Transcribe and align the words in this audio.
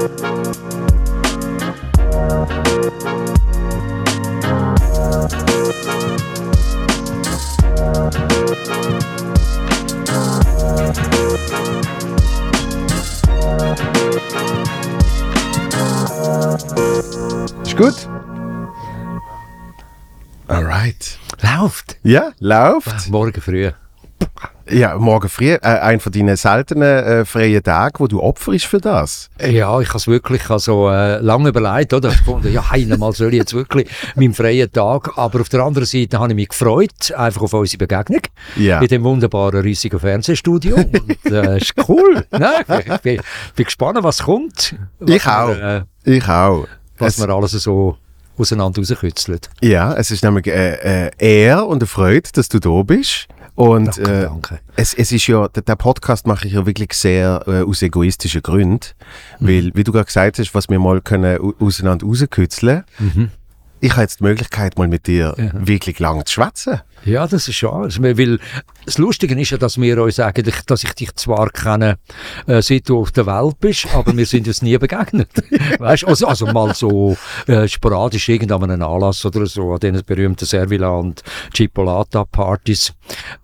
Ist 0.00 0.06
gut? 17.76 18.08
Alright. 20.48 21.18
Läuft. 21.42 21.98
Ja, 22.02 22.32
läuft. 22.38 23.10
Morgen 23.10 23.42
früh. 23.42 23.72
Ja, 24.70 24.96
morgen 24.98 25.28
früh, 25.28 25.52
äh, 25.52 25.58
ein 25.60 25.98
von 26.00 26.12
deinen 26.12 26.36
seltenen 26.36 27.04
äh, 27.04 27.24
freien 27.24 27.62
Tagen, 27.62 27.94
wo 27.98 28.06
du 28.06 28.22
opferst 28.22 28.66
für 28.66 28.78
das. 28.78 29.28
Ja, 29.40 29.80
ich 29.80 29.88
habe 29.88 29.98
es 29.98 30.06
wirklich 30.06 30.48
also, 30.48 30.88
äh, 30.88 31.18
lange 31.18 31.48
überlegt. 31.48 31.92
Oder? 31.92 32.10
Ich 32.10 32.18
gefunden, 32.18 32.52
ja, 32.52 32.64
einmal 32.70 33.12
soll 33.12 33.28
ich 33.34 33.40
jetzt 33.40 33.54
wirklich 33.54 33.88
meinen 34.14 34.32
freien 34.34 34.70
Tag. 34.70 35.18
Aber 35.18 35.40
auf 35.40 35.48
der 35.48 35.60
anderen 35.60 35.86
Seite 35.86 36.18
habe 36.18 36.28
ich 36.28 36.36
mich 36.36 36.48
gefreut, 36.50 37.12
einfach 37.16 37.42
auf 37.42 37.52
unsere 37.52 37.78
Begegnung. 37.78 38.22
Ja. 38.56 38.80
In 38.80 38.88
dem 38.88 39.02
wunderbaren, 39.02 39.60
riesigen 39.60 39.98
Fernsehstudio. 39.98 40.76
Und 40.76 41.32
äh, 41.32 41.58
ist 41.58 41.74
cool. 41.88 42.24
Nein, 42.30 42.64
ich 42.68 42.98
bin, 42.98 43.20
bin 43.56 43.64
gespannt, 43.64 43.98
was 44.02 44.22
kommt. 44.22 44.76
Was 45.00 45.10
Ich 45.10 45.26
auch. 45.26 45.48
Wir, 45.48 45.86
äh, 46.04 46.16
Ich 46.16 46.28
auch. 46.28 46.66
was 46.98 47.18
Es, 47.18 47.26
wir 47.26 47.34
alles 47.34 47.52
so 47.52 47.96
auseinander 48.38 48.80
rauskützeln. 48.80 49.40
ja, 49.60 49.92
es 49.94 50.10
ist 50.10 50.22
nämlich 50.24 50.46
äh, 50.46 51.08
äh, 51.08 51.10
Ehr 51.18 51.66
und 51.66 51.82
eine 51.82 51.86
Freude, 51.86 52.28
dass 52.32 52.48
du 52.48 52.58
da 52.58 52.82
bist. 52.82 53.26
Und 53.60 53.86
Danke, 53.98 54.02
äh, 54.10 54.22
danke. 54.22 54.60
Es, 54.76 54.94
es 54.94 55.12
ist 55.12 55.26
ja, 55.26 55.46
der, 55.48 55.76
Podcast 55.76 56.26
mache 56.26 56.46
ich 56.46 56.54
ja 56.54 56.64
wirklich 56.64 56.94
sehr 56.94 57.42
äh, 57.46 57.62
aus 57.62 57.82
egoistischen 57.82 58.40
Gründen, 58.42 58.80
Mhm. 59.38 59.46
weil, 59.46 59.70
wie 59.74 59.84
du 59.84 59.92
gerade 59.92 60.06
gesagt 60.06 60.38
hast, 60.38 60.54
was 60.54 60.70
wir 60.70 60.78
mal 60.78 61.02
können 61.02 61.38
au- 61.38 61.52
auseinander 61.60 62.06
rauskützeln, 62.06 62.84
Mhm. 62.98 63.30
Ich 63.80 63.92
habe 63.92 64.02
jetzt 64.02 64.20
die 64.20 64.24
Möglichkeit, 64.24 64.78
mal 64.78 64.88
mit 64.88 65.06
dir 65.06 65.34
wirklich 65.52 65.98
lang 65.98 66.24
zu 66.26 66.34
schwätzen. 66.34 66.80
Ja, 67.04 67.26
das 67.26 67.48
ist 67.48 67.60
ja 67.60 67.70
alles. 67.70 68.00
Weil 68.02 68.38
das 68.84 68.98
Lustige 68.98 69.38
ist 69.40 69.50
ja, 69.50 69.58
dass 69.58 69.80
wir 69.80 70.02
uns 70.02 70.20
eigentlich, 70.20 70.60
dass 70.66 70.84
ich 70.84 70.92
dich 70.92 71.14
zwar 71.14 71.48
kenne, 71.50 71.98
äh, 72.46 72.60
seit 72.60 72.88
du 72.88 73.00
auf 73.00 73.12
der 73.12 73.26
Welt 73.26 73.58
bist, 73.60 73.86
aber 73.94 74.14
wir 74.16 74.26
sind 74.26 74.46
uns 74.46 74.62
nie 74.62 74.76
begegnet. 74.76 75.30
weißt 75.78 76.06
also, 76.06 76.26
also 76.26 76.46
mal 76.46 76.74
so 76.74 77.16
äh, 77.46 77.66
sporadisch 77.68 78.28
irgend 78.28 78.52
an 78.52 78.64
einem 78.64 78.82
Anlass 78.82 79.24
oder 79.24 79.46
so, 79.46 79.72
an 79.72 79.80
diesen 79.80 80.02
berühmten 80.04 80.44
Servila 80.44 80.90
und 80.90 81.22
Chipolata-Partys. 81.54 82.92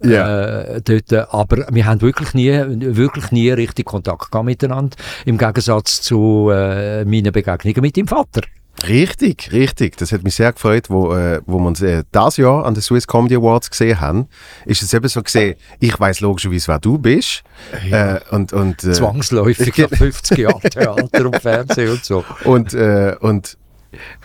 Ja. 0.03 0.61
Äh, 0.61 0.83
dort, 0.83 1.13
äh, 1.13 1.25
aber 1.31 1.67
wir 1.71 1.87
haben 1.87 2.01
wirklich 2.03 2.35
nie, 2.35 2.53
wirklich 2.53 3.31
nie 3.31 3.51
richtig 3.51 3.87
Kontakt 3.87 4.31
gehabt 4.31 4.45
miteinander. 4.47 4.97
Im 5.25 5.39
Gegensatz 5.39 6.03
zu 6.03 6.51
äh, 6.53 7.05
meinen 7.05 7.33
Begegnungen 7.33 7.81
mit 7.81 7.97
deinem 7.97 8.09
Vater. 8.09 8.43
Richtig, 8.87 9.53
richtig. 9.53 9.97
Das 9.97 10.13
hat 10.13 10.23
mich 10.23 10.35
sehr 10.35 10.53
gefreut, 10.53 10.91
wo, 10.91 11.15
äh, 11.15 11.41
wo 11.47 11.59
wir 11.59 11.67
uns 11.67 11.81
äh, 11.81 12.05
das 12.13 12.37
Jahr 12.37 12.67
an 12.67 12.75
den 12.75 12.83
Swiss 12.83 13.07
Comedy 13.07 13.37
Awards 13.37 13.71
gesehen 13.71 14.01
haben. 14.01 14.29
Ist 14.65 14.83
es 14.83 14.93
eben 14.93 15.09
so 15.09 15.23
gesehen, 15.23 15.57
ich 15.81 15.99
weiß 15.99 16.21
logischerweise, 16.21 16.69
wer 16.69 16.79
du 16.79 16.99
bist. 16.99 17.43
Äh, 17.91 18.21
und, 18.31 18.53
und, 18.53 18.85
äh, 18.85 18.93
Zwangsläufig 18.93 19.77
nach 19.91 19.97
50 19.97 20.39
Jahren 20.39 20.61
Theater 20.61 21.27
und 21.27 21.41
Fernsehen 21.41 21.91
und 21.91 22.05
so. 22.05 22.25
und, 22.45 22.75
äh, 22.75 23.17
und 23.21 23.57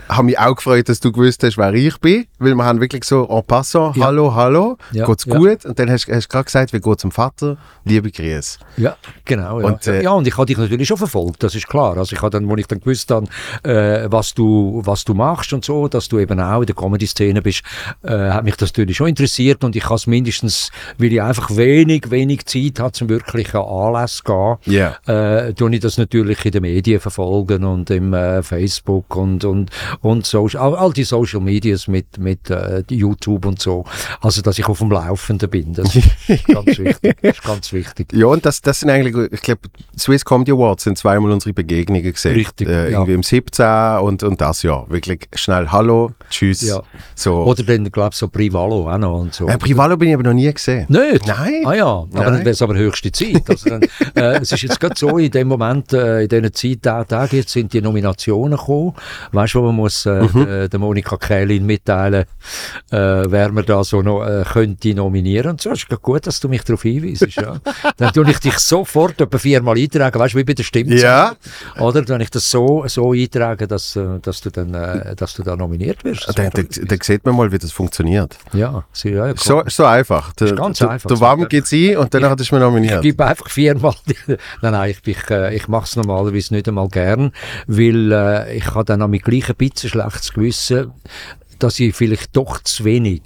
habe 0.09 0.23
mich 0.23 0.37
auch 0.39 0.55
gefreut, 0.55 0.89
dass 0.89 0.99
du 0.99 1.11
gewusst 1.11 1.43
hast, 1.43 1.57
wer 1.57 1.73
ich 1.73 1.97
bin, 1.99 2.25
weil 2.39 2.55
wir 2.55 2.63
haben 2.65 2.79
wirklich 2.81 3.03
so 3.03 3.27
en 3.29 3.43
passant, 3.43 3.95
Ja. 3.97 4.05
hallo, 4.05 4.33
hallo, 4.35 4.77
Ja, 4.91 5.05
geht's 5.05 5.25
ja. 5.25 5.35
gut? 5.37 5.65
Und 5.65 5.77
dann 5.79 5.89
hast 5.89 6.07
du 6.07 6.11
gerade 6.11 6.43
gesagt, 6.45 6.73
wie 6.73 6.79
geht's 6.79 7.01
dem 7.01 7.11
Vater? 7.11 7.57
Liebe 7.85 8.11
Grüße. 8.11 8.59
Ja, 8.77 8.95
genau. 9.25 9.59
Ja. 9.61 9.67
Und, 9.67 9.87
äh, 9.87 10.03
ja, 10.03 10.11
und 10.11 10.27
ich 10.27 10.35
habe 10.37 10.45
dich 10.45 10.57
natürlich 10.57 10.87
schon 10.87 10.97
verfolgt, 10.97 11.43
das 11.43 11.55
ist 11.55 11.67
klar. 11.67 11.97
Also 11.97 12.15
ich 12.15 12.21
habe 12.21 12.29
dann, 12.31 12.47
wo 12.49 12.55
ich 12.55 12.67
dann 12.67 12.79
gewusst 12.79 13.09
habe, 13.11 13.27
äh, 13.63 14.07
was, 14.11 14.33
du, 14.33 14.81
was 14.85 15.03
du 15.05 15.13
machst 15.13 15.53
und 15.53 15.63
so, 15.65 15.87
dass 15.87 16.07
du 16.09 16.19
eben 16.19 16.39
auch 16.39 16.61
in 16.61 16.65
der 16.67 16.75
Comedy-Szene 16.75 17.41
bist, 17.41 17.63
äh, 18.03 18.29
hat 18.31 18.43
mich 18.43 18.55
das 18.55 18.69
natürlich 18.69 18.97
schon 18.97 19.07
interessiert 19.07 19.63
und 19.63 19.75
ich 19.75 19.85
habe 19.85 19.95
es 19.95 20.07
mindestens, 20.07 20.71
weil 20.97 21.13
ich 21.13 21.21
einfach 21.21 21.55
wenig, 21.55 22.09
wenig 22.11 22.45
Zeit 22.45 22.79
habe, 22.79 22.91
zum 22.91 23.09
wirklich 23.09 23.53
an 23.55 23.61
Anlässe 23.63 24.23
zu 24.23 24.57
gehen, 24.65 24.73
Ja. 24.73 24.95
äh, 25.07 25.53
tue 25.53 25.73
ich 25.73 25.79
das 25.79 25.97
natürlich 25.97 26.43
in 26.45 26.51
den 26.51 26.61
Medien 26.63 26.99
verfolgen 26.99 27.63
und 27.63 27.89
im 27.89 28.13
äh, 28.13 28.41
Facebook 28.43 29.15
und, 29.15 29.43
und, 29.45 29.60
und 30.01 30.25
social, 30.25 30.61
all, 30.61 30.75
all 30.75 30.93
die 30.93 31.03
Social 31.03 31.39
Medias 31.41 31.87
mit, 31.87 32.17
mit 32.17 32.49
äh, 32.49 32.83
YouTube 32.89 33.45
und 33.45 33.61
so. 33.61 33.85
Also, 34.21 34.41
dass 34.41 34.57
ich 34.59 34.65
auf 34.67 34.79
dem 34.79 34.91
Laufenden 34.91 35.49
bin, 35.49 35.73
das 35.73 35.95
ist 35.95 36.47
ganz 36.47 36.65
wichtig. 36.79 37.15
Ist 37.21 37.43
ganz 37.43 37.73
wichtig. 37.73 38.07
Ja, 38.13 38.27
und 38.27 38.45
das, 38.45 38.61
das 38.61 38.79
sind 38.81 38.89
eigentlich, 38.89 39.31
ich 39.31 39.41
glaube, 39.41 39.61
Swiss 39.97 40.23
Comedy 40.25 40.51
Awards 40.51 40.83
sind 40.83 40.97
zweimal 40.97 41.31
unsere 41.31 41.53
Begegnungen 41.53 42.11
gesehen. 42.11 42.35
Richtig, 42.35 42.67
Äh, 42.67 42.91
ja. 42.91 42.99
Irgendwie 42.99 43.13
im 43.13 43.23
17 43.23 43.65
und, 44.01 44.23
und 44.23 44.39
das 44.41 44.63
Jahr. 44.63 44.89
Wirklich 44.89 45.27
schnell 45.35 45.67
Hallo, 45.71 46.11
Tschüss. 46.29 46.61
Ja. 46.61 46.81
So. 47.15 47.43
Oder 47.43 47.63
dann, 47.63 47.91
glaube 47.91 48.09
ich, 48.13 48.17
so 48.17 48.27
Privalo 48.27 48.89
auch 48.89 48.97
noch 48.97 49.19
und 49.19 49.33
so. 49.33 49.47
äh, 49.47 49.57
Privalo 49.57 49.97
bin 49.97 50.09
ich 50.09 50.13
aber 50.15 50.23
noch 50.23 50.33
nie 50.33 50.51
gesehen. 50.51 50.85
Nicht? 50.89 51.25
Nein. 51.27 51.63
Ah 51.65 51.73
ja, 51.73 51.85
aber 51.85 52.07
Nein. 52.11 52.23
dann 52.25 52.37
wäre 52.39 52.49
es 52.51 52.61
aber 52.61 52.75
höchste 52.75 53.11
Zeit. 53.11 53.43
Also 53.49 53.69
dann, 53.69 53.81
äh, 54.15 54.39
es 54.41 54.51
ist 54.51 54.61
jetzt 54.63 54.79
gerade 54.79 54.95
so, 54.97 55.17
in 55.17 55.31
dem 55.31 55.47
Moment, 55.47 55.93
äh, 55.93 56.23
in 56.23 56.29
diesen 56.29 56.53
Zeittagen, 56.81 57.35
jetzt 57.37 57.51
sind 57.51 57.73
die 57.73 57.81
Nominationen 57.81 58.57
gekommen. 58.57 58.93
Weißt 59.31 59.50
wo 59.55 59.63
man 59.63 59.75
muss 59.75 60.05
äh, 60.05 60.21
Mhm. 60.21 60.45
der, 60.45 60.69
der 60.69 60.79
Monika 60.79 61.17
Kählin 61.17 61.65
mitteilen, 61.65 62.25
äh, 62.91 62.97
wer 62.97 63.51
man 63.51 63.65
da 63.65 63.83
so 63.83 64.01
noch 64.01 64.23
äh, 64.25 64.43
könnte 64.51 64.93
nominieren. 64.93 65.51
Und 65.51 65.61
so 65.61 65.71
ist 65.71 65.87
gut, 66.01 66.27
dass 66.27 66.39
du 66.39 66.49
mich 66.49 66.63
darauf 66.63 66.81
hinweisst. 66.83 67.35
Ja. 67.35 67.55
Dann 67.97 68.13
tue 68.13 68.29
ich 68.29 68.39
dich 68.39 68.57
sofort 68.59 69.19
etwa 69.21 69.37
viermal 69.37 69.77
eintragen, 69.77 70.19
weißt 70.19 70.33
du, 70.33 70.37
wie 70.39 70.43
bei 70.43 70.53
der 70.53 70.63
Stimme. 70.63 70.95
Ja. 70.95 71.33
Oder? 71.79 72.01
Dann 72.03 72.21
ich 72.21 72.29
das 72.29 72.49
so, 72.49 72.83
so 72.87 73.11
eintragen, 73.11 73.67
dass, 73.67 73.95
äh, 73.95 74.19
dass, 74.21 74.41
du 74.41 74.49
dann, 74.49 74.73
äh, 74.73 75.15
dass 75.15 75.33
du 75.33 75.43
da 75.43 75.55
nominiert 75.55 76.03
wirst. 76.03 76.27
Dann, 76.37 76.49
dann, 76.51 76.67
dann 76.85 76.99
sieht 77.01 77.25
man 77.25 77.35
mal, 77.35 77.51
wie 77.51 77.57
das 77.57 77.71
funktioniert. 77.71 78.37
ja, 78.53 78.83
so, 78.91 79.09
ja, 79.09 79.33
So, 79.35 79.63
so 79.67 79.85
einfach. 79.85 80.33
Der, 80.33 80.47
Ist 80.47 80.55
ganz 80.55 80.81
einfach. 80.81 81.07
Der 81.07 81.19
Warm 81.19 81.47
geht's 81.47 81.71
ein 81.73 81.97
und 81.97 82.13
dann 82.13 82.25
hat 82.25 82.39
es 82.39 82.51
mir 82.51 82.59
nominiert. 82.59 82.95
Ich 82.95 83.01
gebe 83.01 83.25
einfach 83.25 83.49
viermal. 83.49 83.93
nein, 84.27 84.37
nein, 84.73 84.91
ich, 84.91 85.07
ich, 85.07 85.29
äh, 85.29 85.55
ich 85.55 85.67
mache 85.67 85.85
es 85.85 85.95
normalerweise 85.95 86.53
nicht 86.53 86.67
einmal 86.67 86.87
gern, 86.89 87.31
weil 87.67 88.11
äh, 88.11 88.55
ich 88.57 88.65
habe 88.73 88.85
dann 88.85 89.01
an 89.01 89.09
mich 89.11 89.23
gleich 89.31 89.49
ein 89.49 89.55
bisschen 89.55 89.89
schlechtes 89.89 90.33
Gewissen, 90.33 90.91
dass 91.59 91.79
ich 91.79 91.95
vielleicht 91.95 92.35
doch 92.35 92.61
zu 92.61 92.83
wenig 92.83 93.23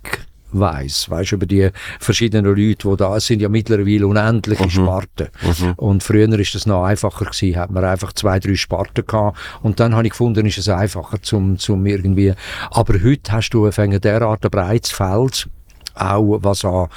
weiß, 0.51 1.09
weißt 1.09 1.33
über 1.33 1.45
die 1.45 1.69
verschiedenen 1.99 2.45
Leute, 2.45 2.89
die 2.89 2.95
da 2.95 3.19
sind, 3.19 3.41
ja 3.41 3.49
mittlerweile 3.49 4.07
unendliche 4.07 4.69
Sparten. 4.69 5.27
Und 5.75 6.03
früher 6.03 6.39
ist 6.39 6.55
das 6.55 6.65
noch 6.65 6.83
einfacher 6.85 7.25
gewesen, 7.25 7.57
hat 7.57 7.71
man 7.71 7.83
einfach 7.83 8.13
zwei, 8.13 8.39
drei 8.39 8.55
Sparten 8.55 9.05
gehabt. 9.05 9.37
Und 9.63 9.79
dann 9.79 9.95
habe 9.95 10.05
ich 10.05 10.11
gefunden, 10.11 10.45
ist 10.45 10.57
es 10.57 10.69
einfacher 10.69 11.21
zum, 11.21 11.57
zum 11.57 11.85
irgendwie, 11.85 12.33
aber 12.71 12.93
heute 13.03 13.31
hast 13.31 13.49
du 13.49 13.65
ein 13.65 13.99
derart 13.99 14.45
ein 14.45 14.51
breites 14.51 14.91
Feld, 14.91 15.49
auch 15.95 16.39
was 16.41 16.63
an 16.63 16.87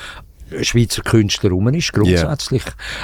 Schweizer 0.63 1.03
Künstler 1.03 1.51
rum 1.51 1.69
ist, 1.69 1.93
grundsätzlich, 1.93 2.63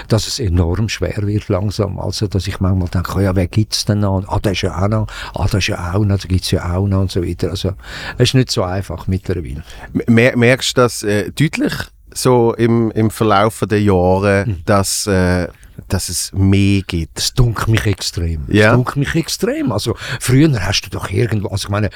dass 0.08 0.26
es 0.26 0.38
enorm 0.38 0.88
schwer 0.88 1.26
wird 1.26 1.48
langsam. 1.48 1.98
Also, 1.98 2.26
dass 2.26 2.46
ich 2.46 2.60
manchmal 2.60 2.88
denke, 2.88 3.22
ja, 3.22 3.34
wer 3.36 3.46
gibt's 3.46 3.84
denn 3.84 4.00
noch? 4.00 4.24
Ah, 4.28 4.38
der 4.38 4.52
ist 4.52 4.62
ja 4.62 4.82
auch 4.82 4.88
noch, 4.88 5.06
ah, 5.34 5.46
der 5.46 5.58
ist 5.58 5.68
ja 5.68 5.92
auch 5.94 6.04
noch, 6.04 6.18
da 6.18 6.28
gibt's 6.28 6.50
ja 6.50 6.74
auch 6.74 6.86
noch 6.86 7.00
und 7.00 7.10
so 7.10 7.22
weiter. 7.22 7.50
Also, 7.50 7.72
es 8.18 8.30
ist 8.30 8.34
nicht 8.34 8.50
so 8.50 8.62
einfach 8.62 9.06
mittlerweile. 9.06 9.62
Mer 10.06 10.36
merkst 10.36 10.76
du 10.76 10.80
das 10.82 11.02
äh, 11.02 11.30
deutlich 11.30 11.72
so 12.12 12.54
im, 12.54 12.90
im 12.92 13.10
Verlauf 13.10 13.64
der 13.68 13.82
Jahre, 13.82 14.44
Hm. 14.46 14.62
dass, 14.64 15.06
äh, 15.06 15.48
dass 15.88 16.08
es 16.08 16.32
mehr 16.32 16.82
gibt? 16.86 17.18
Das 17.18 17.34
dunkelt 17.34 17.68
mich 17.68 17.86
extrem. 17.86 18.44
Ja. 18.48 18.68
Das 18.68 18.74
dunkelt 18.76 18.96
mich 18.96 19.14
extrem. 19.14 19.72
Also, 19.72 19.94
früher 20.20 20.50
hast 20.64 20.82
du 20.82 20.90
doch 20.90 21.10
irgendwo, 21.10 21.48
also 21.48 21.66
ich 21.66 21.70
meine, 21.70 21.90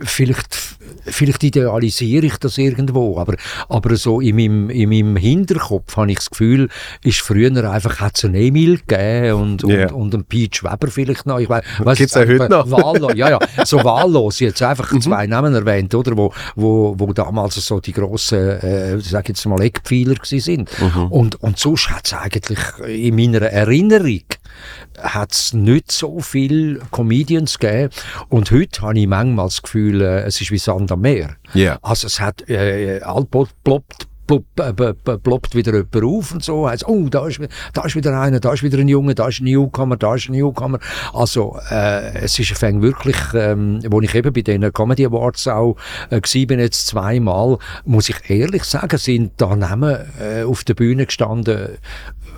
vielleicht, 0.00 0.58
vielleicht 1.06 1.42
idealisiere 1.44 2.26
ich 2.26 2.36
das 2.38 2.58
irgendwo, 2.58 3.18
aber, 3.18 3.36
aber 3.68 3.96
so 3.96 4.20
in 4.20 4.36
meinem, 4.36 4.70
in 4.70 4.88
meinem 4.88 5.16
Hinterkopf 5.16 5.96
habe 5.96 6.10
ich 6.10 6.18
das 6.18 6.30
Gefühl, 6.30 6.68
ist 7.02 7.20
früher 7.20 7.52
einfach, 7.70 8.00
hat 8.00 8.16
es 8.16 8.24
einen 8.24 8.34
Emil 8.34 8.78
gegeben 8.86 9.32
und, 9.34 9.62
Ja. 9.64 9.86
und, 9.88 9.92
und 9.92 10.14
einen 10.14 10.24
Peach 10.24 10.62
Weber 10.62 10.88
vielleicht 10.88 11.26
noch. 11.26 11.38
Ich 11.38 11.48
weiss 11.48 11.98
Gibt's 11.98 12.16
auch 12.16 12.20
heute 12.20 12.48
noch? 12.48 12.70
Wahllos, 12.70 13.12
ja, 13.14 13.30
ja, 13.30 13.38
so 13.64 13.82
wahllos, 13.84 14.40
jetzt 14.40 14.62
einfach 14.62 14.92
Mhm. 14.92 15.00
zwei 15.00 15.26
Namen 15.26 15.54
erwähnt, 15.54 15.94
oder, 15.94 16.16
wo, 16.16 16.32
wo, 16.56 16.94
wo 16.98 17.12
damals 17.12 17.54
so 17.54 17.80
die 17.80 17.92
grossen, 17.92 18.38
äh, 18.38 18.98
sag 19.00 19.28
jetzt 19.28 19.44
mal, 19.46 19.60
Eckpfeiler 19.62 20.14
gewesen 20.14 20.40
sind. 20.40 20.70
Mhm. 20.80 21.06
Und, 21.06 21.42
und 21.42 21.58
sonst 21.58 21.90
hat 21.90 22.06
es 22.06 22.12
eigentlich 22.14 22.58
in 22.80 23.14
meiner 23.16 23.42
Erinnerung 23.42 24.22
hat's 24.98 25.52
nicht 25.52 25.90
so 25.90 26.20
viel 26.20 26.80
Comedians 26.90 27.58
gegeben. 27.58 27.90
Und 28.28 28.50
heute 28.50 28.82
habe 28.82 28.98
ich 28.98 29.06
manchmal 29.06 29.46
das 29.46 29.62
Gefühl, 29.62 30.00
äh, 30.00 30.22
es 30.22 30.40
ist 30.40 30.50
wie 30.50 30.58
Sand 30.58 30.92
am 30.92 31.00
Meer. 31.00 31.36
Ja. 31.54 31.78
Also 31.82 32.06
es 32.06 32.20
hat 32.20 32.48
äh, 32.48 33.00
allpop 33.02 33.48
ploppt 33.64 34.08
plopp, 34.26 34.44
äh, 34.80 34.94
ploppt 35.18 35.54
wieder 35.54 35.72
jemand 35.74 36.04
auf 36.04 36.32
und 36.32 36.42
so. 36.42 36.68
Heisst, 36.68 36.86
oh, 36.86 37.08
da 37.08 37.26
ist, 37.26 37.40
da 37.72 37.84
ist 37.84 37.96
wieder 37.96 38.18
einer, 38.18 38.40
da 38.40 38.52
ist 38.52 38.62
wieder 38.62 38.78
ein 38.78 38.88
Junge, 38.88 39.14
da 39.14 39.28
ist 39.28 39.40
ein 39.40 39.44
Newcomer, 39.44 39.96
da 39.96 40.14
ist 40.14 40.28
ein 40.28 40.32
Newcomer. 40.32 40.78
Also, 41.12 41.58
äh, 41.70 42.18
es 42.18 42.38
ist 42.38 42.62
ein 42.62 42.82
wirklich, 42.82 43.16
ähm, 43.34 43.80
wo 43.88 44.00
ich 44.00 44.14
eben 44.14 44.32
bei 44.32 44.42
den 44.42 44.72
Comedy 44.72 45.06
Awards 45.06 45.48
auch 45.48 45.76
äh, 46.10 46.20
bin 46.46 46.60
jetzt 46.60 46.86
zweimal, 46.86 47.58
muss 47.84 48.08
ich 48.08 48.30
ehrlich 48.30 48.64
sagen, 48.64 48.98
sind 48.98 49.32
da 49.36 49.54
Namen 49.56 49.96
äh, 50.20 50.44
auf 50.44 50.64
der 50.64 50.74
Bühne 50.74 51.06
gestanden, 51.06 51.78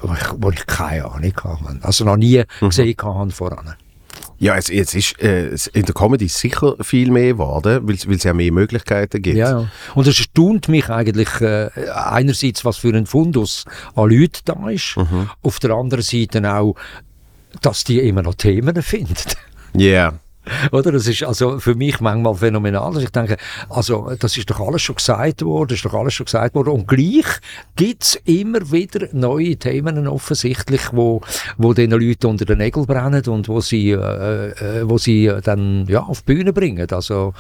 wo 0.08 0.14
ich, 0.14 0.42
wo 0.42 0.50
ich 0.50 0.66
keine 0.66 1.04
Ahnung 1.04 1.32
hatte. 1.34 1.78
Also 1.82 2.04
noch 2.04 2.16
nie 2.16 2.42
mhm. 2.60 2.68
gesehen 2.68 2.96
habe 3.02 3.30
voran. 3.30 3.74
Ja, 4.38 4.56
es, 4.56 4.68
es 4.68 4.94
ist 4.94 5.20
äh, 5.22 5.54
in 5.72 5.84
der 5.84 5.94
Comedy 5.94 6.28
sicher 6.28 6.76
viel 6.80 7.10
mehr 7.10 7.32
geworden, 7.32 7.86
weil 7.86 7.94
es 7.94 8.22
ja 8.24 8.32
mehr 8.32 8.52
Möglichkeiten 8.52 9.22
gibt. 9.22 9.36
Ja, 9.36 9.60
ja. 9.60 9.68
Und 9.94 10.06
es 10.06 10.18
erstaunt 10.18 10.68
mich 10.68 10.90
eigentlich 10.90 11.40
äh, 11.40 11.70
einerseits, 11.94 12.64
was 12.64 12.76
für 12.76 12.94
ein 12.94 13.06
Fundus 13.06 13.64
an 13.94 14.10
Leuten 14.10 14.40
da 14.44 14.68
ist, 14.68 14.96
mhm. 14.96 15.30
auf 15.42 15.60
der 15.60 15.70
anderen 15.70 16.02
Seite 16.02 16.52
auch, 16.52 16.74
dass 17.62 17.84
die 17.84 18.00
immer 18.00 18.22
noch 18.22 18.34
Themen 18.34 18.82
finden. 18.82 19.14
Ja. 19.74 19.80
Yeah. 19.80 20.18
Oder? 20.73 20.93
Das 20.93 21.06
ist 21.06 21.23
also 21.23 21.58
für 21.58 21.75
mich 21.75 22.00
manchmal 22.00 22.35
phänomenal. 22.35 22.85
Also 22.85 23.00
ich 23.00 23.11
denke, 23.11 23.37
also 23.69 24.12
das 24.19 24.37
ist 24.37 24.50
doch 24.50 24.61
alles 24.61 24.82
schon 24.82 24.96
gesagt 24.96 25.43
worden, 25.43 25.75
ist 25.75 25.85
doch 25.85 25.94
alles 25.94 26.14
schon 26.14 26.26
gesagt 26.26 26.55
worden. 26.55 26.70
Und 26.70 26.88
gleich 26.88 27.26
gibt 27.76 28.02
es 28.02 28.14
immer 28.25 28.70
wieder 28.70 29.08
neue 29.12 29.56
Themen 29.56 30.06
offensichtlich, 30.06 30.82
wo, 30.93 31.20
wo 31.56 31.73
den 31.73 31.91
Leuten 31.91 32.26
unter 32.26 32.44
den 32.44 32.58
Nägeln 32.58 32.87
brennen 32.87 33.25
und 33.26 33.49
wo 33.49 33.61
sie, 33.61 33.91
äh, 33.91 34.50
äh, 34.50 34.88
wo 34.88 34.99
sie 34.99 35.32
dann 35.43 35.87
ja, 35.88 36.02
auf 36.02 36.23
die 36.23 36.35
Bühne 36.35 36.52
bringen. 36.52 36.90
Also 36.90 37.35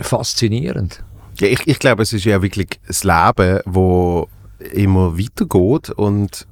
faszinierend. 0.00 1.02
Ja, 1.38 1.48
ich, 1.48 1.66
ich 1.66 1.78
glaube, 1.78 2.02
es 2.02 2.12
ist 2.12 2.24
ja 2.24 2.40
wirklich 2.42 2.68
das 2.86 3.02
Leben, 3.02 3.60
wo 3.64 4.28
immer 4.72 5.18
weitergeht 5.18 5.90
und, 5.90 6.46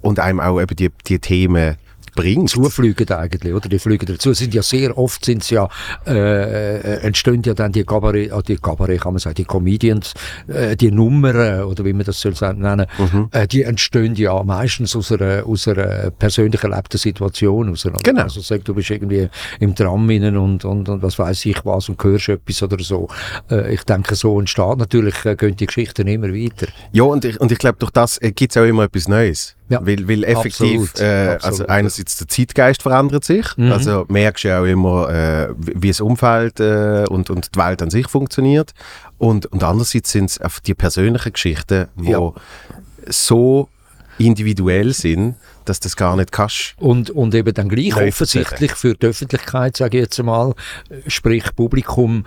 und 0.00 0.18
einem 0.18 0.40
auch 0.40 0.60
eben 0.60 0.74
die, 0.74 0.90
die 1.06 1.18
Themen 1.20 1.76
bringt. 2.16 2.50
Zufliegen 2.50 3.08
eigentlich, 3.10 3.54
oder? 3.54 3.68
Die 3.68 3.78
fliegen 3.78 4.06
dazu. 4.06 4.32
Sind 4.32 4.54
ja 4.54 4.62
sehr 4.62 4.98
oft 4.98 5.24
sind 5.24 5.48
ja, 5.50 5.68
äh, 6.06 6.16
äh, 6.16 7.00
entstehen 7.02 7.42
ja 7.44 7.54
dann 7.54 7.70
die 7.70 7.84
Kabarett, 7.84 8.32
äh, 8.32 8.42
die 8.42 8.56
Kabarett 8.56 9.00
kann 9.00 9.12
man 9.12 9.20
sagen, 9.20 9.36
die 9.36 9.44
Comedians, 9.44 10.14
äh, 10.48 10.74
die 10.74 10.90
Nummern, 10.90 11.62
oder 11.62 11.84
wie 11.84 11.92
man 11.92 12.04
das 12.04 12.20
soll 12.20 12.34
nennen, 12.54 12.86
mhm. 12.98 13.28
äh, 13.30 13.46
die 13.46 13.62
entstehen 13.62 14.16
ja 14.16 14.42
meistens 14.42 14.96
aus 14.96 15.12
einer, 15.12 15.46
aus 15.46 15.68
einer 15.68 16.10
persönlich 16.10 16.64
erlebten 16.64 16.98
Situation. 16.98 17.70
Aus 17.70 17.86
einer, 17.86 17.98
genau. 18.02 18.22
Also 18.22 18.40
sag, 18.40 18.64
du 18.64 18.74
bist 18.74 18.90
irgendwie 18.90 19.28
im 19.60 19.74
Tram 19.74 20.08
innen 20.10 20.36
und, 20.36 20.64
und, 20.64 20.88
und 20.88 21.02
was 21.02 21.18
weiß 21.18 21.46
ich 21.46 21.64
was 21.64 21.88
und 21.88 22.02
hörst 22.02 22.28
etwas 22.28 22.62
oder 22.62 22.82
so. 22.82 23.08
Äh, 23.50 23.74
ich 23.74 23.84
denke, 23.84 24.14
so 24.14 24.40
entsteht 24.40 24.78
natürlich, 24.78 25.24
äh, 25.24 25.36
gehen 25.36 25.56
die 25.56 25.66
Geschichten 25.66 26.06
immer 26.06 26.28
weiter. 26.28 26.66
Ja, 26.92 27.04
und 27.04 27.24
ich, 27.24 27.40
und 27.40 27.52
ich 27.52 27.58
glaube, 27.58 27.78
durch 27.78 27.90
das 27.90 28.18
äh, 28.18 28.32
gibt 28.32 28.52
es 28.54 28.62
auch 28.62 28.66
immer 28.66 28.84
etwas 28.84 29.08
Neues. 29.08 29.55
Ja. 29.68 29.84
Weil, 29.84 30.08
weil 30.08 30.22
effektiv, 30.24 30.82
absolut, 30.82 31.00
äh, 31.00 31.34
absolut. 31.34 31.44
also 31.44 31.66
einerseits 31.66 32.18
der 32.18 32.28
Zeitgeist 32.28 32.82
verändert 32.82 33.24
sich, 33.24 33.46
mhm. 33.56 33.72
also 33.72 34.04
merkst 34.08 34.44
du 34.44 34.48
ja 34.48 34.60
auch 34.60 34.64
immer, 34.64 35.08
äh, 35.08 35.48
wie 35.58 35.88
das 35.88 36.00
Umfeld 36.00 36.60
äh, 36.60 37.04
und, 37.08 37.30
und 37.30 37.54
die 37.54 37.58
Welt 37.58 37.82
an 37.82 37.90
sich 37.90 38.08
funktioniert 38.08 38.74
und, 39.18 39.46
und 39.46 39.64
andererseits 39.64 40.12
sind 40.12 40.30
es 40.30 40.40
die 40.64 40.74
persönlichen 40.74 41.32
Geschichten, 41.32 41.88
die 41.96 42.10
ja. 42.10 42.32
so 43.08 43.68
individuell 44.18 44.92
sind, 44.92 45.34
dass 45.64 45.80
das 45.80 45.96
gar 45.96 46.16
nicht 46.16 46.32
kannst. 46.32 46.74
Und, 46.78 47.10
und 47.10 47.34
eben 47.34 47.52
dann 47.52 47.68
gleich 47.68 47.96
offensichtlich 47.96 48.72
für 48.72 48.94
die 48.94 49.06
Öffentlichkeit, 49.06 49.76
sage 49.76 49.98
ich 49.98 50.04
jetzt 50.04 50.22
mal, 50.22 50.54
sprich 51.06 51.44
Publikum, 51.54 52.24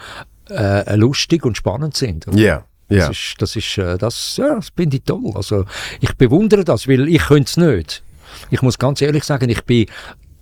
äh, 0.50 0.96
lustig 0.96 1.46
und 1.46 1.58
spannend 1.58 1.96
sind. 1.96 2.26
Ja. 2.34 2.34
Yeah. 2.34 2.66
Ja. 2.90 3.08
Das 3.08 3.18
ist, 3.18 3.36
das 3.38 3.56
ist, 3.56 3.78
äh, 3.78 3.98
das, 3.98 4.38
ja, 4.38 4.56
das 4.56 4.70
finde 4.76 4.98
ich 4.98 5.04
toll. 5.04 5.32
Also, 5.36 5.66
ich 6.00 6.14
bewundere 6.16 6.64
das, 6.64 6.88
weil 6.88 7.08
ich 7.08 7.24
könnte 7.24 7.50
es 7.50 7.58
nicht. 7.58 8.04
Ich 8.50 8.62
muss 8.62 8.78
ganz 8.78 9.02
ehrlich 9.02 9.24
sagen, 9.24 9.50
ich 9.50 9.64
bin 9.64 9.86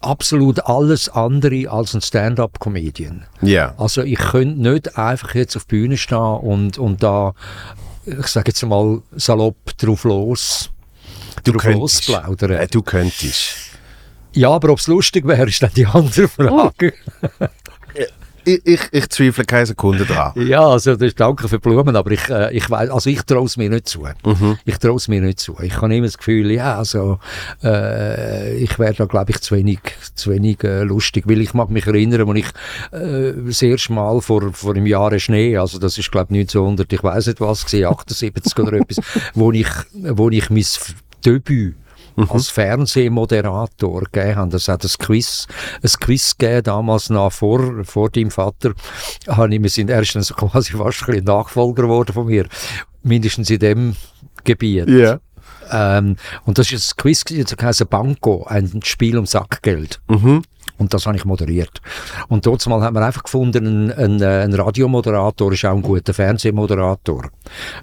absolut 0.01 0.59
alles 0.65 1.09
andere 1.09 1.69
als 1.69 1.93
ein 1.93 2.01
Stand-up-Comedian. 2.01 3.25
Ja. 3.41 3.73
Also 3.77 4.03
ich 4.03 4.19
könnte 4.19 4.61
nicht 4.61 4.97
einfach 4.97 5.35
jetzt 5.35 5.55
auf 5.55 5.65
die 5.65 5.75
Bühne 5.75 5.97
stehen 5.97 6.17
und, 6.17 6.77
und 6.77 7.03
da, 7.03 7.33
ich 8.05 8.27
sage 8.27 8.49
jetzt 8.49 8.63
mal 8.63 9.01
salopp 9.15 9.77
drauf 9.77 10.03
los, 10.03 10.69
du 11.43 11.53
drauf 11.53 11.63
könntest. 11.63 12.07
losplaudern. 12.07 12.51
Äh, 12.51 12.67
du 12.67 12.81
könntest. 12.81 13.55
Ja, 14.33 14.51
aber 14.51 14.69
ob 14.69 14.79
es 14.79 14.87
lustig 14.87 15.25
wäre, 15.25 15.47
ist 15.47 15.63
dann 15.63 15.71
die 15.75 15.85
andere 15.85 16.27
Frage. 16.27 16.93
ich, 18.47 18.65
ich, 18.65 18.81
ich, 18.91 19.09
zweifle 19.09 19.43
keine 19.43 19.65
Sekunde 19.65 20.05
dran. 20.05 20.31
Ja, 20.35 20.65
also 20.65 20.95
das 20.95 21.01
ist 21.01 21.19
danke 21.19 21.47
für 21.47 21.57
die 21.57 21.61
Blumen, 21.61 21.95
aber 21.95 22.11
ich, 22.11 22.29
äh, 22.29 22.55
ich 22.55 22.69
weiß, 22.69 22.89
also 22.89 23.09
ich 23.09 23.21
traue 23.23 23.45
es 23.45 23.57
mir 23.57 23.69
nicht 23.69 23.87
zu. 23.87 24.07
Mhm. 24.23 24.57
Ich 24.65 24.77
traue 24.77 24.95
es 24.95 25.07
mir 25.07 25.21
nicht 25.21 25.39
zu. 25.39 25.57
Ich 25.61 25.75
habe 25.81 25.93
immer 25.93 26.05
das 26.05 26.17
Gefühl, 26.17 26.51
ja, 26.51 26.77
also 26.77 27.19
äh, 27.63 28.55
ich 28.57 28.79
wäre 28.79 28.93
da 28.93 29.05
glaube 29.05 29.31
ich 29.31 29.41
zu 29.41 29.55
wenig, 29.55 29.79
zu 30.15 30.31
wenig 30.31 30.63
äh, 30.63 30.83
lustig, 30.83 31.25
weil 31.27 31.41
ich 31.41 31.53
mag 31.53 31.69
mich 31.69 31.85
erinnern, 31.85 32.29
als 32.29 32.39
ich 32.39 32.47
äh, 32.97 33.33
das 33.45 33.61
erste 33.61 33.93
Mal 33.93 34.21
vor, 34.21 34.53
vor 34.53 34.75
einem 34.75 34.85
Jahr 34.85 35.17
Schnee, 35.19 35.57
also 35.57 35.77
das 35.77 35.97
ist 35.97 36.11
glaube 36.11 36.33
ich 36.33 36.39
1900, 36.39 36.91
ich 36.91 37.03
weiß 37.03 37.27
nicht 37.27 37.41
was, 37.41 37.65
78 37.65 38.59
oder 38.59 38.73
etwas, 38.77 39.01
wo 39.33 39.51
ich, 39.51 39.67
wo 39.93 40.29
ich 40.29 40.49
mein 40.49 40.65
Debüt 41.25 41.75
mhm. 42.17 42.29
als 42.29 42.49
Fernsehmoderator 42.49 44.01
gegeben 44.11 44.35
haben. 44.35 44.49
Das 44.49 44.67
hat 44.67 44.83
ein 44.83 44.91
Quiz, 44.99 45.47
ein 45.81 45.89
Quiz 45.99 46.37
gegeben, 46.37 46.63
damals 46.63 47.09
noch 47.09 47.31
vor, 47.31 47.83
vor 47.85 48.09
deinem 48.09 48.31
Vater. 48.31 48.73
Habe 49.27 49.55
ich, 49.55 49.61
wir 49.61 49.69
sind 49.69 49.89
erstens 49.89 50.33
quasi 50.35 50.73
fast 50.73 51.07
ein 51.07 51.23
Nachfolger 51.23 51.83
geworden 51.83 52.13
von 52.13 52.25
mir. 52.25 52.47
Mindestens 53.03 53.49
in 53.49 53.59
dem 53.59 53.95
Gebiet. 54.43 54.87
Yeah. 54.87 55.21
Ähm, 55.71 56.15
und 56.45 56.57
das 56.57 56.71
ist 56.71 56.91
ein 56.91 56.97
Quiz, 56.97 57.23
das 57.23 57.55
heißt 57.61 57.89
Banco, 57.89 58.45
ein 58.45 58.81
Spiel 58.83 59.17
um 59.17 59.25
Sackgeld. 59.25 60.01
Mhm. 60.07 60.43
Und 60.77 60.93
das 60.93 61.05
habe 61.05 61.17
ich 61.17 61.25
moderiert. 61.25 61.81
Und 62.27 62.45
dort 62.45 62.65
mal 62.67 62.81
haben 62.81 62.95
wir 62.95 63.05
einfach 63.05 63.23
gefunden, 63.23 63.89
ein, 63.89 63.91
ein, 63.91 64.21
ein 64.21 64.53
Radiomoderator 64.53 65.51
ist 65.51 65.65
auch 65.65 65.75
ein 65.75 65.81
guter 65.81 66.13
Fernsehmoderator. 66.13 67.29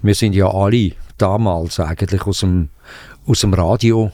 Wir 0.01 0.15
sind 0.15 0.33
ja 0.33 0.49
alle 0.49 0.93
damals 1.17 1.79
eigentlich 1.79 2.25
aus 2.25 2.39
dem, 2.39 2.69
aus 3.27 3.41
dem 3.41 3.53
Radio 3.53 4.11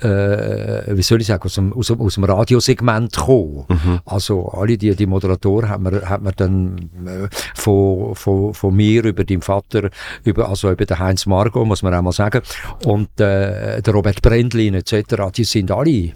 äh, 0.00 0.96
wie 0.96 1.02
soll 1.02 1.20
ich 1.20 1.26
sagen, 1.26 1.44
aus 1.44 1.54
dem, 1.54 1.72
aus, 1.72 1.90
aus 1.90 2.14
dem 2.14 2.24
Radiosegment 2.24 3.12
gekommen. 3.12 3.64
Mhm. 3.68 4.00
Also 4.04 4.48
alle 4.48 4.76
die, 4.76 4.94
die 4.94 5.06
Moderatoren 5.06 5.68
haben 5.68 5.90
wir, 5.90 6.08
haben 6.08 6.24
wir 6.24 6.32
dann 6.32 6.90
äh, 7.06 7.28
von, 7.54 8.14
von, 8.14 8.54
von 8.54 8.74
mir 8.74 9.04
über 9.04 9.24
deinen 9.24 9.42
Vater, 9.42 9.90
über, 10.24 10.48
also 10.48 10.70
über 10.70 10.84
den 10.84 10.98
Heinz 10.98 11.26
Margot, 11.26 11.66
muss 11.66 11.82
man 11.82 11.94
auch 11.94 12.02
mal 12.02 12.12
sagen, 12.12 12.42
und 12.84 13.08
äh, 13.20 13.80
der 13.82 13.94
Robert 13.94 14.22
Brendlin 14.22 14.74
etc., 14.74 15.30
die 15.34 15.44
sind 15.44 15.70
alle 15.70 16.12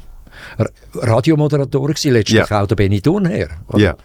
Radiomoderatoren 0.94 1.94
gewesen, 1.94 2.12
letztlich 2.12 2.48
ja. 2.48 2.62
auch 2.62 2.66
der 2.66 2.76
Benny 2.76 3.00
Thunherr. 3.00 3.48
Ja. 3.76 3.96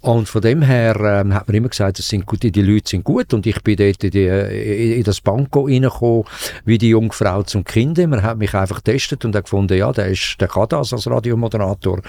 Und 0.00 0.28
von 0.28 0.40
dem 0.40 0.62
her 0.62 0.96
ähm, 0.96 1.34
hat 1.34 1.48
man 1.48 1.56
immer 1.56 1.68
gesagt, 1.68 1.98
das 1.98 2.08
sind 2.08 2.26
gut, 2.26 2.42
die 2.42 2.50
Leute 2.62 2.90
sind 2.90 3.04
gut 3.04 3.32
und 3.34 3.46
ich 3.46 3.62
bin 3.62 3.76
dort 3.76 4.02
in, 4.04 4.10
die, 4.10 4.26
in, 4.26 4.92
in 4.92 5.04
das 5.04 5.20
Banko 5.20 5.66
reingekommen, 5.66 6.24
wie 6.64 6.78
die 6.78 6.90
Jungfrau 6.90 7.42
zum 7.42 7.64
Kind. 7.64 7.98
Man 7.98 8.22
hat 8.22 8.38
mich 8.38 8.54
einfach 8.54 8.82
getestet 8.82 9.24
und 9.24 9.34
hat 9.34 9.44
gefunden, 9.44 9.76
ja, 9.76 9.92
der, 9.92 10.08
ist, 10.08 10.36
der 10.40 10.48
kann 10.48 10.68
das 10.68 10.92
als 10.92 11.08
Radiomoderator. 11.08 12.00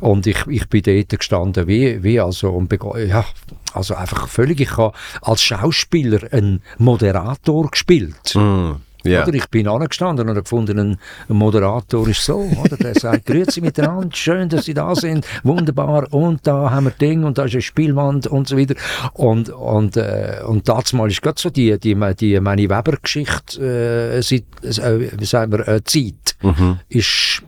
Und 0.00 0.26
ich, 0.26 0.46
ich 0.46 0.68
bin 0.68 0.82
dort 0.82 1.18
gestanden, 1.18 1.66
wie, 1.66 2.02
wie 2.02 2.20
also, 2.20 2.50
und 2.50 2.72
ja, 3.06 3.24
also 3.72 3.94
einfach 3.94 4.28
völlig, 4.28 4.60
ich 4.60 4.76
habe 4.76 4.96
als 5.22 5.42
Schauspieler 5.42 6.32
einen 6.32 6.62
Moderator 6.78 7.70
gespielt. 7.70 8.34
Mm. 8.34 8.72
Yeah. 9.06 9.22
Oder 9.22 9.34
ich 9.34 9.48
bin 9.48 9.68
angestanden 9.68 10.28
und 10.28 10.30
habe 10.30 10.42
gefunden, 10.42 10.78
ein, 10.78 10.98
Moderator 11.28 12.08
ist 12.08 12.24
so, 12.24 12.50
oder? 12.64 12.76
Der 12.76 12.94
sagt, 12.94 13.26
grüezi 13.26 13.60
miteinander, 13.60 14.08
schön, 14.12 14.48
dass 14.48 14.64
Sie 14.64 14.74
da 14.74 14.94
sind, 14.94 15.26
wunderbar, 15.44 16.12
und 16.12 16.46
da 16.46 16.70
haben 16.70 16.86
wir 16.86 16.90
Ding, 16.90 17.22
und 17.22 17.38
da 17.38 17.44
ist 17.44 17.52
eine 17.52 17.62
Spielwand, 17.62 18.26
und 18.26 18.48
so 18.48 18.58
weiter. 18.58 18.74
Und, 19.12 19.50
und, 19.50 19.96
äh, 19.96 20.40
und 20.44 20.68
das 20.68 20.92
mal 20.92 21.08
ist 21.08 21.22
gerade 21.22 21.40
so 21.40 21.50
die, 21.50 21.78
die, 21.78 21.96
die 22.18 22.40
Manny 22.40 22.68
Weber-Geschichte, 22.68 23.60
äh, 23.62 24.18
äh, 24.18 25.10
wie 25.18 25.24
sagen 25.24 25.52
wir, 25.52 25.68
äh, 25.68 25.84
Zeit, 25.84 26.36
mhm. 26.42 26.80
ist 26.88 27.42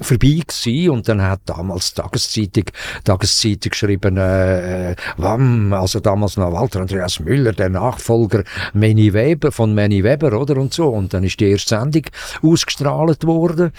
vorbei 0.00 0.40
gewesen 0.46 0.90
und 0.90 1.08
dann 1.08 1.22
hat 1.22 1.40
damals 1.46 1.94
Tageszeitung, 1.94 2.64
Tageszeitung 3.04 3.70
geschrieben, 3.70 4.16
äh, 4.16 4.92
äh 4.92 4.96
Wam, 5.16 5.72
also 5.72 6.00
damals 6.00 6.36
noch 6.36 6.52
Walter 6.52 6.80
Andreas 6.80 7.20
Müller, 7.20 7.52
der 7.52 7.68
Nachfolger 7.68 8.44
Manny 8.72 9.12
Weber, 9.12 9.52
von 9.52 9.74
Manny 9.74 10.02
Weber, 10.02 10.38
oder, 10.38 10.56
und 10.56 10.74
so. 10.74 10.88
Und 10.88 11.14
dann 11.14 11.24
ist 11.24 11.38
die 11.40 11.50
erste 11.50 11.76
Sendung 11.76 12.04
ausgestrahlt 12.42 13.24
worden 13.24 13.72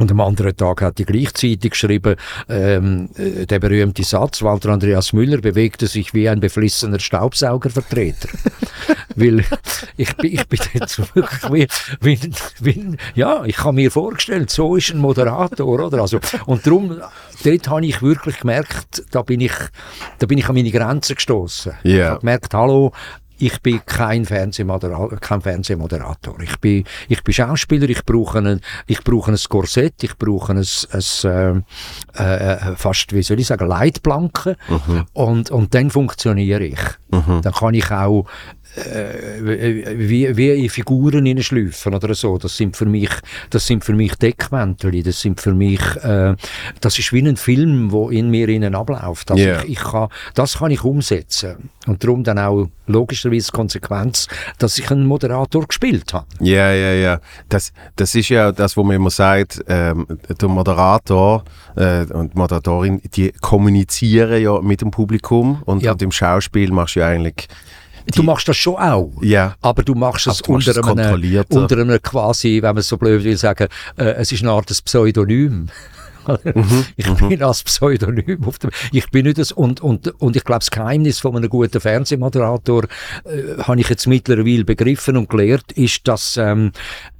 und 0.00 0.10
am 0.10 0.20
anderen 0.20 0.56
Tag 0.56 0.80
hat 0.80 0.98
die 0.98 1.04
gleichzeitig 1.04 1.72
geschrieben, 1.72 2.16
ähm, 2.48 3.10
äh, 3.18 3.44
der 3.44 3.58
berühmte 3.58 4.02
Satz, 4.02 4.42
Walter 4.42 4.70
Andreas 4.70 5.12
Müller 5.12 5.42
bewegte 5.42 5.86
sich 5.86 6.14
wie 6.14 6.26
ein 6.26 6.40
beflissener 6.40 6.98
Staubsaugervertreter. 6.98 8.30
Weil 9.20 9.44
ich 9.96 10.16
bin, 10.16 10.32
ich 10.32 10.46
bin 10.46 10.60
jetzt 10.74 11.14
wirklich 11.14 11.52
wie, 12.00 12.18
wie, 12.18 12.32
wie, 12.60 12.96
ja, 13.14 13.44
ich 13.44 13.58
habe 13.58 13.74
mir 13.74 13.90
vorgestellt, 13.90 14.50
so 14.50 14.76
ist 14.76 14.90
ein 14.90 14.98
Moderator, 14.98 15.66
oder? 15.66 16.00
Also, 16.00 16.20
und 16.46 16.66
darum, 16.66 17.00
dort 17.44 17.68
habe 17.68 17.86
ich 17.86 18.02
wirklich 18.02 18.40
gemerkt, 18.40 19.04
da 19.10 19.22
bin 19.22 19.40
ich, 19.40 19.52
da 20.18 20.26
bin 20.26 20.38
ich 20.38 20.48
an 20.48 20.54
meine 20.54 20.70
Grenzen 20.70 21.16
gestoßen. 21.16 21.72
Yeah. 21.84 21.94
Ich 21.94 22.02
habe 22.02 22.20
gemerkt, 22.20 22.54
hallo, 22.54 22.92
ich 23.40 23.60
bin 23.62 23.80
kein 23.86 24.24
Fernsehmoderator, 24.26 25.18
kein 25.18 25.40
Fernsehmoderator. 25.40 26.38
Ich 26.40 26.58
bin, 26.58 26.84
ich 27.08 27.22
bin 27.24 27.32
Schauspieler, 27.32 27.88
ich 27.88 28.04
brauche 28.04 28.38
ein, 28.38 28.60
ich 28.86 29.02
brauche 29.02 29.32
ein 29.32 29.38
Korsett, 29.48 30.02
ich 30.02 30.16
brauche 30.16 30.52
ein, 30.52 30.58
ein 30.92 31.64
äh, 32.14 32.22
äh, 32.52 32.76
fast, 32.76 33.12
wie 33.14 33.22
soll 33.22 33.40
ich 33.40 33.46
sagen, 33.46 33.66
Leitplanken. 33.66 34.56
Mhm. 34.68 35.06
Und, 35.14 35.50
und 35.50 35.74
dann 35.74 35.90
funktioniere 35.90 36.64
ich. 36.64 36.80
Mhm. 37.10 37.40
Dann 37.42 37.52
kann 37.52 37.74
ich 37.74 37.90
auch 37.90 38.26
wie, 38.76 40.36
wie 40.36 40.64
in 40.64 40.70
Figuren 40.70 41.26
hineinschleifen 41.26 41.94
oder 41.94 42.14
so. 42.14 42.38
Das 42.38 42.56
sind 42.56 42.76
für 42.76 42.86
mich, 42.86 43.10
das 43.50 43.66
sind 43.66 43.84
für 43.84 43.92
mich 43.92 44.14
Deckwäntel, 44.14 45.02
das 45.02 45.20
sind 45.20 45.40
für 45.40 45.54
mich, 45.54 45.80
äh, 46.02 46.34
das 46.80 46.98
ist 46.98 47.12
wie 47.12 47.26
ein 47.26 47.36
Film, 47.36 47.90
wo 47.90 48.10
in 48.10 48.30
mir 48.30 48.48
innen 48.48 48.74
abläuft. 48.74 49.30
Also 49.30 49.42
yeah. 49.42 49.62
ich, 49.64 49.70
ich 49.70 49.78
kann, 49.78 50.08
das 50.34 50.58
kann 50.58 50.70
ich 50.70 50.84
umsetzen. 50.84 51.70
Und 51.86 52.04
darum 52.04 52.22
dann 52.22 52.38
auch 52.38 52.68
logischerweise 52.86 53.52
Konsequenz, 53.52 54.28
dass 54.58 54.78
ich 54.78 54.90
einen 54.90 55.06
Moderator 55.06 55.66
gespielt 55.66 56.12
habe. 56.12 56.26
Ja, 56.40 56.72
ja, 56.72 56.92
ja. 56.92 57.20
Das, 57.48 57.72
das 57.96 58.14
ist 58.14 58.28
ja 58.28 58.52
das, 58.52 58.76
wo 58.76 58.84
man 58.84 58.96
immer 58.96 59.10
sagt, 59.10 59.64
ähm, 59.68 60.06
der 60.40 60.48
Moderator 60.48 61.44
äh, 61.76 62.04
und 62.04 62.34
die 62.34 62.38
Moderatorin, 62.38 63.00
die 63.14 63.32
kommunizieren 63.40 64.42
ja 64.42 64.60
mit 64.60 64.82
dem 64.82 64.90
Publikum 64.90 65.62
und, 65.64 65.82
ja. 65.82 65.92
und 65.92 66.02
im 66.02 66.12
Schauspiel 66.12 66.70
machst 66.70 66.96
du 66.96 67.00
ja 67.00 67.08
eigentlich 67.08 67.48
Du 68.14 68.22
machst 68.22 68.48
das 68.48 68.56
schon 68.56 68.76
auch, 68.76 69.12
ja. 69.20 69.56
aber 69.60 69.82
du 69.82 69.94
machst 69.94 70.26
es 70.26 70.38
du 70.38 70.54
unter, 70.54 70.76
einem, 70.88 71.44
unter 71.48 71.78
einem 71.78 72.02
quasi, 72.02 72.56
wenn 72.62 72.70
man 72.70 72.78
es 72.78 72.88
so 72.88 72.96
blöd 72.96 73.24
will 73.24 73.36
sagen, 73.36 73.68
äh, 73.96 74.04
es 74.14 74.32
ist 74.32 74.42
eine 74.42 74.52
Art 74.52 74.66
Pseudonym. 74.84 75.68
Mhm, 76.44 76.84
ich 76.96 77.06
mhm. 77.08 77.28
bin 77.28 77.42
als 77.42 77.62
Pseudonym 77.62 78.44
auf 78.44 78.58
dem, 78.58 78.70
ich 78.92 79.10
bin 79.10 79.26
nicht 79.26 79.38
das, 79.38 79.52
und, 79.52 79.80
und, 79.80 80.08
und 80.20 80.36
ich 80.36 80.44
glaube, 80.44 80.60
das 80.60 80.70
Geheimnis 80.70 81.20
von 81.20 81.36
einem 81.36 81.48
guten 81.48 81.80
Fernsehmoderator, 81.80 82.84
äh, 83.24 83.62
habe 83.62 83.80
ich 83.80 83.88
jetzt 83.88 84.06
mittlerweile 84.06 84.64
begriffen 84.64 85.16
und 85.16 85.28
gelernt, 85.28 85.72
ist, 85.72 86.06
dass, 86.06 86.36
ähm, 86.36 86.72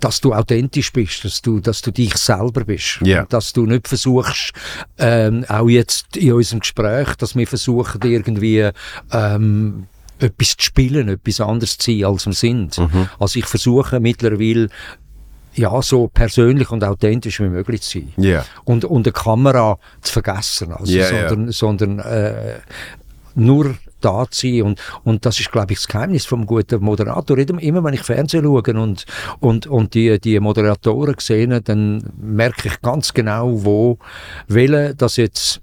dass 0.00 0.20
du 0.20 0.32
authentisch 0.32 0.92
bist, 0.92 1.24
dass 1.24 1.42
du, 1.42 1.60
dass 1.60 1.82
du 1.82 1.90
dich 1.90 2.16
selber 2.16 2.64
bist. 2.64 3.00
Yeah. 3.02 3.26
Dass 3.28 3.52
du 3.52 3.66
nicht 3.66 3.88
versuchst, 3.88 4.52
ähm, 4.98 5.44
auch 5.48 5.68
jetzt 5.68 6.16
in 6.16 6.32
unserem 6.32 6.60
Gespräch, 6.60 7.14
dass 7.16 7.36
wir 7.36 7.46
versuchen 7.46 8.00
irgendwie, 8.02 8.70
ähm, 9.12 9.86
etwas 10.18 10.56
zu 10.56 10.64
spielen, 10.66 11.08
etwas 11.08 11.40
anderes 11.40 11.78
zu 11.78 11.92
sein, 11.92 12.04
als 12.04 12.26
wir 12.26 12.32
sind. 12.32 12.78
Mhm. 12.78 13.08
Also 13.18 13.38
ich 13.38 13.46
versuche 13.46 14.00
mittlerweile 14.00 14.68
ja, 15.54 15.82
so 15.82 16.08
persönlich 16.08 16.70
und 16.70 16.84
authentisch 16.84 17.40
wie 17.40 17.48
möglich 17.48 17.82
zu 17.82 17.98
sein. 17.98 18.12
Yeah. 18.18 18.46
Und, 18.64 18.84
und 18.84 19.06
eine 19.06 19.12
Kamera 19.12 19.78
zu 20.00 20.12
vergessen. 20.12 20.72
Also, 20.72 20.92
yeah, 20.92 21.28
sondern, 21.28 21.52
sondern 21.52 21.98
äh, 21.98 22.58
nur 23.34 23.74
da 24.00 24.26
zu 24.30 24.46
sein. 24.46 24.62
Und, 24.62 24.80
und 25.04 25.26
das 25.26 25.40
ist, 25.40 25.52
glaube 25.52 25.72
ich, 25.72 25.78
das 25.78 25.88
Geheimnis 25.88 26.26
vom 26.26 26.46
guten 26.46 26.82
Moderator. 26.82 27.38
Immer, 27.38 27.84
wenn 27.84 27.94
ich 27.94 28.02
Fernsehen 28.02 28.44
schaue 28.44 28.62
und, 28.62 29.06
und, 29.40 29.66
und 29.66 29.94
die, 29.94 30.20
die 30.20 30.40
Moderatoren 30.40 31.16
sehe, 31.18 31.60
dann 31.60 32.02
merke 32.20 32.68
ich 32.68 32.80
ganz 32.80 33.12
genau, 33.14 33.64
wo, 33.64 33.98
welche 34.48 34.94
das 34.94 35.16
jetzt 35.16 35.60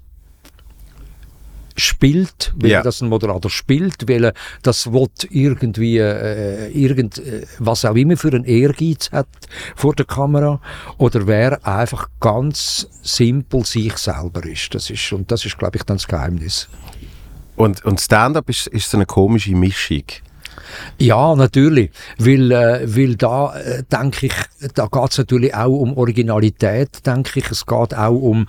spielt, 1.78 2.52
weil 2.56 2.70
ja. 2.70 2.82
das 2.82 3.00
ein 3.00 3.08
Moderator 3.08 3.50
spielt, 3.50 4.08
weil 4.08 4.32
das 4.62 4.92
will 4.92 5.08
irgendwie 5.30 5.98
äh, 5.98 6.68
irgend 6.70 7.18
äh, 7.18 7.46
was 7.58 7.84
auch 7.84 7.94
immer 7.94 8.16
für 8.16 8.28
einen 8.28 8.44
Ehrgeiz 8.44 9.10
hat 9.12 9.28
vor 9.76 9.94
der 9.94 10.06
Kamera 10.06 10.60
oder 10.98 11.26
wer 11.26 11.64
einfach 11.66 12.08
ganz 12.20 12.88
simpel 13.02 13.64
sich 13.64 13.96
selber 13.96 14.44
ist. 14.44 14.74
Das 14.74 14.90
ist 14.90 15.12
und 15.12 15.30
das 15.30 15.44
ist 15.44 15.56
glaube 15.56 15.76
ich 15.76 15.84
dann 15.84 15.98
das 15.98 16.08
Geheimnis. 16.08 16.68
Und, 17.58 17.84
und 17.84 18.00
Stand-up 18.00 18.48
ist, 18.48 18.68
ist 18.68 18.88
so 18.88 18.96
eine 18.96 19.04
komische 19.04 19.50
Mischung. 19.50 20.04
Ja, 20.96 21.34
natürlich, 21.34 21.90
weil, 22.18 22.52
äh, 22.52 22.96
weil 22.96 23.16
da 23.16 23.58
äh, 23.58 23.82
denke 23.82 24.26
ich, 24.26 24.32
da 24.74 24.86
geht 24.86 25.10
es 25.10 25.18
natürlich 25.18 25.54
auch 25.54 25.76
um 25.76 25.96
Originalität, 25.96 27.04
denke 27.04 27.40
ich, 27.40 27.50
es 27.50 27.66
geht 27.66 27.94
auch 27.96 28.14
um, 28.14 28.46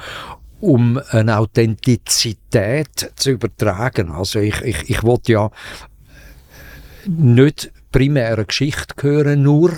um 0.59 1.01
eine 1.09 1.39
Authentizität 1.39 3.11
zu 3.15 3.31
übertragen. 3.31 4.11
Also 4.11 4.39
ich, 4.39 4.61
ich, 4.61 4.89
ich 4.89 5.03
wollte 5.03 5.31
ja 5.31 5.51
nicht 7.07 7.71
primär 7.91 8.45
Geschichte 8.45 8.93
hören, 9.01 9.41
nur 9.41 9.71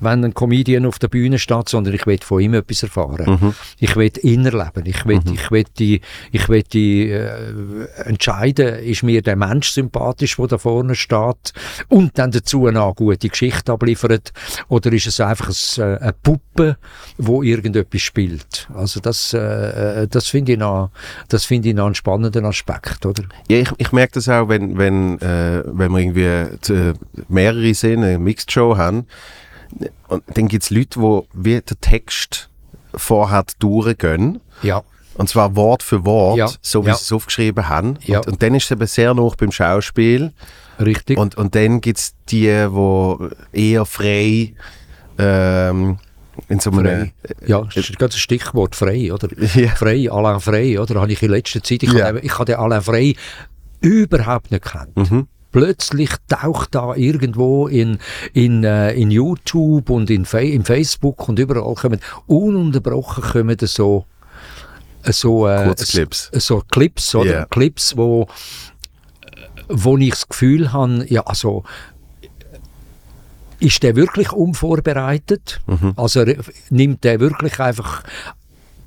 wenn 0.00 0.24
ein 0.24 0.34
Comedian 0.34 0.86
auf 0.86 0.98
der 0.98 1.08
Bühne 1.08 1.38
steht, 1.38 1.68
sondern 1.68 1.94
ich 1.94 2.06
will 2.06 2.18
von 2.22 2.40
ihm 2.40 2.54
etwas 2.54 2.82
erfahren. 2.82 3.38
Mhm. 3.40 3.54
Ich 3.78 3.96
will 3.96 4.10
ihn 4.22 4.44
erleben. 4.44 4.84
Ich 4.84 5.04
will, 5.06 5.20
mhm. 5.24 5.34
ich 5.34 5.50
will, 5.50 5.64
die, 5.78 6.00
ich 6.32 6.48
will 6.48 6.62
die, 6.62 7.10
äh, 7.10 7.86
entscheiden, 8.04 8.78
ist 8.80 9.02
mir 9.02 9.22
der 9.22 9.36
Mensch 9.36 9.70
sympathisch, 9.70 10.36
der 10.36 10.46
da 10.46 10.58
vorne 10.58 10.94
steht 10.94 11.52
und 11.88 12.18
dann 12.18 12.30
dazu 12.30 12.66
eine 12.66 12.92
gute 12.94 13.28
Geschichte 13.28 13.72
abliefert 13.72 14.32
oder 14.68 14.92
ist 14.92 15.06
es 15.06 15.20
einfach 15.20 15.48
ein, 15.48 15.82
äh, 15.82 15.98
eine 15.98 16.12
Puppe, 16.12 16.76
wo 17.16 17.42
irgendetwas 17.42 18.02
spielt. 18.02 18.68
Also 18.74 19.00
das, 19.00 19.34
äh, 19.34 20.02
äh 20.02 20.08
das 20.08 20.28
finde 20.28 20.52
ich 20.52 20.58
noch, 20.58 20.90
das 21.28 21.44
finde 21.44 21.70
ich 21.70 21.74
noch 21.74 21.86
einen 21.86 21.94
spannenden 21.94 22.44
Aspekt, 22.44 23.04
oder? 23.06 23.24
Ja, 23.48 23.58
ich, 23.58 23.70
ich 23.78 23.92
merke 23.92 24.14
das 24.14 24.28
auch, 24.28 24.48
wenn, 24.48 24.78
wenn, 24.78 25.20
äh, 25.20 25.62
wenn 25.66 25.92
wir 25.92 25.98
irgendwie 25.98 26.92
mehrere 27.28 27.74
Szenen, 27.74 28.04
eine 28.04 28.18
Mixed 28.18 28.52
Show 28.52 28.76
haben, 28.76 29.06
und 30.08 30.24
dann 30.34 30.48
gibt 30.48 30.64
es 30.64 30.70
Leute, 30.70 30.98
die 30.98 31.22
wie 31.34 31.60
der 31.60 31.80
Text 31.80 32.48
vorher 32.94 33.44
durchgehen. 33.58 34.40
Ja. 34.62 34.82
Und 35.14 35.28
zwar 35.28 35.56
Wort 35.56 35.82
für 35.82 36.04
Wort, 36.04 36.38
ja. 36.38 36.48
so 36.62 36.84
wie 36.84 36.88
ja. 36.88 36.94
sie 36.94 37.02
es 37.02 37.12
aufgeschrieben 37.12 37.68
haben. 37.68 37.98
Ja. 38.02 38.18
Und, 38.18 38.28
und, 38.28 38.42
dann 38.42 38.54
ist 38.54 38.64
es 38.64 38.70
eben 38.70 38.86
sehr 38.86 39.14
noch 39.14 39.34
beim 39.34 39.52
Schauspiel. 39.52 40.32
Richtig. 40.80 41.18
Und, 41.18 41.36
und 41.36 41.54
dann 41.54 41.80
gibt 41.80 41.98
es 41.98 42.14
die, 42.28 42.46
die 42.46 43.28
eher 43.52 43.84
frei 43.84 44.54
ähm, 45.18 45.98
in 46.48 46.60
so 46.60 46.70
einem... 46.70 47.10
Ja, 47.44 47.62
das 47.62 47.76
ist 47.76 48.00
ein 48.00 48.10
Stichwort, 48.12 48.76
frei, 48.76 49.12
oder? 49.12 49.28
Ja. 49.54 49.70
Frei, 49.70 50.08
Alain 50.08 50.40
Frei, 50.40 50.80
oder? 50.80 51.00
Habe 51.00 51.12
ich 51.12 51.22
in 51.22 51.30
letzter 51.30 51.62
Zeit, 51.62 51.82
ich, 51.82 51.92
ja. 51.92 52.06
habe, 52.06 52.20
ich 52.20 52.32
habe 52.32 52.44
den 52.44 52.56
Alain 52.56 52.82
Frei 52.82 53.16
überhaupt 53.80 54.52
nicht 54.52 54.62
gekannt. 54.62 54.96
Mhm 54.96 55.26
plötzlich 55.58 56.10
taucht 56.28 56.74
da 56.74 56.94
irgendwo 56.94 57.66
in, 57.66 57.98
in, 58.32 58.62
äh, 58.62 58.92
in 58.92 59.10
YouTube 59.10 59.90
und 59.90 60.08
in, 60.08 60.24
in 60.24 60.64
Facebook 60.64 61.28
und 61.28 61.38
überall 61.38 61.74
kommen 61.74 62.00
ununterbrochen 62.26 63.24
kommen 63.24 63.56
so 63.62 64.06
so, 65.04 65.48
äh, 65.48 65.74
Clips. 65.74 66.30
so 66.34 66.62
Clips 66.70 67.14
oder 67.14 67.30
yeah. 67.30 67.46
Clips, 67.46 67.96
wo 67.96 68.28
wo 69.68 69.96
ich 69.96 70.10
das 70.10 70.28
Gefühl 70.28 70.72
habe, 70.72 71.06
ja 71.08 71.22
also 71.26 71.64
ist 73.60 73.82
der 73.82 73.96
wirklich 73.96 74.30
unvorbereitet? 74.32 75.60
Mhm. 75.66 75.94
Also 75.96 76.24
nimmt 76.70 77.02
der 77.02 77.18
wirklich 77.18 77.58
einfach 77.58 78.04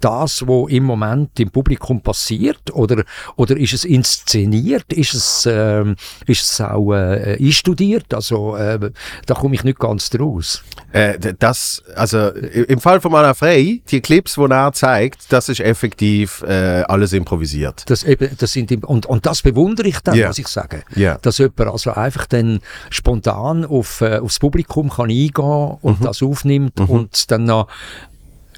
das, 0.04 0.48
was 0.48 0.70
im 0.72 0.84
Moment 0.84 1.40
im 1.40 1.50
Publikum 1.52 2.02
passiert? 2.02 2.74
Oder, 2.74 3.04
oder 3.36 3.58
ist 3.58 3.74
es 3.74 3.86
inszeniert? 3.86 4.92
Ist 4.94 5.14
es, 5.14 5.46
äh, 5.46 5.86
ist 6.26 6.44
es 6.44 6.62
auch 6.62 6.94
äh, 6.94 7.38
einstudiert? 7.40 8.14
Also, 8.14 8.56
äh, 8.56 8.92
da 9.26 9.34
komme 9.34 9.56
ich 9.56 9.64
nicht 9.64 9.80
ganz 9.80 10.10
draus. 10.10 10.64
Äh, 10.92 11.18
das, 11.40 11.84
also 11.96 12.30
im 12.30 12.80
Fall 12.80 13.00
von 13.00 13.14
Anna 13.16 13.34
Frey, 13.34 13.82
die 13.90 14.02
Clips, 14.02 14.36
die 14.36 14.52
er 14.52 14.74
zeigt, 14.74 15.32
das 15.32 15.50
ist 15.50 15.60
effektiv 15.60 16.44
äh, 16.44 16.84
alles 16.88 17.14
improvisiert. 17.14 17.84
Das, 17.88 18.04
eben, 18.04 18.36
das 18.38 18.52
sind, 18.52 18.72
und, 18.86 19.06
und 19.06 19.26
das 19.26 19.42
bewundere 19.42 19.88
ich 19.88 20.00
dann, 20.00 20.16
yeah. 20.16 20.28
muss 20.28 20.40
ich 20.40 20.48
sagen. 20.48 20.84
Yeah. 20.96 21.18
Dass 21.22 21.38
jemand 21.38 21.62
also 21.62 21.92
einfach 21.92 22.26
dann 22.26 22.60
spontan 22.90 23.66
auf, 23.66 24.02
äh, 24.02 24.18
aufs 24.18 24.40
Publikum 24.40 24.90
kann 24.90 25.10
eingehen 25.10 25.78
und 25.82 26.02
mhm. 26.02 26.04
das 26.04 26.22
aufnimmt 26.22 26.80
mhm. 26.80 26.86
und 26.86 27.32
dann 27.32 27.46
noch 27.46 27.68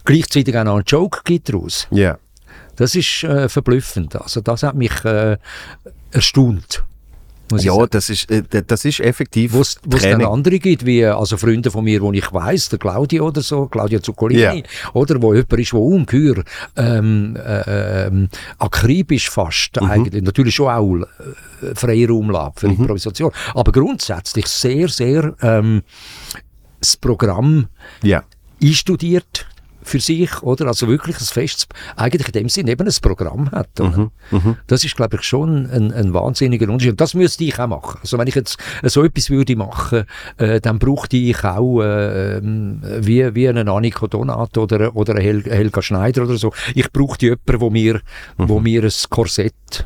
gleichzeitig 0.05 0.55
auch 0.57 0.63
noch 0.63 0.75
einen 0.75 0.85
Joke 0.85 1.21
gibt 1.23 1.49
daraus. 1.49 1.87
Ja. 1.91 1.97
Yeah. 1.97 2.19
Das 2.75 2.95
ist 2.95 3.23
äh, 3.23 3.49
verblüffend. 3.49 4.15
Also 4.15 4.41
das 4.41 4.63
hat 4.63 4.75
mich 4.75 5.05
äh, 5.05 5.37
erstaunt. 6.11 6.83
Ja, 7.59 7.85
das 7.85 8.09
ist, 8.09 8.31
äh, 8.31 8.63
das 8.65 8.85
ist 8.85 8.99
effektiv. 8.99 9.53
Wo 9.53 9.61
es 9.61 9.79
dann 9.85 10.23
andere 10.23 10.59
gibt, 10.59 10.85
wie 10.85 11.05
also 11.05 11.37
Freunde 11.37 11.69
von 11.71 11.83
mir, 11.83 12.01
wo 12.01 12.11
ich 12.11 12.31
weiß, 12.31 12.69
der 12.69 12.79
Claudio 12.79 13.27
oder 13.27 13.41
so, 13.41 13.67
Claudio 13.67 13.99
Zuccolini, 13.99 14.41
yeah. 14.41 14.63
oder 14.93 15.21
wo 15.21 15.33
jemand 15.33 15.53
ist, 15.59 15.73
der 15.73 15.79
ungeheuer 15.79 16.43
ähm, 16.77 17.35
äh, 17.35 18.07
ähm, 18.07 18.29
akribisch 18.59 19.29
fast 19.29 19.79
mhm. 19.79 19.87
eigentlich, 19.87 20.23
natürlich 20.23 20.55
schon 20.55 20.69
auch 20.69 20.95
äh, 20.95 21.75
Freiraum 21.75 22.31
lässt 22.31 22.59
für 22.59 22.67
mhm. 22.69 22.79
Improvisation, 22.79 23.31
aber 23.53 23.71
grundsätzlich 23.71 24.47
sehr, 24.47 24.87
sehr 24.87 25.35
ähm, 25.41 25.83
das 26.79 26.97
Programm 26.97 27.67
yeah. 28.03 28.23
einstudiert, 28.61 29.45
für 29.83 29.99
sich, 29.99 30.41
oder? 30.43 30.67
Also 30.67 30.87
wirklich 30.87 31.17
ein 31.17 31.25
festes, 31.25 31.67
eigentlich 31.95 32.27
in 32.27 32.33
dem 32.33 32.49
Sinne 32.49 32.71
eben 32.71 32.87
ein 32.87 32.93
Programm 33.01 33.51
hat. 33.51 33.79
Mhm, 33.79 34.11
mh. 34.31 34.57
Das 34.67 34.83
ist, 34.83 34.95
glaube 34.95 35.17
ich, 35.17 35.23
schon 35.23 35.69
ein, 35.69 35.91
ein 35.91 36.13
wahnsinniger 36.13 36.69
Unterschied. 36.69 36.91
Und 36.91 37.01
das 37.01 37.13
müsste 37.13 37.43
ich 37.43 37.59
auch 37.59 37.67
machen. 37.67 37.99
Also 38.01 38.17
wenn 38.17 38.27
ich 38.27 38.35
jetzt 38.35 38.57
so 38.83 39.03
etwas 39.03 39.29
würde 39.29 39.55
machen, 39.55 40.05
äh, 40.37 40.59
dann 40.61 40.79
brauchte 40.79 41.17
ich 41.17 41.43
auch 41.43 41.81
äh, 41.81 42.39
wie, 42.41 43.35
wie 43.35 43.49
einen 43.49 43.69
Annika 43.69 44.07
Donat 44.07 44.57
oder, 44.57 44.95
oder 44.95 45.13
einen 45.13 45.21
Hel 45.21 45.43
Helga 45.43 45.81
Schneider 45.81 46.23
oder 46.23 46.37
so. 46.37 46.53
Ich 46.75 46.91
brauchte 46.91 47.25
jemanden, 47.25 47.61
wo 47.61 47.69
mir, 47.69 48.01
mhm. 48.37 48.49
wo 48.49 48.59
mir 48.59 48.83
ein 48.83 48.91
Korsett 49.09 49.85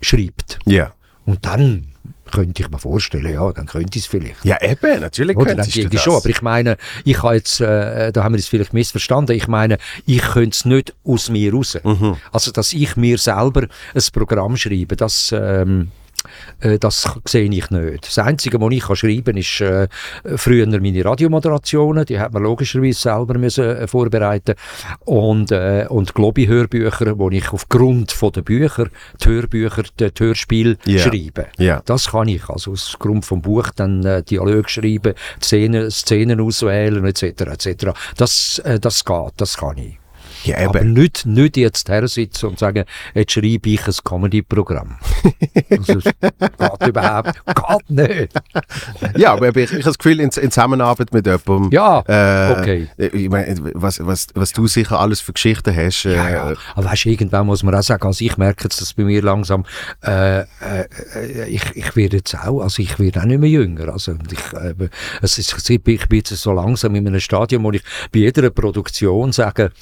schreibt. 0.00 0.58
Ja. 0.66 0.74
Yeah. 0.74 0.92
Und 1.26 1.44
dann 1.44 1.89
könnte 2.30 2.62
ich 2.62 2.70
mir 2.70 2.78
vorstellen, 2.78 3.32
ja, 3.32 3.52
dann 3.52 3.66
könnte 3.66 3.98
ich 3.98 4.04
es 4.04 4.10
vielleicht. 4.10 4.44
Ja, 4.44 4.60
eben, 4.62 5.00
natürlich 5.00 5.36
Oder, 5.36 5.54
könnte 5.54 5.68
ich 5.68 5.88
das. 5.88 6.02
schon, 6.02 6.14
aber 6.14 6.28
ich 6.28 6.42
meine, 6.42 6.76
ich 7.04 7.22
habe 7.22 7.34
jetzt, 7.34 7.60
äh, 7.60 8.12
da 8.12 8.24
haben 8.24 8.34
wir 8.34 8.38
es 8.38 8.48
vielleicht 8.48 8.72
missverstanden, 8.72 9.36
ich 9.36 9.48
meine, 9.48 9.78
ich 10.06 10.22
könnte 10.22 10.50
es 10.50 10.64
nicht 10.64 10.94
aus 11.04 11.30
mir 11.30 11.52
raus. 11.52 11.78
Mhm. 11.82 12.16
Also, 12.32 12.50
dass 12.52 12.72
ich 12.72 12.96
mir 12.96 13.18
selber 13.18 13.62
ein 13.62 14.02
Programm 14.12 14.56
schreibe, 14.56 14.96
das, 14.96 15.32
ähm, 15.36 15.88
äh, 15.88 15.99
das 16.80 17.08
sehe 17.26 17.50
ich 17.50 17.70
nicht. 17.70 18.06
Das 18.06 18.18
Einzige, 18.18 18.60
was 18.60 18.72
ich 18.72 18.82
kann 18.82 18.96
schreiben 18.96 19.24
kann, 19.24 19.36
ist 19.36 19.60
äh, 19.60 19.88
früher 20.36 20.66
meine 20.66 21.04
Radiomoderationen, 21.04 22.04
die 22.04 22.18
hat 22.18 22.32
man 22.32 22.42
logischerweise 22.42 23.00
selber 23.00 23.38
müssen, 23.38 23.64
äh, 23.64 23.86
vorbereiten 23.86 24.54
und, 25.00 25.50
äh, 25.52 25.86
und 25.88 26.14
Globi-Hörbücher, 26.14 27.18
wo 27.18 27.30
ich 27.30 27.52
aufgrund 27.52 28.12
von 28.12 28.32
den 28.32 28.44
Büchern, 28.44 28.90
die 29.22 29.28
Hörbücher, 29.28 29.84
die 29.98 30.10
Hörspiel 30.18 30.78
yeah. 30.86 30.98
schreibe. 30.98 31.46
Yeah. 31.58 31.82
Das 31.84 32.10
kann 32.10 32.28
ich, 32.28 32.48
also 32.48 32.72
aufgrund 32.72 33.24
vom 33.24 33.42
Buch 33.42 33.70
dann 33.74 34.04
äh, 34.04 34.22
Dialog 34.22 34.68
schreiben, 34.68 35.14
Szenen, 35.42 35.90
Szenen 35.90 36.40
auswählen 36.40 37.04
etc. 37.04 37.22
etc. 37.22 37.86
Das, 38.16 38.60
äh, 38.64 38.78
das 38.78 39.04
geht, 39.04 39.32
das 39.36 39.56
kann 39.56 39.78
ich. 39.78 39.99
Ja, 40.44 40.68
aber 40.68 40.82
nicht, 40.82 41.26
nicht 41.26 41.56
jetzt 41.56 41.88
her 41.88 42.06
sitzen 42.08 42.46
und 42.46 42.58
sagen, 42.58 42.84
jetzt 43.14 43.32
schreibe 43.32 43.68
ich 43.68 43.86
ein 43.86 43.94
Comedy-Programm. 44.04 44.96
das 45.68 45.86
geht 45.86 46.88
überhaupt 46.88 47.34
geht 47.46 47.90
nicht. 47.90 48.34
ja, 49.16 49.32
aber 49.32 49.48
ich, 49.48 49.56
ich 49.56 49.72
habe 49.72 49.82
das 49.82 49.98
Gefühl, 49.98 50.20
in, 50.20 50.30
in 50.30 50.50
Zusammenarbeit 50.50 51.12
mit 51.12 51.26
jemandem. 51.26 51.70
Ja, 51.70 52.02
äh, 52.06 52.52
okay. 52.52 52.88
Ich 52.96 53.28
meine, 53.28 53.56
was, 53.74 54.04
was, 54.04 54.28
was 54.34 54.52
du 54.52 54.66
sicher 54.66 54.98
alles 54.98 55.20
für 55.20 55.32
Geschichten 55.32 55.74
hast. 55.74 56.04
Äh, 56.04 56.16
ja, 56.16 56.30
ja. 56.30 56.54
Aber 56.74 56.90
weißt 56.90 57.06
irgendwann 57.06 57.46
muss 57.46 57.62
man 57.62 57.74
auch 57.74 57.82
sagen, 57.82 58.06
also 58.06 58.24
ich 58.24 58.36
merke 58.36 58.64
jetzt, 58.64 58.80
dass 58.80 58.94
bei 58.94 59.04
mir 59.04 59.22
langsam, 59.22 59.64
äh, 60.04 60.40
äh, 60.40 60.46
ich, 61.48 61.64
ich 61.74 61.96
werde 61.96 62.18
jetzt 62.18 62.34
auch, 62.34 62.60
also 62.60 62.82
ich 62.82 62.98
werde 62.98 63.20
auch 63.20 63.24
nicht 63.24 63.40
mehr 63.40 63.50
jünger. 63.50 63.92
Also 63.92 64.14
ich, 64.30 64.52
äh, 64.58 64.74
es 65.22 65.38
ist, 65.38 65.70
ich 65.70 65.82
bin 65.82 65.98
jetzt 66.12 66.30
so 66.30 66.52
langsam 66.52 66.94
in 66.94 67.06
einem 67.06 67.20
Stadium, 67.20 67.64
wo 67.64 67.72
ich 67.72 67.82
bei 68.12 68.20
jeder 68.20 68.50
Produktion 68.50 69.32
sage, 69.32 69.72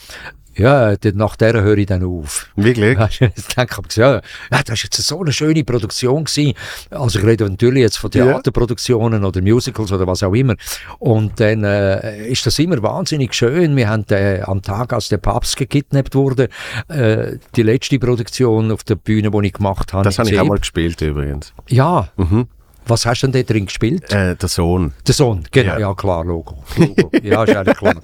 ja, 0.59 0.95
nach 1.15 1.37
der 1.37 1.62
höre 1.62 1.79
ich 1.79 1.87
dann 1.87 2.05
auf. 2.05 2.49
Wirklich? 2.57 2.99
ich 3.11 3.47
denke, 3.47 3.83
ja, 3.95 4.15
ja, 4.15 4.21
das 4.50 4.69
war 4.69 4.77
jetzt 4.77 4.97
so 4.97 5.21
eine 5.21 5.33
schöne 5.33 5.65
Produktion 5.65 6.25
gewesen. 6.25 6.55
Also 6.91 7.19
ich 7.19 7.25
rede 7.25 7.49
natürlich 7.49 7.83
jetzt 7.83 7.99
von 7.99 8.11
Theaterproduktionen 8.11 9.25
oder 9.25 9.41
Musicals 9.41 9.93
oder 9.93 10.07
was 10.07 10.23
auch 10.23 10.35
immer. 10.35 10.57
Und 10.99 11.38
dann 11.41 11.65
äh, 11.65 12.29
ist 12.29 12.45
das 12.47 12.59
immer 12.59 12.83
wahnsinnig 12.83 13.35
schön. 13.35 13.77
Wir 13.77 13.88
haben 13.88 14.05
äh, 14.11 14.41
am 14.43 14.62
Tag, 14.62 14.93
als 14.93 15.09
der 15.09 15.19
Papst 15.19 15.57
gekidnappt 15.57 16.15
wurde, 16.15 16.49
äh, 16.88 17.37
die 17.57 17.62
letzte 17.62 17.99
Produktion 17.99 18.73
auf 18.73 18.85
der 18.85 18.97
Bühne, 18.97 19.31
die 19.31 19.47
ich 19.47 19.53
gemacht 19.53 19.93
habe. 19.93 20.05
Das 20.05 20.19
habe 20.19 20.31
ich 20.31 20.38
auch 20.38 20.45
mal 20.45 20.59
gespielt 20.59 21.00
übrigens. 21.00 21.53
Ja. 21.69 22.09
Mhm. 22.17 22.49
Was 22.88 23.04
hast 23.04 23.23
du 23.23 23.28
denn 23.28 23.45
da 23.45 23.52
drin 23.52 23.66
gespielt? 23.66 24.11
Äh, 24.11 24.35
der 24.35 24.49
Sohn. 24.49 24.95
Der 25.07 25.14
Sohn, 25.14 25.45
genau, 25.50 25.75
ja, 25.75 25.78
ja 25.78 25.95
klar, 25.95 26.25
Logo. 26.25 26.64
Logo. 26.78 27.11
ja, 27.23 27.45
ist 27.45 27.54
eigentlich 27.54 27.76
klar. 27.76 27.95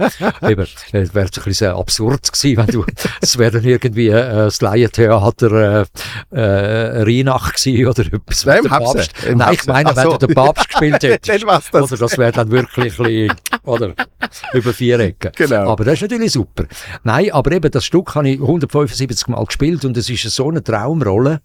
Eben, 0.50 0.66
es 0.92 1.14
wäre 1.14 1.26
ein 1.26 1.42
bisschen 1.44 1.72
absurd 1.72 2.30
gewesen, 2.30 2.56
wenn 2.58 2.66
du, 2.66 2.84
es 3.22 3.38
wäre 3.38 3.52
dann 3.52 3.64
irgendwie 3.64 4.08
äh, 4.08 4.30
das 4.30 4.60
Laientheater 4.60 5.86
äh, 6.32 6.36
äh, 6.36 7.02
Rheinach 7.02 7.54
gewesen 7.54 7.86
oder 7.86 8.04
etwas. 8.04 8.44
Nein, 8.44 8.64
Papst. 8.64 9.12
Nein, 9.34 9.54
ich 9.54 9.66
meine, 9.66 9.96
wenn 9.96 10.04
so. 10.04 10.16
du 10.18 10.26
den 10.26 10.34
Papst 10.34 10.68
gespielt 10.68 11.02
hättest. 11.02 11.44
das. 11.44 11.72
Oder 11.72 11.96
das 11.96 12.18
wäre 12.18 12.32
dann 12.32 12.50
wirklich 12.50 12.98
ein 12.98 13.04
bisschen, 13.04 13.36
oder, 13.64 13.94
über 14.52 14.72
vier 14.74 15.00
Ecken. 15.00 15.32
Genau. 15.34 15.70
Aber 15.70 15.84
das 15.84 15.94
ist 15.94 16.02
natürlich 16.02 16.32
super. 16.32 16.64
Nein, 17.04 17.32
aber 17.32 17.52
eben, 17.52 17.70
das 17.70 17.86
Stück 17.86 18.14
habe 18.14 18.28
ich 18.28 18.38
175 18.38 19.28
Mal 19.28 19.44
gespielt 19.46 19.86
und 19.86 19.96
es 19.96 20.10
ist 20.10 20.22
so 20.24 20.50
eine 20.50 20.62
Traumrolle, 20.62 21.40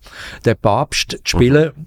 den 0.45 0.57
Papst 0.57 1.11
zu 1.23 1.37
spielen. 1.37 1.71
Mhm 1.75 1.85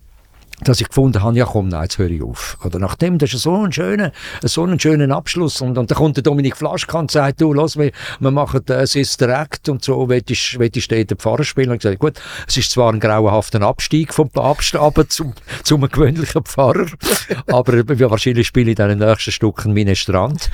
dass 0.61 0.81
ich 0.81 0.89
gefunden 0.89 1.23
habe, 1.23 1.37
ja 1.37 1.45
komm, 1.45 1.69
nein, 1.69 1.85
jetzt 1.85 1.99
höre 1.99 2.11
ich 2.11 2.23
auf. 2.23 2.59
Oder 2.65 2.79
nachdem, 2.79 3.19
das 3.19 3.35
ist 3.35 3.43
so 3.43 3.65
ein 3.65 3.73
schöner, 3.73 4.13
so 4.43 4.63
einen 4.63 4.79
schönen 4.79 5.11
Abschluss. 5.11 5.61
Und, 5.61 5.79
und 5.79 5.91
dann 5.91 5.99
kommt 5.99 6.17
der 6.17 6.23
Dominik 6.23 6.57
Flaschka 6.57 6.99
und 6.99 7.11
sagt, 7.11 7.41
du, 7.41 7.53
lass, 7.53 7.77
wir, 7.77 7.91
wir 8.21 8.31
machen 8.31 8.67
äh, 8.69 8.87
Sister 8.87 9.29
Act 9.29 9.69
und 9.69 9.85
so, 9.85 10.09
willst, 10.09 10.55
du 10.55 11.05
den 11.05 11.19
Pfarrer 11.19 11.45
spielen? 11.45 11.71
Und 11.71 11.77
ich 11.77 11.83
gesagt, 11.83 11.99
gut, 11.99 12.21
es 12.47 12.57
ist 12.57 12.71
zwar 12.71 12.93
ein 12.93 13.01
grauenhafter 13.01 13.63
Abstieg 13.63 14.15
vom 14.15 14.31
Papst 14.31 14.77
aber 14.77 15.09
zum, 15.09 15.35
zum 15.63 15.89
gewöhnlichen 15.89 16.45
Pfarrer, 16.45 16.87
aber 17.49 17.89
wahrscheinlich 18.11 18.47
spiele 18.47 18.71
ich 18.71 18.77
dann 18.77 18.91
im 18.91 18.99
nächsten 18.99 19.33
Stück 19.33 19.65
einen 19.65 19.75
Minestrand. 19.75 20.51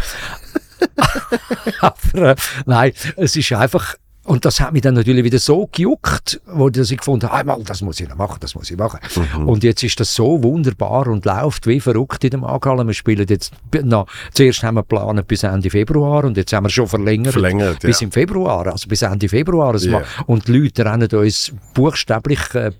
aber 1.80 2.30
äh, 2.30 2.36
nein, 2.66 2.92
es 3.16 3.36
ist 3.36 3.52
einfach 3.52 3.96
und 4.28 4.44
das 4.44 4.60
hat 4.60 4.74
mich 4.74 4.82
dann 4.82 4.92
natürlich 4.92 5.24
wieder 5.24 5.38
so 5.38 5.68
gejuckt, 5.72 6.38
wo 6.46 6.68
ich 6.68 6.96
gefunden 6.96 7.28
habe, 7.28 7.34
einmal, 7.34 7.62
das 7.64 7.80
muss 7.80 7.98
ich 7.98 8.08
noch 8.08 8.16
machen, 8.16 8.36
das 8.40 8.54
muss 8.54 8.70
ich 8.70 8.76
machen. 8.76 9.00
Mhm. 9.16 9.48
Und 9.48 9.64
jetzt 9.64 9.82
ist 9.82 9.98
das 10.00 10.14
so 10.14 10.42
wunderbar 10.42 11.06
und 11.08 11.24
läuft 11.24 11.66
wie 11.66 11.80
verrückt 11.80 12.24
in 12.24 12.30
dem 12.30 12.44
Angallen. 12.44 12.86
Wir 12.86 12.92
spielen 12.92 13.26
jetzt, 13.26 13.54
na, 13.82 14.04
zuerst 14.34 14.62
haben 14.62 14.74
wir 14.74 14.82
geplant 14.82 15.26
bis 15.26 15.44
Ende 15.44 15.70
Februar 15.70 16.24
und 16.24 16.36
jetzt 16.36 16.52
haben 16.52 16.66
wir 16.66 16.70
schon 16.70 16.86
verlängert, 16.86 17.32
verlängert 17.32 17.80
bis 17.80 18.00
ja. 18.00 18.04
im 18.04 18.12
Februar, 18.12 18.66
also 18.66 18.86
bis 18.86 19.00
Ende 19.00 19.30
Februar. 19.30 19.74
Yeah. 19.80 20.04
Und 20.26 20.46
die 20.46 20.52
Leute 20.52 20.84
rennen 20.84 21.08
uns 21.08 21.50
buchstäblich 21.72 22.54
äh, 22.54 22.72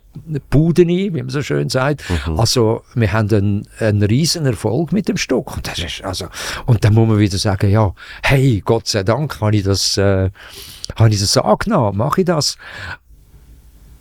Buden 0.50 0.90
ein, 0.90 1.14
wie 1.14 1.22
man 1.22 1.30
so 1.30 1.40
schön 1.40 1.70
sagt. 1.70 2.04
Mhm. 2.26 2.38
Also 2.38 2.82
wir 2.94 3.10
haben 3.10 3.30
einen, 3.32 3.68
einen 3.78 4.02
riesen 4.02 4.44
Erfolg 4.44 4.92
mit 4.92 5.08
dem 5.08 5.16
Stück. 5.16 5.56
Und, 5.56 5.66
das 5.66 5.78
ist, 5.78 6.04
also, 6.04 6.26
und 6.66 6.84
dann 6.84 6.92
muss 6.92 7.08
man 7.08 7.18
wieder 7.18 7.38
sagen, 7.38 7.70
ja, 7.70 7.94
hey, 8.22 8.60
Gott 8.62 8.86
sei 8.86 9.02
Dank 9.02 9.40
habe 9.40 9.56
ich 9.56 9.62
das... 9.62 9.96
Äh, 9.96 10.28
habe 10.98 11.10
ich 11.10 11.20
das 11.20 11.36
angenommen, 11.36 11.96
mache 11.96 12.22
ich 12.22 12.26
das. 12.26 12.56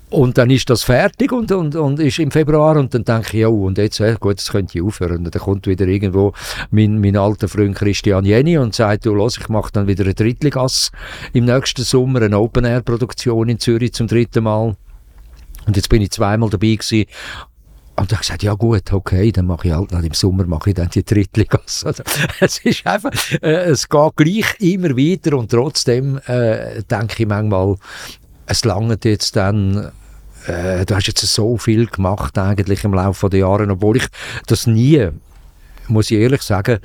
Und 0.10 0.38
dann 0.38 0.50
ist 0.50 0.70
das 0.70 0.84
fertig 0.84 1.34
und, 1.34 1.52
und, 1.52 1.76
und 1.76 2.00
ist 2.00 2.18
im 2.20 2.32
Februar 2.32 2.78
und 2.78 2.94
dann 2.94 3.04
denke 3.04 3.28
ich, 3.34 3.42
ja, 3.42 3.50
und 3.50 3.78
jetzt, 3.78 4.00
äh, 4.00 4.16
gut, 4.18 4.38
das 4.38 4.52
könnte 4.52 4.78
ich 4.78 4.84
aufhören. 4.84 5.26
Und 5.26 5.36
dann 5.36 5.42
kommt 5.42 5.68
wieder 5.68 5.86
irgendwo 5.86 6.32
mein, 6.72 7.02
mein 7.02 7.18
alter 7.18 7.50
Freund 7.50 7.76
Christian 7.76 8.24
Jenny 8.24 8.58
und 8.58 8.74
sagt, 8.74 9.06
du, 9.06 9.14
los, 9.14 9.38
ich 9.38 9.50
mache 9.50 9.74
dann 9.74 9.88
wieder 9.88 10.06
eine 10.06 10.14
Drittligasse 10.14 10.92
im 11.34 11.44
nächsten 11.44 11.84
Sommer, 11.84 12.22
eine 12.22 12.40
Open-Air-Produktion 12.40 13.50
in 13.50 13.60
Zürich 13.60 13.94
zum 13.94 14.08
dritten 14.08 14.46
Mal. 14.46 14.78
Und 15.66 15.76
jetzt 15.76 15.90
bin 15.90 16.02
ich 16.02 16.12
zweimal 16.12 16.50
dabei 16.50 16.76
gewesen 16.76 17.06
und 17.98 18.12
dann 18.12 18.20
gesagt, 18.20 18.44
ja 18.44 18.54
gut, 18.54 18.94
okay, 18.94 19.32
dann 19.32 19.48
mache 19.48 19.68
ich 19.68 19.74
halt, 19.74 19.92
dann 19.92 20.04
im 20.04 20.14
Sommer 20.14 20.46
mache 20.46 20.70
ich 20.70 20.76
dann 20.76 20.90
die 20.90 21.04
Drittligasse. 21.04 21.88
Also, 21.88 22.04
es 22.40 22.60
ist 22.60 22.86
einfach, 22.86 23.12
äh, 23.42 23.70
es 23.70 23.90
geht 23.90 24.16
gleich 24.16 24.56
immer 24.60 24.96
weiter 24.96 25.36
und 25.38 25.50
trotzdem 25.50 26.20
äh, 26.28 26.84
denke 26.84 27.24
ich 27.24 27.28
manchmal, 27.28 27.76
es 28.46 28.64
langt 28.64 29.04
jetzt 29.04 29.36
dann, 29.36 29.92
äh, 30.46 30.86
du 30.86 30.96
hast 30.96 31.08
jetzt 31.08 31.22
so 31.22 31.58
viel 31.58 31.88
gemacht 31.88 32.38
eigentlich 32.38 32.84
im 32.84 32.94
Laufe 32.94 33.30
der 33.30 33.40
Jahre, 33.40 33.68
obwohl 33.70 33.98
ich 33.98 34.08
das 34.46 34.68
nie, 34.68 35.10
muss 35.88 36.12
ich 36.12 36.20
ehrlich 36.20 36.44
sagen, 36.44 36.80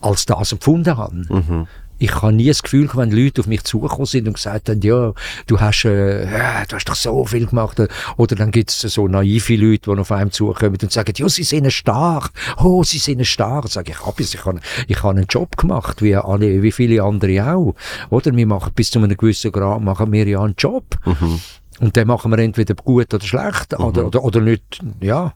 als 0.00 0.26
das 0.26 0.50
empfunden 0.50 0.96
habe. 0.96 1.14
Mhm 1.14 1.68
ich 1.98 2.14
habe 2.20 2.32
nie 2.32 2.48
das 2.48 2.62
Gefühl, 2.62 2.90
wenn 2.94 3.10
Leute 3.10 3.40
auf 3.40 3.46
mich 3.46 3.62
zugekommen 3.64 4.06
sind 4.06 4.26
und 4.26 4.34
gesagt 4.34 4.68
haben, 4.68 4.80
ja, 4.80 5.12
du 5.46 5.60
hast, 5.60 5.84
äh, 5.84 6.24
ja, 6.30 6.64
du 6.66 6.76
hast 6.76 6.88
doch 6.88 6.96
so 6.96 7.24
viel 7.24 7.46
gemacht. 7.46 7.80
Oder 8.16 8.36
dann 8.36 8.50
gibt 8.50 8.70
es 8.70 8.80
so 8.80 9.06
naive 9.06 9.56
Leute, 9.56 9.94
die 9.94 10.00
auf 10.00 10.10
einem 10.10 10.32
zukommen 10.32 10.76
und 10.82 10.92
sagen, 10.92 11.12
ja, 11.16 11.28
sie 11.28 11.44
sind 11.44 11.72
stark. 11.72 12.30
Oh, 12.62 12.82
sie 12.82 12.98
sind 12.98 13.24
stark. 13.26 13.68
Sag 13.68 13.88
ich, 13.88 14.04
hab 14.04 14.18
ich, 14.18 14.34
ich 14.34 14.44
habe 14.44 14.60
ich 14.88 15.02
hab 15.02 15.10
einen 15.10 15.26
Job 15.28 15.56
gemacht, 15.56 16.02
wie 16.02 16.16
alle, 16.16 16.62
wie 16.62 16.72
viele 16.72 17.02
andere 17.02 17.54
auch. 17.54 17.74
Oder 18.10 18.34
wir 18.34 18.46
machen 18.46 18.72
bis 18.74 18.90
zu 18.90 18.98
einem 18.98 19.16
gewissen 19.16 19.52
Grad 19.52 19.80
machen 19.82 20.12
wir 20.12 20.26
ja 20.26 20.42
einen 20.42 20.54
Job. 20.58 20.84
Mhm. 21.04 21.40
Und 21.80 21.96
dann 21.96 22.06
machen 22.06 22.30
wir 22.30 22.38
entweder 22.38 22.74
gut 22.74 23.14
oder 23.14 23.24
schlecht 23.24 23.78
mhm. 23.78 23.84
oder, 23.84 24.06
oder, 24.06 24.24
oder 24.24 24.40
nicht, 24.40 24.80
ja. 25.00 25.32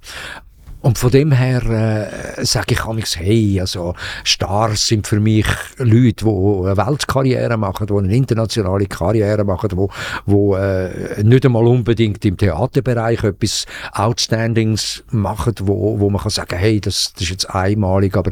Und 0.83 0.99
von 0.99 1.11
dem 1.11 1.33
her 1.33 1.63
äh, 1.65 2.45
sage 2.45 2.75
ich 2.75 2.85
amigs, 2.85 3.17
hey, 3.17 3.59
also 3.61 3.95
Stars 4.25 4.87
sind 4.87 5.07
für 5.07 5.19
mich 5.19 5.47
Leute, 5.79 6.25
die 6.25 6.31
eine 6.31 6.77
Weltkarriere 6.77 7.57
machen, 7.57 7.87
die 7.87 7.95
eine 7.95 8.15
internationale 8.15 8.87
Karriere 8.87 9.45
machen, 9.45 9.71
die, 9.71 9.87
die 10.27 10.53
äh, 10.55 11.23
nicht 11.25 11.45
einmal 11.45 11.67
unbedingt 11.67 12.25
im 12.25 12.37
Theaterbereich 12.37 13.25
etwas 13.25 13.67
Outstandings 13.93 15.03
machen, 15.11 15.55
wo, 15.63 15.99
wo 15.99 16.11
man 16.11 16.21
kann 16.21 16.31
sagen, 16.31 16.57
hey, 16.57 16.81
das, 16.81 17.13
das 17.15 17.23
ist 17.23 17.31
jetzt 17.31 17.51
einmalig, 17.51 18.17
aber 18.17 18.31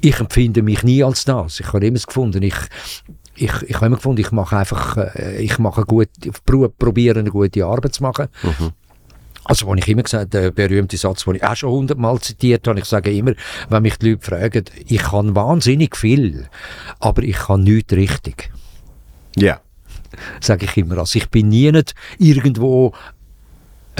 ich 0.00 0.18
empfinde 0.20 0.62
mich 0.62 0.82
nie 0.82 1.02
als 1.02 1.24
das. 1.24 1.60
Ich 1.60 1.72
habe 1.72 1.86
immer 1.86 1.98
gefunden, 1.98 2.42
ich, 2.42 2.56
ich, 3.36 3.52
ich 3.62 3.76
habe 3.76 3.86
immer 3.86 3.96
gefunden, 3.96 4.20
ich 4.20 4.32
mache 4.32 4.56
einfach, 4.56 4.96
äh, 4.96 5.40
ich 5.40 5.58
mache 5.58 5.84
gut, 5.84 6.08
probiere 6.44 7.20
eine 7.20 7.30
gute 7.30 7.64
Arbeit 7.64 7.94
zu 7.94 8.02
machen. 8.02 8.28
Mhm. 8.42 8.72
Also, 9.44 9.66
wo 9.66 9.74
ich 9.74 9.86
immer 9.88 10.02
gesagt 10.02 10.32
der 10.32 10.50
berühmte 10.50 10.96
Satz, 10.96 11.24
den 11.24 11.34
ich 11.34 11.44
auch 11.44 11.54
schon 11.54 11.70
hundertmal 11.70 12.18
zitiert 12.20 12.66
habe, 12.66 12.78
ich 12.78 12.86
sage 12.86 13.12
immer, 13.12 13.34
wenn 13.68 13.82
mich 13.82 13.98
die 13.98 14.10
Leute 14.10 14.24
fragen, 14.24 14.64
ich 14.86 15.02
kann 15.02 15.34
wahnsinnig 15.36 15.96
viel, 15.96 16.48
aber 16.98 17.22
ich 17.22 17.36
kann 17.36 17.62
nichts 17.62 17.92
richtig. 17.92 18.50
Ja. 19.36 19.44
Yeah. 19.44 19.60
Sage 20.40 20.64
ich 20.64 20.76
immer. 20.76 20.98
Also, 20.98 21.18
ich 21.18 21.28
bin 21.28 21.48
nie 21.48 21.70
nicht 21.72 21.94
irgendwo 22.18 22.94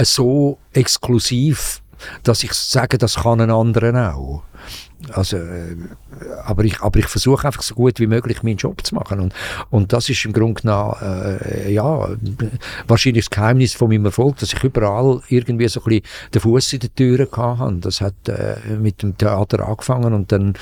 so 0.01 0.57
exklusiv, 0.73 1.81
dass 2.23 2.43
ich 2.43 2.53
sage, 2.53 2.97
das 2.97 3.15
kann 3.15 3.41
ein 3.41 3.51
anderer 3.51 4.15
auch. 4.15 4.43
Also, 5.13 5.37
äh, 5.37 5.75
aber 6.45 6.63
ich, 6.63 6.81
aber 6.81 6.99
ich 6.99 7.07
versuche 7.07 7.45
einfach 7.45 7.61
so 7.61 7.75
gut 7.75 7.99
wie 7.99 8.07
möglich 8.07 8.43
meinen 8.43 8.57
Job 8.57 8.83
zu 8.85 8.95
machen. 8.95 9.19
Und, 9.19 9.33
und 9.69 9.93
das 9.93 10.09
ist 10.09 10.25
im 10.25 10.33
Grunde 10.33 10.61
genommen, 10.61 10.95
äh, 11.01 11.71
ja, 11.71 12.09
wahrscheinlich 12.87 13.25
das 13.25 13.29
Geheimnis 13.29 13.73
von 13.73 13.89
meinem 13.89 14.05
Erfolg, 14.05 14.37
dass 14.37 14.53
ich 14.53 14.63
überall 14.63 15.21
irgendwie 15.29 15.67
so 15.67 15.81
ein 15.81 15.83
bisschen 15.83 16.03
den 16.33 16.41
Fuß 16.41 16.73
in 16.73 16.79
den 16.79 16.95
Türen 16.95 17.27
hatte. 17.31 17.75
Das 17.81 18.01
hat 18.01 18.15
äh, 18.27 18.55
mit 18.79 19.03
dem 19.03 19.17
Theater 19.17 19.67
angefangen 19.67 20.13
und 20.13 20.31
dann 20.31 20.55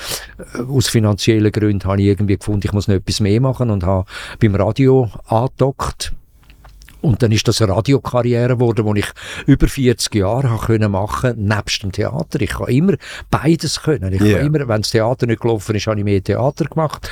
äh, 0.54 0.62
aus 0.62 0.88
finanziellen 0.88 1.52
Gründen 1.52 1.88
habe 1.88 2.02
ich 2.02 2.08
irgendwie 2.08 2.36
gefunden, 2.36 2.62
ich 2.64 2.72
muss 2.72 2.88
noch 2.88 2.96
etwas 2.96 3.20
mehr 3.20 3.40
machen 3.40 3.70
und 3.70 3.84
habe 3.84 4.04
beim 4.40 4.54
Radio 4.56 5.10
angedockt 5.26 6.12
Und 7.04 7.22
dann 7.22 7.32
ist 7.32 7.46
das 7.46 7.60
eine 7.60 7.76
Radiokarriere 7.76 8.54
geworden, 8.54 8.94
die 8.94 9.00
ich 9.00 9.08
über 9.44 9.68
40 9.68 10.14
Jahre 10.14 10.48
habe 10.48 10.64
können 10.64 10.90
machen 10.90 11.34
nebst 11.36 11.82
dem 11.82 11.92
Theater. 11.92 12.40
Ich 12.40 12.58
habe 12.58 12.72
immer 12.72 12.94
beides 13.30 13.82
können. 13.82 14.14
Ich 14.14 14.22
yeah. 14.22 14.40
immer, 14.40 14.66
wenn 14.66 14.80
das 14.80 14.90
Theater 14.90 15.26
nicht 15.26 15.42
gelaufen 15.42 15.76
ist, 15.76 15.86
habe 15.86 15.98
ich 15.98 16.04
mehr 16.04 16.24
Theater 16.24 16.64
gemacht. 16.64 17.10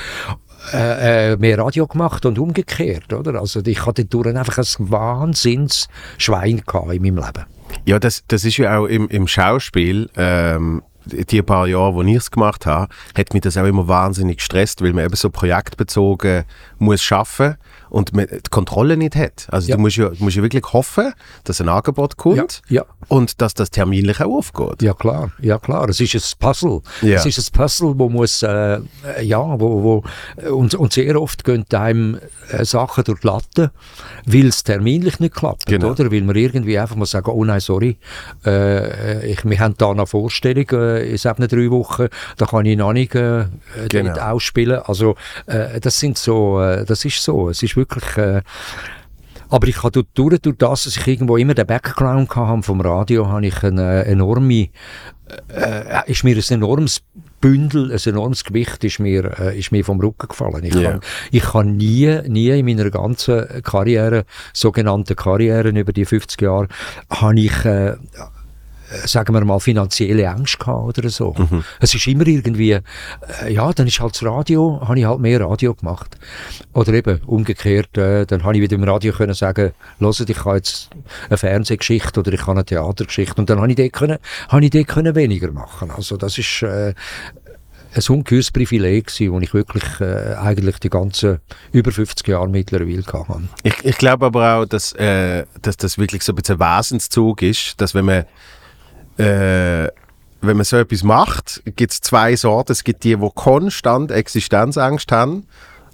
Äh, 0.73 1.33
äh, 1.33 1.37
mehr 1.37 1.59
Radio 1.59 1.87
gemacht 1.87 2.25
und 2.25 2.39
umgekehrt, 2.39 3.13
oder? 3.13 3.39
Also 3.39 3.61
ich 3.67 3.85
hatte 3.85 4.07
dort 4.07 4.29
einfach 4.29 4.57
ein 4.59 4.91
Wahnsinnsschwein 4.91 6.63
in 6.91 7.03
meinem 7.03 7.17
Leben. 7.17 7.45
Ja, 7.85 7.99
das, 7.99 8.25
das 8.29 8.47
ist 8.47 8.57
ja 8.57 8.79
auch 8.79 8.87
im, 8.87 9.09
im 9.09 9.27
Schauspiel, 9.29 10.09
ähm, 10.17 10.83
die 11.05 11.43
paar 11.43 11.67
Jahre, 11.67 11.95
wo 11.95 12.03
ich 12.03 12.17
es 12.17 12.31
gemacht 12.31 12.65
habe, 12.65 12.89
hat 13.15 13.35
mich 13.35 13.43
das 13.43 13.59
auch 13.59 13.67
immer 13.67 13.89
wahnsinnig 13.89 14.39
gestresst, 14.39 14.81
weil 14.83 14.93
man 14.95 15.05
eben 15.05 15.17
so 15.17 15.29
projektbezogen 15.29 16.45
muss 16.79 17.03
schaffen 17.03 17.57
und 17.93 18.15
man 18.15 18.27
die 18.27 18.51
Kontrolle 18.51 18.97
nicht 18.97 19.15
hat. 19.15 19.47
Also 19.51 19.69
ja. 19.69 19.77
du, 19.77 19.83
musst 19.83 19.97
ja, 19.97 20.09
du 20.09 20.25
musst 20.25 20.37
ja 20.37 20.43
wirklich 20.43 20.65
hoffen, 20.73 21.13
dass 21.45 21.61
ein 21.61 21.69
Angebot 21.69 22.17
kommt 22.17 22.63
ja, 22.69 22.87
und 23.09 23.43
dass 23.43 23.53
das 23.53 23.71
terminlich 23.71 24.21
auch 24.21 24.35
aufgeht. 24.35 24.81
Ja 24.81 24.95
klar, 24.95 25.31
ja 25.41 25.59
klar. 25.59 25.89
Es 25.91 26.01
ist 26.01 26.15
ein 26.15 26.39
Puzzle. 26.39 26.81
Es 27.03 27.27
ist 27.27 27.39
ein 27.39 27.53
Puzzle, 27.53 27.93
wo 27.99 28.09
muss, 28.09 28.43
äh, 28.43 28.81
ja, 29.21 29.61
wo, 29.61 29.83
wo 29.83 30.05
und, 30.51 30.75
und 30.75 30.93
sehr 30.93 31.21
oft 31.21 31.45
gehen 31.45 31.67
einem 31.73 32.19
äh, 32.51 32.65
Sachen 32.65 33.05
durch 33.05 33.21
die 33.21 33.27
Latte, 33.27 33.73
weil 34.25 34.47
es 34.47 34.65
terminlich 34.65 35.21
nicht 35.21 35.35
klappt, 35.35 35.67
genau. 35.67 35.91
oder? 35.91 36.11
Weil 36.11 36.23
man 36.23 36.35
irgendwie 36.35 36.79
einfach 36.79 36.97
mal 36.97 37.05
sagen, 37.05 37.31
oh 37.31 37.45
nein, 37.45 37.61
sorry, 37.61 37.99
äh, 38.47 39.31
ich, 39.31 39.45
wir 39.45 39.61
haben 39.61 39.75
da 39.77 39.91
eine 39.91 40.07
Vorstellung 40.07 40.67
äh, 40.71 41.11
in 41.11 41.19
sieben, 41.19 41.47
drei 41.47 41.71
Wochen, 41.71 42.09
da 42.39 42.47
kann 42.47 42.65
ich 42.65 42.79
noch 42.79 42.95
nicht 42.95 43.15
äh, 43.15 43.45
genau. 43.91 44.19
ausspielen. 44.19 44.81
Also 44.85 45.17
äh, 45.47 45.79
das 45.79 45.99
sind 45.99 46.17
so, 46.17 46.61
äh, 46.63 46.87
das 46.87 47.05
ist 47.05 47.23
so. 47.23 47.51
Es 47.51 47.63
ist 47.63 47.77
wirklich 47.83 48.17
äh, 48.17 48.43
aber 49.53 49.69
ich 49.69 49.83
habe 49.83 50.03
durch, 50.15 50.39
durch 50.39 50.57
das, 50.57 50.85
dass 50.85 50.97
ich 50.97 51.07
irgendwo 51.07 51.37
immer 51.37 51.53
den 51.53 51.67
Background 51.67 52.35
hatte 52.35 52.63
vom 52.63 52.81
Radio, 52.81 53.29
habe 53.29 53.47
ich 53.47 53.63
eine 53.63 54.07
enorme, 54.07 54.69
äh, 55.49 56.11
ist 56.11 56.25
mir 56.25 56.35
ein 56.35 56.55
enormes 56.55 57.03
Bündel, 57.43 57.93
ein 57.93 58.01
enormes 58.07 58.45
Gewicht 58.45 58.83
ist 58.83 58.99
mir, 58.99 59.39
äh, 59.39 59.59
ist 59.59 59.71
mir 59.71 59.85
vom 59.85 60.01
Rücken 60.01 60.29
gefallen. 60.29 60.65
Ich, 60.65 60.75
yeah. 60.75 60.93
kann, 60.93 61.01
ich 61.31 61.43
kann 61.43 61.77
nie, 61.77 62.19
nie 62.29 62.49
in 62.49 62.65
meiner 62.65 62.89
ganzen 62.91 63.63
Karriere, 63.63 64.25
sogenannten 64.55 65.17
Karrieren 65.17 65.77
über 65.77 65.93
die 65.93 66.07
50 66.07 66.41
Jahre, 66.41 66.69
habe 67.11 67.39
ich 67.39 67.65
äh, 67.67 67.89
äh, 67.89 67.97
sagen 69.05 69.35
wir 69.35 69.45
mal, 69.45 69.61
finanzielle 69.61 70.29
Angst 70.29 70.59
gehabt 70.59 70.99
oder 70.99 71.09
so. 71.09 71.35
Mhm. 71.37 71.65
Es 71.81 71.95
ist 71.95 72.07
immer 72.07 72.27
irgendwie, 72.27 72.73
äh, 72.73 72.83
ja, 73.49 73.73
dann 73.73 73.87
ist 73.87 74.01
halt 74.01 74.15
das 74.15 74.25
Radio, 74.25 74.81
habe 74.87 74.99
ich 74.99 75.05
halt 75.05 75.21
mehr 75.21 75.41
Radio 75.41 75.75
gemacht. 75.75 76.17
Oder 76.73 76.93
eben 76.95 77.21
umgekehrt, 77.27 77.97
äh, 77.99 78.27
dann 78.27 78.45
habe 78.45 78.57
ich 78.57 78.63
wieder 78.63 78.77
im 78.77 78.85
Radio 78.85 79.13
können 79.13 79.35
sagen, 79.35 79.73
hört, 79.99 80.21
ich 80.31 80.45
habe 80.45 80.57
jetzt 80.57 80.91
eine 81.29 81.37
Fernsehgeschichte 81.37 82.21
oder 82.21 82.33
ich 82.33 82.43
habe 82.43 82.53
eine 82.53 82.65
Theatergeschichte 82.65 83.41
und 83.41 83.51
dann 83.51 83.61
habe 83.61 83.71
ich 83.71 83.77
dort 83.77 83.93
können, 83.93 84.19
habe 84.49 84.65
ich 84.65 84.71
dort 84.71 84.89
können 84.89 85.15
weniger 85.15 85.51
machen. 85.53 85.91
Also 85.91 86.17
das 86.17 86.39
ist 86.39 86.63
äh, 86.63 86.95
ein 87.95 88.03
ungeheures 88.09 88.51
Privileg 88.51 89.07
gewesen, 89.07 89.35
das 89.35 89.43
ich 89.43 89.55
wirklich 89.55 89.85
äh, 90.01 90.35
eigentlich 90.35 90.79
die 90.79 90.91
ganzen 90.91 91.41
über 91.73 91.93
50 91.93 92.27
Jahre 92.27 92.49
mittlerweile 92.49 93.05
hatte. 93.05 93.43
Ich, 93.63 93.85
ich 93.85 93.99
glaube 93.99 94.27
aber 94.27 94.57
auch, 94.57 94.65
dass, 94.65 94.93
äh, 94.93 95.45
dass 95.61 95.77
das 95.77 95.99
wirklich 95.99 96.23
so 96.23 96.33
ein 96.33 96.37
bisschen 96.37 96.61
ein 96.61 96.79
Wesenszug 96.79 97.43
ist, 97.43 97.81
dass 97.81 97.95
wenn 97.95 98.07
man 98.07 98.25
äh, 99.23 99.89
wenn 100.41 100.57
man 100.57 100.65
so 100.65 100.77
etwas 100.77 101.03
macht, 101.03 101.63
gibt 101.77 101.93
es 101.93 102.01
zwei 102.01 102.35
Sorten. 102.37 102.73
Es 102.73 102.85
gibt 102.85 103.05
die, 103.05 103.17
die 103.17 103.29
konstant 103.35 104.11
Existenzangst 104.11 105.11
haben 105.13 105.47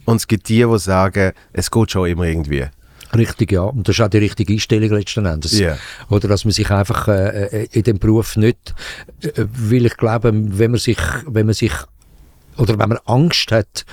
und 0.05 0.17
es 0.17 0.27
gibt 0.27 0.49
die, 0.49 0.65
die 0.65 0.79
sagen, 0.79 1.33
es 1.53 1.71
geht 1.71 1.91
schon 1.91 2.09
immer 2.09 2.25
irgendwie. 2.25 2.67
Richtig, 3.15 3.53
ja. 3.53 3.63
Und 3.63 3.89
das 3.89 3.97
ist 3.97 4.05
auch 4.05 4.09
die 4.09 4.19
richtige 4.19 4.53
Einstellung 4.53 4.91
letzten 4.91 5.25
Endes. 5.25 5.59
Yeah. 5.59 5.79
Oder 6.11 6.29
dass 6.29 6.45
man 6.45 6.53
sich 6.53 6.71
einfach 6.71 7.09
äh, 7.09 7.63
äh 7.63 7.69
in 7.73 7.83
dem 7.83 7.99
Beruf 7.99 8.37
nicht, 8.37 8.75
äh, 9.23 9.45
weil 9.47 9.87
ich 9.87 9.97
glaube, 9.97 10.31
wenn 10.35 10.71
man 10.71 10.81
sich, 10.81 10.99
wenn 11.27 11.47
man 11.47 11.55
sich 11.55 11.73
oder 12.59 12.79
wenn 12.79 12.89
man 12.89 12.99
Angst 13.07 13.53
hat, 13.53 13.87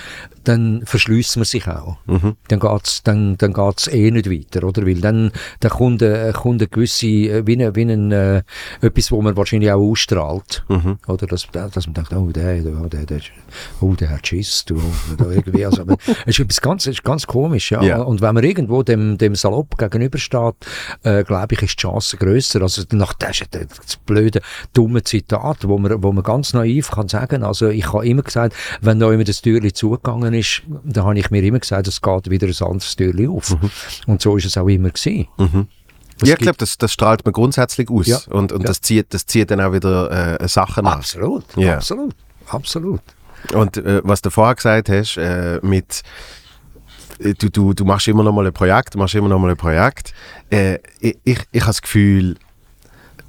dann 0.47 0.83
verschließt 0.85 1.37
man 1.37 1.45
sich 1.45 1.67
auch. 1.67 1.97
Mhm. 2.05 2.35
Dann 2.47 2.59
geht's, 2.59 3.03
dann, 3.03 3.37
dann 3.37 3.53
geht's 3.53 3.87
eh 3.87 4.11
nicht 4.11 4.29
weiter, 4.29 4.65
oder? 4.65 4.85
Weil 4.85 5.01
dann, 5.01 5.31
dann 5.59 5.71
kommt, 5.71 6.01
äh, 6.01 6.31
kommt 6.33 6.61
eine 6.61 6.67
gewisse, 6.67 7.07
äh, 7.07 7.47
wie, 7.47 7.63
ein, 7.63 7.75
wie 7.75 7.81
ein, 7.81 8.11
äh, 8.11 8.43
etwas, 8.81 9.11
wo 9.11 9.21
man 9.21 9.35
wahrscheinlich 9.35 9.71
auch 9.71 9.81
ausstrahlt. 9.81 10.63
Mhm. 10.69 10.99
Oder? 11.07 11.27
Dass, 11.27 11.47
dass 11.51 11.87
man 11.87 11.93
denkt, 11.93 12.13
oh, 12.13 12.31
der, 12.31 12.61
der, 12.61 12.71
der, 12.71 13.05
der, 13.05 13.19
oh, 13.81 13.93
der 13.93 14.09
hat 14.09 14.27
Schiss, 14.27 14.65
du, 14.65 14.81
oder 15.13 15.31
irgendwie. 15.31 15.65
Also, 15.65 15.81
aber, 15.81 15.97
es 16.05 16.27
ist 16.27 16.39
etwas 16.39 16.61
ganz, 16.61 16.85
ist 16.87 17.03
ganz 17.03 17.25
komisch, 17.25 17.71
ja. 17.71 17.81
ja. 17.81 18.01
Und 18.01 18.21
wenn 18.21 18.35
man 18.35 18.43
irgendwo 18.43 18.83
dem, 18.83 19.17
dem 19.17 19.35
Salopp 19.35 19.77
gegenübersteht, 19.77 20.55
äh, 21.03 21.23
glaube 21.23 21.55
ich, 21.55 21.61
ist 21.63 21.79
die 21.79 21.81
Chance 21.81 22.17
grösser. 22.17 22.61
Also, 22.61 22.83
nach 22.91 23.13
das, 23.13 23.41
das 23.49 23.97
blöde, 24.05 24.41
dumme 24.73 25.03
Zitat, 25.03 25.67
wo 25.67 25.77
man, 25.79 26.03
wo 26.03 26.11
man 26.11 26.23
ganz 26.23 26.53
naiv 26.53 26.91
kann 26.91 27.07
sagen, 27.07 27.43
also, 27.43 27.69
ich 27.69 27.91
habe 27.91 28.05
immer 28.05 28.21
gesagt, 28.21 28.55
wenn 28.81 28.99
da 28.99 29.11
immer 29.11 29.23
das 29.23 29.41
Türchen 29.41 29.73
zugegangen 29.73 30.34
ist, 30.35 30.63
dann 30.83 31.05
habe 31.05 31.19
ich 31.19 31.31
mir 31.31 31.43
immer 31.43 31.59
gesagt, 31.59 31.87
es 31.87 32.01
geht 32.01 32.29
wieder 32.29 32.47
ein 32.47 32.67
anderes 32.67 32.95
Türchen 32.95 33.29
auf. 33.29 33.51
Mhm. 33.51 33.69
Und 34.07 34.21
so 34.21 34.37
ist 34.37 34.45
es 34.45 34.57
auch 34.57 34.67
immer 34.67 34.89
gewesen. 34.89 35.27
Mhm. 35.37 35.67
Ja, 36.23 36.33
ich 36.33 36.39
glaube, 36.39 36.57
das, 36.57 36.77
das 36.77 36.93
strahlt 36.93 37.25
man 37.25 37.33
grundsätzlich 37.33 37.89
aus. 37.89 38.07
Ja, 38.07 38.19
und 38.29 38.51
und 38.51 38.61
ja. 38.61 38.67
das, 38.67 38.81
zieht, 38.81 39.13
das 39.13 39.25
zieht 39.25 39.51
dann 39.51 39.59
auch 39.59 39.73
wieder 39.73 40.39
äh, 40.39 40.47
Sachen 40.47 40.85
an. 40.85 40.99
Absolut, 40.99 41.43
ja. 41.57 41.75
absolut, 41.75 42.15
absolut. 42.47 43.01
Und 43.53 43.77
äh, 43.77 44.01
was 44.03 44.21
du 44.21 44.29
vorher 44.29 44.55
gesagt 44.55 44.89
hast, 44.89 45.17
äh, 45.17 45.59
mit 45.61 46.03
äh, 47.19 47.33
du, 47.33 47.49
du, 47.49 47.73
du 47.73 47.85
machst 47.85 48.07
immer 48.07 48.23
noch 48.23 48.33
mal 48.33 48.45
ein 48.45 48.53
Projekt, 48.53 48.95
du 48.95 48.99
machst 48.99 49.15
immer 49.15 49.27
noch 49.27 49.39
mal 49.39 49.51
ein 49.51 49.57
Projekt. 49.57 50.13
Äh, 50.49 50.75
ich 50.99 51.17
ich, 51.23 51.39
ich 51.51 51.61
habe 51.61 51.71
das 51.71 51.81
Gefühl, 51.81 52.37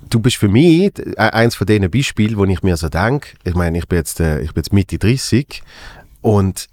du 0.08 0.20
bist 0.20 0.36
für 0.36 0.48
mich 0.48 0.92
äh, 0.98 1.16
eins 1.16 1.56
von 1.56 1.66
diesen 1.66 1.90
Beispielen, 1.90 2.36
wo 2.36 2.44
ich 2.44 2.62
mir 2.62 2.76
so 2.76 2.88
denke, 2.88 3.30
ich 3.44 3.54
meine, 3.54 3.78
ich 3.78 3.88
bin 3.88 3.98
jetzt, 3.98 4.20
ich 4.20 4.52
bin 4.52 4.62
jetzt 4.62 4.72
Mitte 4.72 4.98
30 4.98 5.62
und 6.22 6.68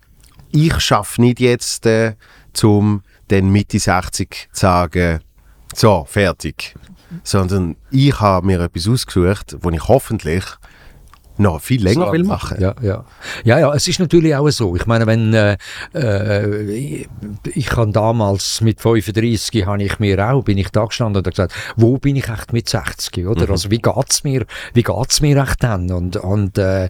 ich 0.53 0.79
schaffe 0.79 1.19
nicht 1.19 1.39
jetzt, 1.39 1.85
äh, 1.85 2.15
zum 2.53 3.01
den 3.29 3.51
Mitte 3.51 3.79
60 3.79 4.49
zu 4.51 4.59
sagen, 4.59 5.19
so, 5.73 6.05
fertig. 6.07 6.75
Sondern 7.23 7.75
ich 7.89 8.19
habe 8.19 8.45
mir 8.45 8.59
etwas 8.59 8.87
ausgesucht, 8.87 9.57
wo 9.61 9.69
ich 9.71 9.87
hoffentlich 9.87 10.45
noch 11.37 11.61
viel 11.61 11.83
länger 11.83 12.07
so, 12.07 12.11
will 12.11 12.23
machen. 12.23 12.57
Ja, 12.61 12.75
ja. 12.81 13.05
ja, 13.43 13.59
ja, 13.59 13.73
es 13.73 13.87
ist 13.87 13.99
natürlich 13.99 14.35
auch 14.35 14.49
so. 14.49 14.75
Ich 14.75 14.85
meine, 14.85 15.07
wenn 15.07 15.33
äh, 15.33 15.57
äh, 15.93 17.05
ich 17.53 17.65
kann 17.67 17.91
damals 17.91 18.61
mit 18.61 18.81
35 18.81 19.65
habe 19.65 19.83
ich 19.83 19.99
mir 19.99 20.31
auch 20.31 20.43
bin 20.43 20.57
ich 20.57 20.69
da 20.69 20.85
gestanden 20.85 21.23
und 21.23 21.29
gesagt, 21.29 21.53
wo 21.75 21.97
bin 21.97 22.15
ich 22.15 22.29
echt 22.29 22.53
mit 22.53 22.69
60, 22.69 23.25
oder? 23.25 23.45
Mhm. 23.45 23.51
Also 23.51 23.71
wie 23.71 23.79
geht's 23.79 24.23
mir, 24.23 24.45
wie 24.73 24.83
geht's 24.83 25.21
mir 25.21 25.41
echt 25.41 25.63
dann? 25.63 25.91
Und 25.91 26.17
und 26.17 26.57
äh, 26.57 26.85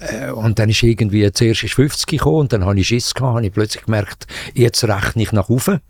äh 0.00 0.30
und 0.30 0.58
dann 0.58 0.68
ist 0.68 0.82
irgendwie 0.82 1.30
zuerst 1.32 1.64
ist 1.64 1.74
50 1.74 2.06
gekommen 2.06 2.40
und 2.40 2.52
dann 2.52 2.64
habe 2.64 2.78
ich 2.78 2.86
Schiss 2.86 3.14
gehabt, 3.14 3.36
habe 3.36 3.46
ich 3.46 3.52
plötzlich 3.52 3.84
gemerkt, 3.84 4.26
jetzt 4.54 4.84
rechne 4.84 5.22
ich 5.22 5.32
nach 5.32 5.48
oben. 5.48 5.80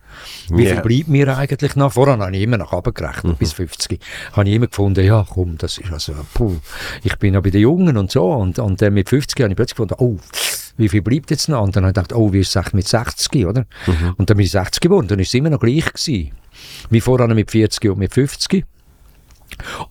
Wie 0.48 0.64
yeah. 0.64 0.74
viel 0.74 0.82
bleibt 0.82 1.08
mir 1.08 1.36
eigentlich 1.36 1.76
noch? 1.76 1.92
Vorher 1.92 2.18
habe 2.18 2.36
ich 2.36 2.42
immer 2.42 2.58
nach 2.58 2.72
oben 2.72 2.94
gerechnet, 2.94 3.34
mhm. 3.34 3.36
bis 3.36 3.52
50. 3.52 4.00
Habe 4.32 4.48
ich 4.48 4.54
immer 4.54 4.66
gefunden, 4.66 5.04
ja 5.04 5.26
komm, 5.28 5.58
das 5.58 5.78
ist 5.78 5.92
also, 5.92 6.14
puh, 6.34 6.56
ich 7.02 7.16
bin 7.16 7.34
ja 7.34 7.40
bei 7.40 7.50
den 7.50 7.62
Jungen 7.62 7.96
und 7.96 8.10
so. 8.10 8.30
Und, 8.30 8.58
und 8.58 8.80
dann 8.82 8.94
mit 8.94 9.08
50 9.08 9.40
habe 9.40 9.50
ich 9.50 9.56
plötzlich 9.56 9.76
gefunden, 9.76 9.94
oh, 9.98 10.18
wie 10.76 10.88
viel 10.88 11.02
bleibt 11.02 11.30
jetzt 11.30 11.48
noch? 11.48 11.62
Und 11.62 11.76
dann 11.76 11.84
habe 11.84 11.90
ich 11.90 11.94
gedacht, 11.94 12.12
oh, 12.12 12.32
wie 12.32 12.40
ist 12.40 12.56
es 12.56 12.72
mit 12.72 12.88
60, 12.88 13.46
oder? 13.46 13.66
Mhm. 13.86 14.14
Und 14.16 14.30
dann 14.30 14.36
bin 14.36 14.46
ich 14.46 14.52
60 14.52 14.80
geworden, 14.80 15.08
dann 15.08 15.18
ist 15.18 15.28
es 15.28 15.34
immer 15.34 15.50
noch 15.50 15.60
gleich 15.60 15.92
gewesen. 15.92 16.32
Wie 16.88 17.00
vorher 17.00 17.28
mit 17.28 17.50
40 17.50 17.90
und 17.90 17.98
mit 17.98 18.12
50. 18.12 18.64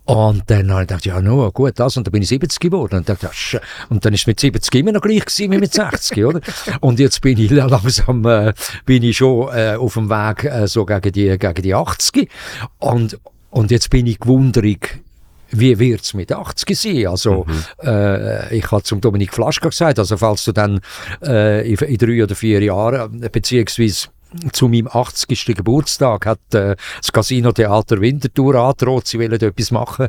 Und 0.04 0.42
dann 0.46 0.70
habe 0.70 0.82
ich 0.82 0.88
gedacht, 0.88 1.06
ja, 1.06 1.20
no, 1.20 1.50
gut, 1.50 1.78
das. 1.78 1.96
Und 1.96 2.06
dann 2.06 2.12
bin 2.12 2.22
ich 2.22 2.28
70 2.28 2.60
geworden. 2.60 2.96
Und, 2.96 3.08
dachte, 3.08 3.30
ja, 3.50 3.60
und 3.88 4.04
dann 4.04 4.12
ist 4.14 4.20
es 4.20 4.26
mit 4.26 4.40
70 4.40 4.74
immer 4.74 4.92
noch 4.92 5.00
gleich 5.00 5.24
gewesen 5.24 5.52
wie 5.52 5.58
mit 5.58 5.72
60, 5.72 6.24
oder? 6.24 6.40
Und 6.80 6.98
jetzt 6.98 7.20
bin 7.20 7.38
ich 7.38 7.50
langsam, 7.50 8.24
äh, 8.26 8.52
bin 8.84 9.02
ich 9.02 9.16
schon 9.16 9.48
äh, 9.54 9.76
auf 9.76 9.94
dem 9.94 10.08
Weg 10.08 10.44
äh, 10.44 10.66
so 10.66 10.84
gegen 10.84 11.12
die, 11.12 11.38
gegen 11.38 11.62
die 11.62 11.74
80. 11.74 12.28
Und, 12.78 13.18
und 13.50 13.70
jetzt 13.70 13.90
bin 13.90 14.06
ich 14.06 14.18
gewundrig, 14.18 15.00
wie 15.52 15.92
es 15.92 16.14
mit 16.14 16.32
80 16.32 16.78
sein? 16.78 17.06
Also, 17.06 17.44
mhm. 17.46 17.64
äh, 17.82 18.54
ich 18.54 18.70
habe 18.70 18.82
zum 18.82 19.00
Dominik 19.00 19.34
Flaschka 19.34 19.68
gesagt, 19.68 19.98
also 19.98 20.16
falls 20.16 20.44
du 20.44 20.52
dann 20.52 20.80
äh, 21.22 21.68
in, 21.68 21.76
in 21.76 21.96
drei 21.98 22.22
oder 22.22 22.34
vier 22.34 22.62
Jahren, 22.62 23.20
beziehungsweise 23.32 24.08
zu 24.52 24.68
meinem 24.68 24.88
80. 24.88 25.46
Geburtstag 25.56 26.26
hat 26.26 26.54
äh, 26.54 26.76
das 27.00 27.12
Casino 27.12 27.52
Theater 27.52 28.00
Winterthur 28.00 28.54
angedroht, 28.54 29.06
sie 29.06 29.18
wollen 29.18 29.32
etwas 29.32 29.70
machen 29.70 30.08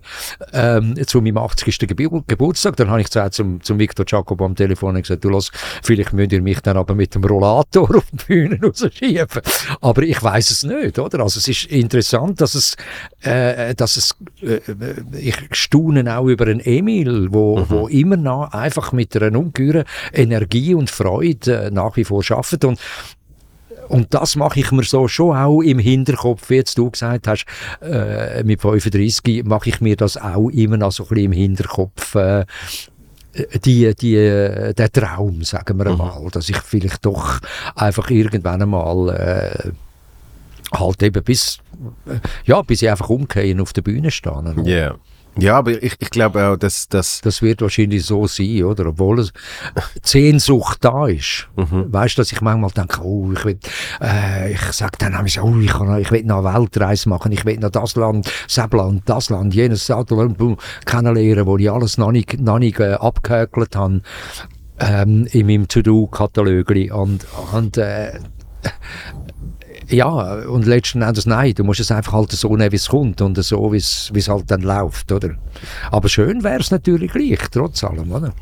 ähm, 0.54 0.96
zu 1.06 1.22
meinem 1.22 1.38
80. 1.38 1.80
Gebur 1.80 2.24
Geburtstag. 2.28 2.76
Dann 2.76 2.90
habe 2.90 3.02
ich 3.02 3.08
gesagt 3.08 3.34
zum, 3.34 3.62
zum 3.62 3.80
Victor 3.80 4.06
Jacob 4.08 4.42
am 4.42 4.56
Telefon 4.56 4.96
und 4.96 5.02
gesagt, 5.02 5.24
du 5.24 5.30
los, 5.30 5.52
vielleicht 5.84 6.14
müsst 6.14 6.32
ihr 6.32 6.42
mich 6.42 6.60
dann 6.62 6.78
aber 6.78 6.96
mit 6.96 7.16
dem 7.16 7.24
Rollator 7.24 7.96
auf 7.96 8.06
die 8.12 8.26
Bühne 8.26 8.60
rausschieben. 8.62 9.28
Aber 9.82 10.02
ich 10.04 10.22
weiß 10.22 10.52
es 10.52 10.64
nicht, 10.64 11.00
oder? 11.00 11.22
Also 11.22 11.40
es 11.40 11.48
ist 11.48 11.66
interessant, 11.66 12.42
dass 12.42 12.56
es, 12.56 12.76
äh, 13.22 13.74
dass 13.76 13.98
es 13.98 14.16
äh, 14.42 14.60
ich 15.18 15.36
staune 15.52 16.18
auch 16.18 16.28
über 16.28 16.48
einen 16.48 16.60
Emil, 16.60 17.30
wo, 17.32 17.60
mhm. 17.60 17.70
wo 17.70 17.88
immer 17.88 18.18
noch 18.18 18.52
einfach 18.54 18.92
mit 18.92 19.16
einer 19.16 19.38
ungeheuren 19.38 19.86
Energie 20.14 20.74
und 20.74 20.90
Freude 20.90 21.66
äh, 21.66 21.72
nach 21.72 21.98
wie 21.98 22.04
vor 22.04 22.24
arbeitet 22.30 22.66
und 22.66 22.80
und 23.92 24.14
das 24.14 24.36
mache 24.36 24.60
ich 24.60 24.72
mir 24.72 24.84
so 24.84 25.08
schon 25.08 25.36
auch 25.36 25.62
im 25.62 25.80
Hinterkopf, 25.80 26.50
wie 26.50 26.56
jetzt 26.56 26.78
du 26.78 26.90
gesagt 26.90 27.28
hast, 27.28 27.46
äh, 27.82 28.44
mit 28.44 28.62
35 28.62 29.44
mache 29.46 29.70
ich 29.70 29.82
mir 29.82 29.96
das 29.96 30.18
auch 30.18 30.50
immer 30.50 30.78
noch 30.78 30.92
so 30.92 31.04
ein 31.04 31.10
bisschen 31.10 31.26
im 31.26 31.32
Hinterkopf, 31.32 32.16
äh, 32.16 32.46
die, 33.64 33.96
die, 33.96 34.16
der 34.16 34.92
Traum, 34.92 35.44
sagen 35.44 35.78
wir 35.78 35.86
mhm. 35.86 36.02
einmal, 36.02 36.30
dass 36.32 36.50
ich 36.50 36.58
vielleicht 36.58 37.06
doch 37.06 37.40
einfach 37.76 38.10
irgendwann 38.10 38.62
einmal 38.62 39.10
äh, 39.10 39.72
halt 40.78 41.04
eben 41.04 41.24
bis, 41.24 41.60
äh, 42.08 42.16
ja, 42.46 42.62
bis 42.62 42.82
ich 42.82 42.90
einfach 42.90 43.10
umkehren 43.10 43.62
auf 43.62 43.74
der 43.74 43.84
Bühne 43.84 44.12
stehe. 44.12 44.54
Ja. 44.58 44.64
Yeah. 44.64 45.00
Ja, 45.38 45.58
aber 45.58 45.82
ich, 45.82 45.96
ich 46.00 46.10
glaube 46.10 46.46
auch, 46.46 46.58
dass, 46.58 46.89
dass... 46.89 47.22
Das 47.22 47.41
wird 47.41 47.62
wahrscheinlich 47.62 48.06
so 48.06 48.28
sein, 48.28 48.63
oder? 48.63 48.88
Obwohl 48.88 49.20
es 49.20 49.32
Sehnsucht 50.04 50.80
da 50.82 51.08
ist. 51.08 51.48
Mhm. 51.56 51.91
Weißt 51.91 52.17
du, 52.17 52.22
dass 52.22 52.32
ich 52.32 52.41
manchmal 52.41 52.72
denke, 52.72 53.02
oh, 53.02 53.32
ich 53.32 53.46
will, 53.46 53.60
äh, 54.02 54.52
ich 54.52 54.62
sage 54.74 54.98
dann 55.00 55.13
nämlich, 55.13 55.39
oh, 55.39 55.56
ich, 55.58 55.72
kann, 55.72 56.00
ich 56.00 56.12
will 56.12 56.24
noch 56.24 56.46
eine 56.46 56.60
Weltreise 56.60 57.08
machen, 57.08 57.32
ich 57.32 57.46
will 57.46 57.58
noch 57.60 57.70
das 57.70 57.96
Land, 57.96 58.32
das 58.48 58.70
Land, 58.72 59.04
das 59.06 59.30
Land, 59.30 59.54
jenes 59.54 59.88
Land 59.88 60.10
kennenlernen, 60.86 61.46
wo 61.46 61.58
ich 61.58 61.72
alles 61.72 61.98
noch 61.98 62.12
nicht, 62.12 62.39
noch 62.39 62.60
nicht 62.60 62.80
äh, 62.80 62.94
abgehökelt 62.94 63.76
habe 63.76 64.02
ähm, 64.80 65.28
in 65.32 65.48
meinem 65.48 65.67
To-Do-Katalog. 65.67 66.70
Und, 66.91 67.26
und 67.54 67.78
äh, 67.78 68.20
ja, 69.92 70.36
und 70.48 70.66
letzten 70.66 71.02
Endes 71.02 71.26
nein, 71.26 71.54
du 71.54 71.64
musst 71.64 71.80
es 71.80 71.92
einfach 71.92 72.14
halt 72.14 72.32
so 72.32 72.56
nehmen, 72.56 72.72
wie 72.72 72.78
es 72.78 72.88
kommt 72.88 73.22
und 73.22 73.42
so, 73.44 73.72
wie 73.72 73.78
es 73.78 74.28
halt 74.28 74.50
dann 74.50 74.62
läuft, 74.62 75.12
oder? 75.12 75.36
Aber 75.92 76.10
schön 76.10 76.44
wäre 76.44 76.60
es 76.60 76.72
natürlich 76.72 77.12
gleich, 77.12 77.40
trotz 77.52 77.84
allem, 77.84 78.12
oder? 78.12 78.34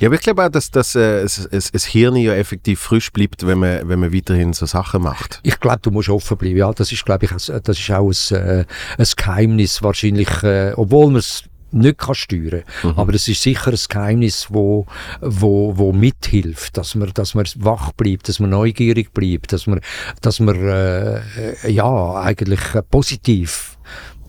Ja, 0.00 0.06
aber 0.06 0.14
ich 0.14 0.20
glaube 0.20 0.44
auch, 0.44 0.48
dass, 0.48 0.70
dass 0.70 0.94
äh, 0.94 1.22
es, 1.22 1.44
es, 1.50 1.70
es 1.72 1.84
Hirn 1.84 2.14
ja 2.14 2.32
effektiv 2.32 2.78
frisch 2.78 3.12
bleibt, 3.12 3.44
wenn 3.44 3.58
man, 3.58 3.88
wenn 3.88 3.98
man 3.98 4.14
weiterhin 4.14 4.52
so 4.52 4.64
Sachen 4.64 5.02
macht. 5.02 5.40
Ich 5.42 5.58
glaube, 5.58 5.80
du 5.82 5.90
musst 5.90 6.08
offen 6.08 6.36
bleiben. 6.36 6.56
Ja, 6.56 6.72
das 6.72 6.92
ist, 6.92 7.04
glaube 7.04 7.24
ich, 7.24 7.32
das 7.32 7.48
ist 7.48 7.90
auch 7.90 8.08
ein, 8.08 8.36
äh, 8.36 8.64
ein 8.96 9.06
Geheimnis 9.16 9.82
wahrscheinlich, 9.82 10.28
äh, 10.44 10.72
obwohl 10.76 11.06
man 11.06 11.16
es 11.16 11.42
nicht 11.70 11.98
kann 11.98 12.14
steuern 12.14 12.62
mhm. 12.82 12.94
Aber 12.96 13.14
es 13.14 13.28
ist 13.28 13.42
sicher 13.42 13.70
ein 13.70 13.78
Geheimnis, 13.88 14.48
wo, 14.50 14.86
wo, 15.20 15.76
wo 15.76 15.92
mithilft, 15.92 16.76
dass 16.76 16.94
man, 16.94 17.10
dass 17.14 17.34
man 17.34 17.46
wach 17.56 17.92
bleibt, 17.92 18.28
dass 18.28 18.40
man 18.40 18.50
neugierig 18.50 19.12
bleibt, 19.12 19.52
dass 19.52 19.66
man, 19.66 19.80
dass 20.20 20.40
man 20.40 20.56
äh, 20.56 21.70
ja, 21.70 22.14
eigentlich 22.14 22.60
positiv 22.90 23.77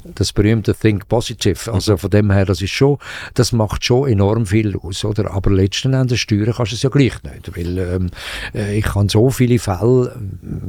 das 0.04 0.34
berühmte 0.34 0.74
Think 0.74 1.08
Positive. 1.08 1.72
Also 1.72 1.98
von 1.98 2.10
dem 2.10 2.32
her, 2.32 2.46
das 2.46 2.62
ist 2.62 2.72
schon, 2.72 2.98
das 3.34 3.52
macht 3.52 3.84
schon 3.84 4.10
enorm 4.10 4.46
viel 4.46 4.78
aus, 4.78 5.04
oder? 5.06 5.32
Aber 5.32 5.52
letzten 5.52 5.94
Endes 5.94 6.20
steuern 6.20 6.54
kannst 6.56 6.72
du 6.72 6.76
es 6.76 6.82
ja 6.82 6.90
gleich 6.90 7.22
nicht, 7.24 7.56
weil 7.56 7.78
ähm, 7.78 8.10
äh, 8.54 8.78
ich 8.78 8.96
habe 8.96 9.10
so 9.10 9.30
viele 9.30 9.60
Fälle, 9.60 10.16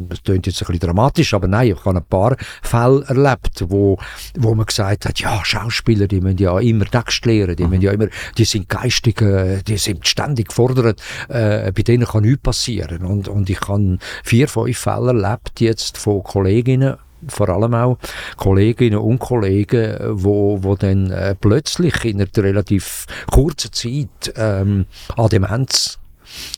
das 0.08 0.22
klingt 0.22 0.46
jetzt 0.46 0.62
ein 0.62 0.66
bisschen 0.66 0.80
dramatisch, 0.80 1.34
aber 1.34 1.48
nein, 1.48 1.68
ich 1.68 1.84
habe 1.84 1.98
ein 1.98 2.04
paar 2.04 2.36
Fälle 2.62 3.04
erlebt, 3.06 3.64
wo, 3.68 3.98
wo 4.36 4.54
man 4.54 4.66
gesagt 4.66 5.06
hat, 5.06 5.20
ja, 5.20 5.40
Schauspieler, 5.44 6.06
die 6.06 6.20
müssen 6.20 6.38
ja 6.38 6.58
immer 6.58 6.84
Text 6.84 7.24
lernen, 7.26 7.56
die 7.56 7.64
mhm. 7.64 7.70
müssen 7.70 7.82
ja 7.82 7.92
immer, 7.92 8.08
die 8.36 8.44
sind 8.44 8.68
geistig, 8.68 9.20
äh, 9.22 9.62
die 9.62 9.76
sind 9.76 10.06
ständig 10.06 10.48
gefordert, 10.48 11.00
äh, 11.28 11.72
bei 11.72 11.82
denen 11.82 12.06
kann 12.06 12.22
nichts 12.22 12.42
passieren. 12.42 13.04
Und, 13.04 13.28
und 13.28 13.50
ich 13.50 13.60
habe 13.68 13.98
vier, 14.24 14.48
fünf 14.48 14.78
Fälle 14.78 15.08
erlebt 15.08 15.60
jetzt 15.60 15.98
von 15.98 16.22
Kolleginnen 16.22 16.96
vor 17.28 17.48
allem 17.48 17.74
auch 17.74 17.98
Kolleginnen 18.36 18.98
und 18.98 19.18
Kollegen, 19.18 19.96
wo, 20.10 20.62
wo 20.62 20.76
dann 20.76 21.10
äh, 21.10 21.34
plötzlich 21.34 22.04
in 22.04 22.20
einer 22.20 22.28
relativ 22.36 23.06
kurzen 23.30 23.72
Zeit 23.72 24.32
ähm, 24.36 24.86
an 25.16 25.28
Demenz, 25.28 25.98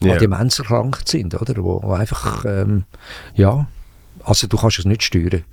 yeah. 0.03 0.15
an 0.15 0.19
Demenz 0.19 0.59
erkrankt 0.59 1.09
sind, 1.09 1.41
oder? 1.41 1.63
Wo, 1.63 1.83
wo 1.83 1.93
einfach, 1.93 2.45
ähm, 2.45 2.85
ja, 3.35 3.67
also 4.25 4.47
du 4.47 4.57
kannst 4.57 4.79
es 4.79 4.85
nicht 4.85 5.03
steuern. 5.03 5.45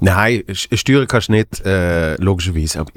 Nein, 0.00 0.44
steuern 0.52 1.06
kannst 1.06 1.28
du 1.28 1.32
nicht, 1.32 1.64
äh, 1.64 2.16
logischerweise. 2.16 2.80
Aber 2.80 2.92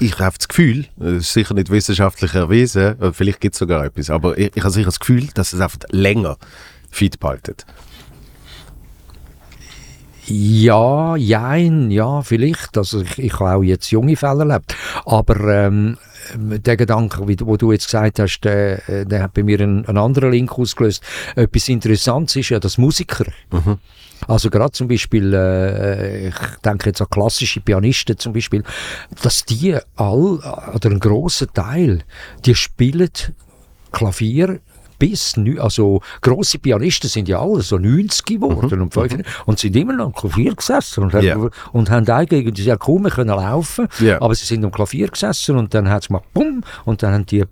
ich 0.00 0.18
habe 0.18 0.36
das 0.36 0.48
Gefühl, 0.48 0.86
das 0.96 1.14
ist 1.14 1.32
sicher 1.32 1.54
nicht 1.54 1.70
wissenschaftlich 1.70 2.34
erwiesen, 2.34 2.96
vielleicht 3.12 3.40
gibt 3.40 3.54
es 3.54 3.58
sogar 3.58 3.84
etwas, 3.84 4.10
aber 4.10 4.38
ich, 4.38 4.50
ich 4.54 4.62
habe 4.62 4.72
sicher 4.72 4.86
das 4.86 5.00
Gefühl, 5.00 5.28
dass 5.34 5.52
es 5.52 5.60
einfach 5.60 5.78
länger 5.90 6.38
fit 6.90 7.20
behaltet. 7.20 7.66
Ja, 10.30 11.16
jein, 11.16 11.90
ja, 11.90 12.22
vielleicht. 12.22 12.78
Also 12.78 13.02
ich, 13.02 13.18
ich 13.18 13.32
habe 13.40 13.56
auch 13.56 13.62
jetzt 13.62 13.90
junge 13.90 14.14
Fälle 14.14 14.44
erlebt. 14.44 14.76
Aber 15.04 15.36
ähm, 15.40 15.98
der 16.36 16.76
Gedanke, 16.76 17.26
wie, 17.26 17.36
wo 17.40 17.56
du 17.56 17.72
jetzt 17.72 17.86
gesagt 17.86 18.20
hast, 18.20 18.40
der, 18.42 18.88
äh, 18.88 19.06
der 19.06 19.24
hat 19.24 19.34
bei 19.34 19.42
mir 19.42 19.60
einen, 19.60 19.84
einen 19.86 19.98
anderen 19.98 20.30
Link 20.30 20.56
ausgelöst. 20.56 21.02
Etwas 21.34 21.68
Interessantes 21.68 22.36
ist 22.36 22.50
ja, 22.50 22.60
dass 22.60 22.78
Musiker, 22.78 23.24
mhm. 23.50 23.78
also 24.28 24.50
gerade 24.50 24.70
zum 24.70 24.86
Beispiel, 24.86 25.34
äh, 25.34 26.28
ich 26.28 26.34
denke 26.64 26.90
jetzt 26.90 27.00
an 27.00 27.08
klassische 27.10 27.60
Pianisten 27.60 28.16
zum 28.16 28.32
Beispiel, 28.32 28.62
dass 29.22 29.44
die 29.44 29.76
all, 29.96 30.38
oder 30.74 30.90
einen 30.90 31.00
grossen 31.00 31.48
Teil, 31.52 32.04
die 32.44 32.54
spielen 32.54 33.10
Klavier 33.90 34.60
bis, 35.00 35.34
also 35.58 36.00
grosse 36.20 36.58
Pianisten 36.58 37.10
sind 37.10 37.28
ja 37.28 37.40
alle 37.40 37.62
so 37.62 37.78
90 37.78 38.24
geworden 38.24 38.76
mhm. 38.76 38.82
und, 38.82 38.94
5, 38.94 39.16
mhm. 39.16 39.22
und 39.46 39.58
sind 39.58 39.74
immer 39.74 39.94
noch 39.94 40.06
am 40.06 40.12
Klavier 40.12 40.54
gesessen 40.54 41.02
und, 41.02 41.14
yeah. 41.14 41.34
haben, 41.34 41.50
und 41.72 41.90
haben 41.90 42.08
eigentlich 42.08 42.64
ja 42.64 42.76
kaum 42.76 43.02
mehr 43.02 43.10
können 43.10 43.30
laufen, 43.30 43.88
yeah. 44.00 44.22
aber 44.22 44.34
sie 44.36 44.44
sind 44.44 44.64
am 44.64 44.70
Klavier 44.70 45.08
gesessen 45.08 45.56
und 45.56 45.74
dann 45.74 45.88
hat 45.88 46.02
es 46.02 46.08
gemacht 46.08 46.26
bumm 46.32 46.62
und 46.84 47.02
dann 47.02 47.14
haben 47.14 47.26
die 47.26 47.44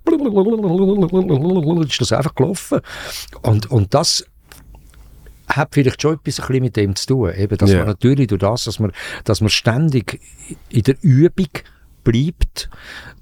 ist 1.89 2.01
das 2.01 2.13
einfach 2.13 2.35
gelaufen 2.35 2.81
und, 3.43 3.71
und 3.71 3.95
das 3.95 4.25
hat 5.49 5.71
vielleicht 5.73 6.03
schon 6.03 6.15
etwas 6.15 6.41
ein 6.41 6.47
bisschen 6.47 6.63
mit 6.63 6.77
dem 6.77 6.95
zu 6.95 7.07
tun, 7.07 7.33
eben, 7.35 7.57
dass 7.57 7.71
yeah. 7.71 7.79
man 7.81 7.89
natürlich 7.89 8.27
durch 8.29 8.41
das, 8.41 8.65
dass 8.65 8.79
man, 8.79 8.93
dass 9.25 9.41
man 9.41 9.51
ständig 9.51 10.21
in 10.69 10.83
der 10.83 10.97
Übung 11.01 11.49
bleibt, 12.05 12.71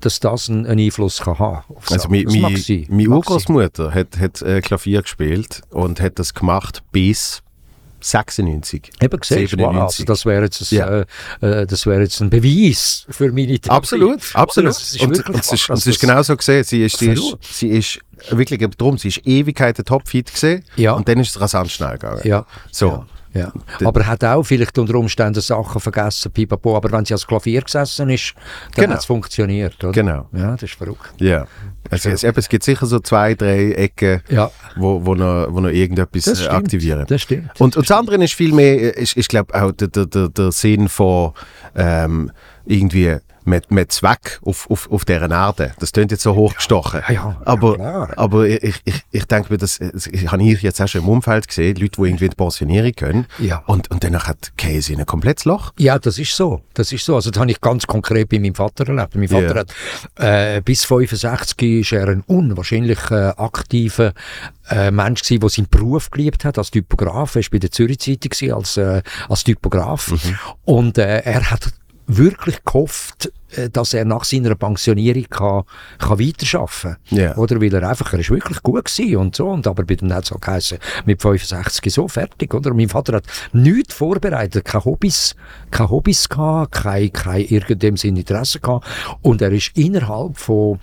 dass 0.00 0.20
das 0.20 0.48
einen, 0.48 0.66
Einfluss 0.66 1.20
kann 1.20 1.38
haben 1.38 1.62
kann. 1.68 1.76
Also 1.90 2.08
meine 2.08 3.08
Urgroßmutter 3.08 3.92
hat, 3.92 4.18
hat 4.18 4.42
äh, 4.42 4.60
Klavier 4.60 5.02
gespielt 5.02 5.62
und 5.70 6.00
hat 6.00 6.18
das 6.18 6.34
gemacht 6.34 6.82
bis 6.92 7.42
96. 8.00 8.92
Eben 9.00 9.20
gesehen, 9.20 9.64
also 9.64 10.04
das 10.04 10.26
wäre 10.26 10.44
jetzt, 10.44 10.60
ein, 10.60 10.76
ja. 10.76 11.00
äh, 11.42 11.62
äh 11.62 11.66
das 11.66 11.86
wär 11.86 12.00
jetzt 12.00 12.20
ein 12.20 12.30
Beweis 12.30 13.06
für 13.08 13.32
meine 13.32 13.58
Theorie. 13.58 13.76
Absolut, 13.76 14.20
absolut. 14.34 14.74
Und, 15.00 15.34
es 15.34 15.52
ist, 15.52 15.70
und 15.70 15.78
es 15.78 15.86
ist 15.86 16.00
genau 16.00 16.22
so 16.22 16.36
gesehen. 16.36 16.62
Sie 16.62 16.84
ist, 16.84 16.98
sie 16.98 17.10
ist, 17.10 17.36
sie 17.40 17.68
ist 17.68 17.98
wirklich 18.30 18.64
darum, 18.76 18.98
sie 18.98 19.08
ist 19.08 19.26
Ewigkeiten 19.26 19.84
topfit 19.84 20.32
gesehen 20.32 20.64
ja. 20.76 20.92
und 20.92 21.08
dann 21.08 21.18
ist 21.18 21.30
es 21.30 21.40
rasant 21.40 21.70
schnell 21.70 21.92
gegangen. 21.92 22.20
Ja. 22.24 22.46
So. 22.70 22.88
Ja. 22.88 23.06
Ja. 23.36 23.52
Aber 23.84 24.00
er 24.00 24.06
hat 24.06 24.24
auch 24.24 24.42
vielleicht 24.42 24.78
unter 24.78 24.94
Umständen 24.94 25.40
Sachen 25.40 25.80
vergessen, 25.80 26.32
pipapo, 26.32 26.76
aber 26.76 26.90
wenn 26.92 27.04
sie 27.04 27.14
als 27.14 27.26
Klavier 27.26 27.62
gesessen 27.62 28.08
ist, 28.10 28.34
dann 28.74 28.84
genau. 28.84 28.94
hat 28.94 29.00
es 29.00 29.06
funktioniert, 29.06 29.82
oder? 29.82 29.92
Genau. 29.92 30.28
Ja, 30.32 30.52
das 30.52 30.64
ist 30.64 30.74
verrückt. 30.74 31.12
Ja. 31.18 31.46
Also 31.90 32.10
es, 32.10 32.24
es, 32.24 32.48
gibt 32.48 32.64
sicher 32.64 32.86
so 32.86 32.98
zwei, 32.98 33.34
drei 33.34 33.72
Ecken, 33.72 34.22
ja. 34.28 34.50
wo, 34.76 35.04
wo, 35.04 35.14
noch, 35.14 35.46
wo 35.50 35.60
noch 35.60 35.68
irgendetwas 35.68 36.24
das 36.24 36.48
aktivieren. 36.48 37.04
Das 37.06 37.22
stimmt. 37.22 37.50
Und, 37.60 37.76
und 37.76 37.88
das 37.88 37.96
andere 37.96 38.22
ist 38.24 38.34
viel 38.34 38.52
mehr, 38.52 38.96
ist, 38.96 39.16
ist 39.16 39.28
glaube 39.28 39.54
auch 39.54 39.72
der, 39.72 39.88
der, 39.88 40.28
der 40.28 40.52
Sinn 40.52 40.88
von 40.88 41.32
ähm, 41.76 42.32
irgendwie 42.64 43.16
mit, 43.46 43.70
mit 43.70 43.92
Zweck 43.92 44.40
auf, 44.44 44.70
auf, 44.70 44.90
auf 44.90 45.04
dieser 45.04 45.30
Erde. 45.30 45.72
Das 45.78 45.92
klingt 45.92 46.10
jetzt 46.10 46.22
so 46.22 46.34
hochgestochen. 46.34 47.02
Ja, 47.08 47.14
ja, 47.14 47.40
aber 47.44 47.78
ja, 47.78 48.08
aber 48.16 48.46
ich, 48.46 48.80
ich, 48.84 49.02
ich 49.10 49.24
denke 49.26 49.52
mir, 49.52 49.58
das, 49.58 49.80
ich 49.80 50.30
habe 50.30 50.42
ich 50.42 50.62
jetzt 50.62 50.80
auch 50.80 50.88
schon 50.88 51.02
im 51.02 51.08
Umfeld 51.08 51.48
gesehen, 51.48 51.76
Leute, 51.76 52.00
die 52.00 52.08
irgendwie 52.08 52.28
Pensionierung 52.28 52.92
können. 52.92 53.26
Ja. 53.38 53.62
Und, 53.66 53.90
und 53.90 54.04
dann 54.04 54.16
hat 54.18 54.52
Käse 54.56 54.92
in 54.92 55.00
ein 55.00 55.06
komplettes 55.06 55.44
Loch. 55.44 55.72
Ja, 55.78 55.98
das 55.98 56.18
ist 56.18 56.34
so. 56.36 56.62
Das 56.74 56.92
ist 56.92 57.04
so. 57.04 57.16
Also 57.16 57.30
das 57.30 57.40
habe 57.40 57.50
ich 57.50 57.60
ganz 57.60 57.86
konkret 57.86 58.28
bei 58.28 58.38
meinem 58.38 58.54
Vater 58.54 58.88
erlebt. 58.88 59.14
Mein 59.14 59.28
Vater 59.28 59.60
hat 59.60 59.74
äh, 60.16 60.60
bis 60.60 60.84
65 60.84 61.80
ist 61.80 61.92
er 61.92 62.08
ein 62.08 62.22
unwahrscheinlich 62.26 63.10
äh, 63.10 63.32
aktiver 63.36 64.12
äh, 64.70 64.90
Mensch 64.90 65.22
gewesen, 65.22 65.40
der 65.40 65.48
seinen 65.50 65.68
Beruf 65.68 66.10
geliebt 66.10 66.44
hat 66.44 66.58
als 66.58 66.70
Typograf. 66.70 67.36
Er 67.36 67.42
war 67.42 67.48
bei 67.52 67.58
der 67.58 67.70
Zürich 67.70 67.98
Zeitung 67.98 68.52
als, 68.54 68.76
äh, 68.76 69.02
als 69.28 69.44
Typograf. 69.44 70.10
Mhm. 70.10 70.38
Und 70.64 70.98
äh, 70.98 71.20
er 71.20 71.50
hat 71.50 71.72
wirklich 72.06 72.64
gehofft, 72.64 73.32
dass 73.72 73.94
er 73.94 74.04
nach 74.04 74.24
seiner 74.24 74.54
Pensionierung 74.54 75.26
kann, 75.30 75.62
kann 75.98 76.18
weiterarbeiten 76.18 76.96
kann. 77.08 77.18
Yeah. 77.18 77.36
Oder 77.38 77.60
weil 77.60 77.74
er 77.74 77.88
einfach, 77.88 78.12
er 78.12 78.20
ist 78.20 78.30
wirklich 78.30 78.62
gut 78.62 78.84
gewesen 78.84 79.16
und 79.16 79.36
so. 79.36 79.48
Und 79.48 79.66
aber 79.66 79.84
bei 79.84 79.94
dem 79.94 80.12
hat 80.12 80.30
es 80.30 80.74
mit 81.04 81.22
65 81.22 81.92
so 81.92 82.08
fertig, 82.08 82.52
oder? 82.54 82.74
Mein 82.74 82.88
Vater 82.88 83.16
hat 83.16 83.24
nichts 83.52 83.94
vorbereitet, 83.94 84.64
keine 84.64 84.84
Hobbys, 84.84 85.34
keine 85.70 85.90
Hobbys 85.90 86.28
gehabt, 86.28 86.72
kein, 86.72 87.12
kein 87.12 87.44
irgendeinem 87.44 87.96
Sinn 87.96 88.16
Interesse 88.16 88.60
gehabt. 88.60 88.86
Und 89.22 89.42
er 89.42 89.52
ist 89.52 89.72
innerhalb 89.74 90.36
von 90.36 90.78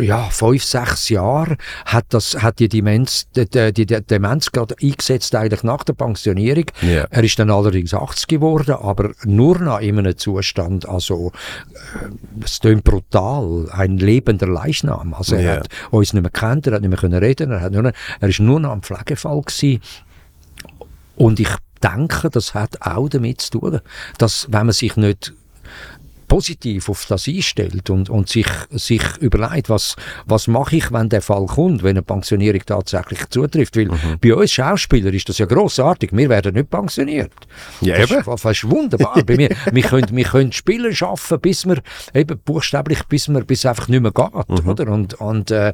ja, 0.00 0.28
fünf, 0.30 0.62
sechs 0.64 1.08
Jahren 1.08 1.56
hat, 1.84 2.06
das, 2.10 2.42
hat 2.42 2.58
die, 2.58 2.68
Demenz, 2.68 3.26
die, 3.34 3.48
die, 3.48 3.86
die 3.86 4.00
Demenz 4.02 4.52
gerade 4.52 4.74
eingesetzt, 4.82 5.34
eigentlich 5.34 5.62
nach 5.62 5.84
der 5.84 5.94
Pensionierung. 5.94 6.64
Yeah. 6.82 7.06
Er 7.10 7.24
ist 7.24 7.38
dann 7.38 7.50
allerdings 7.50 7.94
80 7.94 8.28
geworden, 8.28 8.74
aber 8.74 9.12
nur 9.24 9.58
noch 9.58 9.80
in 9.80 9.98
einem 9.98 10.16
Zustand, 10.16 10.88
also, 10.88 11.32
äh, 11.72 12.44
es 12.44 12.60
klingt 12.60 12.84
brutal, 12.84 13.68
ein 13.72 13.98
lebender 13.98 14.48
Leichnam. 14.48 15.14
Also, 15.14 15.36
er 15.36 15.42
yeah. 15.42 15.56
hat 15.56 15.68
uns 15.90 16.12
nicht 16.12 16.22
mehr 16.22 16.30
kennt, 16.30 16.66
er 16.66 16.74
hat 16.74 16.80
nicht 16.82 16.90
mehr 16.90 16.98
können 16.98 17.18
reden, 17.18 17.50
er, 17.50 17.60
hat 17.60 17.72
nur, 17.72 17.92
er 18.20 18.28
ist 18.28 18.40
nur 18.40 18.60
noch 18.60 18.70
am 18.70 18.82
Pflegefall 18.82 19.40
gewesen. 19.42 19.80
Und 21.16 21.40
ich 21.40 21.50
denke, 21.82 22.30
das 22.30 22.54
hat 22.54 22.82
auch 22.82 23.08
damit 23.08 23.40
zu 23.40 23.58
tun, 23.58 23.80
dass 24.18 24.46
wenn 24.50 24.66
man 24.66 24.72
sich 24.72 24.96
nicht 24.96 25.32
positiv 26.28 26.88
auf 26.88 27.06
das 27.06 27.26
einstellt 27.26 27.90
und, 27.90 28.10
und 28.10 28.28
sich, 28.28 28.46
sich 28.70 29.02
überlegt, 29.20 29.68
was, 29.68 29.96
was 30.26 30.46
mache 30.46 30.76
ich, 30.76 30.92
wenn 30.92 31.08
der 31.08 31.22
Fall 31.22 31.46
kommt, 31.46 31.82
wenn 31.82 31.96
eine 31.96 32.02
Pensionierung 32.02 32.60
tatsächlich 32.64 33.28
zutrifft. 33.30 33.76
Weil 33.76 33.86
mhm. 33.86 34.18
bei 34.20 34.34
uns 34.34 34.52
Schauspielern 34.52 35.14
ist 35.14 35.28
das 35.28 35.38
ja 35.38 35.46
grossartig. 35.46 36.10
Wir 36.12 36.28
werden 36.28 36.54
nicht 36.54 36.70
pensioniert. 36.70 37.32
Ja, 37.80 37.96
das, 37.98 38.10
eben. 38.10 38.20
Ist, 38.20 38.28
das 38.28 38.44
ist 38.44 38.70
wunderbar. 38.70 39.22
bei 39.24 39.36
mir, 39.36 39.48
wir, 39.72 39.82
können, 39.82 40.08
wir 40.14 40.24
können 40.24 40.52
Spiele 40.52 40.94
schaffen, 40.94 41.40
bis 41.40 41.66
wir, 41.66 41.82
eben 42.14 42.38
buchstäblich, 42.44 43.04
bis 43.04 43.28
wir, 43.28 43.44
bis 43.44 43.60
es 43.60 43.66
einfach 43.66 43.88
nicht 43.88 44.00
mehr 44.00 44.12
geht. 44.12 44.48
Mhm. 44.48 44.68
Oder? 44.68 44.88
Und, 44.88 45.14
und, 45.14 45.50
äh, 45.50 45.72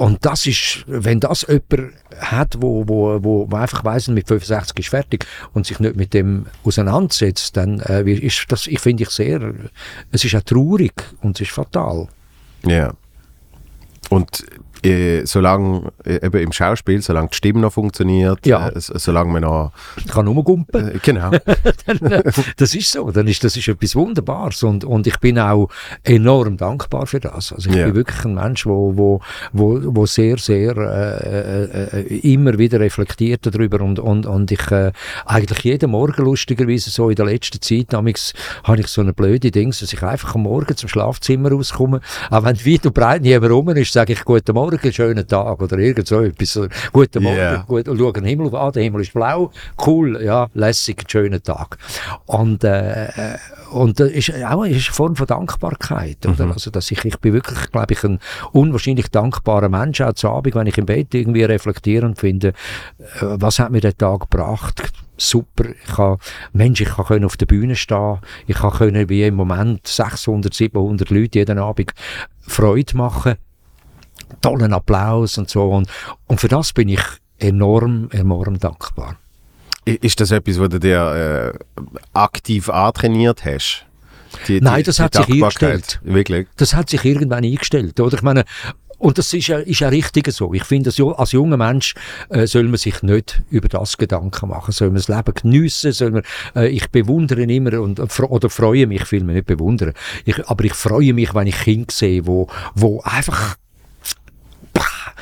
und 0.00 0.24
das 0.24 0.46
ist, 0.46 0.82
wenn 0.86 1.20
das 1.20 1.46
jemand 1.46 1.92
hat, 2.18 2.56
wo, 2.58 2.88
wo, 2.88 3.22
wo, 3.22 3.46
wo 3.50 3.56
einfach 3.56 3.84
weiss, 3.84 4.08
mit 4.08 4.28
65 4.28 4.78
ist 4.78 4.88
fertig 4.88 5.26
und 5.52 5.66
sich 5.66 5.78
nicht 5.78 5.94
mit 5.94 6.14
dem 6.14 6.46
auseinandersetzt, 6.64 7.54
dann 7.58 7.80
äh, 7.80 8.10
ist 8.10 8.46
das, 8.48 8.66
ich 8.66 8.80
finde 8.80 9.02
ich 9.02 9.10
sehr, 9.10 9.52
es 10.10 10.24
ist 10.24 10.34
auch 10.34 10.40
traurig 10.40 10.94
und 11.20 11.38
es 11.38 11.48
ist 11.48 11.52
fatal. 11.52 12.08
Ja. 12.64 12.88
Und 12.88 12.96
äh, 14.84 15.24
solange 15.24 15.92
äh, 16.04 16.26
eben 16.26 16.40
im 16.40 16.52
Schauspiel, 16.52 17.02
solange 17.02 17.28
die 17.28 17.36
Stimme 17.36 17.60
noch 17.60 17.72
funktioniert, 17.72 18.46
ja. 18.46 18.68
äh, 18.68 18.72
solange 18.76 19.32
man 19.32 19.42
noch 19.42 19.72
kann 20.08 20.26
rumgumpen. 20.26 20.96
Äh, 20.96 20.98
genau. 21.02 21.30
dann, 21.86 22.12
äh, 22.12 22.32
das 22.56 22.74
ist 22.74 22.92
so, 22.92 23.10
dann 23.10 23.26
ist 23.26 23.44
das 23.44 23.56
ist 23.56 23.68
etwas 23.68 23.94
Wunderbares 23.94 24.62
und, 24.62 24.84
und 24.84 25.06
ich 25.06 25.18
bin 25.18 25.38
auch 25.38 25.68
enorm 26.02 26.56
dankbar 26.56 27.06
für 27.06 27.20
das. 27.20 27.52
Also 27.52 27.70
ich 27.70 27.76
ja. 27.76 27.86
bin 27.86 27.94
wirklich 27.94 28.24
ein 28.24 28.34
Mensch, 28.34 28.66
wo 28.66 28.96
wo 28.96 29.20
wo, 29.52 29.80
wo 29.82 30.06
sehr 30.06 30.38
sehr 30.38 30.76
äh, 30.76 31.98
äh 31.98 32.32
immer 32.32 32.58
wieder 32.58 32.80
reflektiert 32.80 33.46
darüber 33.46 33.80
und 33.80 33.98
und 33.98 34.26
und 34.26 34.50
ich 34.50 34.60
eigentlich 35.26 35.64
jeden 35.64 35.90
Morgen 35.90 36.24
lustigerweise 36.24 36.90
so 36.90 37.10
in 37.10 37.16
der 37.16 37.26
letzten 37.26 37.60
Zeit 37.60 37.92
habe 37.92 38.10
ich 38.10 38.86
so 38.86 39.00
eine 39.00 39.12
blöde 39.12 39.50
Ding, 39.50 39.70
dass 39.70 39.92
ich 39.92 40.02
einfach 40.02 40.34
am 40.34 40.42
Morgen 40.42 40.76
zum 40.76 40.88
Schlafzimmer 40.88 41.50
rauskomme, 41.50 42.00
auch 42.30 42.44
wenn 42.44 42.56
weit 42.56 42.86
und 42.86 42.94
breit 42.94 43.22
niemand 43.22 43.52
rum 43.52 43.68
ist, 43.70 43.92
sage 43.92 44.12
ich 44.12 44.24
guten 44.24 44.52
Morgen 44.54 44.69
Morgen, 44.70 44.92
schönen 44.92 45.26
Tag 45.26 45.60
oder 45.60 45.78
irgend 45.78 46.06
so 46.06 46.20
etwas. 46.22 46.60
Guten 46.92 47.24
Morgen, 47.24 47.36
yeah. 47.36 47.64
gut, 47.66 47.88
und 47.88 47.98
schau 47.98 48.12
den 48.12 48.24
Himmel 48.24 48.54
an, 48.54 48.70
der 48.70 48.84
Himmel 48.84 49.00
ist 49.00 49.12
blau, 49.12 49.50
cool, 49.84 50.22
ja, 50.22 50.48
lässig, 50.54 51.02
schönen 51.08 51.42
Tag. 51.42 51.76
Und, 52.26 52.62
äh, 52.62 53.08
und 53.72 53.98
das 53.98 54.10
ist 54.12 54.32
auch 54.44 54.62
eine 54.62 54.78
Form 54.78 55.16
von 55.16 55.26
Dankbarkeit, 55.26 56.24
oder? 56.24 56.46
Mhm. 56.46 56.52
Also, 56.52 56.70
dass 56.70 56.88
ich, 56.92 57.04
ich 57.04 57.18
bin 57.18 57.32
wirklich, 57.32 57.72
glaube 57.72 57.94
ich, 57.94 58.04
ein 58.04 58.20
unwahrscheinlich 58.52 59.08
dankbarer 59.08 59.68
Mensch, 59.68 60.00
auch 60.02 60.12
zu 60.12 60.28
Abend, 60.28 60.54
wenn 60.54 60.68
ich 60.68 60.78
im 60.78 60.86
Bett 60.86 61.14
irgendwie 61.14 61.42
reflektiere 61.42 62.06
und 62.06 62.20
finde, 62.20 62.48
äh, 62.48 62.52
was 63.22 63.58
hat 63.58 63.72
mir 63.72 63.80
der 63.80 63.96
Tag 63.96 64.30
gebracht? 64.30 64.82
super. 65.16 65.64
Ich 65.68 65.96
kann, 65.96 66.16
Mensch, 66.54 66.80
ich 66.80 66.88
kann 66.88 67.24
auf 67.24 67.36
der 67.36 67.44
Bühne 67.44 67.76
stehen. 67.76 68.20
Ich 68.46 68.56
kann 68.56 69.08
wie 69.10 69.24
im 69.24 69.34
Moment 69.34 69.86
600, 69.86 70.54
700 70.54 71.10
Leute 71.10 71.40
jeden 71.40 71.58
Abend 71.58 71.92
Freude 72.40 72.96
machen 72.96 73.36
tollen 74.40 74.72
Applaus 74.72 75.38
und 75.38 75.50
so. 75.50 75.70
Und, 75.70 75.88
und 76.26 76.40
für 76.40 76.48
das 76.48 76.72
bin 76.72 76.88
ich 76.88 77.02
enorm, 77.38 78.08
enorm 78.12 78.58
dankbar. 78.58 79.16
Ist 79.84 80.20
das 80.20 80.30
etwas, 80.30 80.60
was 80.60 80.68
du 80.68 80.78
dir 80.78 81.54
äh, 81.54 81.88
aktiv 82.12 82.68
antrainiert 82.68 83.44
hast? 83.44 83.86
Die, 84.46 84.60
Nein, 84.60 84.84
das 84.84 84.96
die 84.96 85.02
hat 85.02 85.14
sich 85.14 85.28
eingestellt. 85.28 86.00
Wirklich? 86.04 86.46
Das 86.56 86.74
hat 86.74 86.90
sich 86.90 87.04
irgendwann 87.04 87.44
eingestellt. 87.44 87.98
Oder? 87.98 88.16
Ich 88.16 88.22
meine, 88.22 88.44
und 89.00 89.16
das 89.16 89.32
ist 89.32 89.46
ja, 89.46 89.58
ist 89.58 89.80
ja 89.80 89.88
richtig 89.88 90.30
so. 90.30 90.52
Ich 90.52 90.64
finde, 90.64 90.92
als 91.16 91.32
junger 91.32 91.56
Mensch 91.56 91.94
äh, 92.28 92.46
soll 92.46 92.64
man 92.64 92.76
sich 92.76 93.02
nicht 93.02 93.42
über 93.50 93.66
das 93.66 93.96
Gedanken 93.96 94.50
machen. 94.50 94.72
Soll 94.72 94.88
man 94.88 94.96
das 94.96 95.08
Leben 95.08 95.32
geniessen, 95.34 95.92
soll 95.92 96.10
man, 96.10 96.22
äh, 96.54 96.68
ich 96.68 96.90
bewundere 96.90 97.42
immer 97.42 97.80
und, 97.80 97.98
oder 97.98 98.50
freue 98.50 98.86
mich, 98.86 99.02
ich 99.02 99.12
will 99.12 99.24
mich 99.24 99.36
nicht 99.36 99.46
bewundern. 99.46 99.94
Ich, 100.26 100.46
aber 100.46 100.64
ich 100.64 100.74
freue 100.74 101.14
mich, 101.14 101.34
wenn 101.34 101.46
ich 101.46 101.58
Kinder 101.60 101.90
sehe, 101.90 102.26
wo, 102.26 102.48
wo 102.74 103.00
einfach 103.00 103.56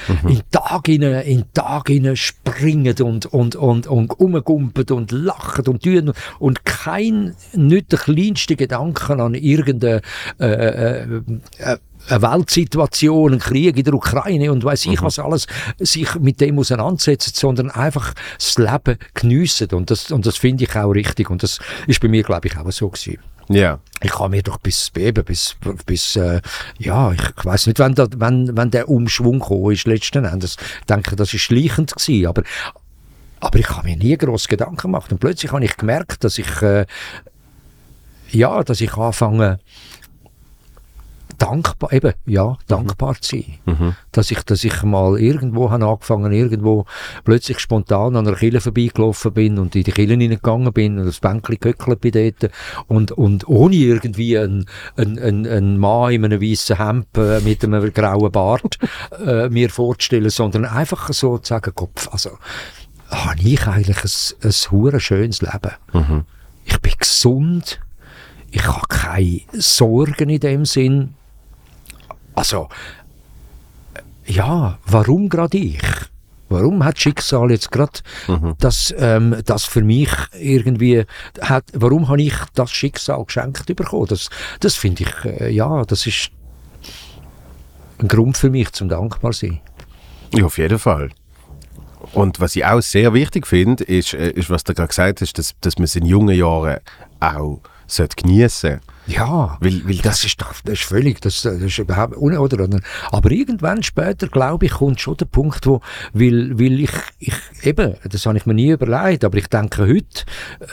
mhm. 0.06 0.28
in 0.28 0.40
Tag 0.50 0.86
hinein, 0.86 1.24
in 1.24 1.44
Tag 1.52 1.88
hinein 1.88 2.16
springen 2.16 2.94
und, 3.00 3.26
und, 3.26 3.56
und, 3.56 3.86
und 3.86 4.18
rumgumpen 4.18 4.84
und 4.90 5.12
lachen 5.12 5.66
und 5.66 5.82
tun 5.82 6.12
und 6.38 6.64
kein, 6.64 7.34
nicht 7.54 7.92
der 7.92 7.98
kleinste 7.98 8.56
Gedanken 8.56 9.20
an 9.20 9.34
irgendeine, 9.34 10.02
äh, 10.40 10.46
äh, 10.46 11.20
äh, 11.58 11.78
eine 12.08 12.22
Weltsituation, 12.22 13.34
ein 13.34 13.38
Krieg 13.38 13.76
in 13.76 13.84
der 13.84 13.94
Ukraine 13.94 14.52
und 14.52 14.64
weiß 14.64 14.86
ich 14.86 15.00
mhm. 15.00 15.04
was 15.04 15.18
alles, 15.18 15.46
sich 15.78 16.14
mit 16.16 16.40
dem 16.40 16.58
auseinandersetzen, 16.58 17.32
sondern 17.34 17.70
einfach 17.70 18.14
das 18.38 18.56
Leben 18.56 18.98
geniessen. 19.14 19.68
Und 19.72 19.90
das, 19.90 20.10
und 20.10 20.26
das 20.26 20.36
finde 20.36 20.64
ich 20.64 20.76
auch 20.76 20.90
richtig. 20.90 21.30
Und 21.30 21.42
das 21.42 21.58
ist 21.86 22.00
bei 22.00 22.08
mir, 22.08 22.22
glaube 22.22 22.48
ich, 22.48 22.56
auch 22.56 22.70
so 22.70 22.88
gewesen. 22.88 23.18
Ja. 23.48 23.80
Ich 24.00 24.18
habe 24.18 24.28
mir 24.28 24.42
doch 24.42 24.58
bis, 24.58 24.92
eben, 24.96 25.24
bis, 25.24 25.56
bis 25.86 26.16
äh, 26.16 26.40
ja, 26.78 27.12
ich, 27.12 27.22
ich 27.36 27.44
weiß 27.44 27.66
nicht, 27.66 27.78
wann, 27.78 27.94
da, 27.94 28.06
wann, 28.16 28.56
wann 28.56 28.70
der 28.70 28.88
Umschwung 28.88 29.40
gekommen 29.40 29.72
ist, 29.72 29.86
letzten 29.86 30.24
Endes. 30.24 30.56
Ich 30.80 30.86
denke, 30.86 31.16
das 31.16 31.34
ist 31.34 31.40
schleichend 31.40 31.94
gewesen, 31.94 32.26
aber, 32.26 32.42
aber 33.40 33.58
ich 33.58 33.68
habe 33.70 33.88
mir 33.88 33.96
nie 33.96 34.16
groß 34.16 34.46
Gedanken 34.48 34.76
gemacht. 34.76 35.10
Und 35.10 35.18
plötzlich 35.18 35.50
habe 35.50 35.64
ich 35.64 35.76
gemerkt, 35.76 36.22
dass 36.22 36.38
ich, 36.38 36.62
äh, 36.62 36.86
ja, 38.30 38.62
dass 38.62 38.80
ich 38.80 38.94
anfange, 38.94 39.58
dankbar, 41.38 41.92
eben, 41.92 42.12
ja, 42.26 42.58
dankbar 42.66 43.14
zu 43.20 43.36
sein. 43.36 43.54
Mhm. 43.64 43.94
Dass 44.12 44.30
ich, 44.30 44.42
dass 44.42 44.64
ich 44.64 44.82
mal 44.82 45.18
irgendwo 45.18 45.70
habe 45.70 45.86
angefangen, 45.86 46.32
irgendwo 46.32 46.84
plötzlich 47.24 47.60
spontan 47.60 48.16
an 48.16 48.26
einer 48.26 48.36
Kille 48.36 48.60
vorbeigelaufen 48.60 49.32
bin 49.32 49.58
und 49.58 49.74
in 49.76 49.84
die 49.84 49.92
Kille 49.92 50.12
hineingegangen 50.12 50.72
bin 50.72 50.98
und 50.98 51.06
das 51.06 51.20
Bänkchen 51.20 51.58
gehöckelt 51.60 52.00
bin 52.00 52.12
dort 52.12 52.52
und, 52.88 53.12
und 53.12 53.48
ohne 53.48 53.76
irgendwie 53.76 54.36
einen, 54.36 54.66
einen, 54.96 55.18
einen, 55.18 55.46
einen 55.46 55.78
Mann 55.78 56.12
in 56.12 56.24
einem 56.24 56.42
weißen 56.42 56.76
Hemd 56.76 57.16
äh, 57.16 57.40
mit 57.40 57.64
einem 57.64 57.92
grauen 57.92 58.32
Bart 58.32 58.78
äh, 59.24 59.48
mir 59.48 59.70
vorzustellen, 59.70 60.30
sondern 60.30 60.64
einfach 60.64 61.12
so 61.12 61.38
zu 61.38 61.48
sagen, 61.48 61.74
Kopf, 61.74 62.08
also, 62.12 62.30
habe 63.10 63.40
ich 63.40 63.66
eigentlich 63.66 63.98
ein, 63.98 64.92
ein 64.92 65.00
schönes 65.00 65.40
Leben. 65.40 65.72
Mhm. 65.92 66.24
Ich 66.64 66.78
bin 66.80 66.92
gesund, 66.98 67.80
ich 68.50 68.66
habe 68.66 68.86
keine 68.88 69.40
Sorgen 69.52 70.28
in 70.28 70.40
dem 70.40 70.64
Sinn. 70.64 71.14
Also, 72.38 72.68
ja, 74.24 74.78
warum 74.86 75.28
gerade 75.28 75.58
ich? 75.58 75.82
Warum 76.48 76.84
hat 76.84 77.00
Schicksal 77.00 77.50
jetzt 77.50 77.72
gerade 77.72 77.98
mhm. 78.28 78.54
das, 78.60 78.94
ähm, 78.96 79.42
das 79.44 79.64
für 79.64 79.82
mich 79.82 80.10
irgendwie 80.38 81.04
hat, 81.40 81.64
warum 81.72 82.08
habe 82.08 82.22
ich 82.22 82.34
das 82.54 82.70
Schicksal 82.70 83.24
geschenkt 83.24 83.66
bekommen? 83.74 84.06
Das, 84.06 84.30
das 84.60 84.76
finde 84.76 85.02
ich, 85.02 85.24
äh, 85.24 85.50
ja, 85.50 85.84
das 85.84 86.06
ist 86.06 86.30
ein 87.98 88.06
Grund 88.06 88.38
für 88.38 88.50
mich 88.50 88.70
zum 88.70 88.88
dankbar 88.88 89.32
sein. 89.32 89.60
Ja, 90.32 90.44
auf 90.44 90.58
jeden 90.58 90.78
Fall. 90.78 91.10
Und 92.12 92.38
was 92.38 92.54
ich 92.54 92.64
auch 92.64 92.80
sehr 92.80 93.12
wichtig 93.14 93.48
finde, 93.48 93.82
ist, 93.82 94.14
äh, 94.14 94.30
ist, 94.30 94.48
was 94.48 94.62
du 94.62 94.74
gerade 94.74 94.88
gesagt 94.88 95.22
hast, 95.22 95.36
dass, 95.38 95.56
dass 95.60 95.76
man 95.76 95.84
es 95.86 95.96
in 95.96 96.06
jungen 96.06 96.36
Jahren 96.36 96.78
auch 97.18 97.60
geniessen 98.16 98.80
sollte. 98.80 98.80
Ja, 99.08 99.56
weil, 99.60 99.88
weil 99.88 99.96
das, 99.96 100.22
ist 100.24 100.38
doch, 100.38 100.52
das 100.64 100.74
ist 100.74 100.84
völlig, 100.84 101.22
das, 101.22 101.40
das 101.40 101.54
ist 101.54 101.78
überhaupt, 101.78 102.14
oder, 102.18 102.68
aber 103.10 103.30
irgendwann 103.30 103.82
später, 103.82 104.28
glaube 104.28 104.66
ich, 104.66 104.72
kommt 104.72 105.00
schon 105.00 105.16
der 105.16 105.24
Punkt, 105.24 105.66
wo, 105.66 105.80
weil, 106.12 106.58
weil 106.58 106.80
ich, 106.80 106.90
ich, 107.18 107.34
eben, 107.62 107.94
das 108.04 108.26
habe 108.26 108.36
ich 108.36 108.44
mir 108.44 108.52
nie 108.52 108.70
überlegt, 108.72 109.24
aber 109.24 109.38
ich 109.38 109.46
denke 109.46 109.86
heute, 109.86 110.24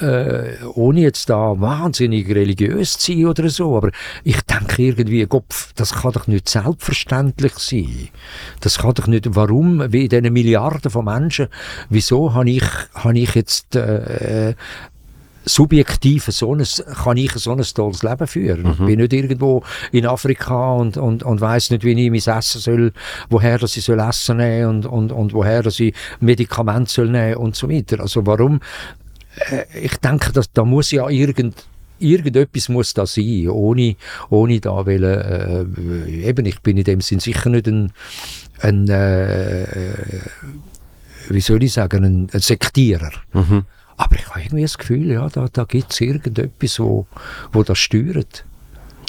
äh, 0.06 0.66
ohne 0.66 1.00
jetzt 1.00 1.30
da 1.30 1.60
wahnsinnig 1.62 2.28
religiös 2.28 2.98
zu 2.98 3.14
sein 3.14 3.26
oder 3.26 3.50
so, 3.50 3.78
aber 3.78 3.92
ich 4.26 4.42
denke 4.42 4.84
irgendwie, 4.84 5.26
Gott, 5.28 5.70
das 5.76 5.94
kann 5.94 6.12
doch 6.12 6.28
nicht 6.28 6.50
selbstverständlich 6.50 7.54
sein. 7.58 8.10
Das 8.60 8.80
kann 8.80 8.96
doch 8.96 9.08
nicht, 9.08 9.34
warum, 9.34 9.94
wie 9.94 10.04
in 10.04 10.10
diesen 10.10 10.34
Milliarden 10.34 10.92
von 10.92 11.06
Menschen, 11.06 11.48
wieso 11.90 12.34
habe 12.34 12.50
ich, 12.50 12.66
habe 12.96 13.18
ich 13.18 13.34
jetzt, 13.34 13.78
äh, 13.78 14.56
subjektiv 15.46 16.26
so 16.26 16.54
ein, 16.54 16.66
kann 17.04 17.18
ich 17.18 17.32
so 17.34 17.52
ein 17.52 17.62
tolles 17.62 18.04
Leben 18.04 18.28
führen. 18.28 18.64
Mhm. 18.64 18.70
Ich 18.72 18.78
bin 18.78 19.00
nicht 19.00 19.14
irgendwo 19.14 19.64
in 19.92 20.06
Afrika 20.06 20.74
und, 20.74 20.98
und, 20.98 21.24
und 21.24 21.42
weiss 21.42 21.70
nicht, 21.70 21.84
wie 21.84 21.92
ich 21.92 22.10
mein 22.10 22.38
Essen 22.38 22.62
soll, 22.62 22.94
woher 23.30 23.58
dass 23.60 23.78
ich 23.78 23.84
soll 23.84 24.00
Essen 24.00 24.38
nehmen 24.38 24.70
und, 24.70 24.86
und, 24.86 25.12
und 25.12 25.34
woher 25.34 25.64
dass 25.64 25.80
ich 25.80 25.94
Medikamente 26.20 26.92
soll 26.92 27.10
nehmen 27.10 27.36
und 27.36 27.56
so 27.56 27.70
weiter. 27.70 28.00
Also 28.00 28.26
warum? 28.26 28.60
Äh, 29.36 29.66
ich 29.82 29.98
denke, 29.98 30.32
dass, 30.32 30.52
da 30.52 30.66
muss 30.66 30.92
ja 30.92 31.10
irgend 31.10 31.56
irgendetwas 31.98 32.68
muss 32.68 32.94
da 32.94 33.06
sein, 33.06 33.48
ohne, 33.48 33.96
ohne 34.30 34.60
da 34.60 34.86
wollen, 34.86 35.04
äh, 35.04 36.28
eben, 36.28 36.46
ich 36.46 36.60
bin 36.60 36.76
in 36.76 36.84
dem 36.84 37.00
Sinn 37.00 37.22
sicher 37.22 37.50
nicht 37.50 37.68
ein, 37.68 37.94
ein 38.60 38.90
äh, 38.90 39.66
wie 41.30 41.40
soll 41.40 41.64
ich 41.64 41.74
sagen, 41.74 42.04
ein, 42.04 42.28
ein 42.34 42.40
Sektierer. 42.42 43.12
Mhm. 43.34 43.64
Aber 43.98 44.16
ich 44.16 44.28
habe 44.28 44.42
irgendwie 44.42 44.64
das 44.64 44.78
Gefühl, 44.78 45.12
ja, 45.12 45.28
da, 45.30 45.48
da 45.52 45.64
gibt 45.64 45.94
es 45.94 46.02
irgendetwas, 46.02 46.80
wo, 46.80 47.08
wo 47.52 47.64
das 47.64 47.78
steuert. 47.78 48.46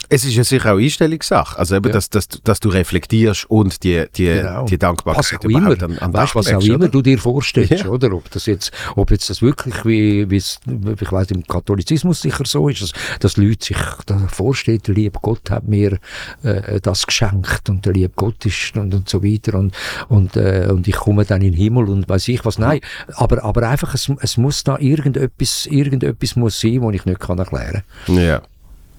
Es 0.09 0.25
ist 0.25 0.35
ja 0.35 0.45
sicher 0.45 0.73
auch 0.75 0.79
Einstellungssache. 0.79 1.59
Also 1.59 1.77
eben, 1.77 1.87
ja. 1.87 1.93
dass, 1.93 2.11
dass, 2.11 2.29
dass 2.29 2.61
du 2.61 2.69
reflektierst 2.69 3.49
und 3.51 3.83
die, 3.83 4.05
die, 4.17 4.27
genau. 4.27 4.65
die 4.65 4.79
Dankbarkeit 4.79 5.19
was 5.19 5.33
auch 5.35 5.45
immer, 5.49 5.83
an, 5.83 5.99
an 5.99 6.13
weißt, 6.13 6.35
was 6.35 6.47
auch 6.49 6.61
legst, 6.61 6.69
immer 6.69 6.89
du 6.89 7.03
dir 7.03 7.19
vorstellst, 7.19 7.85
ja. 7.85 7.87
oder? 7.89 8.13
Ob 8.13 8.31
das 8.31 8.47
jetzt, 8.47 8.73
ob 8.95 9.11
jetzt 9.11 9.31
das 9.31 9.43
wirklich 9.43 9.85
wie, 9.85 10.31
wie 10.31 10.37
es, 10.37 10.59
ich 11.01 11.13
weiß 11.13 11.31
im 11.33 11.47
Katholizismus 11.47 12.23
sicher 12.23 12.45
so 12.47 12.69
ist, 12.69 12.83
dass, 12.83 12.93
dass 13.21 13.37
Leute 13.37 13.67
sich 13.67 13.79
vorstellen, 14.29 14.81
der 14.87 14.95
liebe 14.95 15.19
Gott 15.21 15.51
hat 15.51 15.67
mir 15.67 15.99
äh, 16.43 16.81
das 16.81 17.07
geschenkt 17.07 17.69
und 17.69 17.85
der 17.85 17.93
liebe 17.93 18.13
Gott 18.15 18.45
ist 18.47 18.77
und, 18.77 18.95
und 18.95 19.09
so 19.09 19.23
weiter 19.23 19.59
und, 19.59 19.75
und, 20.09 20.37
äh, 20.37 20.69
und 20.71 20.87
ich 20.87 20.97
komme 20.97 21.25
dann 21.25 21.43
in 21.43 21.53
den 21.53 21.61
Himmel 21.61 21.89
und 21.89 22.09
weiß 22.09 22.29
ich 22.29 22.45
was. 22.45 22.59
Nein, 22.59 22.81
aber, 23.15 23.43
aber 23.45 23.69
einfach, 23.69 23.95
es, 23.95 24.11
es 24.21 24.37
muss 24.37 24.65
da 24.65 24.79
irgendetwas, 24.79 25.67
irgendetwas 25.67 26.37
muss 26.37 26.61
sein, 26.61 26.83
was 26.83 26.95
ich 26.95 27.05
nicht 27.05 27.21
kann 27.21 27.39
erklären 27.39 27.83
kann. 28.07 28.17
Ja. 28.17 28.43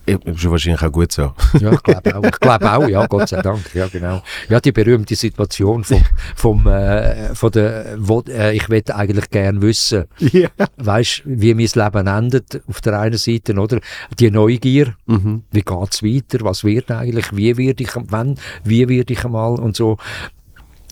Ist 0.07 0.49
wahrscheinlich 0.49 0.81
auch 0.81 0.91
gut 0.91 1.11
so. 1.11 1.33
ja, 1.59 1.73
ich 1.73 1.83
glaube 1.83 2.15
auch. 2.15 2.23
Ich 2.23 2.39
glaube 2.39 2.71
auch, 2.71 2.87
ja, 2.87 3.05
Gott 3.07 3.29
sei 3.29 3.41
Dank. 3.41 3.73
Ja, 3.73 3.87
genau. 3.87 4.23
Ja, 4.49 4.59
die 4.59 4.71
berühmte 4.71 5.15
Situation 5.15 5.83
vom, 5.83 6.01
vom, 6.35 6.67
äh, 6.67 7.35
von 7.35 7.51
der, 7.51 7.95
wo, 7.97 8.21
äh, 8.27 8.55
ich 8.55 8.69
würde 8.69 8.95
eigentlich 8.95 9.29
gerne 9.29 9.61
wissen, 9.61 10.05
yeah. 10.33 10.49
weißt, 10.77 11.23
wie 11.25 11.53
mein 11.53 11.67
Leben 11.73 12.07
endet, 12.07 12.61
auf 12.67 12.81
der 12.81 12.99
einen 12.99 13.17
Seite, 13.17 13.53
oder? 13.53 13.79
Die 14.17 14.31
Neugier, 14.31 14.95
mhm. 15.07 15.43
wie 15.51 15.61
geht's 15.61 16.03
weiter, 16.03 16.39
was 16.45 16.63
wird 16.63 16.89
eigentlich, 16.91 17.35
wie 17.35 17.57
werde 17.57 17.83
ich, 17.83 17.91
wann, 17.93 18.35
wie 18.63 18.87
werde 18.87 19.13
ich 19.13 19.25
einmal 19.25 19.59
und 19.59 19.75
so 19.75 19.97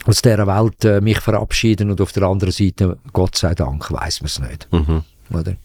aus 0.06 0.22
dieser 0.22 0.46
Welt 0.46 0.86
äh, 0.86 1.02
mich 1.02 1.20
verabschieden 1.20 1.90
und 1.90 2.02
auf 2.02 2.12
der 2.12 2.24
anderen 2.24 2.52
Seite, 2.52 2.98
Gott 3.12 3.38
sei 3.38 3.56
Dank, 3.56 3.92
weiß 3.92 4.22
man 4.22 4.26
es 4.28 4.40
nicht. 4.40 4.68
Mhm. 4.72 5.04
Oder? 5.32 5.56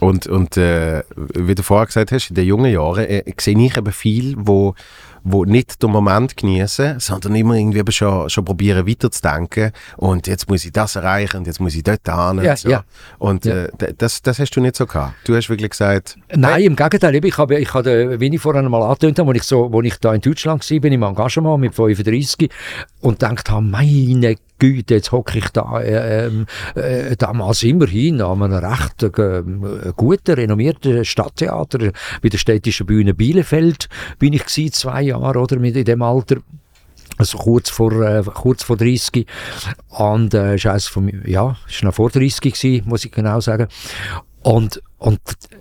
Und, 0.00 0.26
und 0.26 0.56
äh, 0.56 1.02
wie 1.16 1.54
du 1.54 1.62
vorher 1.62 1.86
gesagt 1.86 2.12
hast, 2.12 2.30
in 2.30 2.34
den 2.34 2.46
jungen 2.46 2.72
Jahren 2.72 3.04
äh, 3.04 3.22
sehe 3.38 3.58
ich 3.58 3.76
eben 3.76 3.92
viel, 3.92 4.34
wo 4.38 4.74
wo 5.22 5.44
nicht 5.44 5.82
den 5.82 5.90
Moment 5.90 6.36
genießen, 6.36 7.00
sondern 7.00 7.34
immer 7.34 7.54
irgendwie 7.54 7.92
schon, 7.92 8.30
schon 8.30 8.44
probieren 8.44 8.86
weiterzudenken 8.86 9.72
und 9.96 10.26
jetzt 10.26 10.48
muss 10.48 10.64
ich 10.64 10.72
das 10.72 10.96
erreichen 10.96 11.38
und 11.38 11.46
jetzt 11.46 11.60
muss 11.60 11.74
ich 11.74 11.82
dort 11.82 12.06
hin. 12.06 12.42
Ja, 12.42 12.56
so. 12.56 12.68
ja. 12.68 12.84
Und 13.18 13.44
ja. 13.44 13.64
Äh, 13.64 13.94
das, 13.96 14.22
das 14.22 14.38
hast 14.38 14.50
du 14.52 14.60
nicht 14.60 14.76
so 14.76 14.86
gehabt. 14.86 15.14
Du 15.24 15.34
hast 15.36 15.48
wirklich 15.48 15.70
gesagt... 15.70 16.16
Nein, 16.34 16.54
hey. 16.54 16.64
im 16.66 16.76
Gegenteil. 16.76 17.14
Ich 17.22 17.38
habe, 17.38 17.58
ich 17.58 17.74
habe 17.74 18.20
wie 18.20 18.34
ich 18.34 18.40
vorhin 18.40 18.68
mal 18.68 18.82
angetönt 18.82 19.18
habe, 19.18 19.30
als 19.30 19.38
ich, 19.38 19.44
so, 19.44 19.70
als 19.72 19.86
ich 19.86 19.98
da 19.98 20.14
in 20.14 20.20
Deutschland 20.20 20.68
war, 20.70 20.80
bin 20.80 20.92
im 20.92 21.02
Engagement 21.02 21.60
mit 21.60 21.74
35 21.74 22.50
und 23.00 23.18
gedacht 23.18 23.50
habe, 23.50 23.64
meine 23.64 24.36
Güte, 24.60 24.94
jetzt 24.94 25.10
hocke 25.10 25.38
ich 25.38 25.48
da 25.48 25.80
äh, 25.80 26.26
ähm, 26.26 26.46
äh, 26.76 27.16
damals 27.16 27.64
immerhin 27.64 28.20
an 28.20 28.42
einem 28.42 28.64
recht 28.64 29.02
äh, 29.02 29.42
guten, 29.96 30.34
renommierten 30.34 31.04
Stadttheater, 31.04 31.90
bei 32.22 32.28
der 32.28 32.38
städtischen 32.38 32.86
Bühne 32.86 33.14
Bielefeld 33.14 33.88
bin 34.20 34.34
ich 34.34 34.44
gewesen, 34.44 34.72
zwei 34.72 35.02
Jahre 35.02 35.40
oder 35.40 35.58
mit 35.58 35.74
in 35.74 35.84
dem 35.84 36.02
Alter. 36.02 36.36
Also 37.16 37.38
kurz 37.38 37.68
vor, 37.68 37.92
äh, 38.00 38.22
kurz 38.22 38.62
vor 38.62 38.76
30 38.76 39.26
und 39.88 40.32
äh, 40.32 40.54
ist 40.54 40.88
von, 40.88 41.10
ja, 41.26 41.56
ist 41.68 41.82
noch 41.82 41.94
vor 41.94 42.10
30 42.10 42.40
gewesen, 42.40 42.88
muss 42.88 43.04
ich 43.04 43.12
genau 43.12 43.40
sagen. 43.40 43.66
Und 44.42 44.80
und 45.00 45.18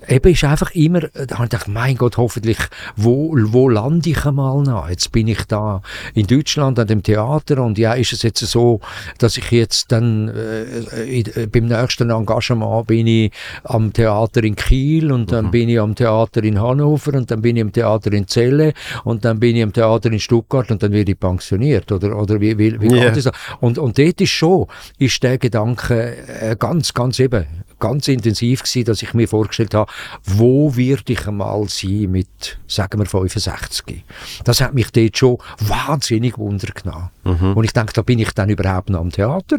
eben 0.09 0.33
ist 0.33 0.43
einfach 0.43 0.71
immer, 0.71 0.99
da 0.99 1.35
habe 1.35 1.45
ich 1.45 1.49
gedacht, 1.51 1.69
mein 1.69 1.95
Gott, 1.95 2.17
hoffentlich, 2.17 2.57
wo, 2.97 3.33
wo 3.33 3.69
lande 3.69 4.09
ich 4.09 4.25
einmal 4.25 4.61
noch? 4.63 4.89
Jetzt 4.89 5.13
bin 5.13 5.29
ich 5.29 5.45
da 5.45 5.81
in 6.13 6.27
Deutschland 6.27 6.77
an 6.77 6.87
dem 6.87 7.03
Theater 7.03 7.63
und 7.63 7.77
ja, 7.77 7.93
ist 7.93 8.11
es 8.11 8.23
jetzt 8.23 8.45
so, 8.45 8.81
dass 9.17 9.37
ich 9.37 9.49
jetzt 9.51 9.93
dann 9.93 10.27
äh, 10.27 11.19
äh, 11.21 11.47
beim 11.47 11.67
nächsten 11.67 12.09
Engagement 12.09 12.87
bin 12.87 13.07
ich 13.07 13.31
am 13.63 13.93
Theater 13.93 14.43
in 14.43 14.57
Kiel 14.57 15.09
und 15.09 15.31
dann 15.31 15.45
mhm. 15.45 15.51
bin 15.51 15.69
ich 15.69 15.79
am 15.79 15.95
Theater 15.95 16.43
in 16.43 16.59
Hannover 16.59 17.13
und 17.13 17.31
dann 17.31 17.41
bin 17.41 17.55
ich 17.55 17.63
am 17.63 17.71
Theater 17.71 18.11
in 18.11 18.27
Celle 18.27 18.73
und 19.05 19.23
dann 19.23 19.39
bin 19.39 19.55
ich 19.55 19.63
am 19.63 19.71
Theater 19.71 20.11
in 20.11 20.19
Stuttgart 20.19 20.69
und 20.69 20.83
dann 20.83 20.91
werde 20.91 21.13
ich 21.13 21.19
pensioniert 21.19 21.89
oder, 21.93 22.17
oder 22.17 22.41
wie, 22.41 22.57
wie, 22.57 22.79
wie 22.81 22.93
yeah. 22.93 23.09
geht 23.09 23.25
das? 23.25 23.33
Und, 23.61 23.77
und 23.77 23.97
dort 23.97 24.19
ist 24.19 24.31
schon, 24.31 24.67
ist 24.97 25.23
der 25.23 25.37
Gedanke 25.37 26.17
äh, 26.27 26.57
ganz, 26.59 26.93
ganz 26.93 27.19
eben, 27.19 27.45
ganz 27.80 28.07
intensiv 28.07 28.63
gewesen, 28.63 28.86
dass 28.86 29.01
ich 29.01 29.13
mir 29.13 29.27
vorgestellt 29.27 29.73
habe, 29.73 29.91
wo 30.23 30.75
werde 30.75 31.13
ich 31.13 31.27
einmal 31.27 31.67
sein 31.69 32.11
mit, 32.11 32.59
sagen 32.67 32.99
wir, 32.99 33.05
65. 33.05 34.03
Das 34.43 34.61
hat 34.61 34.73
mich 34.73 34.91
dort 34.91 35.17
schon 35.17 35.38
wahnsinnig 35.59 36.38
wundergenommen. 36.38 37.09
Mhm. 37.23 37.53
Und 37.53 37.63
ich 37.63 37.73
denke, 37.73 37.93
da 37.93 38.01
bin 38.01 38.19
ich 38.19 38.32
dann 38.32 38.49
überhaupt 38.49 38.89
noch 38.89 38.99
am 38.99 39.11
Theater? 39.11 39.57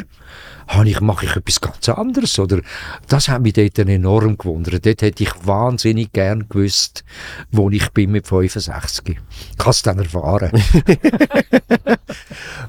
ich, 0.85 1.01
mache 1.01 1.25
ich 1.25 1.35
etwas 1.35 1.59
ganz 1.59 1.89
anderes? 1.89 2.39
Oder, 2.39 2.61
das 3.07 3.27
hat 3.27 3.41
mich 3.41 3.53
dort 3.53 3.77
enorm 3.79 4.37
gewundert. 4.37 4.85
Dort 4.85 5.01
hätte 5.01 5.23
ich 5.23 5.31
wahnsinnig 5.43 6.13
gern 6.13 6.47
gewusst, 6.47 7.03
wo 7.51 7.69
ich 7.69 7.89
bin 7.91 8.11
mit 8.11 8.27
65. 8.27 9.19
Ich 9.51 9.57
kann 9.57 9.71
es 9.71 9.81
dann 9.81 9.99
erfahren. 9.99 10.51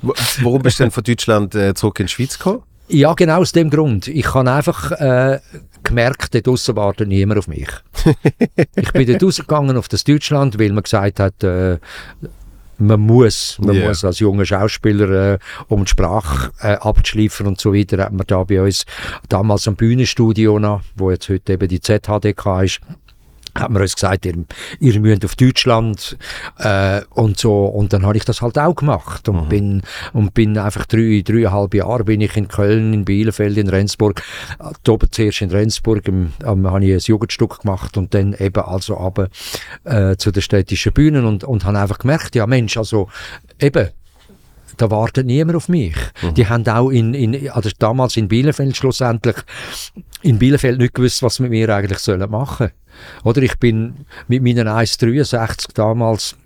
Warum 0.03 0.63
bist 0.63 0.81
du 0.81 0.85
denn 0.85 0.91
von 0.91 1.05
Deutschland 1.05 1.55
äh, 1.55 1.75
zurück 1.75 2.01
in 2.01 2.07
die 2.07 2.13
Schweiz 2.13 2.39
gekommen? 2.39 2.63
Ja, 2.93 3.15
genau 3.15 3.41
aus 3.41 3.53
dem 3.53 3.71
Grund. 3.71 4.07
Ich 4.09 4.35
habe 4.35 4.51
einfach 4.51 4.93
äh, 4.93 5.41
gemerkt, 5.83 6.35
dort 6.35 6.47
draussen 6.47 6.77
wartet 6.77 7.09
niemand 7.09 7.39
auf 7.39 7.49
mich. 7.49 7.69
ich 8.77 8.93
bin 8.93 9.07
dort 9.07 9.23
rausgegangen 9.23 9.79
auf 9.79 9.89
das 9.89 10.05
Deutschland, 10.05 10.59
weil 10.59 10.73
man 10.73 10.83
gesagt 10.83 11.19
hat, 11.19 11.43
äh, 11.43 11.79
man 12.77 13.01
muss, 13.01 13.59
man 13.61 13.77
yeah. 13.77 13.89
muss 13.89 14.05
als 14.05 14.19
junger 14.19 14.45
Schauspieler, 14.45 15.35
äh, 15.35 15.39
um 15.69 15.85
die 15.85 15.91
Sprache 15.91 16.53
äh, 16.61 16.75
abzuschliefern 16.75 17.47
und 17.47 17.61
so 17.61 17.73
weiter, 17.73 18.05
hat 18.05 18.13
man 18.13 18.27
da 18.27 18.45
bei 18.45 18.61
uns 18.61 18.85
damals 19.29 19.67
am 19.69 19.77
Bühnenstudio 19.77 20.59
noch, 20.59 20.83
wo 20.97 21.11
jetzt 21.11 21.31
heute 21.31 21.55
eben 21.55 21.69
die 21.69 21.81
ZHDK 21.81 22.63
ist, 22.63 22.81
hat 23.55 23.71
man 23.71 23.83
uns 23.83 23.95
gesagt, 23.95 24.25
ihr, 24.27 24.45
ihr 24.81 25.01
müsst 25.01 25.25
auf 25.25 25.37
Deutschland 25.37 26.17
äh, 26.59 27.03
und 27.11 27.39
so 27.39 27.67
und 27.67 27.93
dann 27.93 28.07
habe 28.07 28.17
ich 28.17 28.25
das 28.25 28.43
halt 28.43 28.59
auch 28.59 28.75
gemacht 28.75 29.29
und 29.29 29.45
mhm. 29.45 29.49
bin 29.49 29.83
und 30.13 30.35
bin 30.35 30.59
einfach 30.59 30.87
drei 30.87 31.23
dreieinhalb 31.25 31.75
Jahre 31.75 32.05
bin 32.05 32.21
ich 32.21 32.37
in 32.37 32.49
Köln, 32.49 32.93
in 32.93 33.05
Bielefeld, 33.05 33.57
in 33.59 33.69
Rendsburg, 33.69 34.23
äh, 34.59 34.91
oben 34.91 35.11
zuerst 35.11 35.43
in 35.43 35.51
Rendsburg 35.51 36.07
im, 36.09 36.33
ähm, 36.45 36.71
habe 36.71 36.85
ich 36.85 36.93
ein 36.93 37.01
Jugendstück 37.01 37.61
gemacht 37.61 37.97
und 37.97 38.15
dann 38.15 38.35
eben 38.35 38.63
also 38.63 38.99
aber 38.99 39.29
äh, 39.85 40.17
zu 40.17 40.31
den 40.31 40.43
städtischen 40.43 40.93
Bühnen 40.93 41.25
und 41.25 41.45
und 41.45 41.65
habe 41.65 41.79
einfach 41.79 41.99
gemerkt, 41.99 42.35
ja 42.35 42.47
Mensch, 42.47 42.77
also 42.77 43.09
eben 43.61 43.91
da 44.77 44.91
wartet 44.91 45.27
niemand 45.27 45.57
auf 45.57 45.69
mich. 45.69 45.97
Mhm. 46.23 46.35
Die 46.35 46.49
haben 46.49 46.67
auch 46.67 46.91
in, 46.91 47.15
in, 47.15 47.51
also 47.51 47.71
damals 47.79 48.17
in 48.17 48.29
Bielefeld 48.29 48.77
schlussendlich, 48.77 49.37
in 50.23 50.39
Bielefeld 50.39 50.79
nicht 50.79 50.95
gewusst, 50.95 51.23
was 51.23 51.41
mit 51.41 51.51
mir 51.51 51.69
eigentlich 51.69 51.99
sollen 51.99 52.31
machen. 52.31 52.71
Oder 53.25 53.43
ich 53.43 53.59
bin 53.59 54.07
mit 54.29 54.43
meinen 54.43 54.69
1,63 54.69 55.75
damals 55.75 56.37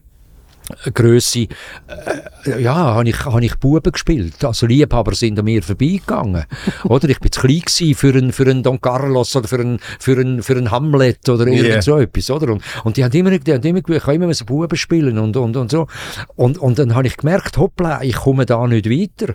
Grösse, 0.94 1.48
äh, 1.86 2.62
ja, 2.62 2.74
habe 2.74 3.08
ich, 3.08 3.24
hab 3.24 3.40
ich 3.40 3.56
Buben 3.56 3.92
gespielt. 3.92 4.44
Also 4.44 4.66
Liebhaber 4.66 5.14
sind 5.14 5.38
an 5.38 5.44
mir 5.44 5.62
vorbeigegangen. 5.62 6.44
oder 6.84 7.08
ich 7.08 7.20
bin 7.20 7.32
zu 7.32 7.40
klein 7.40 7.60
gewesen 7.60 7.94
für 7.94 8.14
einen, 8.14 8.32
für 8.32 8.44
einen 8.44 8.62
Don 8.62 8.80
Carlos 8.80 9.34
oder 9.36 9.48
für 9.48 9.58
einen, 9.58 9.78
für 9.98 10.18
einen, 10.18 10.42
für 10.42 10.56
einen 10.56 10.70
Hamlet 10.70 11.28
oder 11.28 11.46
irgend 11.46 11.68
yeah. 11.68 11.82
so 11.82 11.98
etwas, 11.98 12.30
oder? 12.30 12.52
Und, 12.52 12.62
und 12.84 12.96
die 12.96 13.04
haben 13.04 13.12
immer, 13.12 13.38
die 13.38 13.52
haben 13.52 13.62
immer, 13.62 13.88
ich 13.88 14.02
kann 14.02 14.14
immer 14.14 14.32
Buben 14.46 14.76
spielen 14.76 15.18
und, 15.18 15.36
und, 15.36 15.56
und 15.56 15.70
so. 15.70 15.86
Und, 16.34 16.58
und 16.58 16.78
dann 16.78 16.94
habe 16.94 17.06
ich 17.06 17.16
gemerkt, 17.16 17.56
hoppla, 17.56 18.02
ich 18.02 18.16
komme 18.16 18.46
da 18.46 18.66
nicht 18.66 18.88
weiter. 18.88 19.34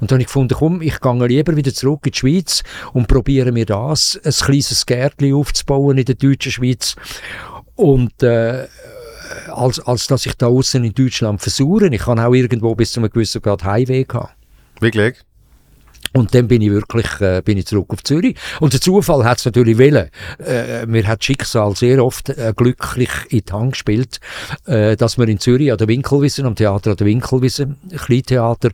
Und 0.00 0.10
dann 0.10 0.16
habe 0.16 0.22
ich 0.22 0.26
gefunden, 0.26 0.54
komm, 0.58 0.82
ich 0.82 1.00
gehe 1.00 1.26
lieber 1.26 1.56
wieder 1.56 1.72
zurück 1.72 2.00
in 2.04 2.12
die 2.12 2.18
Schweiz 2.18 2.62
und 2.92 3.08
probiere 3.08 3.52
mir 3.52 3.66
das, 3.66 4.20
ein 4.24 4.32
kleines 4.32 4.86
Gärtchen 4.86 5.34
aufzubauen 5.34 5.98
in 5.98 6.04
der 6.04 6.14
deutschen 6.14 6.52
Schweiz. 6.52 6.96
Und, 7.74 8.22
äh, 8.22 8.66
als, 9.48 9.80
als 9.80 10.06
dass 10.06 10.26
ich 10.26 10.34
da 10.34 10.46
außen 10.46 10.84
in 10.84 10.94
Deutschland 10.94 11.40
versuche. 11.40 11.86
Ich 11.88 12.02
kann 12.02 12.18
auch 12.18 12.32
irgendwo 12.32 12.74
bis 12.74 12.92
zu 12.92 13.00
einem 13.00 13.10
gewissen 13.10 13.42
Grad 13.42 13.64
Heimweh 13.64 14.04
haben. 14.12 14.28
Wirklich? 14.80 15.16
Und 16.14 16.34
dann 16.34 16.46
bin 16.46 16.60
ich 16.60 16.70
wirklich 16.70 17.06
äh, 17.20 17.40
bin 17.42 17.56
ich 17.56 17.66
zurück 17.66 17.86
auf 17.88 18.02
Zürich. 18.02 18.36
Und 18.60 18.72
der 18.74 18.80
Zufall 18.80 19.24
hat 19.24 19.38
es 19.38 19.46
natürlich 19.46 19.78
wollen. 19.78 20.10
Äh, 20.44 20.84
mir 20.86 21.06
hat 21.06 21.24
Schicksal 21.24 21.74
sehr 21.74 22.04
oft 22.04 22.28
äh, 22.28 22.52
glücklich 22.54 23.10
in 23.30 23.42
die 23.48 23.52
Hand 23.52 23.72
gespielt, 23.72 24.20
äh, 24.66 24.96
dass 24.96 25.16
wir 25.16 25.26
in 25.26 25.38
Zürich 25.38 25.72
an 25.72 25.78
der 25.78 25.88
Winkelwissen, 25.88 26.44
am 26.44 26.54
Theater 26.54 26.90
an 26.90 26.96
der 26.98 27.06
Winkelwissen, 27.06 27.76
Kleintheater, 27.96 28.70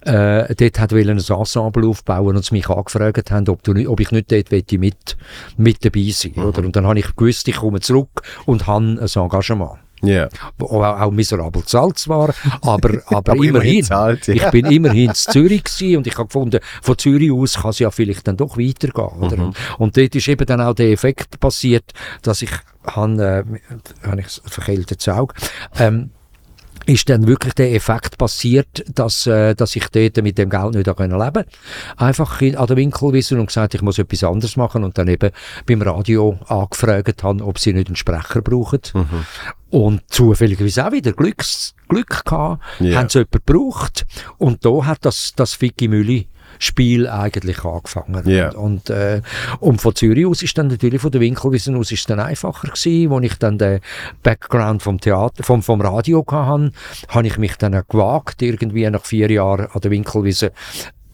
äh, 0.00 0.54
dort 0.54 0.80
hat 0.80 0.92
wollen 0.92 1.18
ein 1.18 1.18
Ensemble 1.18 1.86
aufbauen 1.86 2.36
und 2.36 2.44
sie 2.44 2.54
mich 2.54 2.68
angefragt 2.70 3.30
haben, 3.30 3.48
ob, 3.48 3.62
du, 3.62 3.74
ob 3.90 4.00
ich 4.00 4.10
nicht 4.10 4.32
dort 4.32 4.50
mit, 4.72 5.16
mit 5.58 5.84
dabei 5.84 6.10
sein 6.10 6.32
mhm. 6.36 6.44
oder? 6.44 6.60
Und 6.60 6.74
dann 6.74 6.86
habe 6.86 6.98
ich 6.98 7.14
gewusst, 7.14 7.48
ich 7.48 7.56
komme 7.56 7.80
zurück 7.80 8.22
und 8.46 8.66
habe 8.66 8.84
ein 8.84 8.98
Engagement. 8.98 9.78
Yeah. 10.02 10.28
Wo 10.58 10.82
auch 10.82 11.10
miserabel 11.10 11.64
zahlt 11.64 11.98
zwar, 11.98 12.34
aber, 12.62 13.02
aber, 13.06 13.32
aber 13.32 13.44
immerhin. 13.44 13.84
Zahlt, 13.84 14.26
ja. 14.28 14.34
Ich 14.34 14.50
bin 14.50 14.66
immerhin 14.66 15.08
in 15.08 15.14
Zürich 15.14 15.62
und 15.96 16.06
ich 16.06 16.14
habe 16.16 16.26
gefunden, 16.26 16.60
von 16.82 16.98
Zürich 16.98 17.32
aus 17.32 17.54
kann 17.54 17.70
es 17.70 17.78
ja 17.78 17.90
vielleicht 17.90 18.26
dann 18.28 18.36
doch 18.36 18.56
weitergehen. 18.56 19.18
Oder? 19.20 19.36
Mhm. 19.36 19.52
Und 19.78 19.96
dort 19.96 20.14
ist 20.14 20.28
eben 20.28 20.46
dann 20.46 20.60
auch 20.60 20.74
der 20.74 20.90
Effekt 20.90 21.40
passiert, 21.40 21.92
dass 22.22 22.42
ich, 22.42 22.50
habe, 22.84 23.44
äh, 24.04 24.06
habe 24.06 24.20
ich 24.20 24.40
verkältetes 24.44 25.08
Auge, 25.08 25.34
ähm, 25.78 26.10
ist 26.88 27.10
dann 27.10 27.26
wirklich 27.26 27.52
der 27.54 27.74
Effekt 27.74 28.16
passiert, 28.16 28.82
dass, 28.92 29.26
äh, 29.26 29.54
dass 29.54 29.76
ich 29.76 29.88
dort 29.88 30.16
mit 30.22 30.38
dem 30.38 30.48
Geld 30.48 30.74
nicht 30.74 30.86
leben 30.86 30.96
konnte. 30.96 31.46
Einfach 31.96 32.40
in, 32.40 32.56
an 32.56 32.66
der 32.66 32.76
Winkelwiese 32.76 33.38
und 33.38 33.46
gesagt, 33.46 33.74
ich 33.74 33.82
muss 33.82 33.98
etwas 33.98 34.24
anderes 34.24 34.56
machen 34.56 34.84
und 34.84 34.96
dann 34.96 35.06
eben 35.08 35.30
beim 35.66 35.82
Radio 35.82 36.38
angefragt 36.46 37.22
haben, 37.22 37.42
ob 37.42 37.58
sie 37.58 37.74
nicht 37.74 37.88
einen 37.88 37.96
Sprecher 37.96 38.40
brauchen. 38.40 38.80
Mhm. 38.94 39.26
Und 39.70 40.02
zufälligerweise 40.08 40.86
auch 40.86 40.92
wieder 40.92 41.12
Glücks, 41.12 41.74
Glück 41.88 42.24
gehabt, 42.24 42.62
yeah. 42.80 42.98
haben 42.98 43.10
sie 43.10 43.18
jemanden 43.18 43.42
gebraucht 43.44 44.06
und 44.38 44.64
da 44.64 44.86
hat 44.86 45.04
das, 45.04 45.34
das 45.36 45.52
Ficky 45.52 45.88
Mülli 45.88 46.26
Spiel 46.58 47.08
eigentlich 47.08 47.64
angefangen. 47.64 48.26
Yeah. 48.26 48.56
Und, 48.56 48.90
äh, 48.90 49.22
und 49.60 49.80
von 49.80 49.94
Zürich 49.94 50.26
aus 50.26 50.42
ist 50.42 50.56
dann 50.58 50.68
natürlich 50.68 51.00
von 51.00 51.10
der 51.10 51.20
Winkelwiesen 51.20 51.76
aus 51.76 51.92
ist 51.92 52.08
dann 52.10 52.20
einfacher 52.20 52.68
gewesen, 52.68 53.10
wo 53.10 53.20
ich 53.20 53.34
dann 53.34 53.58
den 53.58 53.80
Background 54.22 54.82
vom 54.82 55.00
Theater, 55.00 55.42
vom, 55.42 55.62
vom 55.62 55.80
Radio 55.80 56.24
hatte, 56.30 56.72
habe 57.08 57.26
ich 57.26 57.38
mich 57.38 57.56
dann 57.56 57.82
gewagt, 57.88 58.42
irgendwie 58.42 58.88
nach 58.90 59.04
vier 59.04 59.30
Jahren 59.30 59.66
an 59.72 59.80
der 59.80 59.90
Winkelwiesen 59.90 60.50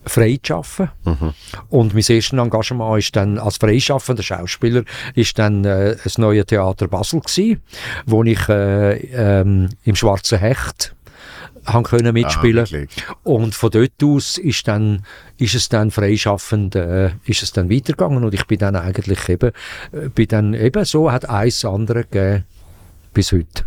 frei 0.07 0.39
zu 0.43 0.55
arbeiten. 0.55 0.91
Mhm. 1.05 1.35
Und 1.71 1.95
mein 1.95 2.05
erstes 2.07 2.33
Engagement 2.33 2.99
ist 2.99 3.17
dann 3.17 3.39
als 3.39 3.57
freischaffender 3.57 4.23
Schauspieler 4.23 4.85
ist 5.15 5.39
dann 5.39 5.65
äh, 5.65 5.97
das 6.03 6.19
neue 6.19 6.45
Theater 6.45 6.89
Basel 6.89 7.21
gewesen, 7.21 7.63
wo 8.07 8.23
ich 8.25 8.49
äh, 8.49 8.97
ähm, 9.13 9.71
im 9.85 9.97
Schwarzen 9.97 10.39
Hecht 10.39 10.95
haben 11.65 11.85
können 11.85 12.13
mitspielen. 12.13 12.67
Ah, 13.09 13.15
und 13.23 13.55
von 13.55 13.71
dort 13.71 14.03
aus 14.03 14.39
ist 14.39 14.69
dann 14.69 15.05
ist 15.39 15.55
es 15.55 15.69
dann 15.69 15.91
freischaffend 15.91 16.77
äh, 16.77 17.11
ist 17.25 17.43
es 17.43 17.53
dann 17.53 17.71
weitergegangen. 17.71 18.25
Und 18.25 18.35
ich 18.35 18.47
bin 18.47 18.59
dann 18.59 18.77
eigentlich 18.77 19.29
eben 19.29 19.53
äh, 19.93 20.09
bin 20.09 20.29
dann 20.29 20.55
eben 20.55 20.85
so 20.85 21.11
hat 21.11 21.29
eins 21.29 21.65
andere 21.65 22.05
gegeben 22.05 22.45
bis 23.13 23.33
heute 23.33 23.65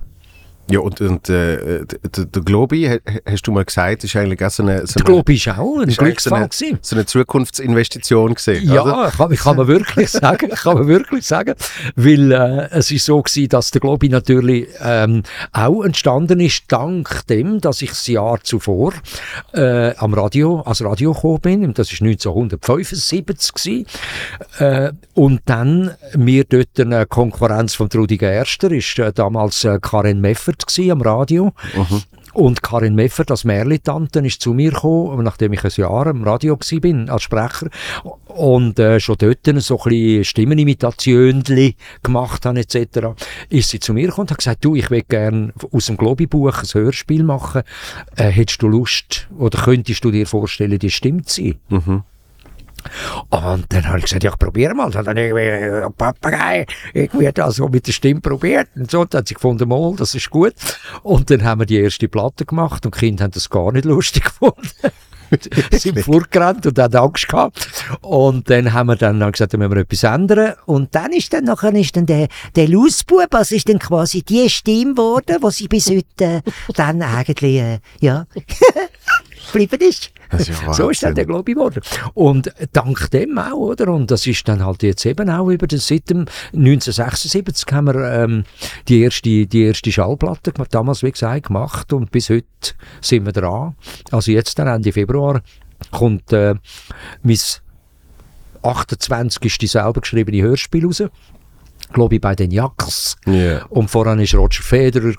ja, 0.69 0.79
und, 0.79 0.99
und 1.01 1.29
äh, 1.29 1.85
der, 1.85 2.25
der 2.25 2.41
Globi, 2.41 2.99
hast 3.25 3.47
du 3.47 3.51
mal 3.51 3.65
gesagt, 3.65 4.03
ist 4.03 4.15
eigentlich 4.15 4.43
auch 4.43 4.49
so 4.49 4.63
eine... 4.63 4.85
So 4.85 4.95
der 4.95 5.05
Globi 5.05 5.35
ist 5.35 5.47
auch 5.47 5.79
ein 5.79 5.89
Glücksfall 5.89 6.49
so 6.51 6.65
eine, 6.65 6.79
so 6.81 6.95
eine 6.95 7.05
Zukunftsinvestition 7.05 8.33
gewesen, 8.33 8.67
Ja, 8.71 8.83
oder? 8.83 9.11
kann, 9.15 9.35
kann 9.35 9.57
man 9.57 9.67
wirklich 9.67 10.09
sagen, 10.11 10.49
kann 10.49 10.75
man 10.75 10.87
wirklich 10.87 11.25
sagen, 11.25 11.55
weil 11.95 12.31
äh, 12.31 12.67
es 12.71 12.91
ist 12.91 13.05
so 13.05 13.21
gewesen, 13.21 13.49
dass 13.49 13.71
der 13.71 13.81
Globi 13.81 14.09
natürlich 14.09 14.67
ähm, 14.81 15.23
auch 15.53 15.83
entstanden 15.83 16.39
ist, 16.39 16.63
dank 16.67 17.25
dem, 17.27 17.61
dass 17.61 17.81
ich 17.81 17.89
das 17.89 18.07
Jahr 18.07 18.39
zuvor 18.43 18.93
äh, 19.53 19.95
am 19.95 20.13
Radio, 20.13 20.61
als 20.61 20.83
Radio 20.83 21.13
gekommen 21.13 21.39
bin, 21.41 21.73
das 21.73 21.91
ist 21.91 22.01
1975 22.01 23.53
gewesen, 23.53 23.85
äh, 24.59 24.91
und 25.13 25.41
dann 25.45 25.95
mir 26.15 26.43
dort 26.43 26.79
eine 26.79 27.05
Konkurrenz 27.05 27.75
von 27.75 27.89
Trudi 27.89 28.17
Gerster, 28.17 28.71
ist 28.71 28.99
äh, 28.99 29.13
damals 29.13 29.63
äh, 29.63 29.79
Karin 29.81 30.21
Meffer 30.65 30.69
Meffert 30.69 30.91
am 30.91 31.01
Radio. 31.01 31.53
Mhm. 31.75 32.03
Und 32.33 32.61
Karin 32.61 32.93
Meffert 32.93 33.31
als 33.31 33.45
Merli-Tante 33.45 34.19
ist 34.19 34.41
zu 34.41 34.53
mir 34.53 34.69
gekommen, 34.69 35.23
nachdem 35.23 35.53
ich 35.53 35.63
ein 35.63 35.71
Jahr 35.75 36.05
am 36.05 36.23
Radio 36.23 36.55
war, 36.55 37.09
als 37.09 37.23
Sprecher. 37.23 37.67
Und 38.27 38.77
äh, 38.77 38.99
schon 38.99 39.15
dort 39.17 39.45
so 39.45 39.79
ein 39.79 39.89
bisschen 39.89 40.23
Stimmenimitationen 40.23 41.43
gemacht 42.03 42.45
habe, 42.45 42.59
etc. 42.59 43.07
Ist 43.49 43.69
sie 43.69 43.79
zu 43.79 43.95
mir 43.95 44.07
gekommen 44.07 44.25
und 44.25 44.31
hat 44.31 44.37
gesagt, 44.37 44.63
du, 44.63 44.75
ich 44.75 44.91
will 44.91 45.01
gerne 45.01 45.51
aus 45.71 45.87
dem 45.87 45.97
Globi-Buch 45.97 46.61
ein 46.61 46.67
Hörspiel 46.71 47.23
machen. 47.23 47.63
Äh, 48.15 48.25
hättest 48.25 48.61
du 48.61 48.67
Lust 48.67 49.27
oder 49.39 49.59
könntest 49.59 50.03
du 50.03 50.11
dir 50.11 50.27
vorstellen, 50.27 50.77
die 50.77 50.91
stimmt 50.91 51.29
sie? 51.29 51.57
Mhm. 51.69 52.03
Und 53.29 53.65
dann 53.69 53.87
habe 53.87 53.99
ich 53.99 54.05
gesagt, 54.05 54.23
ja, 54.23 54.31
ich 54.31 54.39
probiere 54.39 54.73
mal. 54.73 54.91
Dann 54.91 55.07
habe 55.07 55.19
ich 55.19 55.31
irgendwie, 55.31 55.93
Papagei, 55.97 56.65
irgendwie 56.93 57.31
das 57.31 57.55
so 57.55 57.67
mit 57.67 57.87
der 57.87 57.91
Stimme 57.91 58.21
probiert. 58.21 58.69
Und 58.75 58.91
so, 58.91 59.05
dann 59.05 59.19
hat 59.19 59.27
sie 59.27 59.33
gefunden, 59.33 59.67
mal, 59.67 59.93
das 59.95 60.15
ist 60.15 60.29
gut. 60.29 60.53
Und 61.03 61.29
dann 61.29 61.43
haben 61.43 61.61
wir 61.61 61.65
die 61.65 61.79
erste 61.79 62.07
Platte 62.07 62.45
gemacht 62.45 62.85
und 62.85 62.95
die 62.95 62.99
Kinder 62.99 63.25
haben 63.25 63.31
das 63.31 63.49
gar 63.49 63.71
nicht 63.71 63.85
lustig 63.85 64.23
gefunden. 64.23 64.69
sind 65.71 65.99
vorgerannt 65.99 66.65
und 66.65 66.79
haben 66.79 66.95
Angst 66.95 67.27
gehabt. 67.27 67.67
Und 68.01 68.49
dann 68.49 68.73
haben 68.73 68.87
wir 68.87 68.95
dann 68.95 69.19
gesagt, 69.31 69.53
dann 69.53 69.59
müssen 69.59 69.73
wir 69.73 69.81
etwas 69.81 70.03
ändern. 70.03 70.53
Und 70.65 70.95
dann 70.95 71.11
ist 71.11 71.33
dann 71.33 71.45
nachher 71.45 71.73
ist 71.73 71.95
dann 71.95 72.05
der, 72.05 72.27
der 72.55 72.67
Lausbub, 72.67 73.33
also 73.33 73.55
ist 73.55 73.69
dann 73.69 73.79
quasi 73.79 74.23
die 74.23 74.49
Stimme 74.49 74.93
geworden, 74.93 75.37
die 75.43 75.51
sie 75.51 75.67
bis 75.67 75.89
heute 75.89 76.23
äh, 76.23 76.41
dann 76.75 77.01
eigentlich, 77.01 77.55
äh, 77.57 77.79
ja, 77.99 78.25
geblieben 79.45 79.79
ist. 79.87 80.11
ist 80.37 80.61
ja 80.61 80.73
so 80.73 80.89
ist 80.89 81.03
dann 81.03 81.15
der 81.15 81.25
Globi 81.25 81.53
geworden. 81.53 81.81
Und 82.13 82.51
dank 82.73 83.09
dem 83.11 83.37
auch, 83.37 83.53
oder? 83.53 83.89
Und 83.89 84.11
das 84.11 84.27
ist 84.27 84.47
dann 84.47 84.65
halt 84.65 84.83
jetzt 84.83 85.05
eben 85.05 85.29
auch 85.29 85.49
über 85.49 85.67
den, 85.67 85.79
seit 85.79 86.09
dem 86.09 86.25
1976 86.53 87.71
haben 87.71 87.87
wir 87.87 87.95
ähm, 87.95 88.43
die, 88.87 89.01
erste, 89.01 89.47
die 89.47 89.63
erste 89.63 89.91
Schallplatte 89.91 90.53
damals, 90.69 91.03
wie 91.03 91.11
gesagt, 91.11 91.47
gemacht 91.47 91.93
und 91.93 92.11
bis 92.11 92.29
heute 92.29 92.45
sind 93.01 93.25
wir 93.25 93.33
dran. 93.33 93.75
Also 94.11 94.31
jetzt 94.31 94.57
dann 94.59 94.67
Ende 94.67 94.91
Februar 94.91 95.41
kommt 95.91 96.33
äh, 96.33 96.55
mein 97.23 97.37
28. 98.63 99.71
selber 99.71 100.01
geschriebene 100.01 100.41
Hörspiel 100.41 100.85
raus 100.85 101.03
glaube 101.93 102.15
ich, 102.15 102.21
bei 102.21 102.35
den 102.35 102.51
Jacks. 102.51 103.15
Yeah. 103.27 103.65
Und 103.69 103.89
voran 103.89 104.19
war 104.19 104.39
Roger 104.39 104.63
Federer 104.63 105.13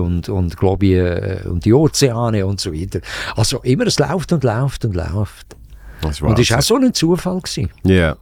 und, 0.00 0.28
und 0.28 0.56
glaube 0.56 0.86
ich, 0.86 0.92
äh, 0.92 1.40
und 1.48 1.64
die 1.64 1.72
Ozeane 1.72 2.46
und 2.46 2.60
so 2.60 2.72
weiter. 2.72 3.00
Also 3.34 3.60
immer, 3.62 3.86
es 3.86 3.98
läuft 3.98 4.32
und 4.32 4.44
läuft 4.44 4.84
und 4.84 4.94
läuft. 4.94 5.56
Das 6.00 6.20
und 6.20 6.38
es 6.38 6.50
war 6.50 6.58
auch 6.58 6.62
so 6.62 6.76
ein 6.76 6.92
Zufall. 6.92 7.40
Ja. 7.56 7.66
Yeah. 7.84 8.18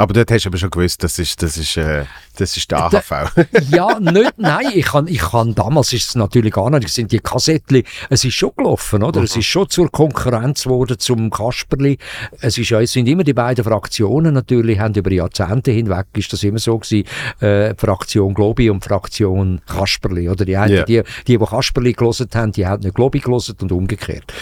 Aber 0.00 0.14
dort 0.14 0.30
hast 0.30 0.46
du 0.46 0.48
aber 0.48 0.56
schon 0.56 0.70
gewusst, 0.70 1.04
das 1.04 1.18
ist, 1.18 1.42
das 1.42 1.58
ist, 1.58 1.76
äh, 1.76 2.06
das 2.38 2.56
ist 2.56 2.70
der 2.70 2.84
AHV. 2.84 3.10
ja, 3.70 4.00
nicht, 4.00 4.32
nein, 4.38 4.68
ich 4.72 4.86
kann, 4.86 5.06
ich 5.06 5.18
kann, 5.18 5.54
damals 5.54 5.92
ist 5.92 6.08
es 6.08 6.14
natürlich 6.14 6.54
gar 6.54 6.70
nicht, 6.70 6.86
es 6.86 6.94
sind 6.94 7.12
die 7.12 7.18
Kassettchen, 7.18 7.82
es 8.08 8.24
ist 8.24 8.32
schon 8.32 8.52
gelaufen, 8.56 9.02
oder? 9.02 9.20
Mhm. 9.20 9.26
Es 9.26 9.36
ist 9.36 9.44
schon 9.44 9.68
zur 9.68 9.92
Konkurrenz 9.92 10.62
geworden 10.62 10.98
zum 10.98 11.28
Kasperli. 11.28 11.98
Es 12.40 12.56
ist 12.56 12.70
ja, 12.70 12.80
es 12.80 12.92
sind 12.92 13.08
immer 13.08 13.24
die 13.24 13.34
beiden 13.34 13.62
Fraktionen 13.62 14.32
natürlich, 14.32 14.78
haben 14.78 14.94
über 14.94 15.12
Jahrzehnte 15.12 15.70
hinweg, 15.70 16.06
ist 16.16 16.32
das 16.32 16.44
immer 16.44 16.60
so 16.60 16.78
gewesen, 16.78 17.06
äh, 17.40 17.74
Fraktion 17.76 18.32
Globi 18.32 18.70
und 18.70 18.82
Fraktion 18.82 19.60
Kasperli, 19.66 20.30
oder? 20.30 20.46
Die, 20.46 20.56
einen, 20.56 20.76
yeah. 20.76 20.84
die, 20.86 21.02
die, 21.26 21.36
die 21.36 21.44
Kasperli 21.44 21.92
gelesen 21.92 22.30
haben, 22.32 22.52
die 22.52 22.66
haben 22.66 22.82
nicht 22.82 22.94
Globi 22.94 23.18
gelesen 23.18 23.54
und 23.60 23.70
umgekehrt. 23.70 24.32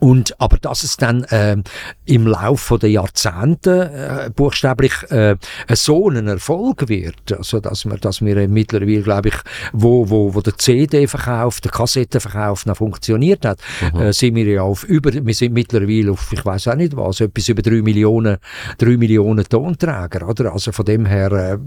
Und, 0.00 0.40
aber 0.40 0.58
dass 0.58 0.82
es 0.82 0.96
dann 0.96 1.24
äh, 1.24 1.56
im 2.04 2.26
Laufe 2.26 2.78
der 2.78 2.90
Jahrzehnte 2.90 4.26
äh, 4.26 4.30
buchstäblich 4.30 4.92
äh, 5.10 5.36
so 5.72 6.08
ein 6.08 6.26
Erfolg 6.26 6.88
wird, 6.88 7.32
also 7.36 7.60
dass 7.60 7.84
wir, 7.84 7.96
dass 7.98 8.20
wir 8.20 8.48
mittlerweile, 8.48 9.02
glaube 9.02 9.28
ich, 9.28 9.36
wo, 9.72 10.08
wo, 10.10 10.34
wo 10.34 10.40
der 10.40 10.58
CD-Verkauf, 10.58 11.60
der 11.60 11.70
Kassettenverkauf 11.70 12.66
noch 12.66 12.76
funktioniert 12.76 13.44
hat, 13.44 13.58
mhm. 13.92 14.00
äh, 14.00 14.12
sind 14.12 14.34
wir 14.34 14.46
ja 14.46 14.62
auf 14.62 14.84
über, 14.84 15.12
wir 15.12 15.34
sind 15.34 15.52
mittlerweile 15.52 16.12
auf, 16.12 16.32
ich 16.32 16.44
weiß 16.44 16.68
auch 16.68 16.76
nicht 16.76 16.96
was, 16.96 17.20
etwas 17.20 17.48
über 17.48 17.62
drei 17.62 17.82
Millionen, 17.82 18.38
drei 18.78 18.96
Millionen 18.96 19.44
Tonträger, 19.44 20.28
oder? 20.28 20.52
Also 20.52 20.72
von 20.72 20.84
dem 20.84 21.06
her, 21.06 21.32
äh, 21.32 21.58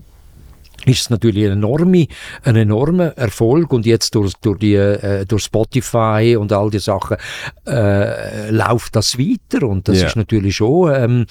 ist 0.85 1.01
es 1.01 1.09
natürlich 1.09 1.45
ein, 1.45 1.53
enorme, 1.53 2.07
ein 2.43 2.55
enormer 2.55 3.17
Erfolg 3.17 3.73
und 3.73 3.85
jetzt 3.85 4.13
durch, 4.15 4.33
durch, 4.41 4.59
die, 4.59 4.75
äh, 4.75 5.25
durch 5.25 5.43
Spotify 5.43 6.37
und 6.39 6.53
all 6.53 6.69
die 6.69 6.79
Sachen 6.79 7.17
äh, 7.65 8.49
läuft 8.51 8.95
das 8.95 9.17
weiter 9.17 9.67
und 9.67 9.87
das 9.87 9.97
yeah. 9.97 10.07
ist 10.07 10.15
natürlich 10.15 10.55
schon 10.55 10.93
ähm, 10.95 11.25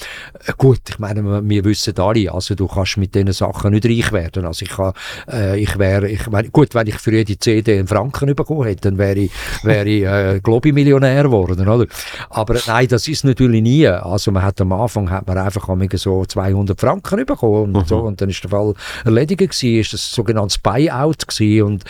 gut, 0.59 0.81
ich 0.89 0.99
meine, 0.99 1.49
wir 1.49 1.65
wissen 1.65 1.97
alle, 1.99 2.33
also 2.33 2.55
du 2.55 2.67
kannst 2.67 2.97
mit 2.97 3.15
diesen 3.15 3.33
Sachen 3.33 3.73
nicht 3.73 3.87
reich 3.87 4.13
werden, 4.13 4.45
also 4.45 4.65
ich, 4.65 4.71
kann, 4.71 4.93
äh, 5.31 5.59
ich 5.59 5.79
wäre, 5.79 6.09
ich 6.09 6.27
meine, 6.29 6.51
gut, 6.51 6.75
wenn 6.75 6.89
ich 6.89 6.97
für 6.97 7.13
jede 7.13 7.39
CD 7.39 7.79
einen 7.79 7.87
Franken 7.87 8.35
bekommen 8.35 8.65
hätte, 8.65 8.91
dann 8.91 8.99
wäre 8.99 9.21
ich, 9.21 9.31
wäre 9.63 9.89
ich 9.89 10.05
äh, 10.05 10.41
Globi-Millionär 10.43 11.23
geworden, 11.23 11.67
oder? 11.69 11.87
Aber 12.31 12.57
nein, 12.67 12.89
das 12.89 13.09
ist 13.09 13.25
natürlich 13.25 13.63
nie, 13.63 13.87
also 13.87 14.33
man 14.33 14.43
hat 14.43 14.61
am 14.61 14.73
Anfang 14.73 15.11
hat 15.11 15.27
man 15.27 15.39
einfach 15.39 15.69
so 15.95 16.25
200 16.25 16.79
Franken 16.79 17.25
bekommen 17.25 17.75
und, 17.75 17.83
mhm. 17.83 17.87
so, 17.87 17.99
und 17.99 18.21
dann 18.21 18.29
ist 18.29 18.43
der 18.43 18.51
Fall 18.51 18.75
erledigt 19.05 19.36
gewesen, 19.37 19.81
ist 19.81 19.93
das 19.93 20.13
sogenanntes 20.13 20.59
Buyout 20.59 21.27
gewesen 21.27 21.63
und, 21.63 21.85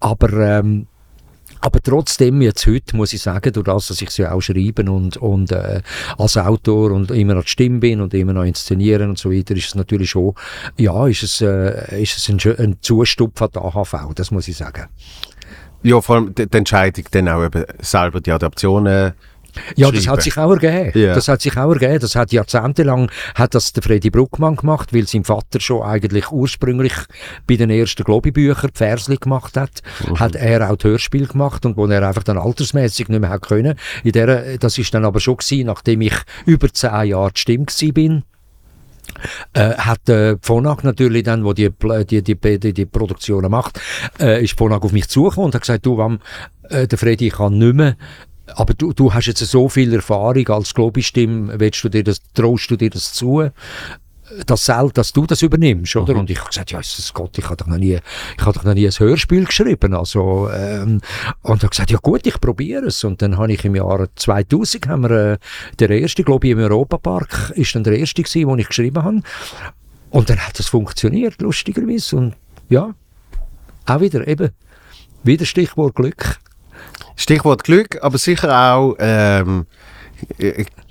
aber, 0.00 0.32
ähm, 0.32 0.86
aber 1.60 1.80
trotzdem, 1.80 2.42
jetzt 2.42 2.66
heute 2.66 2.94
muss 2.96 3.12
ich 3.14 3.22
sagen, 3.22 3.52
durch 3.52 3.64
das, 3.64 3.88
dass 3.88 4.02
ich 4.02 4.10
sie 4.10 4.26
auch 4.26 4.40
schreiben 4.40 4.88
und, 4.88 5.16
und 5.16 5.50
äh, 5.50 5.80
als 6.18 6.36
Autor 6.36 6.92
und 6.92 7.10
immer 7.10 7.34
noch 7.34 7.44
die 7.44 7.50
Stimme 7.50 7.78
bin 7.78 8.00
und 8.02 8.12
immer 8.12 8.34
noch 8.34 8.44
inszenieren 8.44 9.10
und 9.10 9.18
so 9.18 9.32
weiter, 9.32 9.56
ist 9.56 9.68
es 9.68 9.74
natürlich 9.74 10.10
schon, 10.10 10.34
ja, 10.76 11.06
ist 11.06 11.22
es, 11.22 11.40
äh, 11.40 12.02
ist 12.02 12.18
es 12.18 12.28
ein, 12.28 12.38
ein 12.58 12.76
Zustupf 12.82 13.48
der 13.48 13.62
AHV, 13.62 14.12
das 14.14 14.30
muss 14.30 14.48
ich 14.48 14.56
sagen. 14.56 14.88
Ja, 15.82 16.00
vor 16.00 16.16
allem 16.16 16.34
die 16.34 16.46
Entscheidung, 16.50 17.04
dann 17.10 17.28
auch 17.28 17.44
eben 17.44 17.64
selber 17.80 18.20
die 18.20 18.32
Adaptionen 18.32 19.12
ja, 19.76 19.90
das 19.90 20.08
hat 20.08 20.22
sich 20.22 20.36
auch 20.36 20.50
ergeben. 20.50 20.92
Yeah. 20.94 21.14
Das 21.14 21.28
hat 21.28 21.42
sich 21.42 21.56
auch 21.56 21.72
ergeben. 21.72 21.98
Das 22.00 22.16
hat 22.16 22.32
jahrzehntelang 22.32 23.10
hat 23.34 23.54
das 23.54 23.72
der 23.72 23.82
Freddy 23.82 24.10
Bruckmann 24.10 24.56
gemacht, 24.56 24.92
weil 24.92 25.06
sein 25.06 25.24
Vater 25.24 25.60
schon 25.60 25.82
eigentlich 25.82 26.30
ursprünglich 26.30 26.92
bei 27.46 27.56
den 27.56 27.70
ersten 27.70 28.04
Globi-Büchern 28.04 28.70
die 28.74 28.78
Versli 28.78 29.16
gemacht 29.16 29.56
hat, 29.56 29.82
mhm. 30.06 30.18
hat 30.18 30.34
er 30.34 30.70
auch 30.70 30.76
das 30.76 30.84
Hörspiel 30.84 31.26
gemacht 31.26 31.64
und 31.66 31.76
wo 31.76 31.86
er 31.86 32.06
einfach 32.06 32.22
dann 32.22 32.38
altersmäßig 32.38 33.08
nicht 33.08 33.20
mehr 33.20 33.30
hat 33.30 33.42
können. 33.42 33.78
In 34.02 34.12
der, 34.12 34.58
das 34.58 34.78
ist 34.78 34.92
dann 34.94 35.04
aber 35.04 35.20
schon 35.20 35.36
gewesen, 35.36 35.66
nachdem 35.66 36.00
ich 36.00 36.14
über 36.46 36.72
zehn 36.72 37.08
Jahre 37.08 37.32
die 37.32 37.40
Stimme 37.40 37.66
bin 37.92 38.24
äh, 39.52 39.74
hat 39.74 40.08
äh, 40.08 40.36
Phonak 40.40 40.84
natürlich 40.84 41.22
dann, 41.22 41.44
wo 41.44 41.52
die, 41.52 41.70
die, 41.70 42.22
die, 42.22 42.58
die, 42.58 42.72
die 42.72 42.86
Produktionen 42.86 43.50
macht, 43.50 43.80
äh, 44.20 44.42
ist 44.42 44.58
Phonak 44.58 44.82
auf 44.82 44.92
mich 44.92 45.08
zugekommen 45.08 45.46
und 45.46 45.54
hat 45.54 45.62
gesagt, 45.62 45.86
du, 45.86 45.96
Wam, 45.96 46.20
äh, 46.68 46.86
der 46.86 46.98
Freddy 46.98 47.28
kann 47.28 47.58
nicht 47.58 47.74
mehr 47.74 47.96
aber 48.46 48.74
du, 48.74 48.92
du 48.92 49.12
hast 49.12 49.26
jetzt 49.26 49.40
so 49.40 49.68
viel 49.68 49.92
Erfahrung 49.94 50.48
als 50.48 50.74
Globistimme, 50.74 51.58
willst 51.58 51.82
du 51.84 51.88
dir 51.88 52.04
das, 52.04 52.20
traust 52.34 52.70
du 52.70 52.76
dir 52.76 52.90
das 52.90 53.12
zu? 53.12 53.50
das 54.46 54.64
Seld, 54.64 54.96
dass 54.96 55.12
du 55.12 55.26
das 55.26 55.42
übernimmst, 55.42 55.96
oder? 55.96 56.14
Mhm. 56.14 56.20
Und 56.20 56.30
ich 56.30 56.38
habe 56.38 56.48
gesagt, 56.48 56.70
ja, 56.70 56.78
Jesus 56.78 57.12
Gott, 57.12 57.36
ich 57.38 57.44
habe 57.44 57.56
doch 57.56 57.66
noch 57.66 57.76
nie, 57.76 57.98
ich 58.36 58.44
habe 58.44 58.52
doch 58.52 58.64
noch 58.64 58.74
nie 58.74 58.86
ein 58.86 58.92
Hörspiel 58.92 59.44
geschrieben, 59.44 59.94
also, 59.94 60.48
ähm, 60.50 61.00
und 61.42 61.62
hat 61.62 61.70
gesagt, 61.70 61.90
ja 61.90 61.98
gut, 62.00 62.26
ich 62.26 62.40
probiere 62.40 62.86
es. 62.86 63.04
Und 63.04 63.20
dann 63.22 63.36
habe 63.36 63.52
ich 63.52 63.64
im 63.64 63.76
Jahr 63.76 64.08
2000, 64.14 64.88
haben 64.88 65.02
wir, 65.02 65.10
äh, 65.10 65.38
der 65.78 65.90
erste, 65.90 66.24
glaube 66.24 66.46
ich, 66.46 66.52
im 66.52 66.58
Europapark, 66.58 67.52
ist 67.54 67.74
dann 67.74 67.84
der 67.84 67.98
erste 67.98 68.22
gewesen, 68.22 68.48
den 68.48 68.58
ich 68.58 68.68
geschrieben 68.68 69.04
habe. 69.04 69.22
Und 70.10 70.30
dann 70.30 70.38
hat 70.38 70.58
das 70.58 70.68
funktioniert, 70.68 71.40
lustigerweise. 71.42 72.16
Und 72.16 72.34
ja, 72.68 72.94
auch 73.86 74.00
wieder 74.00 74.26
eben, 74.26 74.50
wieder 75.22 75.44
Stichwort 75.44 75.94
Glück. 75.94 76.38
Stichwort 77.16 77.64
Glück, 77.64 77.98
aber 78.02 78.18
sicher 78.18 78.74
auch, 78.74 78.96
ähm, 78.98 79.66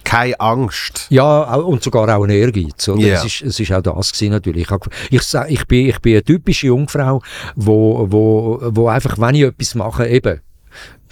keine 0.04 0.40
Angst. 0.40 1.08
Ja, 1.10 1.56
und 1.56 1.84
sogar 1.84 2.16
auch 2.16 2.24
ein 2.24 2.30
Ehrgeiz. 2.30 2.88
Oder? 2.88 3.02
Yeah. 3.02 3.18
Es, 3.18 3.26
ist, 3.26 3.42
es 3.42 3.60
ist 3.60 3.72
auch 3.72 3.82
das 3.82 4.12
gewesen, 4.12 4.32
natürlich. 4.32 4.68
Ich, 5.10 5.22
ich, 5.48 5.68
bin, 5.68 5.90
ich 5.90 6.00
bin 6.00 6.14
eine 6.14 6.24
typische 6.24 6.68
Jungfrau, 6.68 7.22
wo, 7.56 8.06
wo, 8.10 8.60
wo 8.62 8.88
einfach, 8.88 9.18
wenn 9.18 9.36
ich 9.36 9.44
etwas 9.44 9.76
mache, 9.76 10.08
eben, 10.08 10.42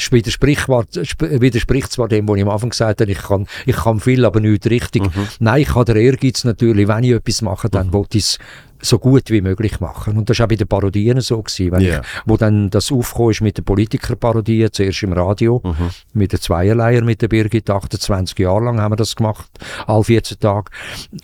widerspricht, 0.10 0.68
widerspricht 0.68 1.92
zwar 1.92 2.08
dem, 2.08 2.28
was 2.28 2.38
ich 2.38 2.42
am 2.42 2.50
Anfang 2.50 2.70
gesagt 2.72 3.02
habe, 3.02 3.12
ich 3.12 3.22
kann, 3.22 3.46
ich 3.66 3.76
kann 3.76 4.00
viel, 4.00 4.26
aber 4.26 4.40
nicht 4.40 4.68
richtig. 4.70 5.04
Mhm. 5.04 5.28
Nein, 5.40 5.62
ich 5.62 5.76
habe 5.76 5.86
den 5.86 5.98
Ehrgeiz 5.98 6.44
natürlich, 6.44 6.88
wenn 6.88 7.04
ich 7.04 7.12
etwas 7.12 7.42
mache, 7.44 7.70
dann 7.70 7.88
mhm. 7.88 7.94
wollte 7.94 8.18
ich 8.18 8.24
es 8.24 8.40
so 8.82 9.00
gut 9.00 9.30
wie 9.30 9.42
möglich 9.42 9.80
machen. 9.80 10.18
Und 10.18 10.30
das 10.30 10.40
war 10.40 10.46
auch 10.46 10.50
bei 10.50 10.56
den 10.56 10.68
Parodien 10.68 11.22
so, 11.22 11.42
gewesen, 11.42 11.72
wenn 11.72 11.82
yeah. 11.82 12.02
ich, 12.02 12.08
wo 12.26 12.38
dann 12.38 12.70
das 12.70 12.92
aufgekommen 12.92 13.32
ist 13.32 13.42
mit 13.42 13.58
den 13.58 13.66
Politikerparodien, 13.66 14.72
zuerst 14.72 15.04
im 15.04 15.14
Radio, 15.14 15.62
mhm. 15.64 15.90
mit 16.14 16.32
der 16.32 16.42
Zweierleier, 16.42 17.04
mit 17.04 17.22
der 17.22 17.28
Birgit, 17.28 17.70
28 17.70 18.38
Jahre 18.40 18.66
lang 18.66 18.80
haben 18.80 18.92
wir 18.92 18.98
das 18.98 19.16
gemacht, 19.16 19.50
alle 19.88 20.04
14 20.04 20.40
Tage. 20.40 20.72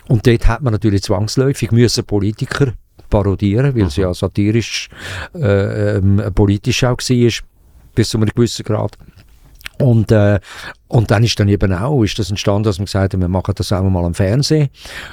Und 0.08 0.26
dort 0.26 0.46
hat 0.46 0.62
man 0.62 0.72
natürlich 0.72 1.02
zwangsläufig 1.02 1.72
müssen 1.72 2.04
Politiker 2.04 2.72
parodieren, 3.10 3.74
weil 3.74 3.84
mhm. 3.84 3.90
sie 3.90 4.02
ja 4.02 4.14
satirisch, 4.14 4.88
äh, 5.34 5.96
ähm, 5.96 6.22
politisch 6.34 6.84
auch 6.84 6.98
war, 6.98 7.32
bis 7.94 8.10
zu 8.10 8.18
einem 8.18 8.28
gewissen 8.28 8.64
Grad. 8.64 8.96
Und, 9.80 10.10
äh, 10.12 10.40
und 10.88 11.10
dann 11.10 11.22
ist 11.22 11.38
dann 11.38 11.48
eben 11.48 11.72
auch, 11.72 12.02
ist 12.02 12.18
das 12.18 12.30
entstanden, 12.30 12.64
dass 12.64 12.78
man 12.78 12.86
gesagt 12.86 13.14
hat, 13.14 13.20
wir 13.20 13.28
machen 13.28 13.54
das 13.56 13.72
auch 13.72 13.82
mal 13.82 14.04
am 14.04 14.14
Fernsehen. 14.14 14.68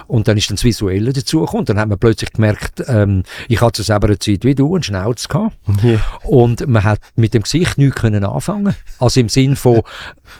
Und 0.07 0.27
dann 0.27 0.37
ist 0.37 0.49
dann 0.49 0.55
das 0.55 0.63
Visuelle 0.63 1.13
dazugekommen. 1.13 1.61
Und 1.61 1.69
dann 1.69 1.79
hat 1.79 1.89
man 1.89 1.99
plötzlich 1.99 2.31
gemerkt, 2.31 2.83
ähm, 2.87 3.23
ich 3.47 3.61
hatte 3.61 3.73
zu 3.73 3.83
selber 3.83 4.17
Zeit 4.19 4.43
wie 4.43 4.55
du, 4.55 4.75
einen 4.75 4.83
Schnauz 4.83 5.27
gehabt. 5.27 5.55
Ja. 5.83 5.99
Und 6.23 6.67
man 6.67 6.83
hat 6.83 6.99
mit 7.15 7.33
dem 7.33 7.43
Gesicht 7.43 7.77
nichts 7.77 7.99
können 7.99 8.23
anfangen. 8.23 8.75
Also 8.99 9.19
im 9.19 9.29
Sinn 9.29 9.55
von, 9.55 9.81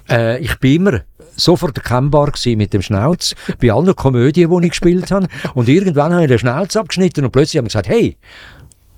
äh, 0.09 0.39
ich 0.39 0.57
bin 0.59 0.75
immer 0.75 1.01
sofort 1.35 1.77
erkennbar 1.77 2.31
gewesen 2.31 2.57
mit 2.57 2.73
dem 2.73 2.81
Schnauz 2.81 3.35
bei 3.59 3.71
allen 3.71 3.95
Komödien, 3.95 4.49
die 4.49 4.65
ich 4.65 4.71
gespielt 4.71 5.11
habe. 5.11 5.27
Und 5.53 5.67
irgendwann 5.67 6.13
habe 6.13 6.23
ich 6.23 6.29
den 6.29 6.39
Schnauz 6.39 6.75
abgeschnitten 6.75 7.25
und 7.25 7.31
plötzlich 7.31 7.57
haben 7.57 7.65
wir 7.65 7.69
gesagt, 7.69 7.89
hey, 7.89 8.17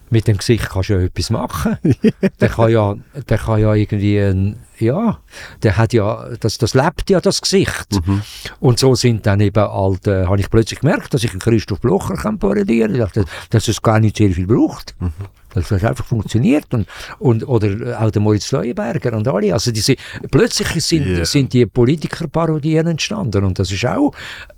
mit 0.09 0.27
dem 0.27 0.37
Gesicht 0.37 0.69
kannst 0.69 0.89
du 0.89 0.93
ja 0.93 1.01
etwas 1.01 1.29
machen. 1.29 1.77
der 2.39 2.49
kann 2.49 2.71
ja, 2.71 2.95
der 3.29 3.37
kann 3.37 3.59
ja 3.59 3.73
irgendwie, 3.73 4.19
ein, 4.19 4.57
ja, 4.79 5.19
der 5.63 5.77
hat 5.77 5.93
ja, 5.93 6.29
das, 6.39 6.57
das 6.57 6.73
lebt 6.73 7.09
ja 7.09 7.19
das 7.19 7.41
Gesicht. 7.41 7.87
Mhm. 8.05 8.21
Und 8.59 8.79
so 8.79 8.95
sind 8.95 9.25
dann 9.25 9.39
eben 9.39 9.63
halt, 9.63 10.07
äh, 10.07 10.25
habe 10.25 10.39
ich 10.39 10.49
plötzlich 10.49 10.79
gemerkt, 10.79 11.13
dass 11.13 11.23
ich 11.23 11.31
einen 11.31 11.39
Christoph 11.39 11.81
Blocher 11.81 12.15
kann 12.15 12.39
parodieren. 12.39 12.93
Ich 12.93 12.99
dachte, 12.99 13.25
dass 13.49 13.67
es 13.67 13.81
gar 13.81 13.99
nicht 13.99 14.17
sehr 14.17 14.31
viel 14.31 14.47
braucht. 14.47 14.95
Mhm. 14.99 15.11
Das 15.53 15.71
einfach 15.71 16.05
funktioniert 16.05 16.71
und, 16.73 16.87
und 17.17 17.47
oder 17.47 17.99
auch 17.99 18.11
der 18.11 18.21
Moritz 18.21 18.51
Leuenberger 18.51 19.13
und 19.13 19.27
alle. 19.27 19.53
Also 19.53 19.71
diese, 19.71 19.95
plötzlich 20.29 20.69
sind, 20.83 21.07
yeah. 21.07 21.25
sind 21.25 21.51
die 21.53 21.65
Politikerparodien 21.65 22.85
entstanden 22.85 23.43
und 23.43 23.57
das 23.57 23.71
ist 23.71 23.85
auch 23.85 24.11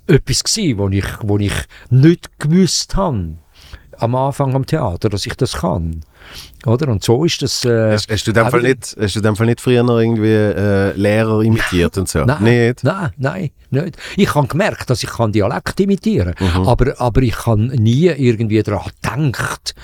etwas 0.06 0.44
gewesen, 0.44 0.78
wo 0.78 0.88
ich, 0.88 1.06
wo 1.22 1.38
ich 1.38 1.54
nicht 1.88 2.38
gewusst 2.38 2.96
habe 2.96 3.38
am 4.00 4.14
Anfang 4.14 4.54
am 4.54 4.66
Theater, 4.66 5.08
dass 5.08 5.26
ich 5.26 5.34
das 5.34 5.58
kann. 5.58 6.00
Oder? 6.66 6.88
Und 6.88 7.02
so 7.02 7.24
ist 7.24 7.42
das. 7.42 7.64
Äh, 7.64 7.92
hast, 7.92 8.10
hast, 8.10 8.26
du 8.26 8.30
in 8.30 8.50
Fall 8.50 8.62
nicht, 8.62 8.96
hast 9.00 9.14
du 9.14 9.20
in 9.20 9.22
dem 9.24 9.36
Fall 9.36 9.46
nicht 9.46 9.60
früher 9.60 9.82
noch 9.82 9.98
irgendwie 9.98 10.28
äh, 10.28 10.92
Lehrer 10.92 11.42
imitiert 11.42 11.96
und 11.98 12.08
so? 12.08 12.24
Nein, 12.24 12.42
nicht? 12.42 12.84
nein, 12.84 13.10
nein, 13.16 13.50
nicht. 13.70 13.96
Ich 14.16 14.34
habe 14.34 14.46
gemerkt, 14.46 14.90
dass 14.90 15.02
ich 15.02 15.10
kann 15.10 15.32
Dialekt 15.32 15.80
imitieren 15.80 16.34
kann, 16.34 16.62
mhm. 16.62 16.68
aber, 16.68 17.00
aber 17.00 17.22
ich 17.22 17.46
habe 17.46 17.60
nie 17.60 18.06
irgendwie 18.06 18.62
daran 18.62 18.90
gedacht, 19.02 19.74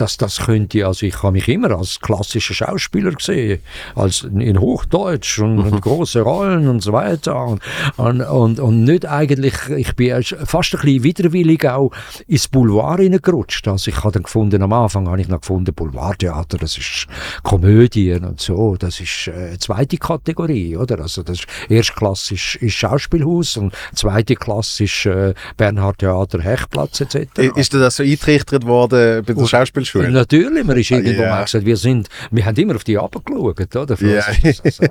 dass 0.00 0.16
das 0.16 0.38
könnte, 0.38 0.86
also 0.86 1.06
ich 1.06 1.22
habe 1.22 1.32
mich 1.32 1.48
immer 1.48 1.70
als 1.72 2.00
klassischer 2.00 2.54
Schauspieler 2.54 3.12
gesehen, 3.12 3.60
als 3.94 4.22
in 4.22 4.60
Hochdeutsch 4.60 5.40
und, 5.40 5.58
und 5.58 5.74
mhm. 5.74 5.80
große 5.80 6.20
Rollen 6.20 6.68
und 6.68 6.80
so 6.80 6.92
weiter 6.92 7.44
und, 7.44 7.60
und, 7.96 8.20
und, 8.22 8.60
und 8.60 8.84
nicht 8.84 9.06
eigentlich, 9.06 9.54
ich 9.76 9.94
bin 9.96 10.22
fast 10.22 10.74
ein 10.74 10.80
bisschen 10.80 11.02
widerwillig 11.02 11.68
auch 11.68 11.90
ins 12.26 12.48
Boulevard 12.48 13.00
hineingerutscht. 13.00 13.66
Also 13.68 13.90
ich 13.90 13.98
habe 13.98 14.12
dann 14.12 14.22
gefunden, 14.22 14.62
am 14.62 14.72
Anfang 14.72 15.08
habe 15.08 15.20
ich 15.20 15.28
noch 15.28 15.40
gefunden, 15.40 15.74
Boulevardtheater, 15.74 16.58
das 16.58 16.78
ist 16.78 17.06
Komödien 17.42 18.24
und 18.24 18.40
so, 18.40 18.76
das 18.76 19.00
ist 19.00 19.28
äh, 19.28 19.58
zweite 19.58 19.96
Kategorie, 19.96 20.76
oder? 20.76 21.00
Also 21.00 21.22
das 21.22 21.40
ist, 21.40 21.46
erstklassisch 21.68 22.56
ist 22.56 22.74
Schauspielhaus 22.74 23.56
und 23.56 23.74
zweite 23.94 24.36
Klasse 24.36 24.84
ist 24.84 25.06
äh, 25.06 25.34
Bernhard 25.56 25.98
Theater, 25.98 26.40
Hechtplatz 26.40 27.00
etc. 27.00 27.38
Ist 27.56 27.72
dir 27.72 27.80
das 27.80 27.96
so 27.96 28.02
eintrichtert 28.02 28.64
worden 28.64 29.24
bei 29.24 29.32
der 29.32 29.46
Schauspiel 29.46 29.84
Schule? 29.88 30.10
Natürlich, 30.10 30.64
man 30.64 30.76
ist 30.76 30.90
irgendwo 30.90 31.22
yeah. 31.22 31.42
gesagt, 31.42 31.64
wir 31.64 31.76
sind, 31.76 32.08
wir 32.30 32.44
haben 32.44 32.56
immer 32.56 32.76
auf 32.76 32.84
die 32.84 32.96
runtergeschaut, 32.96 33.76
oder? 33.76 33.96
Für 33.96 34.06
yeah. 34.06 34.24
ist 34.42 34.64
das, 34.64 34.76
so, 34.76 34.84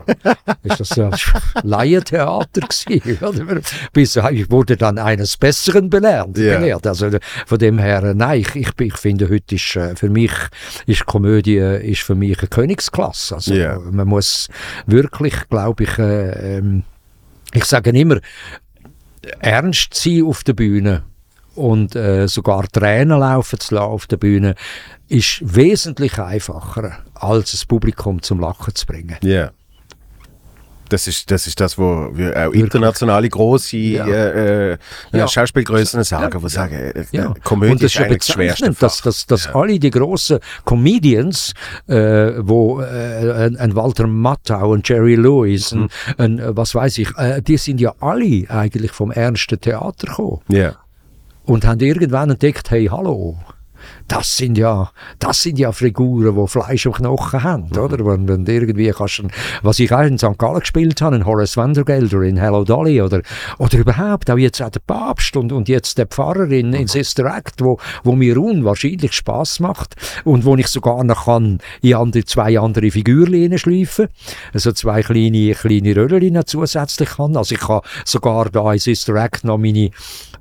ist 0.63 0.79
das 0.79 0.89
so 0.89 1.09
Laientheater 1.63 2.61
gewesen, 2.61 3.17
oder? 3.25 3.61
Bis, 3.93 4.15
ich 4.15 4.51
wurde 4.51 4.77
dann 4.77 4.97
eines 4.97 5.37
Besseren 5.37 5.89
belehrt, 5.89 6.37
yeah. 6.37 6.59
belehrt. 6.59 6.87
Also 6.87 7.09
von 7.45 7.57
dem 7.57 7.79
her, 7.79 8.13
nein, 8.15 8.41
ich, 8.41 8.55
ich, 8.55 8.69
ich 8.79 8.97
finde, 8.97 9.29
heute 9.29 9.55
ist, 9.55 9.75
äh, 9.75 9.95
für 9.95 10.09
mich, 10.09 10.31
ist 10.85 11.05
Komödie, 11.05 11.57
ist 11.57 12.01
für 12.01 12.15
mich 12.15 12.39
eine 12.39 12.47
Königsklasse. 12.47 13.35
Also 13.35 13.53
yeah. 13.53 13.79
man 13.79 14.07
muss 14.07 14.47
wirklich, 14.85 15.35
glaube 15.49 15.83
ich, 15.83 15.97
äh, 15.97 16.57
ähm, 16.57 16.83
ich 17.53 17.65
sage 17.65 17.91
immer, 17.91 18.19
ernst 19.39 19.93
sein 19.93 20.23
auf 20.23 20.43
der 20.43 20.53
Bühne 20.53 21.03
und 21.57 21.95
äh, 21.95 22.27
sogar 22.27 22.67
Tränen 22.67 23.19
laufen 23.19 23.59
zu 23.59 23.75
lassen 23.75 23.87
auf 23.87 24.07
der 24.07 24.17
Bühne, 24.17 24.55
ist 25.09 25.41
wesentlich 25.43 26.19
einfacher, 26.19 26.99
als 27.15 27.51
das 27.51 27.65
Publikum 27.65 28.21
zum 28.21 28.39
Lachen 28.39 28.75
zu 28.75 28.85
bringen. 28.85 29.17
Ja. 29.21 29.29
Yeah. 29.29 29.51
Das 30.89 31.07
ist, 31.07 31.29
das 31.31 31.47
ist 31.47 31.59
das, 31.59 31.77
wo 31.77 32.11
wir 32.13 32.47
auch 32.47 32.53
internationale 32.53 33.27
große 33.27 33.77
ja. 33.77 34.05
äh, 34.05 34.71
äh, 34.71 34.77
ja. 35.11 35.27
Schauspielgrößen 35.27 36.03
sagen, 36.03 36.41
wo 36.41 36.47
sagen, 36.47 36.75
äh, 36.75 37.05
ja. 37.11 37.33
Komödie 37.43 37.73
Und 37.73 37.83
das 37.83 37.93
ist 37.93 37.99
eigentlich 37.99 38.19
das 38.19 38.29
Schwerste. 38.29 38.71
Dass, 38.71 39.01
dass, 39.01 39.25
dass 39.25 39.47
alle 39.47 39.79
die 39.79 39.89
großen 39.89 40.39
Comedians, 40.65 41.53
äh, 41.87 41.95
wo 42.39 42.81
äh, 42.81 43.51
ein, 43.57 43.75
Walter 43.75 44.07
Matthau, 44.07 44.73
ein 44.73 44.81
Jerry 44.83 45.15
Lewis, 45.15 45.73
mhm. 45.73 45.89
ein, 46.17 46.39
ein, 46.39 46.55
was 46.55 46.73
weiß 46.73 46.97
ich, 46.99 47.09
äh, 47.17 47.41
die 47.41 47.57
sind 47.57 47.81
ja 47.81 47.93
alle 47.99 48.45
eigentlich 48.49 48.91
vom 48.91 49.11
ernsten 49.11 49.59
Theater 49.59 50.07
gekommen. 50.07 50.39
Ja 50.47 50.75
und 51.47 51.65
haben 51.65 51.79
irgendwann 51.79 52.29
entdeckt, 52.29 52.69
hey, 52.71 52.85
hallo, 52.85 53.37
das 54.07 54.37
sind 54.37 54.57
ja, 54.57 54.91
das 55.19 55.43
sind 55.43 55.59
ja 55.59 55.71
Figuren, 55.71 56.35
die 56.35 56.47
Fleisch 56.47 56.85
und 56.85 56.95
Knochen 56.95 57.43
haben, 57.43 57.69
mhm. 57.71 57.79
oder? 57.79 58.05
Wenn, 58.05 58.27
wenn 58.27 58.45
irgendwie 58.45 58.89
kannst 58.91 59.19
du, 59.19 59.27
was 59.63 59.79
ich 59.79 59.91
auch 59.91 60.01
in 60.01 60.17
St. 60.17 60.37
Gallen 60.37 60.59
gespielt 60.59 61.01
habe, 61.01 61.17
in 61.17 61.25
Horace 61.25 61.57
Vandergelder, 61.57 62.21
in 62.21 62.37
Hello 62.37 62.63
Dolly, 62.63 63.01
oder, 63.01 63.21
oder 63.57 63.77
überhaupt 63.77 64.29
auch 64.31 64.37
jetzt 64.37 64.61
auch 64.61 64.69
der 64.69 64.79
Papst 64.79 65.35
und, 65.35 65.51
und 65.51 65.67
jetzt 65.67 65.97
der 65.97 66.07
Pfarrer 66.07 66.49
in, 66.51 66.73
in 66.73 66.83
mhm. 66.83 66.87
Sister 66.87 67.25
Act, 67.25 67.63
wo, 67.63 67.79
wo 68.03 68.13
mir 68.13 68.37
unwahrscheinlich 68.37 69.13
Spaß 69.13 69.59
macht 69.59 69.95
und 70.23 70.45
wo 70.45 70.55
ich 70.55 70.67
sogar 70.67 71.03
noch 71.03 71.25
kann 71.25 71.59
in 71.81 71.95
andere, 71.95 72.25
zwei 72.25 72.59
andere 72.59 72.91
Figürchen 72.91 73.57
schleifen, 73.57 74.07
also 74.53 74.71
zwei 74.71 75.01
kleine, 75.01 75.53
kleine 75.53 75.95
Röllchen 75.95 76.39
zusätzlich 76.45 77.09
kann. 77.09 77.35
Also 77.35 77.55
ich 77.55 77.61
kann 77.61 77.81
sogar 78.05 78.49
da 78.49 78.71
in 78.71 78.79
Sister 78.79 79.15
Act 79.15 79.43
noch 79.43 79.57
meine 79.57 79.91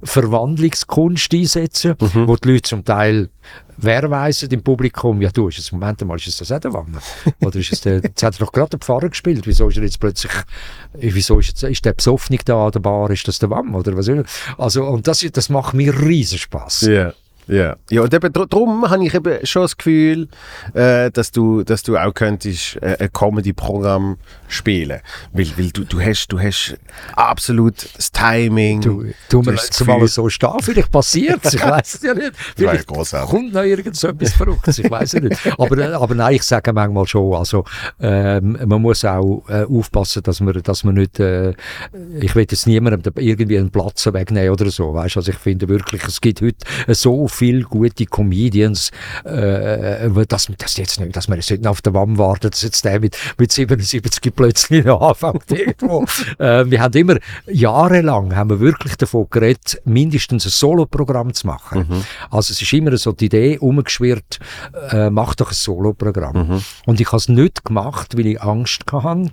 Verwandlungskunst 0.03 1.33
einsetzen, 1.33 1.95
mhm. 2.01 2.29
wo 2.29 2.37
die 2.37 2.49
Leute 2.49 2.63
zum 2.63 2.85
Teil 2.85 3.31
wer 3.77 4.11
weiss 4.11 4.43
im 4.43 4.63
Publikum, 4.63 5.21
ja 5.21 5.31
du, 5.31 5.49
ist 5.49 5.59
es, 5.59 5.73
Moment 5.73 6.05
mal, 6.05 6.17
ist 6.17 6.41
es 6.41 6.49
der 6.49 6.73
Wanner? 6.73 7.01
Oder 7.41 7.59
ist 7.59 7.73
es 7.73 7.81
der, 7.81 8.01
jetzt 8.01 8.23
hat 8.23 8.37
er 8.37 8.47
doch 8.47 8.53
gerade 8.53 8.71
den 8.71 8.81
Pfarrer 8.81 9.09
gespielt, 9.09 9.47
wieso 9.47 9.69
ist 9.69 9.77
er 9.77 9.85
jetzt 9.85 10.01
plötzlich, 10.01 10.33
wieso 10.95 11.39
ist, 11.39 11.49
jetzt, 11.49 11.63
ist 11.63 11.85
der 11.85 11.93
Besoffene 11.93 12.39
da 12.45 12.67
an 12.67 12.73
der 12.73 12.81
Bar, 12.81 13.11
ist 13.11 13.29
das 13.29 13.39
der 13.39 13.51
Wanner? 13.51 13.79
Oder 13.79 13.97
was 13.97 14.11
Also, 14.59 14.85
und 14.85 15.07
das, 15.07 15.27
das 15.33 15.49
macht 15.49 15.75
mir 15.75 15.99
riesen 16.01 16.39
Spass. 16.39 16.83
Yeah. 16.83 17.15
Ja, 17.49 17.77
ja 17.91 18.03
und 18.03 18.13
eben 18.13 18.33
darum 18.33 18.91
habe 18.91 19.05
ich 19.05 19.15
eben 19.15 19.47
schon 19.47 19.63
das 19.63 19.77
Gefühl, 19.77 20.29
äh, 20.75 21.11
dass, 21.13 21.31
du, 21.31 21.63
dass 21.63 21.85
du 21.85 21.97
auch 21.97 22.13
könntest 22.13 22.77
äh, 22.83 22.97
ein 22.99 23.13
Comedy-Programm 23.13 24.17
spielen. 24.49 25.01
Weil, 25.33 25.47
weil 25.57 25.71
du, 25.71 25.85
du, 25.85 26.01
hast, 26.01 26.29
du 26.29 26.41
hast 26.41 26.77
absolut 27.15 27.89
das 27.97 28.13
Timing. 28.13 28.81
Du, 28.81 29.05
du, 29.29 29.43
du 29.43 29.51
jetzt 29.53 29.85
mal 29.87 30.07
so 30.09 30.29
stehen, 30.29 30.61
vielleicht 30.61 30.91
passiert 30.91 31.41
es, 31.45 31.55
ich 31.55 31.63
weiß 31.67 31.95
es 31.95 32.03
ja 32.03 32.15
nicht. 32.15 32.33
Vielleicht 32.57 32.87
kommt 32.87 33.53
noch 33.53 33.63
irgend 33.63 33.97
so 33.97 34.09
etwas 34.09 34.33
Verrücktes, 34.33 34.79
ich 34.79 34.91
weiß 34.91 35.15
es 35.15 35.23
nicht. 35.23 35.41
Aber, 35.59 35.79
äh, 35.79 35.93
aber 35.93 36.15
nein, 36.15 36.35
ich 36.35 36.43
sage 36.43 36.73
manchmal 36.73 37.07
schon, 37.07 37.35
also 37.35 37.65
ähm, 38.01 38.59
man 38.65 38.83
muss 38.83 39.05
auch 39.05 39.45
äh, 39.49 39.65
aufpassen, 39.65 40.23
dass 40.23 40.41
man, 40.41 40.61
dass 40.63 40.85
man 40.85 40.95
nicht, 40.95 41.19
äh, 41.21 41.51
ich 42.21 42.35
will 42.35 42.47
jetzt 42.49 42.67
niemandem 42.67 43.13
irgendwie 43.17 43.59
einen 43.59 43.71
Platz 43.71 44.07
wegnehmen 44.07 44.51
oder 44.51 44.71
so, 44.71 44.95
weißt 44.95 45.17
Also 45.17 45.33
ich 45.33 45.39
finde 45.39 45.69
wirklich, 45.69 46.05
es 46.05 46.21
gibt 46.21 46.41
heute 46.41 46.59
so 46.89 47.29
viele 47.29 47.63
gute 47.63 48.07
Comedians, 48.07 48.91
äh, 49.25 50.07
äh, 50.07 50.27
dass, 50.27 50.49
dass, 50.59 50.77
jetzt 50.77 51.01
nicht, 51.01 51.17
dass 51.17 51.29
man 51.29 51.39
jetzt 51.39 51.51
nicht 51.51 51.67
auf 51.67 51.83
der 51.83 51.95
Wand 51.95 52.19
wartet, 52.19 52.55
dass 52.55 52.63
jetzt 52.63 52.85
der 52.85 53.01
mit, 53.01 53.17
mit 53.39 53.53
77 53.53 54.35
plötzlich 54.37 54.87
anfängt 54.87 55.51
irgendwo. 55.51 56.05
äh, 56.39 56.65
wir 56.67 56.81
haben 56.81 56.99
immer, 56.99 57.17
jahrelang 57.47 58.37
haben 58.37 58.51
wir 58.51 58.61
wirklich 58.61 58.97
davon 58.97 59.27
geredet, 59.31 59.81
mindestens 59.85 60.47
ein 60.47 60.51
Soloprogramm 60.51 61.33
zu 61.35 61.47
machen. 61.47 61.87
Mhm. 61.89 62.05
Also 62.31 62.53
es 62.53 62.63
ist 62.63 62.73
immer 62.73 62.97
so 62.97 63.13
die 63.13 63.27
Idee 63.27 63.59
umgeschwirrt, 63.59 64.39
äh, 64.91 65.11
mach 65.11 65.35
doch 65.35 65.51
ein 65.51 65.55
Soloprogramm. 65.55 66.49
Mhm. 66.49 66.63
Und 66.87 67.01
ich 67.01 67.09
habe 67.09 67.17
es 67.17 67.29
nicht 67.29 67.65
gemacht, 67.65 68.17
weil 68.17 68.27
ich 68.27 68.43
Angst 68.43 68.85
hatte, 68.93 69.33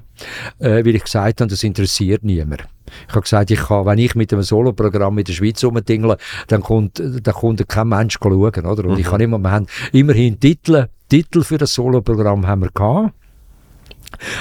äh, 0.60 0.86
weil 0.86 0.96
ich 0.96 1.04
gesagt 1.04 1.42
habe, 1.42 1.50
das 1.50 1.64
interessiert 1.64 2.24
niemand. 2.24 2.64
Ich 3.08 3.16
habe 3.16 3.22
gesagt, 3.22 3.52
ich 3.52 3.60
kann, 3.60 3.86
wenn 3.86 3.98
ich 3.98 4.16
mit 4.16 4.32
einem 4.34 4.44
Soloprogramm 4.44 5.18
in 5.18 5.24
der 5.26 5.34
Schweiz 5.34 5.64
rumdingle, 5.64 6.18
dann 6.48 6.62
kommt, 6.62 7.00
dann 7.00 7.34
kommt 7.34 7.68
kein 7.68 7.88
Mensch 7.88 8.18
schauen, 8.22 8.34
oder? 8.34 8.86
Und 8.86 8.94
mhm. 8.94 9.00
ich 9.00 9.06
kann 9.06 9.22
immer, 9.22 9.40
wir 9.40 9.52
haben 9.52 9.68
immerhin 9.92 10.40
Titel, 10.40 10.88
Titel 11.10 11.44
für 11.44 11.58
das 11.58 11.74
Soloprogramm 11.74 12.46
haben 12.48 12.62
wir 12.62 12.72
gehabt. 12.72 13.14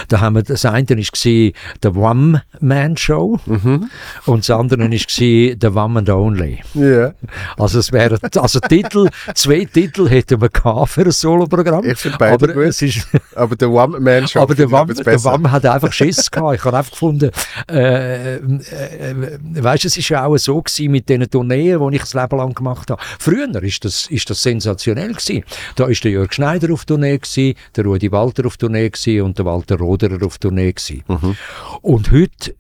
Da 0.09 0.21
haben 0.21 0.37
wir, 0.37 0.43
das 0.43 0.65
eine 0.65 0.89
war 0.89 1.53
«The 1.83 1.89
One-Man-Show» 1.89 3.41
mhm. 3.47 3.91
und 4.27 4.39
das 4.41 4.51
andere 4.51 4.83
war 4.83 4.99
«The 4.99 5.67
One 5.67 5.99
and 5.99 6.11
Only». 6.11 6.61
Yeah. 6.75 7.15
Also 7.57 7.79
es 7.79 7.93
wären, 7.93 8.19
also 8.37 8.61
Titel, 8.61 9.09
zwei 9.35 9.65
Titel 9.65 10.09
hätten 10.09 10.41
wir 10.41 10.49
gehabt 10.49 10.91
für 10.91 11.03
ein 11.03 11.11
Soloprogramm. 11.11 11.85
Ich 11.85 11.99
finde 11.99 12.19
beide 12.19 12.35
aber, 12.35 12.57
es 12.65 12.83
ist, 12.83 13.07
aber 13.35 13.57
der 13.57 13.71
One-Man-Show 13.71 14.41
Aber 14.41 14.55
der 14.55 14.73
One, 14.73 14.95
der 14.95 15.25
One 15.25 15.51
hat 15.51 15.67
einfach 15.67 15.93
Schiss 15.93 16.31
gehabt. 16.31 16.57
Ich 16.57 16.65
habe 16.65 16.77
einfach 16.77 16.91
gefunden, 16.91 17.31
äh, 17.71 18.37
äh, 18.37 18.37
äh, 18.37 19.39
weißt, 19.63 19.85
es 19.85 19.97
war 20.11 20.19
ja 20.19 20.27
auch 20.27 20.37
so 20.39 20.61
gewesen 20.61 20.91
mit 20.91 21.09
diesen 21.09 21.29
Tourneen, 21.31 21.91
die 21.91 21.97
ich 21.97 22.03
das 22.03 22.15
Leben 22.15 22.37
lang 22.37 22.55
gemacht 22.55 22.91
habe. 22.91 23.03
Früher 23.19 23.63
ist 23.63 23.85
das, 23.85 24.07
ist 24.07 24.29
das 24.31 24.43
sensationell 24.43 25.13
gewesen. 25.13 25.45
Da 25.77 25.85
war 25.85 25.93
der 25.93 26.11
Jörg 26.11 26.33
Schneider 26.33 26.73
auf 26.73 26.85
Tournee 26.85 27.19
gewesen, 27.19 27.55
der 27.77 27.85
Rudi 27.85 28.11
Walter 28.11 28.47
auf 28.47 28.57
Tournee 28.57 28.91
gewesen 28.91 29.23
und 29.23 29.39
der 29.39 29.45
Walter 29.45 29.62
der 29.63 29.79
Roderer 29.79 30.25
auf 30.25 30.39
Tournee 30.39 30.73
gewesen. 30.73 31.03
Mhm. 31.09 31.37
Und 31.83 32.11
heute 32.13 32.55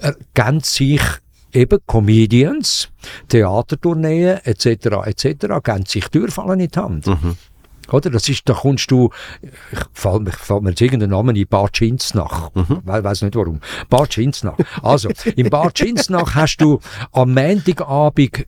ergänzt 0.00 0.74
sich 0.74 1.00
eben 1.52 1.78
Comedians, 1.86 2.88
Theatertourneen 3.28 4.38
etc. 4.44 4.66
etc. 5.06 5.46
geben 5.62 5.86
sich 5.86 6.08
Türfallen 6.08 6.60
in 6.60 6.68
die 6.68 6.78
Hand. 6.78 7.06
Mhm. 7.06 7.36
Oder? 7.90 8.10
Das 8.10 8.28
ist, 8.28 8.48
da 8.48 8.52
kommst 8.52 8.90
du, 8.90 9.10
ich 9.40 9.78
fällt 9.92 10.22
mir, 10.22 10.32
fällt 10.32 10.62
mir 10.62 10.70
jetzt 10.70 10.80
irgendein 10.80 11.10
Name 11.10 11.32
in 11.32 11.46
Bad 11.46 11.76
Schinznach. 11.76 12.50
Mhm. 12.54 12.82
Ich 12.84 12.86
weiß 12.86 13.22
nicht 13.22 13.34
warum. 13.34 13.60
Bad 13.88 14.12
Schinznach. 14.12 14.58
Also, 14.82 15.08
in 15.36 15.48
Bad 15.48 15.78
Schinznach 15.78 16.34
hast 16.34 16.58
du 16.58 16.80
am 17.12 17.32
Montagabend 17.32 18.46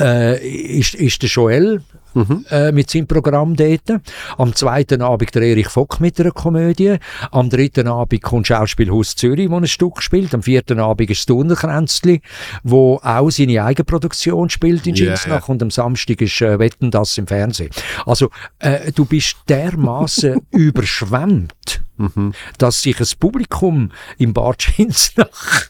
äh, 0.00 0.78
ist, 0.78 0.94
ist 0.94 1.22
der 1.22 1.28
Joel 1.28 1.82
mhm. 2.14 2.44
äh, 2.50 2.72
mit 2.72 2.90
seinem 2.90 3.06
Programm 3.06 3.56
dort. 3.56 4.00
Am 4.38 4.54
zweiten 4.54 5.02
Abend 5.02 5.34
der 5.34 5.42
Erich 5.42 5.68
Fock 5.68 6.00
mit 6.00 6.18
einer 6.20 6.30
Komödie. 6.30 6.96
Am 7.30 7.50
dritten 7.50 7.88
Abend 7.88 8.22
kommt 8.22 8.46
Schauspielhaus 8.46 9.14
Zürich, 9.16 9.50
wo 9.50 9.56
ein 9.56 9.66
Stück 9.66 10.02
spielt. 10.02 10.34
Am 10.34 10.42
vierten 10.42 10.80
Abend 10.80 11.10
ist 11.10 11.26
Turnerkränzli, 11.26 12.20
wo 12.62 13.00
auch 13.02 13.30
seine 13.30 13.64
Eigenproduktion 13.64 14.50
spielt 14.50 14.86
in 14.86 14.96
Schinsnach. 14.96 15.48
Yeah. 15.48 15.52
Und 15.52 15.62
am 15.62 15.70
Samstag 15.70 16.20
ist 16.20 16.40
äh, 16.40 16.58
Wetten 16.58 16.90
das 16.90 17.18
im 17.18 17.26
Fernsehen. 17.26 17.70
Also, 18.06 18.30
äh, 18.58 18.92
du 18.92 19.04
bist 19.04 19.36
dermaßen 19.48 20.40
überschwemmt, 20.50 21.82
mhm. 21.96 22.32
dass 22.58 22.82
sich 22.82 22.98
ein 23.00 23.06
Publikum 23.18 23.90
im 24.18 24.32
Bad 24.32 24.62
Schinsnach 24.62 25.68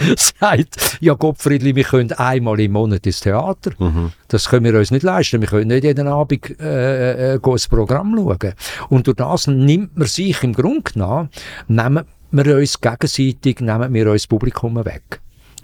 sagt, 0.16 0.98
ja 1.00 1.14
Gottfriedli, 1.14 1.74
wir 1.74 1.84
können 1.84 2.12
einmal 2.12 2.60
im 2.60 2.72
Monat 2.72 3.06
ins 3.06 3.20
Theater. 3.20 3.72
Mhm. 3.78 4.12
Das 4.28 4.48
können 4.48 4.64
wir 4.64 4.78
uns 4.78 4.90
nicht 4.90 5.02
leisten. 5.02 5.40
Wir 5.40 5.48
können 5.48 5.68
nicht 5.68 5.84
jeden 5.84 6.06
Abend 6.06 6.60
äh, 6.60 7.34
äh, 7.34 7.40
ein 7.42 7.60
Programm 7.68 8.14
schauen. 8.16 8.54
Und 8.88 9.06
durch 9.06 9.16
das 9.16 9.46
nimmt 9.46 9.96
man 9.96 10.08
sich 10.08 10.42
im 10.42 10.52
Grunde 10.52 10.92
genommen, 10.92 11.28
nehmen 11.68 12.04
wir 12.30 12.56
uns 12.56 12.80
gegenseitig, 12.80 13.60
nehmen 13.60 13.92
wir 13.92 14.10
uns 14.10 14.22
das 14.22 14.26
Publikum 14.28 14.76
weg. 14.84 15.20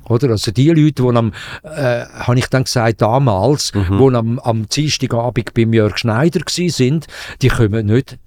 Oder? 0.08 0.30
Also 0.30 0.52
die 0.52 0.68
Leute, 0.68 1.02
die 1.02 1.16
am, 1.16 1.32
äh, 1.62 2.04
habe 2.06 2.38
ich 2.38 2.46
dann 2.46 2.64
gesagt, 2.64 3.02
damals, 3.02 3.72
mhm. 3.74 3.98
die 3.98 4.16
am, 4.16 4.38
am 4.38 4.68
Dienstagabend 4.68 5.54
beim 5.54 5.72
Jörg 5.72 5.98
Schneider 5.98 6.40
sind, 6.46 7.06
die 7.42 7.48
kommen 7.48 7.86
nicht 7.86 8.18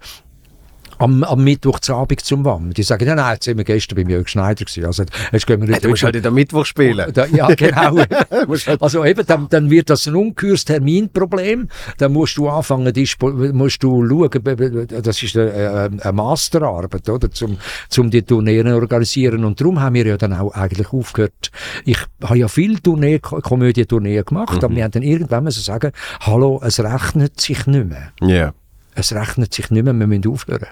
am, 0.99 1.23
am 1.23 1.43
Mittwochabend 1.43 2.19
zum 2.21 2.45
WAM. 2.45 2.73
Die 2.73 2.83
sagen, 2.83 3.07
ja, 3.07 3.15
nein, 3.15 3.33
jetzt 3.33 3.45
sind 3.45 3.57
wir 3.57 3.63
gestern 3.63 3.95
bei 3.95 4.09
Jörg 4.09 4.27
Schneider 4.27 4.65
gewesen. 4.65 4.85
Also, 4.85 5.03
jetzt 5.31 5.47
gehen 5.47 5.61
wir 5.61 5.67
nicht. 5.67 5.77
Ja, 5.77 5.81
du 5.81 5.89
musst 5.89 6.03
halt 6.03 6.25
am 6.25 6.33
Mittwoch 6.33 6.65
spielen. 6.65 7.11
Da, 7.13 7.25
ja, 7.25 7.47
genau. 7.55 7.97
Halt 8.39 8.81
also 8.81 9.05
eben, 9.05 9.25
dann, 9.25 9.47
dann 9.49 9.69
wird 9.69 9.89
das 9.89 10.07
ein 10.07 10.15
ungeheures 10.15 10.65
Terminproblem. 10.65 11.69
Dann 11.97 12.13
musst 12.13 12.37
du 12.37 12.49
anfangen, 12.49 12.93
musst 13.53 13.83
du 13.83 14.07
schauen, 14.07 14.89
das 15.03 15.23
ist 15.23 15.37
eine, 15.37 15.89
eine 16.01 16.11
Masterarbeit, 16.11 17.07
oder? 17.09 17.31
Zum, 17.31 17.57
zum 17.87 18.09
die 18.09 18.23
Turniere 18.23 18.75
organisieren. 18.75 19.45
Und 19.45 19.59
darum 19.61 19.79
haben 19.79 19.95
wir 19.95 20.05
ja 20.05 20.17
dann 20.17 20.33
auch 20.33 20.51
eigentlich 20.53 20.91
aufgehört. 20.91 21.51
Ich 21.85 21.97
habe 22.21 22.37
ja 22.37 22.47
viel 22.47 22.79
Tournee, 22.79 23.19
Komödie-Tournee 23.19 24.23
gemacht, 24.23 24.57
mhm. 24.57 24.63
aber 24.65 24.75
wir 24.75 24.83
haben 24.83 24.91
dann 24.91 25.03
irgendwann 25.03 25.45
müssen 25.45 25.63
sagen, 25.63 25.91
hallo, 26.21 26.61
es 26.63 26.79
rechnet 26.79 27.39
sich 27.39 27.65
nicht 27.67 27.87
mehr. 27.87 28.11
Ja. 28.21 28.27
Yeah 28.27 28.53
es 28.95 29.13
rechnet 29.13 29.53
sich 29.53 29.69
nicht 29.71 29.83
mehr, 29.83 29.93
wir 29.93 30.07
müssen 30.07 30.27
aufhören. 30.27 30.67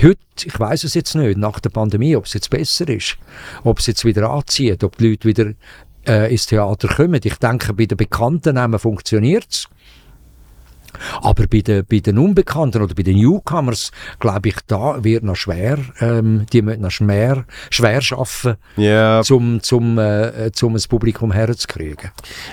Heute, 0.00 0.18
ich 0.44 0.58
weiß 0.58 0.84
es 0.84 0.94
jetzt 0.94 1.14
nicht, 1.14 1.38
nach 1.38 1.60
der 1.60 1.70
Pandemie, 1.70 2.16
ob 2.16 2.26
es 2.26 2.34
jetzt 2.34 2.50
besser 2.50 2.88
ist, 2.88 3.16
ob 3.62 3.78
es 3.78 3.86
jetzt 3.86 4.04
wieder 4.04 4.30
anzieht, 4.30 4.82
ob 4.82 4.96
die 4.98 5.10
Leute 5.10 5.28
wieder 5.28 5.52
äh, 6.06 6.30
ins 6.30 6.46
Theater 6.46 6.88
kommen. 6.88 7.20
Ich 7.22 7.36
denke, 7.36 7.72
bei 7.74 7.86
den 7.86 7.96
bekannten 7.96 8.54
Namen 8.54 8.78
funktioniert 8.78 9.46
es. 9.50 9.68
Aber 11.22 11.46
bei 11.48 11.60
den, 11.60 11.84
bei 11.86 11.98
den 11.98 12.18
Unbekannten 12.18 12.82
oder 12.82 12.94
bei 12.94 13.02
den 13.02 13.16
Newcomers, 13.16 13.90
glaube 14.20 14.50
ich, 14.50 14.56
da 14.66 15.02
wird 15.02 15.24
noch 15.24 15.36
schwer, 15.36 15.78
ähm, 16.00 16.46
die 16.52 16.62
müssen 16.62 16.82
noch 16.82 16.90
schwer, 16.90 17.44
schwer 17.70 18.00
arbeiten, 18.12 18.58
yeah. 18.78 19.22
um 19.30 19.60
zum, 19.60 19.98
äh, 19.98 20.52
zum 20.52 20.74
das 20.74 20.86
Publikum 20.86 21.32
herzukriegen. 21.32 22.10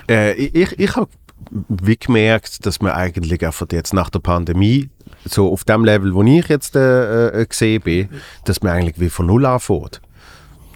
Äh, 0.09 0.33
ich 0.33 0.79
ich 0.79 0.95
habe 0.95 1.09
wie 1.51 1.97
gemerkt, 1.97 2.65
dass 2.65 2.81
man 2.81 2.93
eigentlich 2.93 3.45
einfach 3.45 3.67
jetzt 3.71 3.93
nach 3.93 4.09
der 4.09 4.19
Pandemie 4.19 4.89
so 5.25 5.51
auf 5.51 5.63
dem 5.63 5.83
Level, 5.83 6.13
wo 6.13 6.23
ich 6.23 6.47
jetzt 6.47 6.75
äh, 6.75 7.41
äh, 7.41 7.45
gesehen 7.45 7.81
bin, 7.81 8.09
dass 8.45 8.61
man 8.61 8.73
eigentlich 8.73 8.99
wie 8.99 9.09
von 9.09 9.25
Null 9.25 9.45
anfängt. 9.45 10.01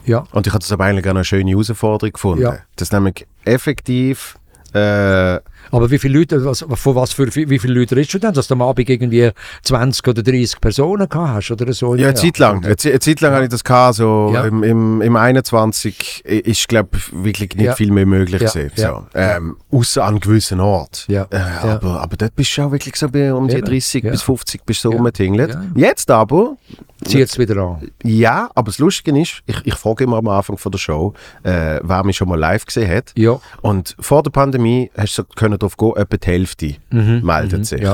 Ja. 0.06 0.26
Und 0.32 0.48
ich 0.48 0.54
habe 0.54 0.62
das 0.62 0.72
aber 0.72 0.86
eigentlich 0.86 1.06
auch 1.06 1.12
eine 1.12 1.24
schöne 1.24 1.52
Herausforderung 1.52 2.14
gefunden. 2.14 2.44
Ja. 2.44 2.58
Dass 2.76 2.92
nämlich 2.92 3.26
effektiv 3.44 4.38
äh, 4.74 5.40
aber 5.72 5.92
wie 5.92 6.00
viele 6.00 6.20
Leute, 6.20 6.44
was, 6.46 6.66
von 6.76 6.96
was 6.96 7.14
für, 7.14 7.34
wie 7.34 7.60
viele 7.60 7.74
Leute 7.74 7.96
redest 7.96 8.14
du 8.14 8.20
denn, 8.20 8.34
dass 8.34 8.48
du 8.48 8.54
am 8.54 8.62
Abend 8.62 8.90
irgendwie 8.90 9.32
20 9.64 10.08
oder 10.08 10.24
30 10.24 10.62
Personen 10.62 11.10
gehabt 11.10 11.36
hast 11.36 11.52
oder 11.52 11.72
so? 11.74 11.96
Ja, 11.96 12.08
eine 12.08 12.16
Zeit 12.16 12.38
lang. 12.38 12.64
Eine, 12.64 12.76
eine 12.84 13.00
Zeit 13.00 13.22
lang 13.22 13.32
ja. 13.32 13.36
hatte 13.36 13.46
ich 13.46 13.52
das 13.52 13.64
gehabt, 13.64 13.96
so 13.96 14.32
ja. 14.34 14.46
im, 14.46 14.64
im, 14.64 15.02
im 15.02 15.16
21 15.16 16.26
ist, 16.26 16.68
glaube 16.68 16.90
wirklich 17.12 17.56
nicht 17.56 17.66
ja. 17.66 17.76
viel 17.76 17.92
mehr 17.92 18.06
möglich 18.06 18.42
ja. 18.42 18.50
gewesen. 18.50 18.72
So. 18.76 19.06
Ähm, 19.14 19.58
Außer 19.72 20.04
an 20.04 20.20
gewissen. 20.20 20.60
Ja. 21.08 21.28
Äh, 21.30 21.38
aber, 21.62 22.02
aber 22.02 22.18
dort 22.18 22.36
bist 22.36 22.58
du 22.58 22.64
auch 22.64 22.72
wirklich 22.72 22.96
so 22.96 23.10
bei 23.10 23.34
um 23.34 23.48
die 23.48 23.62
30 23.62 24.04
bis 24.04 24.22
50 24.22 24.66
bis 24.66 24.82
so 24.82 24.92
rumgetingelt. 24.92 25.58
Jetzt 25.76 26.10
aber... 26.12 26.58
Zieht 27.04 27.30
es 27.30 27.38
wieder 27.38 27.58
an. 27.58 27.92
Ja, 28.04 28.50
aber 28.56 28.68
das 28.68 28.80
Lustige 28.80 29.20
ist, 29.20 29.42
ich, 29.46 29.58
ich 29.66 29.76
frage 29.76 30.06
immer 30.06 30.18
am 30.18 30.28
Anfang 30.28 30.58
von 30.58 30.72
der 30.72 30.80
Show, 30.80 31.14
äh, 31.44 31.80
wer 31.84 32.04
mich 32.04 32.18
schon 32.18 32.30
mal 32.30 32.40
live 32.40 32.66
gesehen 32.66 32.90
hat. 32.90 33.12
Ja. 33.16 33.40
Und 33.62 33.96
vor 34.00 34.24
der 34.24 34.32
Pandemie 34.32 34.90
hast 34.98 35.18
du 35.18 35.24
können 35.24 35.55
darauf 35.58 35.78
gehen, 35.78 35.94
etwa 35.96 36.18
die 36.18 36.28
Hälfte 36.28 36.76
mhm, 36.92 37.22
meldet 37.24 37.60
mhm, 37.60 37.64
sich. 37.64 37.82
Ja. 37.82 37.94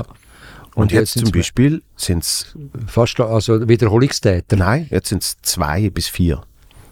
Und, 0.73 0.83
und 0.83 0.91
jetzt, 0.91 1.15
jetzt 1.15 1.25
zum 1.25 1.31
Beispiel 1.31 1.81
sind 1.97 2.23
es... 2.23 2.55
Fast, 2.87 3.19
also 3.19 3.67
Wiederholungstäter? 3.67 4.55
Nein, 4.55 4.87
jetzt 4.89 5.09
sind 5.09 5.21
es 5.21 5.37
zwei 5.41 5.89
bis 5.89 6.07
vier. 6.07 6.41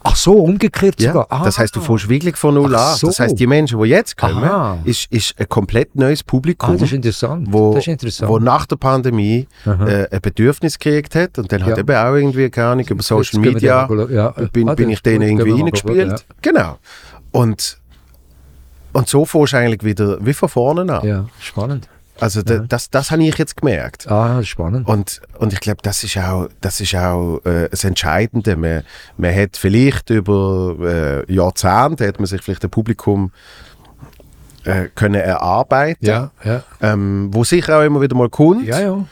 Ach 0.03 0.15
so, 0.15 0.33
umgekehrt 0.33 1.01
ja, 1.01 1.11
sogar. 1.11 1.27
Ah. 1.29 1.43
Das 1.43 1.59
heißt, 1.59 1.75
du 1.75 1.81
fährst 1.81 2.07
wirklich 2.07 2.35
von 2.35 2.53
null 2.53 2.73
an. 2.75 2.95
So. 2.95 3.07
Das 3.07 3.19
heißt, 3.19 3.39
die 3.39 3.47
Menschen, 3.47 3.81
die 3.81 3.89
jetzt 3.89 4.17
kommen, 4.17 4.79
ist, 4.85 5.11
ist 5.11 5.35
ein 5.37 5.47
komplett 5.49 5.95
neues 5.95 6.23
Publikum. 6.23 6.71
Ah, 6.71 6.73
das 6.73 6.83
ist 6.83 6.93
interessant. 6.93 7.47
Wo, 7.51 7.73
das 7.73 7.83
ist 7.83 7.87
interessant. 7.87 8.31
wo 8.31 8.39
nach 8.39 8.65
der 8.65 8.77
Pandemie 8.77 9.47
äh, 9.65 10.07
ein 10.09 10.21
Bedürfnis 10.21 10.79
gekriegt 10.79 11.15
hat 11.15 11.37
und 11.37 11.51
dann 11.51 11.61
ja. 11.61 11.67
hat 11.67 11.77
eben 11.77 11.95
auch 11.95 12.15
irgendwie, 12.15 12.49
keine 12.49 12.67
Ahnung, 12.67 12.85
über 12.87 13.03
Social 13.03 13.39
Media 13.39 13.87
ja. 14.09 14.31
bin, 14.51 14.69
ah, 14.69 14.75
bin 14.75 14.89
ich 14.89 15.01
denen 15.01 15.27
irgendwie 15.27 15.51
reingespielt. 15.51 16.25
Genau. 16.41 16.77
Und 17.31 17.78
Und 18.93 19.07
so 19.07 19.25
fährst 19.25 19.53
du 19.53 19.57
eigentlich 19.57 19.83
wieder 19.83 20.17
wie 20.25 20.33
von 20.33 20.49
vorne 20.49 20.81
an. 20.93 21.07
Ja, 21.07 21.25
spannend. 21.39 21.87
Also 22.19 22.41
da, 22.41 22.59
das, 22.59 22.89
das 22.89 23.11
habe 23.11 23.23
ich 23.23 23.37
jetzt 23.37 23.55
gemerkt. 23.55 24.09
Ah, 24.11 24.43
spannend. 24.43 24.87
Und, 24.87 25.21
und 25.37 25.53
ich 25.53 25.59
glaube, 25.61 25.79
das 25.81 26.03
ist 26.03 26.17
auch, 26.17 26.49
das, 26.59 26.81
ist 26.81 26.95
auch 26.95 27.39
äh, 27.45 27.69
das 27.69 27.83
Entscheidende. 27.85 28.57
Man, 28.57 28.83
man 29.17 29.33
hat 29.33 29.55
vielleicht 29.55 30.09
über 30.09 30.75
äh, 30.81 31.33
Jahrzehnte, 31.33 32.07
hat 32.07 32.19
man 32.19 32.25
sich 32.25 32.41
vielleicht 32.41 32.63
ein 32.63 32.69
Publikum 32.69 33.31
äh, 34.65 34.89
können 34.93 35.21
erarbeiten 35.21 36.05
ja, 36.05 36.31
ja. 36.43 36.63
Ähm, 36.81 37.29
wo 37.31 37.45
sicher 37.45 37.79
auch 37.79 37.83
immer 37.83 38.01
wieder 38.01 38.15
mal 38.15 38.29
kommt. 38.29 38.65
Ja, 38.65 38.79
ja. 38.81 39.05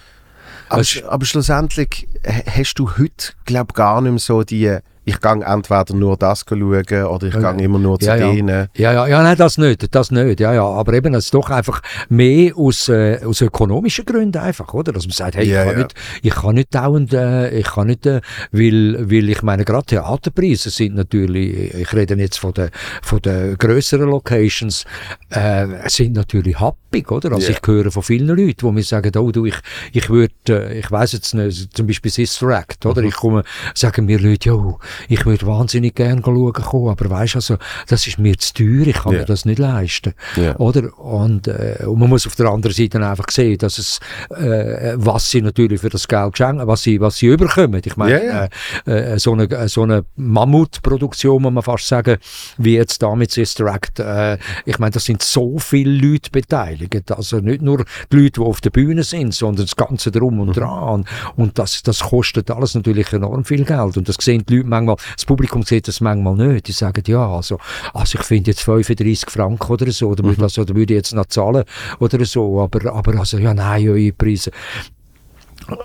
Aber, 0.70 0.84
aber 1.08 1.26
schlussendlich 1.26 2.10
hast 2.26 2.76
du 2.76 2.98
heute, 2.98 3.34
glaube 3.46 3.74
gar 3.74 4.02
nicht 4.02 4.12
mehr 4.12 4.20
so 4.20 4.44
die 4.44 4.78
ich 5.08 5.22
gehe 5.22 5.32
entweder 5.32 5.96
nur 5.96 6.18
das 6.18 6.44
schauen 6.48 6.64
oder 6.64 7.28
ich 7.28 7.34
ja, 7.34 7.54
gehe 7.54 7.64
immer 7.64 7.80
nur 7.80 7.98
zu 7.98 8.08
ja, 8.08 8.18
denen. 8.18 8.68
Ja, 8.76 8.92
ja, 8.92 9.08
ja, 9.08 9.24
nein, 9.24 9.38
das 9.38 9.58
nicht, 9.58 9.96
das 9.96 10.12
nicht, 10.12 10.42
ja, 10.42 10.54
ja, 10.54 10.66
aber 10.66 10.94
eben, 10.94 11.14
es 11.14 11.26
ist 11.26 11.34
doch 11.34 11.50
einfach 11.50 11.82
mehr 12.10 12.52
aus, 12.58 12.90
äh, 12.90 13.22
aus 13.24 13.40
ökonomischen 13.40 14.04
Gründen 14.04 14.38
einfach, 14.38 14.74
oder, 14.74 14.92
dass 14.92 15.06
man 15.06 15.14
sagt, 15.14 15.38
hey, 15.38 15.46
ich, 15.46 15.54
kann 15.54 15.78
nicht, 15.78 15.94
ich 16.24 16.36
kann 16.36 16.56
nicht 16.56 16.76
dauernd, 16.76 17.14
äh, 17.14 17.58
ich 17.58 17.68
kann 17.68 17.88
nicht, 17.88 18.06
äh, 18.06 18.20
weil, 18.52 19.10
weil 19.10 19.30
ich 19.30 19.42
meine, 19.44 19.64
gerade 19.64 19.86
Theaterpreise 19.86 20.70
sind 20.72 20.96
natürlich, 20.96 21.74
ich 21.74 21.94
rede 21.94 22.16
jetzt 22.16 22.40
von 22.40 22.54
den, 22.54 22.70
von 23.02 23.22
den 23.22 23.58
grösseren 23.58 24.10
Locations, 24.10 24.84
äh, 25.30 25.68
sind 25.88 26.18
natürlich 26.18 26.60
happig, 26.60 27.10
oder, 27.10 27.32
also 27.32 27.50
ich 27.50 27.62
höre 27.66 27.92
von 27.92 28.04
vielen 28.04 28.28
Leuten, 28.28 28.68
die 28.68 28.72
mir 28.74 28.84
sagen, 28.84 29.16
oh 29.18 29.32
du, 29.32 29.46
ich, 29.46 29.56
ich 29.94 30.10
würde, 30.10 30.34
äh, 30.50 30.80
ich 30.80 30.92
weiß 30.92 31.14
jetzt 31.14 31.34
nicht, 31.34 31.78
zum 31.78 31.88
Beispiel 31.88 32.12
Sister 32.12 32.50
Act, 32.50 32.86
oder, 32.86 33.02
mhm. 33.02 33.08
ich 33.08 33.16
komme, 33.16 33.44
sagen 33.74 34.06
mir 34.06 34.20
Leute, 34.20 34.50
ja, 34.50 34.76
ich 35.08 35.26
würde 35.26 35.46
wahnsinnig 35.46 35.96
gerne 35.96 36.22
schauen 36.24 36.54
kommen, 36.54 36.90
aber 36.90 37.10
weißt 37.10 37.36
also, 37.36 37.58
das 37.88 38.08
ist 38.08 38.20
mir 38.20 38.38
zu 38.38 38.54
teuer, 38.54 38.88
ich 38.88 38.96
kann 38.96 39.14
yeah. 39.14 39.22
mir 39.22 39.26
das 39.26 39.46
nicht 39.46 39.60
leisten. 39.60 40.14
Yeah. 40.38 40.60
Oder? 40.60 40.98
Und, 41.00 41.48
äh, 41.48 41.84
und 41.86 42.00
man 42.00 42.10
muss 42.10 42.28
auf 42.28 42.36
der 42.36 42.48
anderen 42.48 42.76
Seite 42.76 43.06
einfach 43.06 43.30
sehen, 43.30 43.58
dass 43.58 43.78
es, 43.78 44.00
äh, 44.30 44.94
was 44.96 45.30
sie 45.30 45.42
natürlich 45.42 45.82
für 45.82 45.90
das 45.90 46.08
Geld 46.08 46.38
schenken, 46.38 46.68
was 46.68 46.84
sie, 46.84 47.00
was 47.00 47.18
sie 47.18 47.28
überkommen. 47.28 47.82
Ich 47.84 47.98
meine, 47.98 48.22
yeah, 48.22 48.50
äh, 48.86 49.14
äh, 49.14 49.20
so 49.20 49.34
eine, 49.34 49.70
so 49.70 49.84
eine 49.84 50.06
Mammutproduktion, 50.16 51.42
muss 51.42 51.54
man 51.54 51.64
fast 51.64 51.88
sagen, 51.88 52.18
wie 52.58 52.76
jetzt 52.76 53.02
da 53.02 53.16
mit 53.16 53.32
Sister 53.32 53.66
Act, 53.68 54.00
äh, 54.00 54.38
ich 54.66 54.80
meine, 54.80 54.92
da 54.92 55.00
sind 55.00 55.22
so 55.22 55.58
viele 55.60 55.92
Leute 55.92 56.32
beteiligt. 56.32 57.12
Also 57.12 57.40
nicht 57.40 57.62
nur 57.62 57.86
die 58.12 58.18
Leute, 58.18 58.40
die 58.40 58.42
auf 58.42 58.62
der 58.62 58.70
Bühne 58.70 59.04
sind, 59.04 59.34
sondern 59.34 59.66
das 59.66 59.76
Ganze 59.76 60.12
drum 60.12 60.40
und 60.40 60.50
mhm. 60.50 60.54
dran. 60.54 61.06
Und 61.36 61.60
das, 61.60 61.84
das 61.84 62.00
kostet 62.02 62.50
alles 62.52 62.76
natürlich 62.76 63.12
enorm 63.14 63.46
viel 63.46 63.66
Geld. 63.66 63.98
Und 63.98 64.08
das 64.08 64.16
sehen 64.20 64.44
die 64.48 64.58
Leute 64.58 64.70
manchmal, 64.70 64.87
das 64.96 65.26
Publikum 65.26 65.64
sieht 65.64 65.88
das 65.88 66.02
manchmal 66.02 66.36
nicht. 66.36 66.68
Die 66.68 66.72
sagen, 66.72 67.04
ja, 67.08 67.28
also, 67.28 67.60
also 67.94 68.18
ich 68.20 68.26
finde 68.26 68.52
jetzt 68.52 68.62
35 68.62 69.30
Franken 69.30 69.72
oder 69.72 69.92
so, 69.92 70.10
oder, 70.10 70.24
mhm. 70.24 70.42
also, 70.42 70.64
da 70.64 70.76
würde 70.76 70.94
ich 70.94 70.98
jetzt 70.98 71.14
noch 71.14 71.26
zahlen 71.26 71.64
oder 72.00 72.26
so, 72.26 72.62
aber, 72.62 72.94
aber 72.94 73.20
also, 73.20 73.38
ja, 73.38 73.54
nein, 73.54 73.88
eure 73.90 74.12
Preise. 74.14 74.52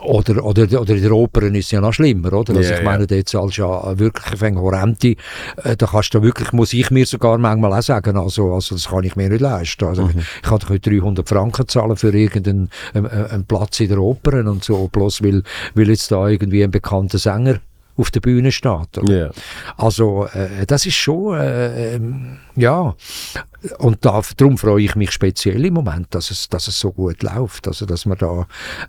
Oder, 0.05 0.45
oder, 0.45 0.81
oder 0.81 0.95
in 0.95 1.03
der 1.03 1.13
Oper 1.13 1.43
ist 1.43 1.67
es 1.67 1.71
ja 1.73 1.81
noch 1.81 1.93
schlimmer, 1.93 2.33
oder? 2.33 2.55
Also 2.55 2.71
yeah, 2.71 2.79
ich 2.79 2.85
meine, 2.85 3.07
dort 3.07 3.29
zahlst 3.29 3.59
du 3.59 3.63
ja 3.63 3.99
wirklich 3.99 4.43
eine 4.43 4.61
Horrente. 4.61 5.17
Äh, 5.65 5.77
da 5.77 5.87
kannst 5.87 6.15
du 6.15 6.23
wirklich, 6.23 6.53
muss 6.53 6.73
ich 6.73 6.91
mir 6.91 7.05
sogar 7.05 7.39
manchmal 7.39 7.73
auch 7.73 7.83
sagen, 7.83 8.17
also, 8.17 8.55
also 8.55 8.77
das 8.77 8.89
kann 8.89 9.03
ich 9.03 9.17
mir 9.17 9.29
nicht 9.29 9.41
leisten. 9.41 9.85
Also 9.85 10.05
mhm. 10.05 10.21
ich, 10.21 10.43
kann 10.43 10.61
doch 10.61 10.79
300 10.79 11.29
Franken 11.29 11.67
zahlen 11.67 11.97
für 11.97 12.17
irgendeinen 12.17 12.71
einen, 12.95 13.07
einen 13.07 13.45
Platz 13.45 13.81
in 13.81 13.89
der 13.89 13.99
Oper 13.99 14.49
und 14.49 14.63
so, 14.63 14.87
bloß 14.87 15.23
weil, 15.25 15.43
weil 15.75 15.89
jetzt 15.89 16.13
da 16.13 16.29
irgendwie 16.29 16.63
ein 16.63 16.71
bekannter 16.71 17.19
Sänger 17.19 17.59
auf 17.97 18.11
der 18.11 18.21
Bühne 18.21 18.53
steht. 18.53 18.99
Yeah. 19.09 19.33
Also 19.77 20.27
äh, 20.33 20.67
das 20.67 20.87
ist 20.87 20.95
schon, 20.95 21.39
äh, 21.39 21.95
ähm, 21.95 22.39
ja, 22.57 22.95
und 23.79 24.05
da, 24.05 24.23
darum 24.37 24.59
freue 24.59 24.83
ich 24.83 24.97
mich 24.97 25.13
speziell 25.13 25.65
im 25.65 25.75
Moment, 25.75 26.15
dass 26.15 26.31
es, 26.31 26.49
dass 26.49 26.69
es 26.69 26.79
so 26.79 26.93
gut 26.93 27.23
läuft, 27.23 27.69
also 27.69 27.87
dass 27.87 28.07
wir 28.07 28.17
da 28.17 28.47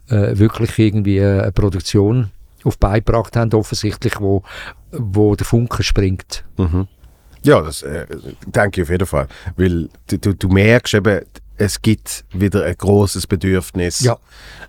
äh, 0.10 0.38
wirklich 0.38 0.78
irgendwie 0.80 1.22
eine 1.22 1.52
Produktion 1.52 2.32
auf 2.64 2.78
beigebracht 2.78 3.36
haben, 3.36 3.54
offensichtlich, 3.54 4.20
wo, 4.20 4.44
wo 4.92 5.36
der 5.36 5.46
Funke 5.46 5.84
springt. 5.84 6.46
Mhm. 6.58 6.88
Ja, 7.44 7.62
das 7.62 7.82
äh, 7.82 8.06
denke 8.46 8.82
ich 8.82 8.86
auf 8.86 8.90
jeden 8.90 9.06
Fall, 9.06 9.28
weil 9.58 9.90
du, 10.08 10.34
du 10.34 10.48
merkst 10.48 10.94
eben, 10.94 11.22
es 11.58 11.82
gibt 11.82 12.26
wieder 12.34 12.66
ein 12.66 12.76
großes 12.76 13.28
Bedürfnis 13.28 14.00
ja. 14.00 14.18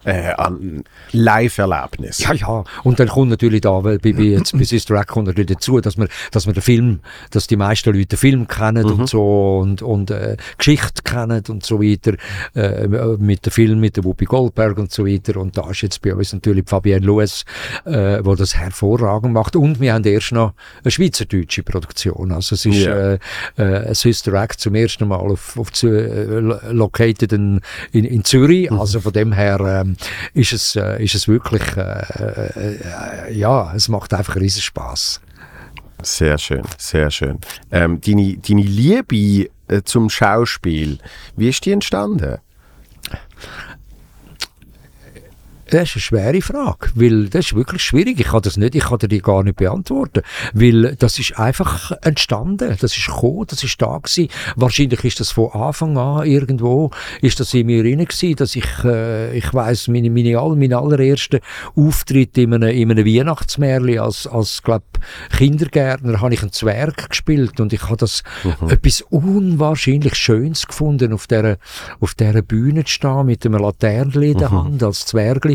äh, 0.04 0.32
an 0.32 0.84
Live-Erlebnis. 1.12 2.18
Ja, 2.18 2.34
ja. 2.34 2.64
Und 2.82 3.00
dann 3.00 3.08
kommt 3.08 3.30
natürlich 3.30 3.62
da, 3.62 3.82
weil 3.82 3.98
bei, 3.98 4.12
bei, 4.12 4.22
jetzt, 4.22 4.52
bei 4.52 4.64
Sister 4.64 4.94
Act 4.96 5.08
kommt 5.08 5.28
natürlich 5.28 5.52
dazu, 5.52 5.80
dass 5.80 5.96
man, 5.96 6.08
dass 6.30 6.46
man 6.46 6.54
den 6.54 6.62
Film, 6.62 7.00
dass 7.30 7.46
die 7.46 7.56
meisten 7.56 7.94
Leute 7.94 8.06
den 8.06 8.18
Film 8.18 8.48
kennen 8.48 8.86
mhm. 8.86 9.00
und 9.00 9.08
so 9.08 9.58
und, 9.58 9.80
und 9.82 10.10
äh, 10.10 10.36
Geschichte 10.58 11.02
kennen 11.02 11.42
und 11.48 11.64
so 11.64 11.80
weiter, 11.80 12.14
äh, 12.54 12.86
mit 13.16 13.46
dem 13.46 13.52
Film 13.52 13.80
mit 13.80 13.96
der 13.96 14.04
Whoopi 14.04 14.26
Goldberg 14.26 14.76
und 14.78 14.92
so 14.92 15.06
weiter. 15.06 15.38
Und 15.40 15.56
da 15.56 15.70
ist 15.70 15.80
jetzt 15.80 16.02
bei 16.02 16.14
uns 16.14 16.32
natürlich 16.32 16.68
Fabienne 16.68 17.06
Lewis, 17.06 17.44
äh, 17.86 18.20
wo 18.22 18.34
das 18.34 18.56
hervorragend 18.56 19.32
macht. 19.32 19.56
Und 19.56 19.80
wir 19.80 19.94
haben 19.94 20.04
erst 20.04 20.32
noch 20.32 20.52
eine 20.82 20.90
schweizerdeutsche 20.90 21.62
Produktion. 21.62 22.32
Also 22.32 22.54
es 22.54 22.66
ist 22.66 22.86
yeah. 22.86 23.18
äh, 23.56 23.88
äh, 23.90 23.94
Sister 23.94 24.34
Act 24.34 24.60
zum 24.60 24.74
ersten 24.74 25.08
Mal 25.08 25.16
auf, 25.16 25.58
auf 25.58 25.70
äh, 25.82 26.73
located 26.76 27.32
in, 27.32 27.60
in, 27.92 28.04
in 28.04 28.24
Zürich. 28.24 28.70
Mhm. 28.70 28.80
Also 28.80 29.00
von 29.00 29.12
dem 29.12 29.32
her 29.32 29.60
ähm, 29.60 29.96
ist, 30.32 30.52
es, 30.52 30.76
äh, 30.76 31.02
ist 31.02 31.14
es 31.14 31.28
wirklich, 31.28 31.62
äh, 31.76 33.28
äh, 33.28 33.32
ja, 33.32 33.72
es 33.74 33.88
macht 33.88 34.14
einfach 34.14 34.36
riesen 34.36 34.62
Spaß. 34.62 35.20
Sehr 36.02 36.36
schön, 36.38 36.62
sehr 36.76 37.10
schön. 37.10 37.38
Ähm, 37.70 38.00
deine, 38.00 38.36
deine 38.36 38.62
Liebe 38.62 39.48
äh, 39.68 39.82
zum 39.84 40.10
Schauspiel, 40.10 40.98
wie 41.36 41.48
ist 41.48 41.64
die 41.64 41.72
entstanden? 41.72 42.38
Das 45.70 45.88
ist 45.88 45.96
eine 45.96 46.02
schwere 46.02 46.42
Frage, 46.42 46.90
weil 46.94 47.28
das 47.28 47.46
ist 47.46 47.54
wirklich 47.54 47.82
schwierig. 47.82 48.20
Ich 48.20 48.26
kann 48.26 48.42
das 48.42 48.56
nicht, 48.56 48.74
ich 48.74 48.84
kann 48.84 48.98
dir 48.98 49.08
die 49.08 49.20
gar 49.20 49.42
nicht 49.42 49.56
beantworten, 49.56 50.22
weil 50.52 50.94
das 50.96 51.18
ist 51.18 51.38
einfach 51.38 51.92
entstanden, 52.02 52.76
das 52.80 52.96
ist 52.96 53.06
gekommen, 53.06 53.46
das 53.48 53.64
ist 53.64 53.80
da 53.80 53.98
gewesen. 53.98 54.28
Wahrscheinlich 54.56 55.04
ist 55.04 55.20
das 55.20 55.30
von 55.30 55.50
Anfang 55.52 55.96
an 55.96 56.26
irgendwo, 56.26 56.90
ist 57.22 57.40
das 57.40 57.54
in 57.54 57.66
mir 57.66 57.82
drin 57.82 58.04
gewesen, 58.04 58.36
dass 58.36 58.56
ich, 58.56 58.66
äh, 58.84 59.36
ich 59.36 59.52
weiss, 59.54 59.88
meine, 59.88 60.10
meine, 60.10 60.38
all, 60.38 60.56
mein 60.56 60.72
allererster 60.72 61.40
Auftritt 61.76 62.36
in 62.38 62.54
einem, 62.54 62.68
in 62.68 62.90
einem 62.90 63.06
Weihnachtsmärchen 63.06 63.98
als, 63.98 64.26
als 64.26 64.62
glaub, 64.62 64.82
Kindergärtner 65.36 66.20
habe 66.20 66.34
ich 66.34 66.42
einen 66.42 66.52
Zwerg 66.52 67.08
gespielt 67.08 67.60
und 67.60 67.72
ich 67.72 67.82
habe 67.84 67.96
das 67.96 68.22
mhm. 68.42 68.70
etwas 68.70 69.02
unwahrscheinlich 69.02 70.14
Schönes 70.14 70.66
gefunden, 70.66 71.12
auf 71.12 71.26
dieser, 71.26 71.56
auf 72.00 72.14
dieser 72.14 72.42
Bühne 72.42 72.84
zu 72.84 72.92
stehen 72.92 73.26
mit 73.26 73.44
einem 73.44 73.60
Laternchen 73.60 74.22
in 74.22 74.38
der 74.38 74.50
mhm. 74.50 74.64
Hand 74.64 74.82
als 74.82 75.06
Zwergli 75.06 75.53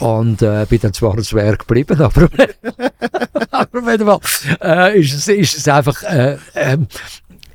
und 0.00 0.42
äh, 0.42 0.66
bin 0.68 0.80
dann 0.80 0.92
zwar 0.92 1.14
ein 1.14 1.22
Zwerg 1.22 1.60
geblieben, 1.60 2.00
aber, 2.00 2.28
aber 3.50 3.86
wenn 3.86 4.04
mal, 4.04 4.20
äh, 4.62 4.98
ist, 4.98 5.14
es, 5.14 5.28
ist 5.28 5.58
es 5.58 5.68
einfach, 5.68 6.02
äh, 6.02 6.38
äh, 6.54 6.78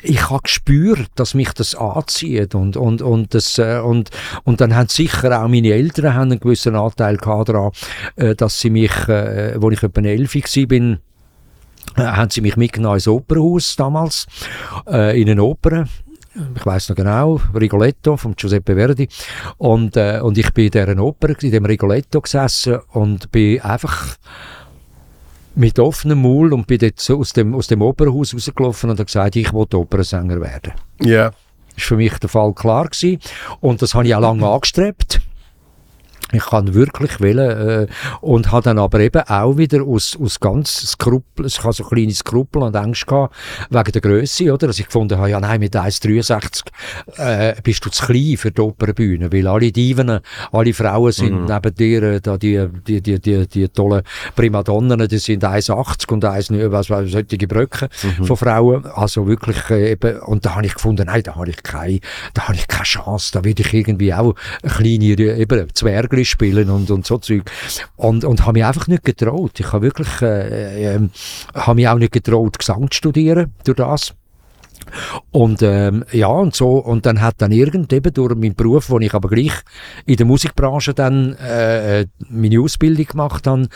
ich 0.05 0.29
habe 0.29 0.43
gespürt, 0.43 1.09
dass 1.15 1.33
mich 1.33 1.51
das 1.53 1.75
anzieht 1.75 2.53
und 2.53 2.77
und 2.77 3.01
und 3.01 3.33
das 3.33 3.57
äh, 3.57 3.79
und 3.79 4.11
und 4.43 4.61
dann 4.61 4.75
haben 4.75 4.87
sicher 4.87 5.41
auch 5.41 5.47
meine 5.47 5.71
Eltern 5.71 6.13
haben 6.13 6.31
einen 6.31 6.39
gewissen 6.39 6.75
Anteil 6.75 7.17
daran, 7.17 7.71
äh, 8.15 8.35
dass 8.35 8.59
sie 8.59 8.69
mich, 8.69 8.95
äh, 9.07 9.59
wo 9.59 9.71
ich 9.71 9.81
etwa 9.81 10.01
elf 10.01 10.35
war, 10.35 10.41
äh, 10.41 10.97
haben 11.97 12.29
sie 12.29 12.41
mich 12.41 12.55
mitgenommen 12.55 12.97
ins 12.97 13.07
Opernhaus 13.07 13.75
damals, 13.75 14.27
äh, 14.87 15.19
in 15.19 15.29
eine 15.29 15.43
Oper 15.43 15.85
ich 16.55 16.65
weiß 16.65 16.89
noch 16.89 16.95
genau, 16.95 17.39
Rigoletto 17.53 18.17
von 18.17 18.35
Giuseppe 18.35 18.75
Verdi. 18.75 19.07
Und, 19.57 19.95
äh, 19.95 20.19
und 20.21 20.37
ich 20.37 20.53
bin 20.53 20.65
in 20.65 20.71
dieser 20.71 20.99
Oper, 20.99 21.41
in 21.41 21.51
dem 21.51 21.65
Rigoletto 21.65 22.21
gesessen 22.21 22.79
und 22.91 23.31
bin 23.31 23.61
einfach 23.61 24.15
mit 25.55 25.79
offenem 25.79 26.21
Maul 26.21 26.53
und 26.53 26.67
bin 26.67 26.79
dort 26.79 26.99
so 26.99 27.19
aus 27.19 27.31
dem, 27.31 27.55
aus 27.55 27.67
dem 27.67 27.81
Opernhaus 27.81 28.33
rausgelaufen 28.33 28.89
und 28.89 28.97
habe 28.97 29.05
gesagt, 29.05 29.35
ich 29.37 29.53
will 29.53 29.65
Opernsänger 29.73 30.41
werden. 30.41 30.73
Ja. 31.01 31.07
Yeah. 31.07 31.33
Das 31.75 31.83
war 31.83 31.87
für 31.87 31.95
mich 31.97 32.17
der 32.19 32.29
Fall 32.29 32.53
klar 32.53 32.85
gewesen. 32.85 33.19
Und 33.59 33.81
das 33.81 33.93
habe 33.93 34.05
ich 34.07 34.15
auch 34.15 34.21
lange 34.21 34.47
angestrebt. 34.47 35.21
Ich 36.31 36.45
kann 36.45 36.73
wirklich 36.73 37.21
wählen 37.21 37.87
äh, 37.87 37.87
und 38.21 38.51
habe 38.51 38.63
dann 38.63 38.79
aber 38.79 38.99
eben 38.99 39.21
auch 39.21 39.57
wieder 39.57 39.83
aus, 39.83 40.17
aus 40.19 40.39
ganz 40.39 40.91
Skrupel, 40.91 41.45
ich 41.45 41.63
habe 41.63 41.73
so 41.73 41.83
kleine 41.83 42.13
Skrupel 42.13 42.63
und 42.63 42.75
Angst 42.75 43.05
gehabt, 43.05 43.35
wegen 43.69 43.91
der 43.91 44.01
Größe, 44.01 44.51
oder? 44.51 44.67
Dass 44.67 44.79
ich 44.79 44.87
gefunden 44.87 45.17
habe, 45.17 45.29
ja 45.29 45.39
nein, 45.39 45.59
mit 45.59 45.75
1,63 45.75 46.63
äh, 47.17 47.55
bist 47.61 47.85
du 47.85 47.89
zu 47.89 48.05
klein 48.05 48.37
für 48.37 48.51
die 48.51 48.61
Opernbühne, 48.61 49.31
weil 49.31 49.47
alle 49.47 49.71
Diven, 49.71 50.19
alle 50.51 50.73
Frauen 50.73 51.11
sind 51.11 51.41
mhm. 51.41 51.45
neben 51.45 51.75
dir, 51.75 52.03
äh, 52.03 52.21
da 52.21 52.37
die, 52.37 52.67
die, 52.87 53.01
die, 53.01 53.19
die, 53.19 53.47
die 53.47 53.69
tollen 53.69 54.01
Primadonnen, 54.35 55.07
die 55.07 55.17
sind 55.19 55.43
1,80 55.43 56.11
und 56.11 56.25
1, 56.25 56.49
was, 56.71 56.89
was, 56.89 57.11
solche 57.11 57.47
Bröcke 57.47 57.87
mhm. 58.17 58.25
von 58.25 58.37
Frauen, 58.37 58.85
also 58.87 59.27
wirklich 59.27 59.69
äh, 59.69 59.91
eben, 59.91 60.19
und 60.21 60.45
da 60.45 60.55
habe 60.55 60.65
ich 60.65 60.73
gefunden, 60.73 61.05
nein, 61.05 61.21
da 61.23 61.35
habe 61.35 61.49
ich 61.49 61.61
keine, 61.61 61.99
da 62.33 62.47
habe 62.47 62.55
ich 62.55 62.67
keine 62.67 62.83
Chance, 62.83 63.31
da 63.33 63.43
werde 63.43 63.61
ich 63.61 63.73
irgendwie 63.73 64.13
auch 64.13 64.33
kleine, 64.63 65.05
eben, 65.05 65.67
Zwerge 65.73 66.14
Vögel 66.15 66.25
spielen 66.25 66.69
und, 66.69 66.89
und 66.89 67.05
so 67.05 67.17
Zeug. 67.17 67.51
Und, 67.95 68.23
und 68.23 68.41
habe 68.41 68.53
mich 68.53 68.65
einfach 68.65 68.87
nicht 68.87 69.03
getraut. 69.03 69.59
Ich 69.59 69.71
habe 69.71 69.83
wirklich, 69.83 70.21
äh, 70.21 70.95
äh, 70.95 71.09
habe 71.53 71.75
mich 71.75 71.87
auch 71.87 71.97
nicht 71.97 72.13
getraut, 72.13 72.57
Gesang 72.57 72.89
zu 72.89 72.97
studieren 72.97 73.53
durch 73.63 73.77
das. 73.77 74.13
Und 75.31 75.61
ähm, 75.61 76.03
ja, 76.11 76.27
und 76.27 76.55
so, 76.55 76.77
und 76.77 77.05
dann 77.05 77.21
hat 77.21 77.35
dann 77.39 77.51
irgend 77.51 77.91
eben 77.93 78.13
durch 78.13 78.35
meinen 78.35 78.55
Beruf, 78.55 78.89
wo 78.89 78.99
ich 78.99 79.13
aber 79.13 79.29
gleich 79.29 79.53
in 80.05 80.17
der 80.17 80.25
Musikbranche 80.25 80.93
dann 80.93 81.33
äh, 81.35 82.05
meine 82.29 82.59
Ausbildung 82.61 83.05
gemacht 83.05 83.47
habe, 83.47 83.67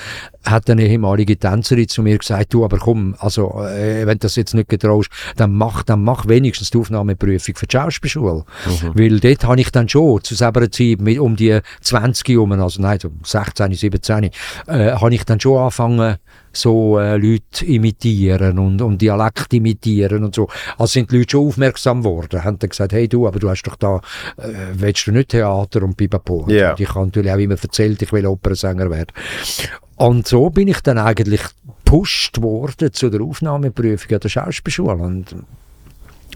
hat 0.43 0.69
eine 0.69 0.87
ehemalige 0.87 1.37
Tänzerin 1.37 1.87
zu 1.87 2.01
mir 2.01 2.17
gesagt, 2.17 2.53
du, 2.53 2.63
aber 2.63 2.77
komm, 2.77 3.15
also 3.19 3.61
äh, 3.61 4.05
wenn 4.05 4.17
du 4.17 4.19
das 4.19 4.35
jetzt 4.35 4.53
nicht 4.53 4.69
getraust, 4.69 5.09
dann 5.35 5.53
mach, 5.53 5.83
dann 5.83 6.03
mach 6.03 6.27
wenigstens 6.27 6.71
die 6.71 6.77
Aufnahmeprüfung 6.77 7.55
für 7.55 7.67
die 7.67 7.75
Schauspielschule. 7.77 8.45
Mhm. 8.65 8.91
Weil 8.93 9.19
dort 9.19 9.43
habe 9.43 9.61
ich 9.61 9.71
dann 9.71 9.89
schon 9.89 10.23
zu 10.23 10.35
selber 10.35 10.69
Zeit 10.71 11.01
mit 11.01 11.19
um 11.19 11.35
die 11.35 11.59
20 11.81 12.37
um, 12.37 12.51
also 12.51 12.81
nein, 12.81 12.99
so 12.99 13.09
16, 13.23 13.73
17, 13.73 14.23
äh, 14.23 14.31
habe 14.67 15.13
ich 15.13 15.23
dann 15.25 15.39
schon 15.39 15.57
angefangen, 15.57 16.17
so 16.51 16.99
äh, 16.99 17.17
Leute 17.17 17.65
imitieren 17.65 18.59
und, 18.59 18.81
und 18.81 19.01
Dialekt 19.01 19.53
imitieren 19.53 20.23
und 20.23 20.35
so. 20.35 20.47
Also 20.77 20.93
sind 20.93 21.11
die 21.11 21.19
Leute 21.19 21.31
schon 21.31 21.47
aufmerksam 21.47 22.01
geworden, 22.01 22.43
haben 22.43 22.59
dann 22.59 22.69
gesagt, 22.69 22.93
hey 22.93 23.07
du, 23.07 23.27
aber 23.27 23.39
du 23.39 23.49
hast 23.49 23.63
doch 23.63 23.75
da, 23.75 23.97
äh, 24.37 24.53
willst 24.73 25.07
du 25.07 25.11
nicht 25.11 25.29
Theater 25.29 25.83
und 25.83 25.95
Pipapo? 25.95 26.45
Yeah. 26.49 26.71
Und 26.71 26.79
ich 26.79 26.89
habe 26.89 27.05
natürlich 27.05 27.31
auch 27.31 27.37
immer 27.37 27.55
erzählt, 27.61 28.01
ich 28.01 28.11
will 28.11 28.25
Opernsänger 28.25 28.89
werden. 28.89 29.13
Und 29.95 30.27
so 30.27 30.49
bin 30.49 30.67
ich 30.69 30.79
dann 30.81 30.97
eigentlich 30.97 31.41
gepusht 31.89 32.41
worden 32.41 32.93
zu 32.93 33.09
der 33.09 33.21
Aufnahmeprüfung 33.21 34.13
an 34.13 34.19
der 34.19 34.29
Schauspielschule. 34.29 34.93
Und 34.93 35.35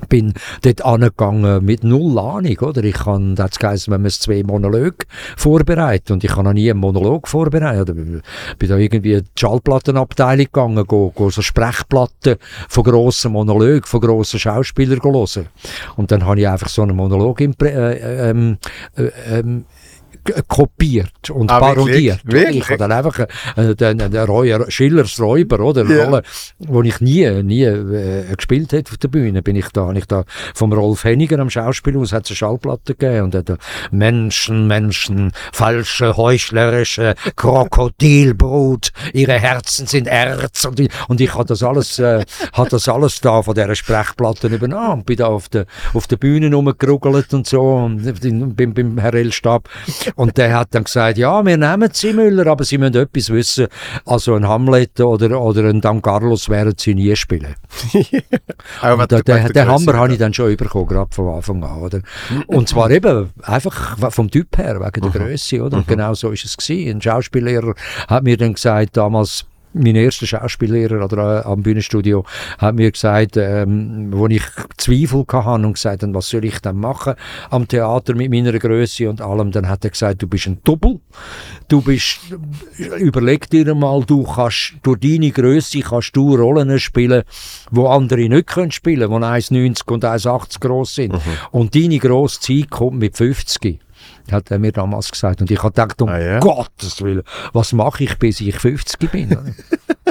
bin 0.09 0.33
dort 0.61 0.85
angegangen 0.85 1.63
mit 1.63 1.83
null 1.83 2.17
Ahnung, 2.19 2.57
oder? 2.59 2.83
Ich 2.83 2.95
kann, 2.95 3.35
das 3.35 3.51
heisst, 3.61 3.89
wenn 3.89 4.01
man 4.01 4.11
zwei 4.11 4.43
Monologe 4.43 5.05
vorbereitet 5.37 6.11
und 6.11 6.23
ich 6.23 6.31
habe 6.31 6.43
noch 6.43 6.53
nie 6.53 6.69
einen 6.69 6.79
Monolog 6.79 7.27
vorbereitet. 7.27 7.89
Oder 7.89 7.93
bin 7.93 8.21
da 8.69 8.77
irgendwie 8.77 9.13
in 9.13 9.23
die 9.23 9.39
Schallplattenabteilung 9.39 10.45
gegangen, 10.45 10.85
go, 10.85 11.11
go 11.15 11.29
so 11.29 11.41
Sprechplatten 11.41 12.35
von 12.69 12.83
grossen 12.83 13.31
Monologen, 13.31 13.83
von 13.83 14.01
grossen 14.01 14.39
Schauspielern 14.39 14.99
hören. 15.03 15.47
Und 15.95 16.11
dann 16.11 16.25
habe 16.25 16.39
ich 16.39 16.47
einfach 16.47 16.69
so 16.69 16.81
einen 16.81 16.95
Monolog 16.95 17.41
äh, 17.41 18.29
ähm, 18.29 18.57
äh, 18.95 19.09
ähm, 19.29 19.65
kopiert 20.47 21.29
und 21.29 21.51
ah, 21.51 21.59
parodiert. 21.59 22.21
Wirklich? 22.23 22.57
Ich 22.57 22.69
habe 22.69 22.77
dann 22.77 22.91
einfach 22.91 23.19
äh, 23.55 23.75
den, 23.75 23.97
den 23.97 24.15
Roy, 24.15 24.55
Schillers 24.69 25.19
Räuber, 25.19 25.59
oder? 25.59 25.85
Ja. 25.85 26.05
Rolle, 26.05 26.23
wo 26.59 26.81
ich 26.81 27.01
nie, 27.01 27.43
nie 27.43 27.63
äh, 27.63 28.35
gespielt 28.35 28.71
hätte 28.71 28.91
auf 28.91 28.97
der 28.97 29.07
Bühne, 29.07 29.41
bin 29.41 29.55
ich 29.55 29.69
da, 29.69 29.91
ich 29.91 30.05
da 30.05 30.23
vom 30.53 30.71
Rolf 30.73 31.03
Henniger 31.03 31.39
am 31.39 31.49
Schauspielhaus 31.49 32.13
hat 32.13 32.25
es 32.25 32.31
eine 32.31 32.37
Schallplatte 32.37 32.95
gegeben 32.95 33.25
und 33.25 33.35
hat 33.35 33.57
Menschen, 33.91 34.67
Menschen, 34.67 35.31
falsche, 35.51 36.17
heuchlerische 36.17 37.15
Krokodilbrut, 37.35 38.91
ihre 39.13 39.39
Herzen 39.39 39.87
sind 39.87 40.07
Erz 40.07 40.65
und 40.65 40.79
ich, 40.79 40.89
und 41.07 41.21
ich 41.21 41.33
habe 41.33 41.45
das 41.45 41.63
alles, 41.63 41.99
äh, 41.99 42.23
hat 42.53 42.73
das 42.73 42.87
alles 42.87 43.21
da 43.21 43.41
von 43.41 43.55
dieser 43.55 43.75
Sprechplatte 43.75 44.47
übernommen 44.47 44.99
und 44.99 45.05
bin 45.05 45.17
da 45.17 45.27
auf 45.27 45.49
der, 45.49 45.65
auf 45.93 46.07
der 46.07 46.17
Bühne 46.17 46.53
rumgeruggelt 46.53 47.33
und 47.33 47.47
so 47.47 47.61
und 47.61 48.55
beim, 48.55 48.73
beim 48.73 48.97
Herr 48.97 49.13
Elstab 49.13 49.69
und 50.15 50.37
der 50.37 50.57
hat 50.57 50.69
dann 50.71 50.83
gesagt, 50.83 51.17
ja, 51.17 51.45
wir 51.45 51.57
nehmen 51.57 51.89
Sie, 51.91 52.13
Müller, 52.13 52.47
aber 52.47 52.63
Sie 52.63 52.77
müssen 52.77 52.95
etwas 52.95 53.29
wissen. 53.29 53.67
Also 54.05 54.35
ein 54.35 54.47
Hamlet 54.47 54.99
oder, 54.99 55.39
oder 55.41 55.65
ein 55.65 55.81
Don 55.81 56.01
Carlos 56.01 56.49
werden 56.49 56.73
Sie 56.77 56.95
nie 56.95 57.15
spielen. 57.15 57.55
und 57.93 59.11
der, 59.11 59.23
der, 59.23 59.49
der 59.49 59.67
Hammer 59.67 59.93
habe 59.93 60.13
ich 60.13 60.19
dann 60.19 60.33
schon 60.33 60.55
bekommen, 60.55 60.87
gerade 60.87 61.13
von 61.13 61.35
Anfang 61.35 61.63
an. 61.63 61.81
Oder? 61.81 62.01
Und 62.47 62.69
zwar 62.69 62.91
eben 62.91 63.31
einfach 63.41 63.97
vom 64.11 64.29
Typ 64.29 64.57
her, 64.57 64.79
wegen 64.79 65.11
der. 65.11 65.21
Größe. 65.21 65.61
Oder? 65.61 65.77
Und 65.77 65.87
mhm. 65.87 65.91
genau 65.91 66.13
so 66.13 66.31
ist 66.31 66.45
es 66.45 66.57
gewesen. 66.57 66.97
Ein 66.97 67.01
Schauspiellehrer 67.01 67.73
hat 68.07 68.23
mir 68.23 68.37
dann 68.37 68.53
gesagt, 68.53 68.97
damals, 68.97 69.45
mein 69.73 69.95
erster 69.95 70.25
Schauspiellehrer 70.25 71.03
oder, 71.03 71.41
äh, 71.41 71.45
am 71.45 71.63
Bühnenstudio 71.63 72.25
hat 72.57 72.75
mir 72.75 72.91
gesagt, 72.91 73.37
ähm, 73.37 74.09
wo 74.11 74.27
ich 74.27 74.43
Zweifel 74.77 75.25
hatte 75.31 75.65
und 75.65 75.73
gesagt 75.73 76.03
was 76.13 76.29
soll 76.29 76.45
ich 76.45 76.59
denn 76.59 76.77
machen 76.77 77.15
am 77.49 77.67
Theater 77.67 78.15
mit 78.15 78.29
meiner 78.31 78.57
Größe 78.57 79.09
und 79.09 79.21
allem, 79.21 79.51
dann 79.51 79.69
hat 79.69 79.83
er 79.83 79.91
gesagt, 79.91 80.21
du 80.21 80.27
bist 80.27 80.47
ein 80.47 80.59
Double, 80.63 80.99
du 81.67 81.81
bist, 81.81 82.19
überleg 82.99 83.49
dir 83.49 83.73
mal, 83.75 84.03
du 84.03 84.23
kannst, 84.23 84.73
durch 84.83 84.99
deine 84.99 85.31
Größe 85.31 85.79
kannst 85.81 86.15
du 86.15 86.35
Rollen 86.35 86.79
spielen, 86.79 87.23
wo 87.71 87.87
andere 87.87 88.29
nicht 88.29 88.47
können 88.47 88.71
spielen, 88.71 89.09
die 89.09 89.15
1,90 89.15 89.91
und 89.91 90.05
1,80 90.05 90.59
groß 90.59 90.95
sind. 90.95 91.13
Mhm. 91.13 91.19
Und 91.51 91.75
deine 91.75 91.99
grosse 91.99 92.39
Zeit 92.39 92.69
kommt 92.69 92.99
mit 92.99 93.17
50 93.17 93.79
hat 94.31 94.51
er 94.51 94.59
mir 94.59 94.71
damals 94.71 95.11
gesagt. 95.11 95.41
Und 95.41 95.51
ich 95.51 95.59
habe 95.59 95.69
gedacht, 95.69 96.01
um 96.01 96.09
ah, 96.09 96.19
ja? 96.19 96.39
Gottes 96.39 97.01
Willen, 97.01 97.23
was 97.53 97.73
mache 97.73 98.03
ich, 98.03 98.17
bis 98.17 98.39
ich 98.41 98.55
50 98.55 99.11
bin? 99.11 99.37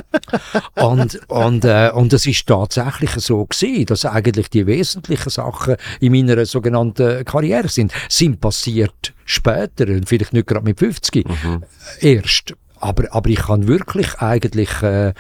und, 0.76 1.20
und, 1.28 1.64
äh, 1.64 1.90
und 1.95 2.12
es 2.12 2.26
ist 2.26 2.47
tatsächlich 2.47 3.11
so 3.12 3.45
gewesen, 3.45 3.86
dass 3.86 4.05
eigentlich 4.05 4.51
die 4.51 4.66
wesentlichen 4.66 5.30
Sachen 5.30 5.76
in 6.01 6.12
meiner 6.12 6.45
sogenannten 6.47 7.24
Karriere 7.24 7.68
sind, 7.68 7.93
sind 8.09 8.40
passiert 8.40 9.14
später, 9.24 9.86
vielleicht 10.07 10.32
nicht 10.32 10.47
gerade 10.47 10.64
mit 10.64 10.78
50, 10.78 11.28
mhm. 11.28 11.64
erst. 12.01 12.55
Aber, 12.76 13.05
aber 13.14 13.30
ich 13.30 13.38
kann 13.38 13.68
wirklich 13.68 14.16
eigentlich 14.16 14.82
äh, 14.82 15.12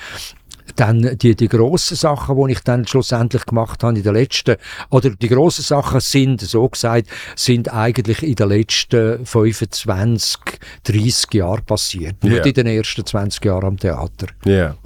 dann 0.76 1.18
die, 1.18 1.34
die 1.34 1.48
grossen 1.48 1.96
Sachen, 1.96 2.36
die 2.36 2.52
ich 2.52 2.60
dann 2.60 2.86
schlussendlich 2.86 3.44
gemacht 3.46 3.82
habe 3.82 3.96
in 3.96 4.02
den 4.02 4.14
letzten, 4.14 4.56
oder 4.90 5.10
die 5.10 5.28
grossen 5.28 5.62
Sachen 5.62 6.00
sind, 6.00 6.40
so 6.40 6.68
gesagt, 6.68 7.08
sind 7.36 7.72
eigentlich 7.72 8.22
in 8.22 8.34
den 8.34 8.48
letzten 8.48 9.24
25, 9.24 10.40
30 10.84 11.34
Jahren 11.34 11.64
passiert. 11.64 12.16
Yeah. 12.24 12.34
Nicht 12.34 12.46
in 12.46 12.54
den 12.54 12.66
ersten 12.66 13.04
20 13.04 13.44
Jahren 13.44 13.64
am 13.64 13.76
Theater. 13.76 14.26
Ja. 14.44 14.52
Yeah. 14.52 14.76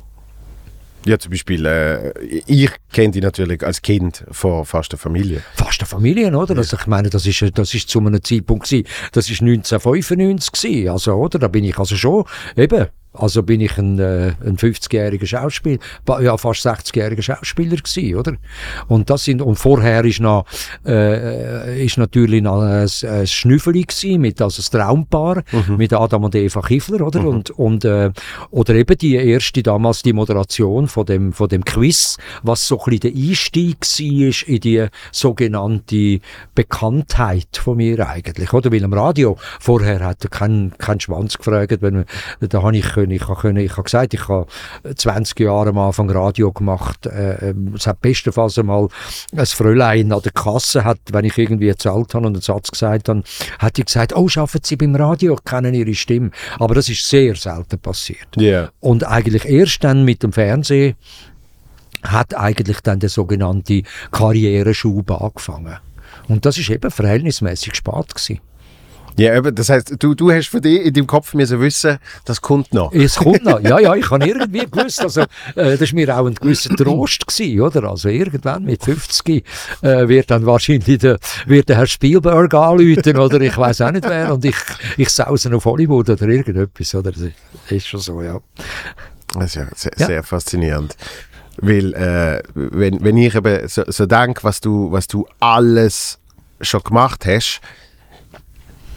Ja, 1.06 1.20
zum 1.20 1.30
Beispiel, 1.30 1.64
äh, 1.66 2.18
ich 2.46 2.70
kenne 2.92 3.12
die 3.12 3.20
natürlich 3.20 3.64
als 3.64 3.80
Kind 3.80 4.24
von 4.32 4.64
fast 4.64 4.90
der 4.90 4.98
Familie. 4.98 5.40
Fast 5.54 5.80
der 5.80 5.86
Familie, 5.86 6.36
oder? 6.36 6.54
Ja. 6.54 6.58
Also 6.58 6.76
ich 6.76 6.86
meine, 6.88 7.10
das 7.10 7.24
ist, 7.26 7.56
das 7.56 7.74
ist 7.74 7.88
zu 7.88 8.00
einem 8.00 8.20
Zeitpunkt 8.24 8.68
gewesen, 8.68 8.88
das 9.12 9.30
ist 9.30 9.40
1995 9.40 10.52
gewesen, 10.52 10.88
also, 10.88 11.14
oder? 11.14 11.38
Da 11.38 11.46
bin 11.46 11.62
ich 11.62 11.78
also 11.78 11.94
schon, 11.94 12.24
eben, 12.56 12.88
also 13.18 13.42
bin 13.42 13.60
ich 13.60 13.76
ein, 13.78 13.98
äh, 13.98 14.32
ein 14.44 14.56
50-jähriger 14.56 15.26
Schauspieler, 15.26 15.78
ja 16.20 16.36
fast 16.36 16.66
60-jähriger 16.66 17.22
Schauspieler 17.22 17.76
gewesen, 17.76 18.16
oder? 18.16 18.32
Und 18.88 19.10
das 19.10 19.24
sind 19.24 19.42
und 19.42 19.56
vorher 19.56 20.04
ist 20.04 20.20
noch 20.20 20.46
äh, 20.84 21.84
ist 21.84 21.98
natürlich 21.98 22.42
noch 22.42 22.60
ein, 22.60 22.88
ein 23.02 23.26
Schnüffeli 23.26 23.82
gewesen 23.82 24.20
mit 24.20 24.40
also 24.40 24.58
das 24.58 24.70
Traumpaar 24.70 25.42
mhm. 25.52 25.76
mit 25.76 25.92
Adam 25.92 26.24
und 26.24 26.34
Eva 26.34 26.60
Kiffler, 26.60 27.06
oder? 27.06 27.20
Mhm. 27.20 27.28
Und 27.28 27.50
und 27.50 27.84
äh, 27.84 28.10
oder 28.50 28.74
eben 28.74 28.96
die 28.98 29.14
erste 29.16 29.62
damals 29.62 30.02
die 30.02 30.12
Moderation 30.12 30.88
von 30.88 31.06
dem 31.06 31.32
von 31.32 31.48
dem 31.48 31.64
Quiz, 31.64 32.16
was 32.42 32.66
so 32.66 32.78
ein 32.80 32.98
bisschen 32.98 33.12
der 33.12 33.28
Einstieg 33.28 33.78
war 33.80 34.48
in 34.48 34.60
die 34.60 34.86
sogenannte 35.12 36.20
Bekanntheit 36.54 37.56
von 37.56 37.76
mir 37.78 38.08
eigentlich, 38.08 38.52
oder? 38.52 38.72
Weil 38.72 38.84
am 38.84 38.92
Radio 38.92 39.36
vorher 39.60 40.04
hat 40.04 40.24
er 40.24 40.30
keinen 40.30 40.76
keinen 40.78 41.00
Schwanz 41.00 41.38
gefragt, 41.38 41.78
wenn 41.80 42.04
da 42.40 42.62
habe 42.62 42.76
ich 42.76 42.96
können. 43.08 43.16
Ich 43.16 43.28
habe, 43.28 43.62
ich 43.62 43.72
habe 43.72 43.82
gesagt, 43.82 44.14
ich 44.14 44.28
habe 44.28 44.46
20 44.94 45.40
Jahre 45.40 45.70
am 45.70 45.78
Anfang 45.78 46.10
Radio 46.10 46.52
gemacht. 46.52 47.06
Äh, 47.06 47.50
ähm, 47.50 47.74
es 47.76 47.86
hat 47.86 48.00
bestenfalls 48.00 48.58
einmal 48.58 48.88
ein 49.36 49.46
Fräulein 49.46 50.12
an 50.12 50.22
der 50.22 50.32
Kasse, 50.32 50.84
hat, 50.84 50.98
wenn 51.10 51.24
ich 51.24 51.38
irgendwie 51.38 51.68
erzählt 51.68 52.14
habe 52.14 52.26
und 52.26 52.34
einen 52.34 52.40
Satz 52.40 52.70
gesagt 52.70 53.08
habe, 53.08 53.22
hat 53.58 53.76
die 53.76 53.84
gesagt, 53.84 54.14
oh, 54.14 54.28
arbeiten 54.36 54.64
Sie 54.64 54.76
beim 54.76 54.94
Radio, 54.94 55.34
ich 55.34 55.44
kenne 55.44 55.70
Ihre 55.76 55.94
Stimme. 55.94 56.30
Aber 56.58 56.74
das 56.74 56.88
ist 56.88 57.08
sehr 57.08 57.34
selten 57.36 57.78
passiert. 57.78 58.28
Yeah. 58.36 58.70
Und 58.80 59.04
eigentlich 59.04 59.44
erst 59.44 59.84
dann 59.84 60.04
mit 60.04 60.22
dem 60.22 60.32
Fernsehen 60.32 60.96
hat 62.02 62.34
eigentlich 62.34 62.80
dann 62.80 63.00
der 63.00 63.08
sogenannte 63.08 63.82
Karriereschub 64.10 65.10
angefangen. 65.10 65.78
Und 66.28 66.44
das 66.44 66.58
ist 66.58 66.70
eben 66.70 66.90
verhältnismäßig 66.90 67.74
spät 67.74 68.14
gewesen. 68.14 68.40
Ja, 69.18 69.34
eben, 69.34 69.54
das 69.54 69.68
heißt, 69.70 69.94
du, 69.98 70.14
du 70.14 70.30
hast 70.30 70.48
für 70.48 70.60
dich 70.60 70.84
in 70.84 70.92
deinem 70.92 71.06
Kopf 71.06 71.32
müssen 71.32 71.60
wissen, 71.60 71.98
das 72.24 72.40
kommt 72.40 72.74
noch. 72.74 72.92
Es 72.92 73.16
kommt 73.16 73.44
noch, 73.44 73.60
ja, 73.60 73.78
ja, 73.78 73.94
ich 73.94 74.10
habe 74.10 74.26
irgendwie 74.26 74.66
gewusst, 74.66 75.00
also, 75.00 75.22
äh, 75.54 75.76
das 75.76 75.80
war 75.80 75.94
mir 75.94 76.18
auch 76.18 76.26
ein 76.26 76.34
gewisser 76.34 76.76
Trost 76.76 77.26
gewesen, 77.26 77.60
oder? 77.60 77.84
Also 77.84 78.08
irgendwann 78.08 78.64
mit 78.64 78.84
50 78.84 79.44
äh, 79.82 80.08
wird 80.08 80.30
dann 80.30 80.44
wahrscheinlich 80.44 80.98
der, 80.98 81.18
wird 81.46 81.68
der 81.68 81.76
Herr 81.78 81.86
Spielberg 81.86 82.52
anrufen, 82.52 83.16
oder 83.16 83.40
ich 83.40 83.56
weiß 83.56 83.80
auch 83.80 83.90
nicht 83.90 84.08
wer, 84.08 84.34
und 84.34 84.44
ich, 84.44 84.56
ich 84.98 85.08
sause 85.08 85.54
auf 85.54 85.64
Hollywood 85.64 86.10
oder 86.10 86.28
irgendetwas, 86.28 86.94
oder? 86.94 87.12
Das 87.12 87.22
ist 87.70 87.86
schon 87.86 88.00
so, 88.00 88.20
ja. 88.22 88.38
Das 89.32 89.46
ist 89.46 89.54
ja 89.54 89.66
sehr, 89.74 89.92
ja. 89.96 90.06
sehr 90.06 90.22
faszinierend. 90.22 90.96
Weil, 91.58 91.94
äh, 91.94 92.42
wenn, 92.54 93.02
wenn 93.02 93.16
ich 93.16 93.34
eben 93.34 93.66
so, 93.66 93.82
so 93.86 94.04
denke, 94.04 94.44
was 94.44 94.60
du, 94.60 94.92
was 94.92 95.06
du 95.06 95.26
alles 95.40 96.18
schon 96.60 96.82
gemacht 96.82 97.24
hast, 97.26 97.60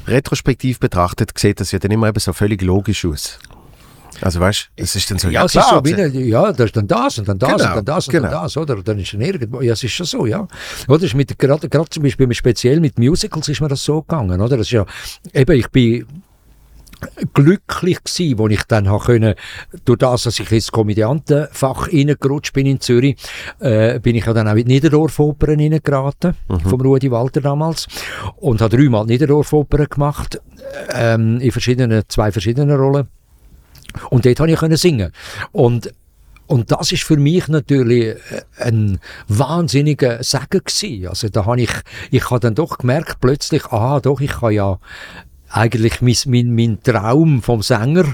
retrospektiv 0.10 0.80
betrachtet 0.80 1.32
sieht 1.38 1.60
das 1.60 1.72
ja 1.72 1.80
dann 1.80 1.92
immer 1.92 2.08
eben 2.08 2.20
so 2.20 2.34
völlig 2.34 2.62
logisch 2.62 3.06
aus. 3.06 3.40
Also 4.22 4.40
weißt 4.40 4.72
du, 4.76 4.84
es 4.84 4.96
ist 4.96 5.10
dann 5.10 5.18
so, 5.18 5.30
ja, 5.30 5.42
ja 5.42 5.48
klar. 5.48 5.82
So 5.86 5.94
eine, 5.94 6.08
ja, 6.08 6.52
das 6.52 6.68
ist 6.68 6.78
dann 6.78 6.88
das 6.88 7.20
und 7.20 7.28
dann 7.28 7.40
das 7.40 7.52
genau, 7.52 7.70
und 7.70 7.76
dann 7.76 7.86
das 7.86 8.08
und 8.08 8.12
genau. 8.12 8.30
dann 8.30 8.44
das, 8.44 8.58
oder? 8.58 8.76
Dann 8.84 9.00
ist 9.00 9.14
dann 9.14 9.22
irgendwo, 9.22 9.62
ja, 9.62 9.74
es 9.74 9.84
ist 9.84 9.92
schon 9.92 10.06
so, 10.06 10.26
ja. 10.26 10.48
Oder 10.88 11.04
ist 11.04 11.16
mit, 11.16 11.38
gerade, 11.38 11.70
gerade 11.70 11.90
zum 11.90 12.04
Beispiel 12.04 12.34
speziell 12.34 12.80
mit 12.80 13.00
Musicals 13.00 13.48
ist 13.48 13.62
mir 13.62 13.68
das 13.68 13.84
so 13.84 14.02
gegangen, 14.02 14.42
oder? 14.42 14.58
Das 14.58 14.68
ist 14.68 14.72
ja, 14.72 14.86
eben, 15.34 15.58
ich 15.58 15.70
bin 15.70 16.06
glücklich 17.34 18.04
gewesen, 18.04 18.38
wo 18.38 18.48
ich 18.48 18.64
dann 18.64 18.90
habe 18.90 19.04
können, 19.04 19.36
durch 19.86 20.00
das, 20.00 20.24
dass 20.24 20.40
ich 20.40 20.52
ins 20.52 20.72
Komödiantenfach 20.72 21.88
reingerutscht 21.88 22.54
bin 22.54 22.66
in 22.66 22.80
Zürich, 22.80 23.16
äh, 23.60 24.00
bin 24.00 24.16
ich 24.16 24.26
ja 24.26 24.34
dann 24.34 24.48
auch 24.48 24.56
in 24.56 24.66
die 24.66 24.74
Niederdorf-Opern 24.74 25.60
reingeraten, 25.60 26.36
mhm. 26.48 26.60
vom 26.62 26.82
Rudi 26.82 27.12
Walter 27.12 27.42
damals, 27.42 27.88
und 28.38 28.62
habe 28.62 28.76
dreimal 28.78 29.06
Niederdorf-Opern 29.06 29.88
gemacht, 29.90 30.42
ähm, 30.94 31.40
in 31.40 31.52
verschiedenen, 31.52 32.04
zwei 32.08 32.32
verschiedenen 32.32 32.78
Rollen. 32.78 33.08
Und 34.10 34.26
dort 34.26 34.38
konnte 34.38 34.54
ich 34.54 34.60
können 34.60 34.78
singen. 34.78 35.12
Und 35.52 35.94
und 36.50 36.72
das 36.72 36.92
ist 36.92 37.04
für 37.04 37.18
mich 37.18 37.48
natürlich 37.48 38.08
äh, 38.08 38.42
ein 38.58 39.00
wahnsinniger 39.28 40.24
Segen 40.24 40.62
gewesen. 40.66 41.08
Also 41.08 41.30
da 41.30 41.46
habe 41.46 41.62
ich, 41.62 41.70
ich 42.10 42.28
habe 42.32 42.40
dann 42.40 42.56
doch 42.56 42.80
gemerkt 42.80 43.20
plötzlich, 43.22 43.68
aha, 43.68 44.00
doch, 44.00 44.20
ich 44.20 44.32
kann 44.32 44.54
ja 44.54 44.80
eigentlich 45.50 46.02
mein, 46.02 46.16
mein, 46.28 46.56
mein 46.56 46.84
Traum 46.84 47.42
vom 47.42 47.62
Sänger 47.62 48.06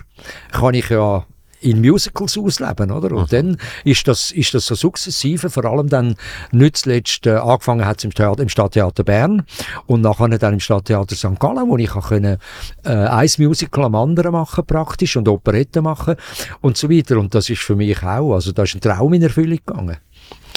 kann 0.52 0.74
ich 0.74 0.90
ja 0.90 1.26
in 1.66 1.82
Musicals 1.82 2.38
ausleben, 2.38 2.92
oder? 2.92 3.12
Und 3.16 3.32
mhm. 3.32 3.36
dann 3.36 3.58
ist 3.84 4.08
das, 4.08 4.32
ist 4.32 4.54
das 4.54 4.68
so 4.68 4.76
sukzessive, 4.76 5.50
vor 5.50 5.66
allem 5.66 5.90
dann 5.90 6.16
nicht 6.52 6.78
zuletzt, 6.78 7.26
äh, 7.26 7.32
angefangen 7.32 7.86
hat 7.86 7.98
es 7.98 8.04
im, 8.04 8.12
im 8.38 8.50
Stadttheater 8.50 9.04
Bern 9.04 9.46
und 9.88 10.02
nachher 10.02 10.38
dann 10.38 10.54
im 10.54 10.60
Stadttheater 10.60 11.16
St. 11.16 11.40
Gallen, 11.40 11.68
wo 11.68 11.78
ich 11.78 11.92
auch 11.96 12.10
können, 12.10 12.38
äh, 12.84 12.90
ein 12.90 13.30
Musical 13.40 13.86
am 13.86 13.96
anderen 13.96 14.34
machen 14.34 14.66
praktisch 14.66 15.18
und 15.18 15.28
Operetten 15.28 15.84
machen 15.84 16.16
und 16.62 16.78
so 16.78 16.90
weiter. 16.90 17.18
Und 17.18 17.34
das 17.34 17.50
ist 17.50 17.62
für 17.62 17.76
mich 17.76 18.04
auch, 18.04 18.34
also 18.34 18.52
da 18.52 18.64
ist 18.64 18.76
ein 18.76 18.82
Traum 18.82 19.14
in 19.14 19.24
Erfüllung 19.24 19.60
gegangen. 19.66 19.98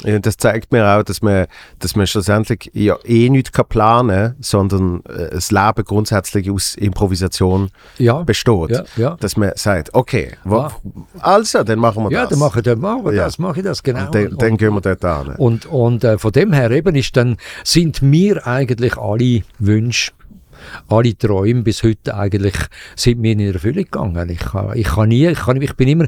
Das 0.03 0.37
zeigt 0.37 0.71
mir 0.71 0.87
auch, 0.87 1.03
dass 1.03 1.21
man, 1.21 1.47
dass 1.79 1.95
man 1.95 2.07
schlussendlich 2.07 2.71
ja 2.73 2.97
eh 3.03 3.29
nichts 3.29 3.51
kann 3.51 3.65
planen 3.67 4.35
sondern 4.39 5.01
äh, 5.05 5.29
das 5.31 5.51
Leben 5.51 5.83
grundsätzlich 5.83 6.49
aus 6.49 6.75
Improvisation 6.75 7.69
ja, 7.97 8.23
besteht. 8.23 8.69
Ja, 8.69 8.83
ja. 8.95 9.17
Dass 9.19 9.37
man 9.37 9.51
sagt, 9.55 9.93
okay, 9.93 10.37
wo, 10.43 10.69
also, 11.19 11.63
dann 11.63 11.79
machen 11.79 12.03
wir 12.03 12.09
das. 12.09 12.19
Ja, 12.19 12.25
dann 12.27 12.39
machen, 12.39 12.63
dann 12.63 12.79
machen 12.79 13.05
wir 13.05 13.11
das, 13.13 13.39
mache 13.39 13.59
ich 13.59 13.65
das, 13.65 13.83
genau. 13.83 14.05
Und 14.05 14.15
dann, 14.15 14.37
dann 14.37 14.57
gehen 14.57 14.73
wir 14.73 14.81
dort 14.81 15.03
an. 15.03 15.35
Und, 15.35 15.65
und 15.65 16.03
äh, 16.03 16.17
von 16.17 16.31
dem 16.31 16.53
her 16.53 16.71
eben 16.71 16.95
ist 16.95 17.15
dann, 17.17 17.37
sind 17.63 18.01
mir 18.01 18.47
eigentlich 18.47 18.97
alle 18.97 19.43
Wünsche 19.59 20.11
alle 20.87 21.17
Träume 21.17 21.63
bis 21.63 21.83
heute 21.83 22.15
eigentlich 22.15 22.55
sind 22.95 23.19
mir 23.19 23.33
in 23.33 23.39
Erfüllung 23.39 23.83
gegangen. 23.83 24.29
Ich, 24.29 24.41
ich, 24.75 24.87
kann 24.87 25.09
nie, 25.09 25.27
ich, 25.27 25.39
kann, 25.39 25.61
ich 25.61 25.73
bin 25.75 25.87
immer 25.87 26.07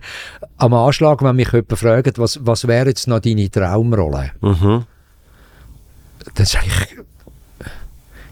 am 0.58 0.74
Anschlag, 0.74 1.22
wenn 1.24 1.36
mich 1.36 1.52
jemand 1.52 1.78
fragt, 1.78 2.20
was, 2.20 2.40
was 2.46 2.68
wäre 2.68 2.90
jetzt 2.90 3.08
noch 3.08 3.20
deine 3.20 3.50
Traumrolle? 3.50 4.32
Mhm. 4.42 4.86
Dann 6.36 6.46
sage 6.46 6.66
ich, 6.68 6.98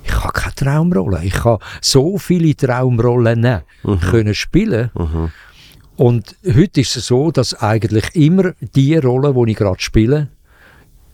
ich 0.03 0.15
habe 0.15 0.33
keine 0.33 0.55
Traumrolle. 0.55 1.23
Ich 1.23 1.43
habe 1.43 1.63
so 1.81 2.17
viele 2.17 2.55
Traumrollen 2.55 3.61
mhm. 3.83 3.99
können 3.99 4.33
spielen. 4.33 4.91
Mhm. 4.95 5.31
Und 5.95 6.35
heute 6.45 6.81
ist 6.81 6.95
es 6.95 7.07
so, 7.07 7.29
dass 7.31 7.53
eigentlich 7.55 8.15
immer 8.15 8.53
die 8.61 8.95
Rolle, 8.95 9.33
die 9.33 9.51
ich 9.51 9.57
gerade 9.57 9.81
spiele, 9.81 10.29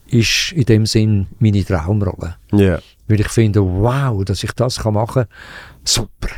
ist 0.08 0.52
in 0.54 0.66
dem 0.66 0.86
Sinn 0.86 1.28
meine 1.40 1.64
Traumrolle. 1.64 2.36
Yeah. 2.54 2.82
Weil 3.08 3.22
ich 3.22 3.30
finde, 3.30 3.62
wow, 3.62 4.24
dass 4.24 4.44
ich 4.44 4.52
das 4.54 4.80
kann 4.80 4.94
machen 4.94 5.24
kann, 5.24 5.28
super. 5.84 6.30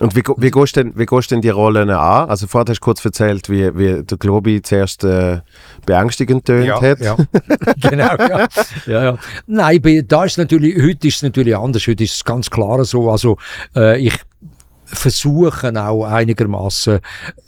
Und 0.00 0.14
wie, 0.14 0.22
wie, 0.36 0.50
gehst 0.50 0.76
denn, 0.76 0.92
wie 0.96 1.06
gehst 1.06 1.30
denn 1.30 1.40
die 1.40 1.48
Rollen 1.48 1.90
an? 1.90 2.28
Also 2.28 2.46
vorher 2.46 2.66
hast 2.68 2.78
du 2.78 2.84
kurz 2.84 3.04
erzählt, 3.04 3.48
wie, 3.48 3.76
wie 3.76 4.04
der 4.04 4.18
Globi 4.18 4.62
zuerst 4.62 5.04
äh, 5.04 5.40
beängstigend 5.86 6.44
tönt 6.44 6.66
ja, 6.66 6.80
hat. 6.80 7.00
Ja, 7.00 7.16
genau. 7.80 8.14
Ja. 8.16 8.48
ja, 8.86 9.04
ja. 9.04 9.18
Nein, 9.46 10.04
da 10.06 10.24
ist 10.24 10.38
natürlich, 10.38 10.80
heute 10.80 11.08
ist 11.08 11.16
es 11.16 11.22
natürlich 11.22 11.56
anders. 11.56 11.86
Heute 11.86 12.04
ist 12.04 12.14
es 12.14 12.24
ganz 12.24 12.48
klar 12.48 12.84
so. 12.84 13.10
Also 13.10 13.38
äh, 13.74 13.98
ich 13.98 14.14
versuchen 14.90 15.76
auch 15.76 16.04
einigermaßen 16.04 17.00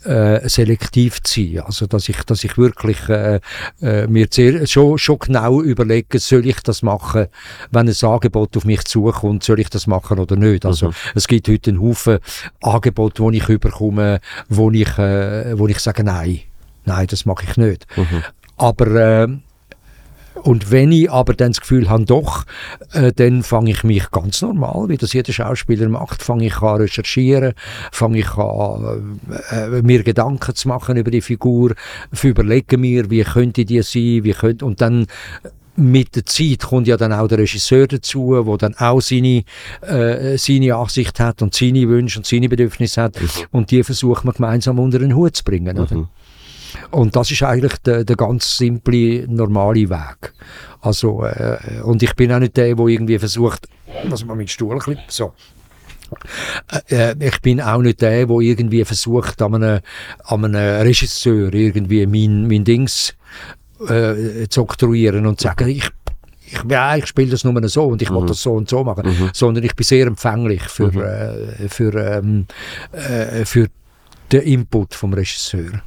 äh, 0.03 0.47
selektiv 0.47 1.21
zu 1.23 1.41
sein. 1.41 1.59
Also 1.65 1.87
dass 1.87 2.07
ich, 2.09 2.23
dass 2.23 2.43
ich 2.43 2.57
wirklich 2.57 3.09
äh, 3.09 3.39
äh, 3.81 4.07
mir 4.07 4.27
sehr, 4.29 4.65
schon, 4.67 4.97
schon 4.97 5.19
genau 5.19 5.61
überlege, 5.61 6.19
soll 6.19 6.45
ich 6.45 6.59
das 6.61 6.81
machen, 6.83 7.27
wenn 7.71 7.89
ein 7.89 7.95
Angebot 8.01 8.55
auf 8.57 8.65
mich 8.65 8.83
zukommt, 8.85 9.43
soll 9.43 9.59
ich 9.59 9.69
das 9.69 9.87
machen 9.87 10.19
oder 10.19 10.35
nicht. 10.35 10.65
Also 10.65 10.89
mhm. 10.89 10.93
es 11.15 11.27
gibt 11.27 11.47
heute 11.47 11.71
einen 11.71 11.81
Haufen 11.81 12.19
Angebote, 12.61 13.23
wo 13.23 13.31
ich 13.31 13.49
überkomme, 13.49 14.19
wo 14.49 14.71
ich, 14.71 14.97
äh, 14.97 15.57
wo 15.57 15.67
ich 15.67 15.79
sage, 15.79 16.03
nein, 16.03 16.41
nein, 16.85 17.07
das 17.07 17.25
mache 17.25 17.45
ich 17.49 17.57
nicht. 17.57 17.85
Mhm. 17.97 18.23
Aber 18.57 18.87
äh, 18.87 19.27
und 20.35 20.71
wenn 20.71 20.91
ich 20.91 21.11
aber 21.11 21.33
dann 21.33 21.51
das 21.51 21.61
Gefühl 21.61 21.89
habe, 21.89 22.05
doch, 22.05 22.45
äh, 22.93 23.11
dann 23.11 23.43
fange 23.43 23.71
ich 23.71 23.83
mich 23.83 24.09
ganz 24.11 24.41
normal, 24.41 24.89
wie 24.89 24.97
das 24.97 25.13
jeder 25.13 25.33
Schauspieler 25.33 25.89
macht, 25.89 26.23
fange 26.23 26.45
ich 26.45 26.61
an 26.61 26.77
recherchieren, 26.77 27.53
fange 27.91 28.19
ich 28.19 28.31
an, 28.35 29.19
äh, 29.51 29.77
äh, 29.77 29.81
mir 29.81 30.03
Gedanken 30.03 30.55
zu 30.55 30.67
machen 30.67 30.97
über 30.97 31.11
die 31.11 31.21
Figur, 31.21 31.73
überlege 32.23 32.77
mir, 32.77 33.09
wie 33.09 33.23
könnte 33.23 33.65
die 33.65 33.81
sein, 33.81 34.23
wie 34.23 34.33
könnte, 34.33 34.65
und 34.65 34.81
dann 34.81 35.07
mit 35.75 36.15
der 36.15 36.25
Zeit 36.25 36.59
kommt 36.59 36.87
ja 36.87 36.97
dann 36.97 37.13
auch 37.13 37.27
der 37.27 37.39
Regisseur 37.39 37.87
dazu, 37.87 38.43
der 38.43 38.57
dann 38.57 38.75
auch 38.75 39.01
seine, 39.01 39.43
äh, 39.81 40.37
seine 40.37 40.75
Ansicht 40.75 41.19
hat 41.19 41.41
und 41.41 41.55
seine 41.55 41.87
Wünsche 41.87 42.19
und 42.19 42.25
seine 42.25 42.49
Bedürfnisse 42.49 43.01
hat. 43.01 43.19
Mhm. 43.19 43.27
Und 43.51 43.71
die 43.71 43.83
versucht 43.83 44.25
man 44.25 44.35
gemeinsam 44.35 44.79
unter 44.79 44.99
den 44.99 45.15
Hut 45.15 45.37
zu 45.37 45.43
bringen. 45.43 45.77
Mhm. 45.77 46.07
Und 46.91 47.15
das 47.15 47.31
ist 47.31 47.43
eigentlich 47.43 47.77
der, 47.79 48.03
der 48.03 48.15
ganz 48.15 48.57
simple, 48.57 49.27
normale 49.27 49.89
Weg. 49.89 50.33
Also, 50.81 51.23
äh, 51.23 51.81
und 51.83 52.01
ich 52.01 52.15
bin 52.15 52.31
auch 52.31 52.39
nicht 52.39 52.57
der, 52.57 52.75
der 52.75 52.85
irgendwie 52.85 53.19
versucht, 53.19 53.67
was 54.05 54.25
man 54.25 54.37
mit 54.37 54.49
Stuhl 54.49 54.79
ein 54.85 54.97
so. 55.07 55.33
Äh, 56.89 57.11
äh, 57.11 57.15
ich 57.19 57.41
bin 57.41 57.61
auch 57.61 57.81
nicht 57.81 58.01
der, 58.01 58.25
der 58.25 58.39
irgendwie 58.39 58.83
versucht, 58.83 59.41
an 59.41 59.55
einem, 59.55 59.79
an 60.23 60.45
einem 60.45 60.81
Regisseur 60.81 61.53
irgendwie 61.53 62.05
mein, 62.05 62.47
mein 62.47 62.63
Dings 62.63 63.15
äh, 63.87 64.47
zu 64.49 64.61
oktroyieren 64.61 65.25
und 65.25 65.39
zu 65.39 65.47
sagen, 65.47 65.69
ich 65.69 65.89
ich, 66.51 66.59
ja, 66.69 66.95
ich 66.95 67.07
spiele 67.07 67.31
das 67.31 67.43
nur 67.43 67.69
so 67.69 67.85
und 67.85 68.01
ich 68.01 68.09
mhm. 68.09 68.15
will 68.15 68.25
das 68.27 68.41
so 68.41 68.53
und 68.53 68.69
so 68.69 68.83
machen, 68.83 69.07
mhm. 69.07 69.29
sondern 69.33 69.63
ich 69.63 69.75
bin 69.75 69.85
sehr 69.85 70.07
empfänglich 70.07 70.61
für, 70.63 70.91
mhm. 70.91 71.01
äh, 71.01 71.69
für, 71.69 71.93
ähm, 71.95 72.45
äh, 72.91 73.45
für 73.45 73.67
den 74.31 74.41
Input 74.41 74.93
vom 74.93 75.13
Regisseur. 75.13 75.81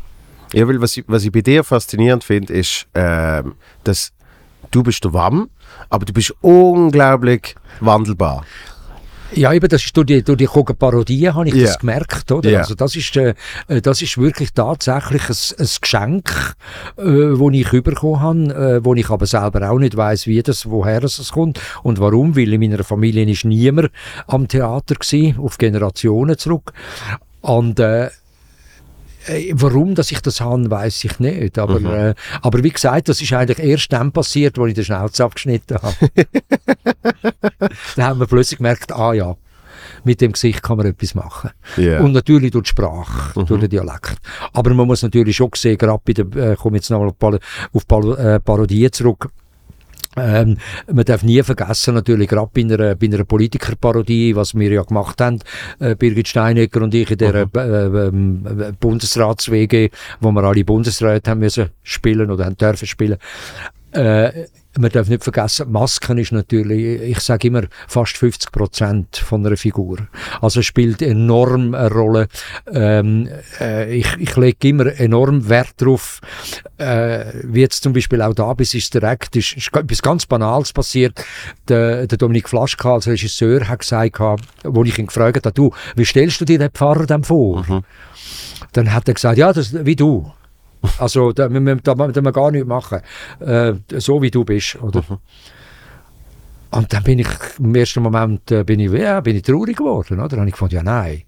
Ja, 0.55 0.69
weil 0.69 0.81
was 0.81 0.97
ich, 0.97 1.05
was 1.07 1.25
ich 1.25 1.33
bei 1.33 1.41
dir 1.41 1.65
faszinierend 1.65 2.25
finde, 2.25 2.53
ist, 2.53 2.87
äh, 2.95 3.43
dass 3.83 4.13
du 4.71 4.83
bist 4.83 5.05
Wamm, 5.13 5.51
aber 5.91 6.05
du 6.05 6.13
bist 6.13 6.35
unglaublich 6.41 7.55
wandelbar. 7.81 8.45
Ja, 9.37 9.53
eben, 9.53 9.69
das 9.69 9.85
ist 9.85 9.97
durch 9.97 10.07
die, 10.07 10.23
durch 10.23 10.39
die 10.39 10.47
Parodie 10.47 11.29
habe 11.29 11.49
ich 11.49 11.55
yeah. 11.55 11.67
das 11.67 11.79
gemerkt, 11.79 12.31
oder? 12.31 12.51
Yeah. 12.51 12.61
Also 12.61 12.75
das 12.75 12.95
ist, 12.95 13.17
äh, 13.17 13.35
das 13.67 14.01
ist 14.01 14.17
wirklich 14.17 14.53
tatsächlich 14.53 15.23
ein, 15.29 15.37
ein 15.59 15.69
Geschenk, 15.81 16.55
äh, 16.97 17.03
das 17.03 17.41
ich 17.53 17.83
bekommen 17.83 18.21
habe, 18.21 18.77
äh, 18.77 18.85
wo 18.85 18.95
ich 18.95 19.11
aber 19.11 19.27
selber 19.27 19.71
auch 19.71 19.79
nicht 19.79 19.97
weiß, 19.97 20.27
wie 20.27 20.43
das, 20.43 20.71
woher 20.71 21.03
es 21.03 21.33
kommt 21.33 21.61
und 21.83 21.99
warum, 21.99 22.37
weil 22.37 22.53
in 22.53 22.61
meiner 22.61 22.85
Familie 22.85 23.29
ist 23.29 23.45
niemand 23.45 23.91
am 24.29 24.47
Theater 24.47 24.95
gewesen, 24.95 25.39
auf 25.41 25.59
Generationen 25.59 26.39
zurück. 26.39 26.73
Und 27.41 27.81
äh, 27.81 28.11
äh, 29.27 29.53
warum 29.55 29.95
dass 29.95 30.11
ich 30.11 30.21
das 30.21 30.41
habe, 30.41 30.71
weiß 30.71 31.05
ich 31.05 31.19
nicht. 31.19 31.59
Aber, 31.59 31.81
mhm. 31.81 31.87
äh, 31.87 32.15
aber 32.43 32.63
wie 32.63 32.71
gesagt, 32.71 33.09
das 33.09 33.21
ist 33.21 33.33
eigentlich 33.33 33.59
erst 33.59 33.93
dann 33.93 34.13
passiert, 34.13 34.59
als 34.59 34.69
ich 34.69 34.75
den 34.75 34.85
Schnauze 34.85 35.25
abgeschnitten 35.25 35.79
habe. 35.81 35.95
dann 37.97 38.05
haben 38.05 38.21
wir 38.21 38.27
plötzlich 38.27 38.59
gemerkt, 38.59 38.93
ah 38.93 39.13
ja, 39.13 39.37
mit 40.05 40.21
dem 40.21 40.33
Gesicht 40.33 40.63
kann 40.63 40.77
man 40.77 40.87
etwas 40.87 41.15
machen. 41.15 41.51
Yeah. 41.77 42.03
Und 42.03 42.13
natürlich 42.13 42.51
durch 42.53 42.65
die 42.65 42.71
Sprache, 42.71 43.39
mhm. 43.39 43.47
durch 43.47 43.61
den 43.61 43.71
Dialekt. 43.71 44.17
Aber 44.53 44.73
man 44.75 44.87
muss 44.87 45.03
natürlich 45.03 45.37
schon 45.37 45.51
sehen, 45.55 45.79
gerade 45.79 46.01
bei 46.05 46.13
der, 46.13 46.53
äh, 46.53 46.57
komme 46.57 46.77
jetzt 46.77 46.91
nochmal 46.91 47.09
auf, 47.09 47.41
auf 47.73 47.87
Pal 47.87 48.19
äh, 48.19 48.41
Parodie 48.41 48.91
zurück, 48.91 49.29
ähm, 50.17 50.59
man 50.93 51.05
darf 51.05 51.23
nie 51.23 51.43
vergessen, 51.43 51.95
natürlich 51.95 52.29
gerade 52.29 52.51
bei 52.53 52.61
einer, 52.63 52.95
bei 52.95 53.07
einer 53.07 53.25
Politikerparodie, 53.25 54.37
was 54.37 54.55
wir 54.55 54.71
ja 54.71 54.83
gemacht 54.83 55.21
haben, 55.21 55.41
äh, 55.81 55.95
Birgit 55.97 56.29
Steinecker 56.29 56.83
und 56.83 56.95
ich 56.95 57.11
in 57.11 57.19
der 57.19 57.47
mhm. 57.47 58.47
äh, 58.47 58.69
äh, 58.69 58.73
Bundesratswege, 58.79 59.91
wo 60.21 60.31
wir 60.33 60.45
alle 60.45 60.65
Bundesräte 60.65 61.31
haben 61.31 61.41
müssen 61.41 61.71
spielen 61.83 62.31
oder 62.31 62.45
haben 62.45 62.57
dürfen 62.57 62.87
spielen. 62.87 63.19
Äh, 63.93 64.47
man 64.79 64.91
darf 64.91 65.09
nicht 65.09 65.25
vergessen, 65.25 65.71
Masken 65.71 66.19
ist 66.19 66.33
natürlich, 66.33 67.03
ich 67.03 67.21
sage 67.21 67.49
immer, 67.49 67.63
fast 67.87 68.17
50 68.17 68.53
Prozent 68.53 69.17
von 69.17 69.47
einer 69.47 69.57
Figur. 69.57 69.99
Also 70.41 70.63
spielt 70.63 71.03
enorm 71.03 71.75
eine 71.75 71.91
Rolle. 71.91 72.29
Ähm, 72.73 73.29
äh, 73.61 73.97
ich, 73.97 74.09
ich 74.19 74.37
lege 74.37 74.69
immer 74.69 74.87
enorm 74.99 75.49
Wert 75.49 75.75
darauf, 75.77 76.21
äh, 76.79 77.27
wie 77.45 77.61
jetzt 77.61 77.83
zum 77.83 77.93
Beispiel 77.93 78.23
auch 78.23 78.35
da 78.35 78.53
bis 78.55 78.75
ist 78.75 78.95
direkt, 78.95 79.37
ist, 79.37 79.57
ist 79.57 79.75
etwas 79.75 80.03
ganz 80.03 80.27
Banales 80.27 80.73
passiert. 80.73 81.25
Der, 81.69 82.07
der 82.07 82.19
Dominik 82.19 82.49
Flaschka 82.49 82.95
als 82.95 83.07
Regisseur 83.07 83.69
hat 83.69 83.81
gesagt, 83.81 84.19
wo 84.65 84.85
ich 84.85 84.99
ihn 84.99 85.07
gefragt 85.07 85.47
habe, 85.47 85.55
du, 85.55 85.73
wie 85.97 86.05
stellst 86.05 86.41
du 86.41 86.45
dir 86.45 86.59
den 86.59 86.71
Pfarrer 86.71 87.07
denn 87.07 87.25
vor? 87.25 87.65
Mhm. 87.67 87.85
Dann 88.73 88.93
hat 88.93 89.09
er 89.09 89.15
gesagt, 89.15 89.39
ja, 89.39 89.53
das, 89.53 89.85
wie 89.85 89.97
du. 89.97 90.33
Also 90.99 91.33
da, 91.33 91.49
da, 91.49 91.75
da 91.75 91.95
müssen 91.95 92.25
wir 92.25 92.33
gar 92.33 92.51
nichts 92.51 92.69
machen. 92.69 93.01
Äh, 93.41 93.75
so 93.99 94.23
wie 94.23 94.31
du 94.31 94.45
bist. 94.45 94.77
Oder? 94.83 95.03
Mhm. 95.09 95.19
Und 96.71 96.93
dann 96.93 97.03
bin 97.05 97.21
ich 97.21 97.29
im 97.59 97.75
ersten 97.75 98.03
Moment 98.03 98.51
äh, 98.51 98.65
bin 98.65 98.81
ich, 98.81 98.91
ja, 98.93 99.21
bin 99.21 99.37
ich 99.37 99.43
traurig 99.43 99.77
geworden. 99.77 100.19
Oder? 100.19 100.29
Dann 100.29 100.41
habe 100.41 100.49
ich 100.49 100.55
gefunden, 100.55 100.75
ja 100.75 100.83
nein. 100.83 101.23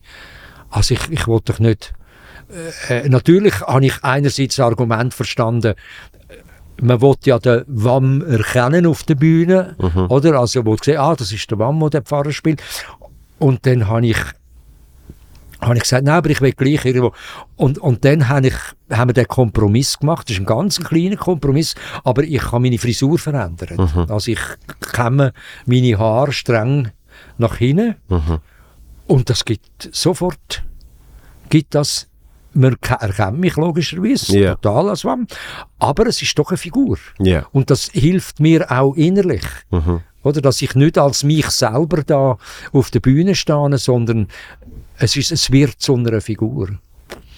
Also 0.70 0.94
ich, 0.94 1.10
ich 1.10 1.26
wollte 1.26 1.52
doch 1.52 1.60
nicht... 1.60 1.94
Äh, 2.88 3.06
äh, 3.06 3.08
natürlich 3.08 3.60
habe 3.60 3.86
ich 3.86 4.02
einerseits 4.02 4.56
das 4.56 4.64
Argument 4.64 5.14
verstanden, 5.14 5.74
man 6.80 7.00
will 7.00 7.14
ja 7.24 7.38
den 7.38 7.64
WAM 7.66 8.22
erkennen 8.22 8.86
auf 8.86 9.02
der 9.04 9.14
Bühne, 9.14 9.76
mhm. 9.78 10.06
oder? 10.10 10.38
Also, 10.38 10.64
wo 10.66 10.74
gesehen, 10.74 10.98
ah, 10.98 11.14
das 11.14 11.32
ist 11.32 11.50
der 11.50 11.58
WAM, 11.58 11.80
der 11.80 11.90
der 11.90 12.02
Pfarrer 12.02 12.32
spielt. 12.32 12.62
Und 13.38 13.66
dann 13.66 13.88
habe 13.88 14.06
ich, 14.06 14.18
habe 15.66 15.76
ich 15.76 15.82
gesagt, 15.82 16.04
nein, 16.04 16.16
aber 16.16 16.30
ich 16.30 16.40
will 16.40 16.52
gleich 16.52 16.84
irgendwo. 16.84 17.12
Und, 17.56 17.78
und 17.78 18.04
dann 18.04 18.28
habe 18.28 18.48
ich, 18.48 18.54
haben 18.90 19.08
wir 19.08 19.14
den 19.14 19.28
Kompromiss 19.28 19.98
gemacht. 19.98 20.28
Das 20.28 20.36
ist 20.36 20.40
ein 20.40 20.46
ganz 20.46 20.80
kleiner 20.80 21.16
Kompromiss, 21.16 21.74
aber 22.04 22.22
ich 22.24 22.42
habe 22.52 22.60
meine 22.60 22.78
Frisur 22.78 23.18
verändert. 23.18 23.76
Mhm. 23.76 24.06
Also 24.08 24.30
ich 24.30 24.40
kämme 24.92 25.32
meine 25.66 25.98
Haare 25.98 26.32
streng 26.32 26.90
nach 27.38 27.56
hinten. 27.56 27.96
Mhm. 28.08 28.38
Und 29.06 29.30
das 29.30 29.44
gibt 29.44 29.88
sofort, 29.92 30.64
gibt 31.48 31.74
das 31.74 32.08
man 32.56 32.76
erkennt 32.80 33.38
mich 33.38 33.56
logischerweise 33.56 34.34
yeah. 34.34 34.54
total 34.54 34.88
als 34.88 35.04
Wam, 35.04 35.26
aber 35.78 36.06
es 36.06 36.22
ist 36.22 36.38
doch 36.38 36.48
eine 36.48 36.56
Figur. 36.56 36.98
Yeah. 37.20 37.46
Und 37.52 37.70
das 37.70 37.90
hilft 37.92 38.40
mir 38.40 38.70
auch 38.70 38.94
innerlich. 38.94 39.44
Mhm. 39.70 40.00
Oder, 40.22 40.40
dass 40.40 40.60
ich 40.60 40.74
nicht 40.74 40.98
als 40.98 41.22
mich 41.22 41.48
selber 41.50 42.02
da 42.02 42.36
auf 42.72 42.90
der 42.90 43.00
Bühne 43.00 43.36
stehe, 43.36 43.78
sondern 43.78 44.26
es, 44.98 45.16
ist, 45.16 45.32
es 45.32 45.50
wird 45.50 45.74
zu 45.78 45.94
einer 45.94 46.20
Figur. 46.20 46.78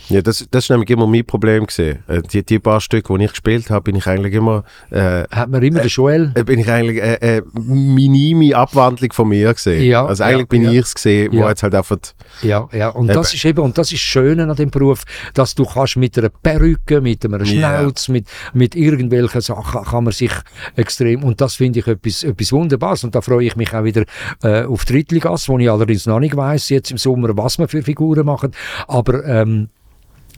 Ja, 0.08 0.22
das, 0.22 0.46
das 0.50 0.64
ist 0.64 0.70
nämlich 0.70 0.88
immer 0.90 1.06
mein 1.06 1.24
Problem 1.24 1.66
gesehen. 1.66 1.98
Äh, 2.08 2.22
die, 2.22 2.42
die 2.42 2.58
paar 2.58 2.80
Stücke, 2.80 3.16
die 3.16 3.24
ich 3.24 3.30
gespielt 3.30 3.70
habe, 3.70 3.82
bin 3.82 3.96
ich 3.96 4.06
eigentlich 4.06 4.34
immer... 4.34 4.64
Äh, 4.90 5.24
Hat 5.30 5.50
man 5.50 5.62
immer 5.62 5.80
äh, 5.80 5.82
den 5.82 5.88
Joel? 5.88 6.32
Äh, 6.34 6.44
bin 6.44 6.58
ich 6.58 6.70
eigentlich 6.70 7.02
äh, 7.02 7.38
äh, 7.38 7.42
minime 7.54 8.56
Abwandlung 8.56 9.12
von 9.12 9.28
mir 9.28 9.52
gesehen. 9.52 9.84
Ja, 9.84 10.06
also 10.06 10.24
eigentlich 10.24 10.40
ja, 10.40 10.46
bin 10.46 10.62
ja. 10.64 10.70
ich 10.72 10.78
es 10.78 10.94
gesehen, 10.94 11.32
wo 11.32 11.40
ja. 11.40 11.48
jetzt 11.50 11.62
halt 11.62 11.74
einfach... 11.74 11.98
Ja, 12.42 12.68
ja. 12.72 12.88
Und 12.88 13.08
das 13.08 13.34
ist 13.34 13.44
eben, 13.44 13.60
und 13.60 13.76
das 13.76 13.92
ist 13.92 14.00
Schöne 14.00 14.48
an 14.48 14.56
dem 14.56 14.70
Beruf, 14.70 15.02
dass 15.34 15.54
du 15.54 15.64
kannst 15.64 15.96
mit 15.96 16.18
einer 16.18 16.30
Perücke, 16.30 17.00
mit 17.00 17.24
einem 17.24 17.44
Schnauz, 17.44 18.08
yeah. 18.08 18.12
mit, 18.14 18.28
mit 18.54 18.74
irgendwelchen 18.76 19.40
Sachen 19.40 19.84
kann 19.84 20.04
man 20.04 20.12
sich 20.12 20.32
extrem... 20.76 21.22
Und 21.22 21.40
das 21.40 21.56
finde 21.56 21.80
ich 21.80 21.86
etwas, 21.86 22.24
etwas 22.24 22.52
Wunderbares. 22.52 23.04
Und 23.04 23.14
da 23.14 23.20
freue 23.20 23.44
ich 23.44 23.56
mich 23.56 23.74
auch 23.74 23.84
wieder 23.84 24.04
äh, 24.42 24.64
auf 24.64 24.84
Drittligas, 24.84 25.48
wo 25.48 25.58
ich 25.58 25.70
allerdings 25.70 26.06
noch 26.06 26.20
nicht 26.20 26.36
weiss, 26.36 26.70
jetzt 26.70 26.90
im 26.90 26.98
Sommer, 26.98 27.36
was 27.36 27.58
wir 27.58 27.68
für 27.68 27.82
Figuren 27.82 28.24
machen. 28.24 28.52
Aber 28.86 29.24
ähm, 29.26 29.68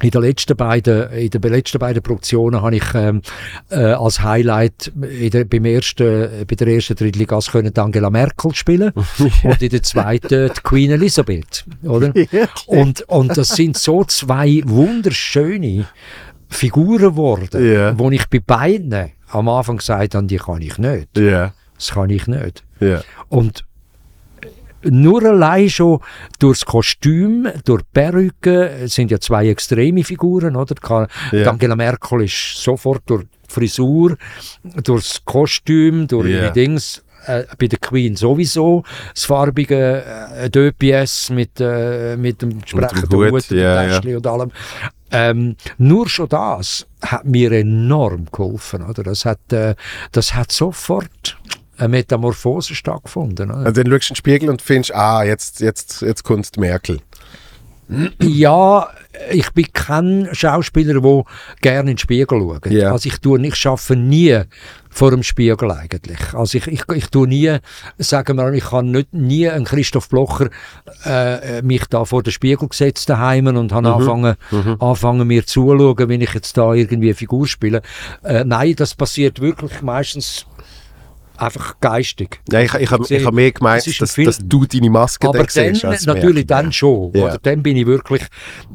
in 0.02 0.10
den 0.10 0.22
letzten 0.22 0.56
beiden, 0.56 1.10
in 1.12 1.31
den 1.31 1.43
letzten 1.43 1.78
beiden 1.78 2.02
Produktionen 2.02 2.62
habe 2.62 2.77
ich 2.77 2.94
ähm, 2.94 3.22
äh, 3.70 3.77
als 3.77 4.22
Highlight 4.22 4.93
in 5.02 5.31
der, 5.31 5.44
beim 5.44 5.64
ersten, 5.64 6.47
bei 6.47 6.55
der 6.55 6.68
ersten 6.68 6.97
Drittligas 6.97 7.51
können 7.51 7.77
Angela 7.77 8.10
Merkel 8.10 8.55
spielen 8.55 8.93
und 9.44 9.62
in 9.62 9.68
der 9.68 9.82
zweiten 9.82 10.51
die 10.55 10.60
Queen 10.62 10.90
Elizabeth, 10.90 11.64
oder? 11.82 12.12
und, 12.66 13.02
und 13.09 13.36
das 13.36 13.51
sind 13.51 13.77
so 13.77 14.05
zwei 14.05 14.62
wunderschöne 14.64 15.86
Figuren 16.48 16.98
geworden, 16.98 17.62
yeah. 17.62 17.94
wo 17.97 18.10
ich 18.10 18.28
bei 18.28 18.40
beiden 18.40 19.12
am 19.28 19.48
Anfang 19.48 19.77
gesagt 19.77 20.14
habe, 20.14 20.27
die 20.27 20.36
kann 20.36 20.60
ich 20.60 20.78
nicht. 20.78 21.16
Yeah. 21.16 21.55
Das 21.77 21.93
kann 21.93 22.10
ich 22.10 22.27
nicht. 22.27 22.64
Yeah. 22.82 23.02
Und 23.28 23.64
nur 24.82 25.24
allein 25.24 25.69
schon 25.69 26.01
durchs 26.39 26.65
Kostüm, 26.65 27.48
durch 27.65 27.82
Perücke, 27.93 28.86
sind 28.86 29.11
ja 29.11 29.20
zwei 29.20 29.48
extreme 29.48 30.05
Figuren, 30.05 30.57
oder? 30.57 31.09
Ja. 31.32 31.51
Angela 31.51 31.77
Merkel 31.77 32.23
ist 32.23 32.57
sofort 32.57 33.02
durch 33.07 33.24
die 33.24 33.52
Frisur, 33.52 34.16
durchs 34.62 35.24
Kostüm, 35.24 36.07
durch 36.07 36.31
ja. 36.31 36.48
die 36.48 36.61
Dings, 36.61 37.02
äh, 37.27 37.44
bei 37.59 37.66
der 37.66 37.78
Queen 37.78 38.16
sowieso, 38.16 38.85
das 39.15 39.24
farbige 39.24 40.05
äh, 40.05 40.51
DPS 40.51 41.31
mit, 41.31 41.61
äh, 41.61 42.16
mit 42.16 42.43
dem 42.43 42.52
entsprechenden 42.52 43.12
Hut, 43.12 43.32
Hut 43.32 43.51
ja, 43.51 44.01
ja. 44.01 44.16
und 44.16 44.27
allem. 44.27 44.51
Ähm, 45.12 45.57
nur 45.77 46.09
schon 46.09 46.28
das 46.28 46.86
hat 47.02 47.24
mir 47.24 47.51
enorm 47.52 48.27
geholfen, 48.31 48.82
oder? 48.82 49.02
Das 49.02 49.24
hat, 49.24 49.52
äh, 49.52 49.74
das 50.12 50.35
hat 50.35 50.52
sofort 50.52 51.36
eine 51.81 51.89
Metamorphose 51.89 52.74
stattgefunden. 52.74 53.51
Oder? 53.51 53.66
Also 53.66 53.82
dann 53.82 53.93
schaust 53.93 54.11
du 54.11 54.12
in 54.12 54.15
den 54.15 54.16
Spiegel 54.16 54.51
und 54.51 54.62
findest, 54.62 54.94
ah, 54.94 55.23
jetzt, 55.24 55.61
jetzt, 55.61 56.02
jetzt 56.02 56.23
kommt 56.23 56.57
Merkel. 56.57 57.01
Ja, 58.23 58.89
ich 59.32 59.51
bin 59.51 59.66
kein 59.73 60.28
Schauspieler, 60.32 61.01
der 61.01 61.24
gerne 61.61 61.90
in 61.90 61.97
den 61.97 61.98
Spiegel 61.98 62.40
schaut. 62.40 62.66
Yeah. 62.66 62.93
Also 62.93 63.09
ich 63.09 63.19
tue, 63.19 63.44
ich 63.44 63.57
schaffe 63.57 63.97
nie 63.97 64.43
vor 64.89 65.11
dem 65.11 65.23
Spiegel 65.23 65.70
eigentlich. 65.73 66.35
Also 66.35 66.59
ich, 66.59 66.66
ich, 66.69 66.82
ich 66.94 67.07
tue 67.09 67.27
nie, 67.27 67.57
sagen 67.98 68.36
wir, 68.36 68.52
ich 68.52 68.65
kann 68.65 68.93
nicht, 68.93 69.12
nie 69.12 69.48
einen 69.48 69.65
Christoph 69.65 70.09
Blocher 70.09 70.51
äh, 71.05 71.62
mich 71.62 71.85
da 71.86 72.05
vor 72.05 72.23
den 72.23 72.32
Spiegel 72.32 72.69
gesetzt 72.69 73.09
daheim 73.09 73.48
und 73.48 73.73
habe 73.73 73.89
mhm. 73.89 73.94
angefangen, 73.94 74.36
mhm. 74.51 74.77
angefangen 74.78 75.27
mir 75.27 75.44
zuzuschauen, 75.44 76.09
wenn 76.09 76.20
ich 76.20 76.35
jetzt 76.35 76.57
da 76.57 76.73
irgendwie 76.73 77.09
eine 77.09 77.15
Figur 77.15 77.47
spiele. 77.48 77.82
Äh, 78.23 78.44
nein, 78.44 78.74
das 78.77 78.94
passiert 78.94 79.40
wirklich 79.40 79.82
meistens 79.82 80.47
einfach 81.41 81.81
geistig. 81.81 82.41
Ja, 82.51 82.61
ich 82.61 82.75
ich 82.75 82.91
habe 82.91 83.05
hab 83.05 83.35
mehr 83.35 83.53
gemeint, 83.53 83.87
das 83.87 83.97
dass, 83.97 84.15
dass, 84.15 84.39
du 84.43 84.67
deine 84.67 84.91
Maske 84.91 85.29
Aber 85.29 85.45
dann, 85.45 85.75
siehst, 85.75 86.07
natürlich 86.07 86.47
dann 86.47 86.73
schon. 86.73 87.12
Ja. 87.15 87.25
Oder 87.25 87.39
dann 87.39 87.62
bin 87.62 87.77
ich 87.77 87.87
wirklich 87.87 88.23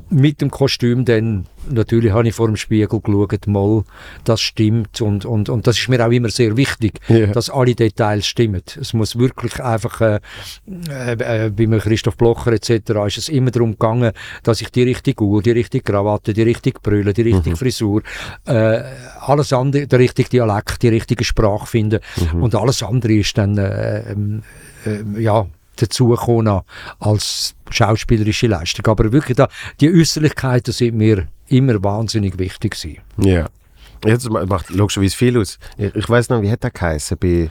mit 0.10 0.42
dem 0.42 0.52
Kostüm 0.52 1.06
dann 1.06 1.46
natürlich 1.70 2.12
habe 2.12 2.28
ich 2.28 2.36
vor 2.36 2.48
dem 2.48 2.56
Spiegel 2.56 3.00
geschaut, 3.00 3.48
mal, 3.48 3.84
das 4.24 4.42
stimmt 4.42 5.02
und, 5.02 5.26
und, 5.26 5.50
und 5.50 5.68
das 5.68 5.78
ist 5.78 5.90
mir 5.90 6.06
auch 6.06 6.12
immer 6.12 6.30
sehr 6.30 6.58
wichtig, 6.58 7.00
yeah. 7.10 7.28
dass 7.28 7.50
alle 7.50 7.76
Details 7.76 8.26
stimmen. 8.26 8.62
Es 8.80 8.94
muss 8.94 9.18
wirklich 9.18 9.62
einfach, 9.64 10.02
äh, 10.02 10.20
äh, 10.68 11.50
bei 11.50 11.68
mir 11.68 11.80
Christoph 11.80 12.18
Blocher 12.18 12.54
etc. 12.54 12.92
ist 13.08 13.18
es 13.18 13.30
immer 13.30 13.52
darum 13.52 13.72
gegangen, 13.72 14.12
dass 14.44 14.62
ich 14.62 14.70
die 14.70 14.84
richtige 14.84 15.24
Uhr, 15.24 15.42
die 15.42 15.52
richtige 15.52 15.84
Krawatte, 15.84 16.34
die 16.34 16.44
richtige 16.44 16.80
Brille, 16.80 17.14
die 17.14 17.24
richtige 17.24 17.52
mhm. 17.52 17.58
Frisur, 17.58 18.02
äh, 18.46 18.82
alles 19.20 19.54
andere, 19.54 19.88
der 19.88 20.00
richtige 20.00 20.30
Dialekt, 20.30 20.82
die 20.82 20.90
richtige 20.90 21.24
Sprache 21.24 21.68
finde 21.68 22.02
mhm. 22.34 22.44
und 22.44 22.56
alles 22.56 22.84
andere 22.84 23.14
ist 23.14 23.38
dann, 23.38 23.58
äh, 23.58 24.12
ähm, 24.12 24.44
äh, 24.86 25.22
ja, 25.22 25.48
dazugekommen 25.76 26.62
als 27.00 27.56
schauspielerische 27.70 28.48
Leistung. 28.48 28.86
Aber 28.88 29.12
wirklich, 29.12 29.38
da, 29.38 29.48
die 29.80 29.90
Äußerlichkeiten 29.90 30.74
sind 30.74 30.96
mir 30.96 31.28
immer 31.48 31.84
wahnsinnig 31.84 32.38
wichtig 32.38 32.80
gewesen. 32.80 33.02
Ja. 33.18 33.48
Jetzt 34.06 34.30
macht 34.30 34.70
logischerweise 34.70 35.16
viel 35.16 35.40
aus. 35.40 35.58
Ich, 35.78 35.96
ich 35.96 36.10
weiß 36.10 36.30
noch, 36.30 36.42
wie 36.42 36.52
hat 36.52 36.64
der 36.64 36.72
geheißen? 36.72 37.18
Bei, 37.18 37.50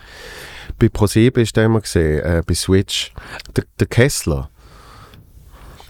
bei 0.78 0.88
ProSieben 0.88 1.42
ist 1.42 1.56
der 1.56 1.64
immer 1.64 1.80
gesehen, 1.80 2.20
äh, 2.20 2.42
bei 2.46 2.54
Switch. 2.54 3.12
Der, 3.56 3.64
der 3.78 3.86
Kessler 3.86 4.50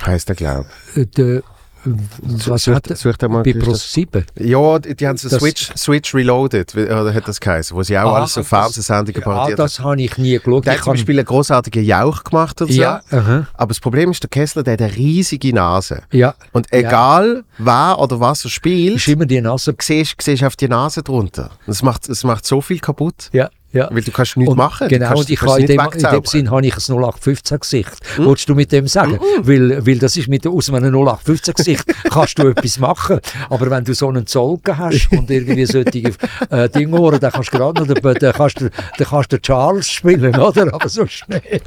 heißt 0.05 0.29
der, 0.29 0.37
glaube 0.37 0.67
ich. 0.95 1.19
Äh, 1.19 1.43
was 1.85 2.65
sucht, 2.65 2.91
hat 2.91 2.99
sucht 2.99 3.23
mal 3.23 3.43
bei 3.43 3.53
Pro 3.53 3.75
7? 3.75 4.25
Ja, 4.39 4.79
die, 4.79 4.95
die 4.95 5.07
haben 5.07 5.17
so 5.17 5.29
Switch, 5.29 5.71
Switch 5.77 6.15
Reloaded, 6.15 6.75
oder 6.75 7.13
hat 7.13 7.29
das 7.29 7.41
geheißen, 7.41 7.77
wo 7.77 7.83
sie 7.83 7.99
auch 7.99 8.13
ah, 8.13 8.17
alles 8.19 8.35
so 8.35 8.43
Fernsehsendungen 8.43 9.23
parodiert 9.23 9.59
Ja, 9.59 9.65
das 9.65 9.81
habe 9.81 10.01
ich 10.01 10.17
nie 10.19 10.39
geschaut. 10.39 10.67
Der 10.67 10.75
hat 10.75 10.85
zum 10.85 10.93
Beispiel 10.95 11.19
einen 11.19 11.27
großartigen 11.27 11.85
Jauch 11.85 12.25
gemacht 12.25 12.61
und 12.63 12.73
so. 12.73 12.81
Ja, 12.81 13.03
uh 13.13 13.45
Aber 13.55 13.69
das 13.69 13.81
Problem 13.81 14.11
ist, 14.11 14.23
der 14.23 14.31
Kessler, 14.31 14.63
der 14.63 14.75
hat 14.75 14.83
eine 14.83 14.97
riesige 14.97 15.53
Nase. 15.53 16.03
Ja. 16.11 16.35
Und 16.53 16.73
egal 16.73 17.45
ja. 17.59 17.65
wer 17.65 17.99
oder 17.99 18.21
was 18.21 18.45
er 18.45 18.51
spielt, 18.51 18.97
ist 18.97 19.09
immer 19.09 19.27
die 19.27 19.41
Nase. 19.41 19.75
Siehst, 19.81 20.17
siehst 20.21 20.45
auf 20.45 20.57
die 20.57 20.69
Nase 20.69 21.03
drunter. 21.03 21.51
Das 21.67 21.83
macht, 21.83 22.09
das 22.09 22.25
macht 22.25 22.47
so 22.47 22.61
viel 22.61 22.79
kaputt. 22.79 23.29
Ja. 23.33 23.51
Ja. 23.75 23.89
Weil 23.91 24.03
du 24.03 24.13
kannst 24.13 24.37
nichts 24.37 24.51
und 24.51 24.57
machen. 24.57 24.89
Genau, 24.89 25.09
kannst, 25.09 25.25
und 25.25 25.31
ich 25.31 25.43
in 25.43 25.67
dem, 25.67 25.81
in 25.81 25.99
dem 25.99 26.25
Sinn 26.25 26.51
habe 26.51 26.65
ich 26.65 26.75
ein 26.75 26.81
0815-Gesicht. 26.81 27.91
Mhm. 28.17 28.25
Wolltest 28.25 28.49
du 28.49 28.55
mit 28.55 28.73
dem 28.73 28.87
sagen? 28.87 29.15
Mhm. 29.15 29.47
Weil, 29.47 29.87
weil 29.87 29.99
das 29.99 30.17
ist 30.17 30.29
mit, 30.29 30.47
aus 30.47 30.73
einem 30.73 30.95
0815-Gesicht 30.95 31.85
kannst 32.11 32.39
du 32.39 32.49
etwas 32.49 32.79
machen. 32.79 33.21
Aber 33.51 33.69
wenn 33.71 33.85
du 33.85 33.93
so 33.93 34.09
einen 34.09 34.27
Zolken 34.27 34.79
hast 34.79 35.11
und 35.11 35.29
irgendwie 35.29 35.67
solche 35.67 36.13
äh, 36.51 36.69
Dinge 36.69 37.19
dann 37.19 37.33
kannst 37.33 37.53
du 37.53 37.59
gerade 37.59 37.81
noch, 37.81 37.93
dann, 37.93 38.15
dann 38.15 38.33
kannst 38.33 38.61
du, 38.61 38.71
dann 38.71 39.07
kannst 39.09 39.33
du 39.33 39.43
Charles 39.43 39.91
spielen, 39.91 40.39
oder? 40.39 40.73
Aber 40.73 40.89
so 40.89 41.07
schnell. 41.07 41.61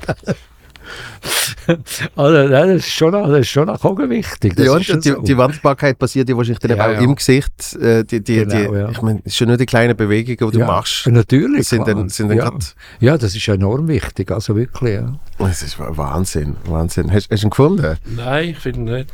also, 2.16 2.50
das 2.50 2.70
ist 2.70 2.90
schon 2.90 3.12
das 3.12 3.40
ist 3.40 3.50
schon 3.50 3.68
noch 3.68 3.84
wichtig. 4.10 4.56
Das 4.56 4.66
ja, 4.66 4.96
die, 4.96 5.10
so. 5.10 5.22
die 5.22 5.38
Wandbarkeit 5.38 6.00
passiert 6.00 6.30
ja 6.30 6.38
wahrscheinlich 6.38 6.60
dann 6.60 6.78
ja, 6.78 6.86
auch 6.86 6.92
ja. 6.94 7.00
im 7.00 7.16
Gesicht. 7.16 7.76
Äh, 7.76 8.04
die, 8.04 8.24
die, 8.24 8.36
genau, 8.36 8.72
die, 8.72 8.78
ja. 8.78 8.90
Ich 8.90 9.02
meine, 9.02 9.20
es 9.20 9.34
ist 9.34 9.38
schon 9.38 9.48
nur 9.48 9.58
die 9.58 9.66
kleinen 9.66 9.96
Bewegungen, 9.96 10.52
die 10.52 10.58
du 10.58 10.66
machst. 10.66 11.08
Natürlich. 11.08 11.68
Sind 11.68 11.88
dann, 11.88 12.10
sind 12.10 12.30
dann 12.30 12.38
ja. 12.38 12.52
ja, 13.00 13.18
das 13.18 13.36
ist 13.36 13.48
enorm 13.48 13.88
wichtig. 13.88 14.32
Also 14.32 14.56
wirklich, 14.56 14.96
ja. 14.96 15.14
Das 15.40 15.62
ist 15.62 15.78
Wahnsinn. 15.80 16.56
Wahnsinn. 16.66 17.12
Hast, 17.12 17.30
hast 17.32 17.44
du 17.44 17.48
ihn 17.48 17.50
gefunden? 17.50 17.98
Nein, 18.06 18.50
ich 18.50 18.60
finde 18.60 18.92
nicht. 18.92 19.12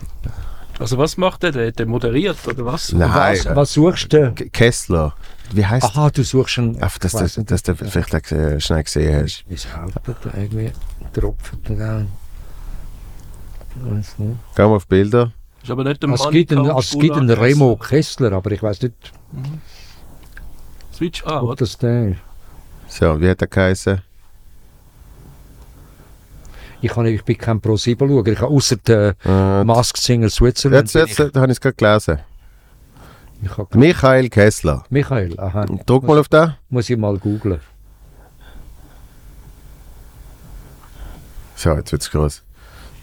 Also 0.79 0.97
was 0.97 1.17
macht 1.17 1.43
der? 1.43 1.71
Der 1.71 1.85
moderiert 1.85 2.37
oder 2.47 2.65
was? 2.65 2.91
Nein. 2.93 3.09
Was, 3.11 3.55
was 3.55 3.73
suchst 3.73 4.13
du? 4.13 4.33
Kessler. 4.51 5.15
Wie 5.51 5.65
heißt 5.65 5.85
Aha, 5.85 6.09
du 6.09 6.23
suchst 6.23 6.59
einen. 6.59 6.81
Einfach, 6.81 6.99
dass, 6.99 7.11
dass, 7.11 7.35
dass 7.35 7.63
du 7.63 7.75
vielleicht 7.75 8.31
äh, 8.31 8.59
schnell 8.59 8.83
gesehen 8.83 9.23
hast. 9.23 9.43
Wie 9.47 9.57
sauber 9.57 10.15
da 10.23 10.37
irgendwie 10.37 10.71
tropft 11.13 11.69
nicht. 11.69 11.79
Gehen 11.79 12.07
wir 14.55 14.65
auf 14.65 14.87
Bilder. 14.87 15.31
Ist 15.61 15.71
aber 15.71 15.83
nicht 15.83 16.03
der 16.03 16.09
es 16.09 16.29
gibt 16.29 16.51
einen, 16.51 16.69
es 16.69 16.91
gibt 16.91 17.15
einen 17.15 17.29
Remo 17.29 17.75
Kessler, 17.77 18.33
aber 18.33 18.51
ich 18.51 18.61
weiß 18.61 18.81
nicht. 18.81 19.13
Mhm. 19.31 19.61
Switch 20.93 21.25
A, 21.25 21.41
was? 21.41 21.57
das 21.57 21.77
der 21.77 22.15
So, 22.87 23.19
wie 23.19 23.29
hat 23.29 23.41
er 23.41 23.47
geheißen? 23.47 24.01
Ich, 26.81 26.95
habe, 26.95 27.09
ich 27.09 27.23
bin 27.23 27.37
kein 27.37 27.61
Pro-7-Schauer. 27.61 28.27
Ich 28.27 28.39
habe 28.39 28.53
außer 28.53 28.75
der 28.75 29.15
äh, 29.23 29.63
Masked 29.63 29.97
Singer 29.97 30.29
Switzerland. 30.29 30.93
Jetzt, 30.93 31.17
jetzt, 31.17 31.33
da 31.33 31.39
habe 31.39 31.51
ich 31.51 31.57
es 31.57 31.61
gerade 31.61 31.75
gelesen. 31.75 32.19
Michael 33.73 34.29
Kessler. 34.29 34.83
Michael, 34.89 35.39
aha. 35.39 35.65
Drück 35.85 36.03
mal 36.03 36.19
auf 36.19 36.29
da. 36.29 36.57
Muss 36.69 36.89
ich 36.89 36.97
mal 36.97 37.17
googlen. 37.17 37.59
So, 41.55 41.71
jetzt 41.73 41.91
wird 41.91 42.01
es 42.01 42.11
groß. 42.11 42.43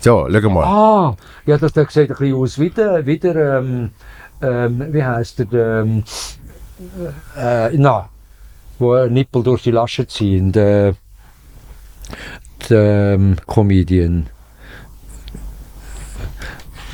So, 0.00 0.28
schau 0.30 0.50
mal. 0.50 0.64
Ah, 0.64 1.16
ja, 1.46 1.58
das, 1.58 1.72
das 1.72 1.92
sieht 1.92 2.10
ein 2.10 2.16
bisschen 2.16 2.34
aus 2.34 2.58
wie 2.58 2.70
der, 2.70 3.06
wie 3.06 3.18
der 3.18 3.58
ähm, 3.58 3.90
ähm, 4.42 4.92
wie 4.92 5.04
heißt 5.04 5.38
der, 5.52 5.82
ähm, 5.82 6.04
äh, 7.36 7.70
na, 7.76 8.08
wo 8.78 9.04
Nippel 9.06 9.42
durch 9.42 9.62
die 9.62 9.70
Lasche 9.70 10.06
ziehen, 10.06 10.52
der, 10.52 10.94
der 12.68 13.14
ähm, 13.14 13.36
Comedian. 13.46 14.28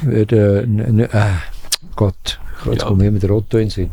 Der, 0.02 0.64
äh, 0.64 1.35
Gott, 1.94 2.39
jetzt 2.64 2.82
ja. 2.82 2.88
kommt 2.88 3.00
mit 3.00 3.22
der 3.22 3.30
Otto 3.30 3.58
in 3.58 3.64
den 3.64 3.70
Sinn. 3.70 3.90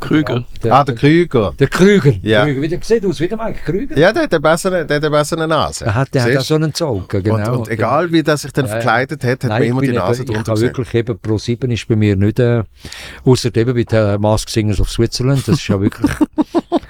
Krüger. 0.00 0.44
Der, 0.62 0.74
ah, 0.74 0.84
der 0.84 0.94
Krüger. 0.94 1.54
Der 1.58 1.68
Krüger. 1.68 2.12
Ja. 2.22 2.44
Krüger. 2.44 2.62
Wie 2.62 2.68
der 2.68 2.78
sieht 2.82 3.06
aus 3.06 3.20
wie 3.20 3.28
der 3.28 3.38
Mike 3.38 3.60
Krüger. 3.64 3.98
Ja, 3.98 4.12
der 4.12 4.24
hat 4.24 4.32
eine 4.32 4.40
bessere, 4.40 4.84
der 4.84 4.96
hat 4.96 5.04
eine 5.04 5.10
bessere 5.10 5.48
Nase. 5.48 5.86
Er 5.86 5.94
hat, 5.94 6.14
der 6.14 6.22
hat 6.24 6.36
auch 6.36 6.42
so 6.42 6.54
einen 6.56 6.74
Zaugen, 6.74 7.22
genau. 7.22 7.52
Und, 7.52 7.58
und 7.60 7.68
egal 7.68 8.12
wie 8.12 8.22
der 8.22 8.36
sich 8.36 8.52
dann 8.52 8.66
verkleidet 8.66 9.22
hat, 9.24 9.30
hat 9.30 9.44
Nein, 9.44 9.60
man 9.60 9.62
immer 9.62 9.80
die 9.80 9.92
Nase 9.92 10.22
eben, 10.22 10.34
drunter 10.34 10.52
Ich 10.52 10.58
habe 10.58 10.60
wirklich 10.60 10.94
eben 10.94 11.18
Pro 11.18 11.38
7 11.38 11.70
ist 11.70 11.88
bei 11.88 11.96
mir 11.96 12.16
nicht, 12.16 12.38
äh, 12.38 12.64
außer 13.24 13.54
eben 13.56 13.74
bei 13.74 13.84
den 13.84 14.20
Mask 14.20 14.48
Singers 14.48 14.80
of 14.80 14.90
Switzerland, 14.90 15.46
das 15.48 15.56
ist 15.56 15.68
ja 15.68 15.80
wirklich 15.80 16.10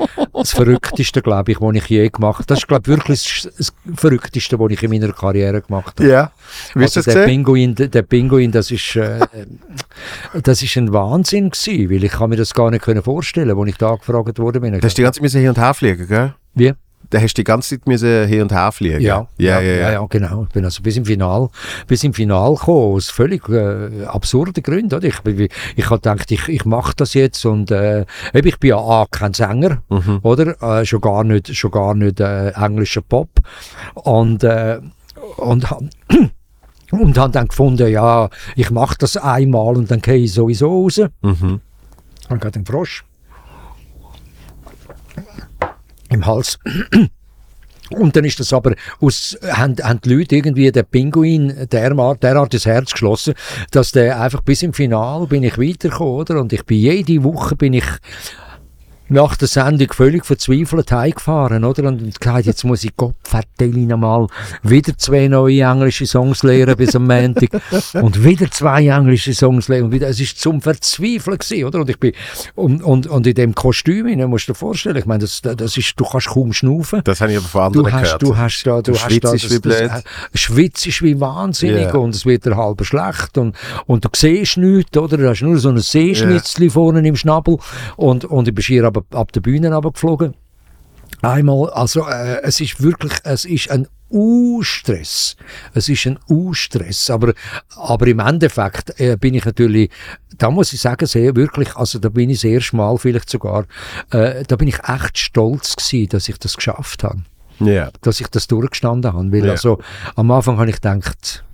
das 0.44 0.52
Verrückteste, 0.52 1.22
glaube 1.22 1.52
ich, 1.52 1.60
was 1.60 1.74
ich 1.74 1.86
je 1.86 2.10
gemacht 2.10 2.40
habe. 2.40 2.46
Das 2.46 2.58
ist, 2.58 2.68
glaube 2.68 2.82
ich, 2.82 2.88
wirklich 2.88 3.48
das 3.56 3.72
Verrückteste, 3.94 4.58
was 4.58 4.70
ich 4.72 4.82
in 4.82 4.90
meiner 4.90 5.10
Karriere 5.10 5.62
gemacht 5.62 5.98
habe. 5.98 6.08
Ja, 6.08 6.32
wie 6.74 6.82
also 6.82 7.00
der 7.00 7.14
gesehen? 7.14 7.26
Pinguin, 7.26 7.74
der 7.74 8.02
Pinguin, 8.02 8.52
das 8.52 8.70
ist, 8.70 8.94
äh, 8.96 9.26
das 10.42 10.62
ist 10.62 10.76
ein 10.76 10.92
Wahnsinn 10.92 11.48
gewesen, 11.48 11.90
weil 11.90 12.04
ich 12.04 12.12
kann 12.12 12.28
mir 12.28 12.36
das 12.36 12.52
gar 12.52 12.70
nicht 12.70 12.84
vorstellen, 12.84 13.58
als 13.58 13.68
ich 13.68 13.76
da 13.78 13.94
gefragt 13.94 14.38
wurde. 14.38 14.60
Da 14.60 14.70
hast 14.82 14.98
du 14.98 15.00
die 15.00 15.02
ganze 15.02 15.22
Zeit 15.22 15.32
hin 15.32 15.48
und 15.48 15.58
her 15.58 15.72
fliegen, 15.72 16.06
gell? 16.06 16.34
Wie? 16.54 16.74
Da 17.14 17.20
hast 17.20 17.34
du 17.34 17.42
die 17.42 17.44
ganze 17.44 17.78
Zeit 17.78 17.86
müssen 17.86 18.26
hin 18.26 18.42
und 18.42 18.50
her 18.50 18.72
fliegen. 18.72 19.00
Ja, 19.00 19.28
ja, 19.38 19.60
ja, 19.60 19.62
ja, 19.62 19.74
ja, 19.74 19.92
ja 19.92 20.06
genau. 20.08 20.42
Ich 20.42 20.48
bin 20.48 20.64
also 20.64 20.82
bis 20.82 20.96
im 20.96 21.04
Final, 21.04 21.48
bis 21.86 22.02
im 22.02 22.12
Final 22.12 22.56
gekommen, 22.56 22.96
aus 22.96 23.08
völlig 23.08 23.48
äh, 23.48 24.04
absurden 24.06 24.60
Gründen. 24.64 24.92
Oder? 24.92 25.06
Ich, 25.06 25.24
ich, 25.24 25.52
ich 25.76 25.84
habe 25.84 26.00
gedacht, 26.00 26.32
ich, 26.32 26.48
ich 26.48 26.64
mache 26.64 26.92
das 26.96 27.14
jetzt 27.14 27.46
und 27.46 27.70
äh, 27.70 28.04
ich 28.32 28.58
bin 28.58 28.70
ja 28.70 28.78
A, 28.78 29.06
kein 29.08 29.32
Sänger, 29.32 29.80
mhm. 29.90 30.18
oder? 30.22 30.60
Äh, 30.60 30.84
schon 30.84 31.00
gar 31.00 31.22
nicht, 31.22 31.54
schon 31.54 31.70
gar 31.70 31.94
nicht 31.94 32.18
äh, 32.18 32.48
englischer 32.48 33.02
Pop. 33.02 33.30
Und, 33.94 34.42
äh, 34.42 34.80
und 35.36 35.68
und 36.90 37.16
habe 37.16 37.32
dann 37.32 37.46
gefunden, 37.46 37.92
ja, 37.92 38.28
ich 38.56 38.72
mache 38.72 38.96
das 38.98 39.16
einmal 39.16 39.76
und 39.76 39.88
dann 39.88 40.02
gehe 40.02 40.16
ich 40.16 40.32
sowieso 40.32 40.82
raus. 40.82 41.00
Mhm. 41.22 41.60
Dann 42.28 42.40
geht 42.40 42.56
ein 42.56 42.66
Frosch 42.66 43.04
im 46.14 46.26
Hals. 46.26 46.58
Und 47.90 48.16
dann 48.16 48.24
ist 48.24 48.40
das 48.40 48.52
aber 48.52 48.74
aus, 49.00 49.38
haben, 49.46 49.76
haben 49.82 50.00
die 50.00 50.14
Leute 50.14 50.36
irgendwie 50.36 50.72
den 50.72 50.86
Pinguin 50.86 51.68
derart, 51.70 52.22
derart 52.22 52.54
das 52.54 52.64
Herz 52.64 52.92
geschlossen, 52.92 53.34
dass 53.72 53.92
der 53.92 54.20
einfach 54.20 54.40
bis 54.40 54.62
im 54.62 54.72
Final 54.72 55.26
bin 55.26 55.42
ich 55.42 55.58
weitergekommen, 55.58 56.14
oder? 56.14 56.40
Und 56.40 56.52
ich 56.52 56.64
bin 56.64 56.78
jede 56.78 57.22
Woche 57.22 57.56
bin 57.56 57.74
ich 57.74 57.84
nach 59.08 59.36
der 59.36 59.48
Sendung 59.48 59.92
völlig 59.92 60.24
verzweifelt 60.24 60.90
heimgefahren, 60.90 61.64
oder? 61.64 61.84
Und 61.88 62.18
gesagt, 62.18 62.46
jetzt 62.46 62.64
muss 62.64 62.84
ich 62.84 62.96
Gott 62.96 63.14
vertellen 63.22 63.88
mal 64.00 64.26
wieder 64.62 64.96
zwei 64.96 65.28
neue 65.28 65.62
englische 65.62 66.06
Songs 66.06 66.42
lernen 66.42 66.76
bis 66.76 66.96
am 66.96 67.06
Montag 67.06 67.50
und 67.94 68.24
wieder 68.24 68.50
zwei 68.50 68.86
englische 68.86 69.34
Songs 69.34 69.68
lernen 69.68 69.86
und 69.86 69.92
wieder, 69.92 70.08
es 70.08 70.20
ist 70.20 70.40
zum 70.40 70.60
Verzweifeln 70.60 71.38
gewesen, 71.38 71.64
oder? 71.64 71.80
Und 71.80 71.90
ich 71.90 71.98
bin, 71.98 72.12
und, 72.54 72.82
und, 72.82 73.06
und 73.06 73.26
in 73.26 73.34
dem 73.34 73.54
Kostüm, 73.54 74.06
ne, 74.06 74.26
musst 74.26 74.48
du 74.48 74.52
dir 74.52 74.58
vorstellen, 74.58 74.96
ich 74.96 75.06
meine, 75.06 75.20
das, 75.20 75.42
das 75.42 75.76
ist, 75.76 75.94
du 75.98 76.04
kannst 76.04 76.28
kaum 76.28 76.52
schnaufen. 76.52 77.02
Das 77.04 77.20
habe 77.20 77.32
ich 77.32 77.38
aber 77.38 77.48
von 77.48 77.62
anderen 77.62 77.86
du 77.86 77.92
hast, 77.92 78.04
gehört. 78.04 78.22
Du 78.22 78.36
hast 78.36 78.62
da, 78.64 78.82
du, 78.82 78.92
du 78.92 78.98
hast 78.98 79.24
da, 79.24 79.32
das, 79.32 79.50
wie 79.50 79.58
blöd. 79.58 79.90
Das, 79.90 80.04
schwitzt 80.40 81.02
wie 81.02 81.20
wahnsinnig 81.20 81.86
yeah. 81.86 81.96
und 81.96 82.14
es 82.14 82.26
wird 82.26 82.46
dir 82.46 82.56
halb 82.56 82.84
schlecht 82.84 83.38
und, 83.38 83.56
und 83.86 84.04
du 84.04 84.08
siehst 84.14 84.56
nichts, 84.56 84.96
oder? 84.96 85.16
Du 85.16 85.28
hast 85.28 85.42
nur 85.42 85.58
so 85.58 85.68
ein 85.68 85.78
Seeschnitzli 85.78 86.66
yeah. 86.66 86.72
vorne 86.72 87.06
im 87.06 87.16
Schnabel 87.16 87.58
und, 87.96 88.24
und 88.24 88.48
ich 88.48 88.54
bin 88.54 88.62
schier 88.62 88.93
ab, 88.96 89.14
ab 89.14 89.32
der 89.32 89.40
Bühne 89.40 89.72
runtergeflogen. 89.72 90.34
Einmal, 91.22 91.70
also 91.70 92.06
äh, 92.06 92.42
es 92.42 92.60
ist 92.60 92.82
wirklich, 92.82 93.12
es 93.24 93.44
ist 93.44 93.70
ein 93.70 93.86
U-Stress. 94.10 95.36
Es 95.72 95.88
ist 95.88 96.06
ein 96.06 96.18
U-Stress. 96.28 97.10
Aber, 97.10 97.34
aber 97.76 98.06
im 98.06 98.20
Endeffekt 98.20 98.98
äh, 99.00 99.16
bin 99.18 99.34
ich 99.34 99.44
natürlich, 99.44 99.90
da 100.36 100.50
muss 100.50 100.72
ich 100.72 100.80
sagen, 100.80 101.06
sehr 101.06 101.34
wirklich, 101.34 101.74
also 101.76 101.98
da 101.98 102.08
bin 102.08 102.30
ich 102.30 102.38
das 102.38 102.44
erste 102.44 102.76
Mal 102.76 102.96
vielleicht 102.98 103.28
sogar, 103.28 103.66
äh, 104.10 104.44
da 104.44 104.56
bin 104.56 104.68
ich 104.68 104.78
echt 104.86 105.18
stolz 105.18 105.76
gewesen, 105.76 106.08
dass 106.10 106.28
ich 106.28 106.38
das 106.38 106.56
geschafft 106.56 107.04
habe. 107.04 107.22
Yeah. 107.60 107.92
Dass 108.02 108.20
ich 108.20 108.28
das 108.28 108.46
durchgestanden 108.46 109.12
habe. 109.12 109.32
Weil 109.32 109.42
yeah. 109.42 109.52
also, 109.52 109.78
am 110.16 110.30
Anfang 110.30 110.58
habe 110.58 110.70
ich 110.70 110.76
gedacht, 110.76 111.44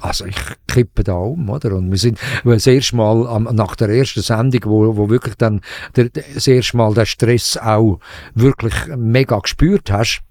also 0.00 0.26
ich 0.26 0.36
kippe 0.66 1.04
da 1.04 1.14
um, 1.14 1.48
oder? 1.48 1.74
Und 1.74 1.90
wir 1.90 1.98
sind 1.98 2.18
das 2.44 2.66
erste 2.66 2.96
Mal 2.96 3.26
am, 3.26 3.44
nach 3.44 3.76
der 3.76 3.88
ersten 3.88 4.22
Sendung, 4.22 4.60
wo, 4.64 4.96
wo 4.96 5.08
wirklich 5.08 5.36
dann 5.36 5.60
der, 5.94 6.10
das 6.10 6.46
erste 6.46 6.76
Mal 6.76 6.94
der 6.94 7.06
Stress 7.06 7.56
auch 7.56 8.00
wirklich 8.34 8.74
mega 8.96 9.38
gespürt 9.38 9.90
hast, 9.90 10.22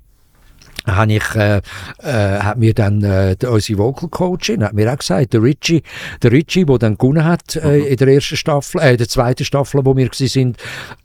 habe 0.88 1.14
ich, 1.14 1.36
äh, 1.36 1.62
äh, 2.00 2.40
hat 2.40 2.58
mir 2.58 2.74
dann 2.74 3.04
äh, 3.04 3.36
unsere 3.48 3.80
Vocal 3.80 4.10
Coachin 4.10 4.64
hat 4.64 4.74
mir 4.74 4.92
auch 4.92 4.98
gesagt, 4.98 5.34
der 5.34 5.42
Richie, 5.42 5.84
der 6.22 6.32
Richie, 6.32 6.66
der 6.66 6.78
dann 6.78 6.98
gewonnen 6.98 7.24
hat 7.24 7.56
äh, 7.56 7.80
mhm. 7.80 7.88
in 7.88 7.98
der 7.98 8.08
ersten 8.08 8.38
Staffel, 8.38 8.82
äh, 8.82 8.98
der 8.98 9.08
zweiten 9.08 9.46
Staffel, 9.46 9.86
wo 9.86 9.96
wir 9.96 10.10
gsi 10.10 10.28
sind, 10.28 10.58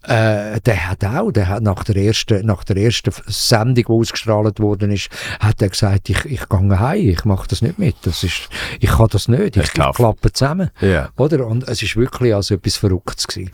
äh, 0.03 0.59
der 0.61 0.89
hat 0.89 1.03
auch, 1.03 1.31
der 1.31 1.47
hat 1.47 1.63
nach 1.63 1.83
der 1.83 1.95
ersten, 1.97 2.45
nach 2.45 2.63
der 2.63 2.77
ersten 2.77 3.11
Sendung, 3.27 3.75
die 3.75 3.85
ausgestrahlt 3.85 4.59
worden 4.59 4.91
ist, 4.91 5.09
hat 5.39 5.61
er 5.61 5.69
gesagt, 5.69 6.09
ich, 6.09 6.25
ich 6.25 6.49
gehe 6.49 6.79
heim, 6.79 7.09
ich 7.09 7.25
mache 7.25 7.47
das 7.47 7.61
nicht 7.61 7.79
mit, 7.79 7.95
das 8.03 8.23
ist, 8.23 8.49
ich 8.79 8.89
kann 8.89 9.07
das 9.11 9.27
nicht, 9.27 9.57
ich, 9.57 9.63
ich 9.63 9.73
klappe 9.73 10.31
zusammen, 10.31 10.71
yeah. 10.81 11.09
oder? 11.17 11.47
Und 11.47 11.67
es 11.67 11.81
ist 11.81 11.95
wirklich 11.95 12.33
also 12.33 12.55
etwas 12.55 12.77
Verrücktes 12.77 13.27
gewesen. 13.27 13.51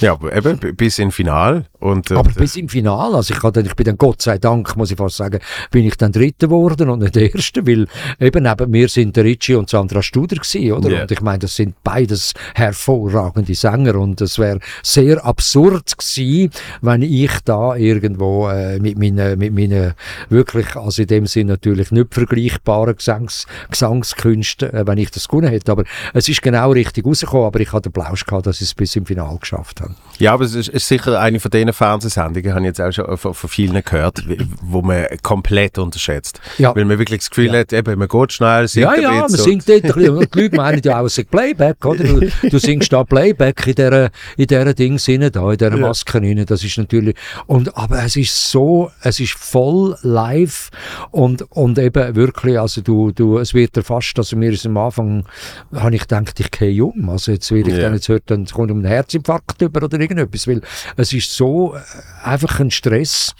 Ja, 0.00 0.12
aber 0.12 0.34
eben 0.34 0.58
bis 0.76 0.98
ins 0.98 1.14
Final. 1.14 1.64
Und, 1.78 2.10
äh, 2.10 2.14
aber 2.14 2.30
bis 2.30 2.56
im 2.56 2.68
Final, 2.68 3.14
also 3.14 3.32
ich, 3.32 3.40
dann, 3.40 3.64
ich 3.64 3.74
bin 3.74 3.84
dann 3.84 3.96
Gott 3.96 4.22
sei 4.22 4.38
Dank, 4.38 4.76
muss 4.76 4.90
ich 4.90 4.96
fast 4.96 5.16
sagen, 5.16 5.40
bin 5.70 5.86
ich 5.86 5.96
dann 5.96 6.12
Dritter 6.12 6.48
geworden 6.48 6.90
und 6.90 7.00
nicht 7.00 7.16
Erster, 7.16 7.66
weil 7.66 7.86
eben 8.20 8.42
neben 8.42 8.70
mir 8.70 8.88
sind 8.88 9.16
der 9.16 9.24
Ricci 9.24 9.54
und 9.54 9.70
Sandra 9.70 10.02
Studer 10.02 10.36
gewesen, 10.36 10.72
oder? 10.72 10.90
Yeah. 10.90 11.02
Und 11.02 11.10
ich 11.12 11.20
meine, 11.20 11.40
das 11.40 11.56
sind 11.56 11.82
beides 11.84 12.34
hervorragende 12.54 13.54
Sänger 13.54 13.96
und 13.96 14.20
es 14.20 14.38
wäre 14.38 14.58
sehr 14.82 15.24
absurd 15.24 15.96
gewesen, 15.96 16.50
wenn 16.82 17.02
ich 17.02 17.32
da 17.44 17.76
irgendwo 17.76 18.48
äh, 18.48 18.78
mit 18.78 18.98
meinen, 18.98 19.38
mit 19.38 19.54
meinen 19.54 19.94
wirklich, 20.28 20.76
also 20.76 21.02
in 21.02 21.08
dem 21.08 21.26
Sinn 21.26 21.46
natürlich 21.46 21.90
nicht 21.90 22.12
vergleichbaren 22.12 22.96
Gesangs, 22.96 23.46
Gesangskünsten, 23.70 24.72
äh, 24.72 24.86
wenn 24.86 24.98
ich 24.98 25.10
das 25.10 25.28
gewonnen 25.28 25.48
hätte. 25.48 25.72
Aber 25.72 25.84
es 26.14 26.28
ist 26.28 26.42
genau 26.42 26.72
richtig 26.72 27.06
rausgekommen, 27.06 27.46
aber 27.46 27.60
ich 27.60 27.72
hatte 27.72 27.90
den 27.90 27.92
Plausch 27.92 28.24
gehabt, 28.24 28.46
dass 28.46 28.56
ich 28.56 28.68
es 28.68 28.74
bis 28.74 28.96
im 28.96 29.06
Final 29.06 29.38
geschafft 29.38 29.75
habe. 29.80 29.94
Ja, 30.18 30.32
aber 30.32 30.44
es 30.44 30.54
ist, 30.54 30.88
sicher 30.88 31.20
eine 31.20 31.40
von 31.40 31.50
den 31.50 31.72
Fernsehsendungen, 31.72 32.54
habe 32.54 32.60
ich 32.60 32.66
jetzt 32.66 32.80
auch 32.80 32.90
schon 32.90 33.16
von, 33.18 33.34
von 33.34 33.50
vielen 33.50 33.82
gehört, 33.84 34.22
wo 34.62 34.80
man 34.80 35.06
komplett 35.22 35.78
unterschätzt. 35.78 36.40
Ja. 36.58 36.74
Weil 36.74 36.86
man 36.86 36.98
wirklich 36.98 37.20
das 37.20 37.30
Gefühl 37.30 37.52
ja. 37.52 37.60
hat, 37.60 37.72
eben, 37.72 37.98
man 37.98 38.08
geht 38.08 38.32
schnell, 38.32 38.66
singt 38.66 38.84
Ja, 38.84 38.94
ja, 38.96 39.10
man 39.12 39.28
singt 39.28 39.68
dort 39.68 39.84
ein 39.84 39.92
bisschen. 39.92 40.16
Und 40.16 40.34
die 40.34 40.40
Leute 40.40 40.56
meinen 40.56 40.82
ja 40.82 41.00
auch, 41.00 41.04
es 41.04 41.18
ist 41.18 41.30
Playback, 41.30 41.84
oder? 41.84 42.04
Du, 42.04 42.30
du 42.48 42.58
singst 42.58 42.92
da 42.92 43.04
Playback 43.04 43.66
in 43.66 43.74
dieser, 43.74 44.10
in 44.36 44.46
dieser 44.46 44.74
Ding 44.74 44.96
da, 44.96 45.50
in 45.52 45.58
dieser 45.58 45.70
ja. 45.70 45.76
Maske 45.76 46.18
rein. 46.18 46.44
Das 46.46 46.64
ist 46.64 46.78
natürlich, 46.78 47.14
und, 47.46 47.76
aber 47.76 48.02
es 48.02 48.16
ist 48.16 48.50
so, 48.50 48.90
es 49.02 49.20
ist 49.20 49.34
voll 49.34 49.96
live 50.02 50.70
und, 51.10 51.42
und 51.52 51.78
eben 51.78 52.16
wirklich, 52.16 52.58
also 52.58 52.80
du, 52.80 53.12
du, 53.12 53.38
es 53.38 53.52
wird 53.52 53.76
ja 53.76 53.82
fast, 53.82 54.18
also 54.18 54.36
mir 54.36 54.52
ist 54.52 54.64
am 54.64 54.76
Anfang, 54.78 55.26
habe 55.74 55.94
ich 55.94 56.02
gedacht, 56.02 56.40
ich 56.40 56.50
gehe 56.50 56.84
um. 56.84 57.10
Also 57.10 57.32
jetzt 57.32 57.50
will 57.50 57.66
ich 57.68 57.74
yeah. 57.74 57.82
dann, 57.82 57.94
jetzt 57.94 58.08
hört 58.08 58.24
dann, 58.26 58.46
kommt 58.46 58.70
um 58.70 58.78
einen 58.78 58.86
Herzinfarkt 58.86 59.55
über 59.62 59.82
oder 59.82 59.98
irgendetwas, 60.00 60.46
weil 60.46 60.60
es 60.96 61.12
ist 61.12 61.34
so 61.34 61.74
äh, 61.74 61.80
einfach 62.24 62.60
ein 62.60 62.70
Stress, 62.70 63.34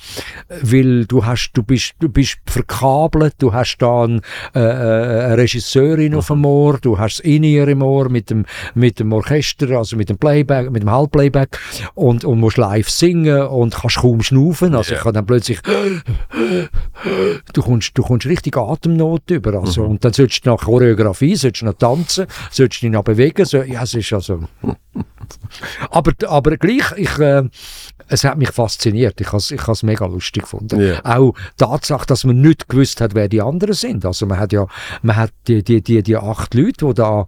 weil 0.62 1.06
du 1.06 1.24
hast, 1.24 1.52
du 1.54 1.62
bist, 1.62 1.94
du 2.00 2.08
bist 2.08 2.38
verkabelt, 2.46 3.34
du 3.38 3.52
hast 3.52 3.78
da 3.78 4.04
ein, 4.04 4.20
äh, 4.54 4.60
äh, 4.60 5.24
eine 5.24 5.38
Regisseurin 5.38 6.14
auf 6.14 6.28
dem 6.28 6.44
Ohr, 6.44 6.78
du 6.80 6.98
hast 6.98 7.20
in 7.20 7.44
ihr 7.44 7.68
im 7.68 7.82
Ohr 7.82 8.08
mit 8.08 8.30
dem, 8.30 8.44
mit 8.74 9.00
dem 9.00 9.12
Orchester, 9.12 9.70
also 9.70 9.96
mit 9.96 10.08
dem 10.08 10.18
Playback, 10.18 10.70
mit 10.70 10.82
dem 10.82 10.90
Halbplayback 10.90 11.58
und, 11.94 12.24
und 12.24 12.40
musst 12.40 12.56
live 12.56 12.88
singen 12.88 13.42
und 13.42 13.74
kannst 13.74 13.98
kaum 13.98 14.22
schnaufen, 14.22 14.74
also 14.74 14.90
yeah. 14.90 14.98
ich 14.98 15.04
kann 15.04 15.14
dann 15.14 15.26
plötzlich 15.26 15.60
du 17.52 17.62
kommst, 17.62 17.96
du 17.96 18.02
kommst 18.02 18.26
richtig 18.26 18.56
Atemnot 18.56 19.30
über, 19.30 19.54
also 19.54 19.84
mhm. 19.84 19.90
und 19.90 20.04
dann 20.04 20.12
sollst 20.12 20.44
du 20.44 20.50
nach 20.50 20.58
Choreografie, 20.58 21.36
sollst 21.36 21.62
du 21.62 21.66
noch 21.66 21.74
tanzen, 21.74 22.26
sollst 22.50 22.82
du 22.82 22.86
dich 22.86 22.90
noch 22.90 23.04
bewegen, 23.04 23.44
so, 23.44 23.62
ja, 23.62 23.82
es 23.82 23.94
ist 23.94 24.12
also 24.12 24.40
aber, 25.90 26.12
aber 26.28 26.56
gleich, 26.56 26.92
ich, 26.96 27.18
äh, 27.18 27.44
es 28.08 28.24
hat 28.24 28.38
mich 28.38 28.50
fasziniert. 28.50 29.20
Ich 29.20 29.28
habe 29.28 29.38
es 29.38 29.50
ich 29.50 29.82
mega 29.82 30.06
lustig 30.06 30.42
gefunden. 30.42 30.80
Yeah. 30.80 31.00
Auch 31.04 31.32
die 31.32 31.64
Tatsache, 31.64 32.06
dass 32.06 32.24
man 32.24 32.40
nicht 32.40 32.68
gewusst 32.68 33.00
hat, 33.00 33.14
wer 33.14 33.28
die 33.28 33.42
anderen 33.42 33.74
sind. 33.74 34.04
Also 34.04 34.26
man 34.26 34.38
hat 34.38 34.52
ja, 34.52 34.66
man 35.02 35.16
hat 35.16 35.32
die, 35.48 35.62
die, 35.62 35.82
die, 35.82 36.02
die 36.02 36.16
acht 36.16 36.54
Leute, 36.54 36.86
die 36.86 36.94
da 36.94 37.26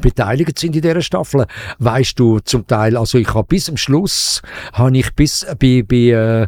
beteiligt 0.00 0.58
sind 0.58 0.76
in 0.76 0.82
dieser 0.82 1.02
Staffel, 1.02 1.46
weißt 1.78 2.18
du 2.18 2.38
zum 2.40 2.66
Teil, 2.66 2.96
also 2.96 3.18
ich 3.18 3.34
habe 3.34 3.46
bis 3.46 3.66
zum 3.66 3.76
Schluss, 3.76 4.40
habe 4.72 4.96
ich 4.96 5.14
bis 5.14 5.46
bei, 5.58 5.84
bei 5.86 5.96
äh, 5.96 6.46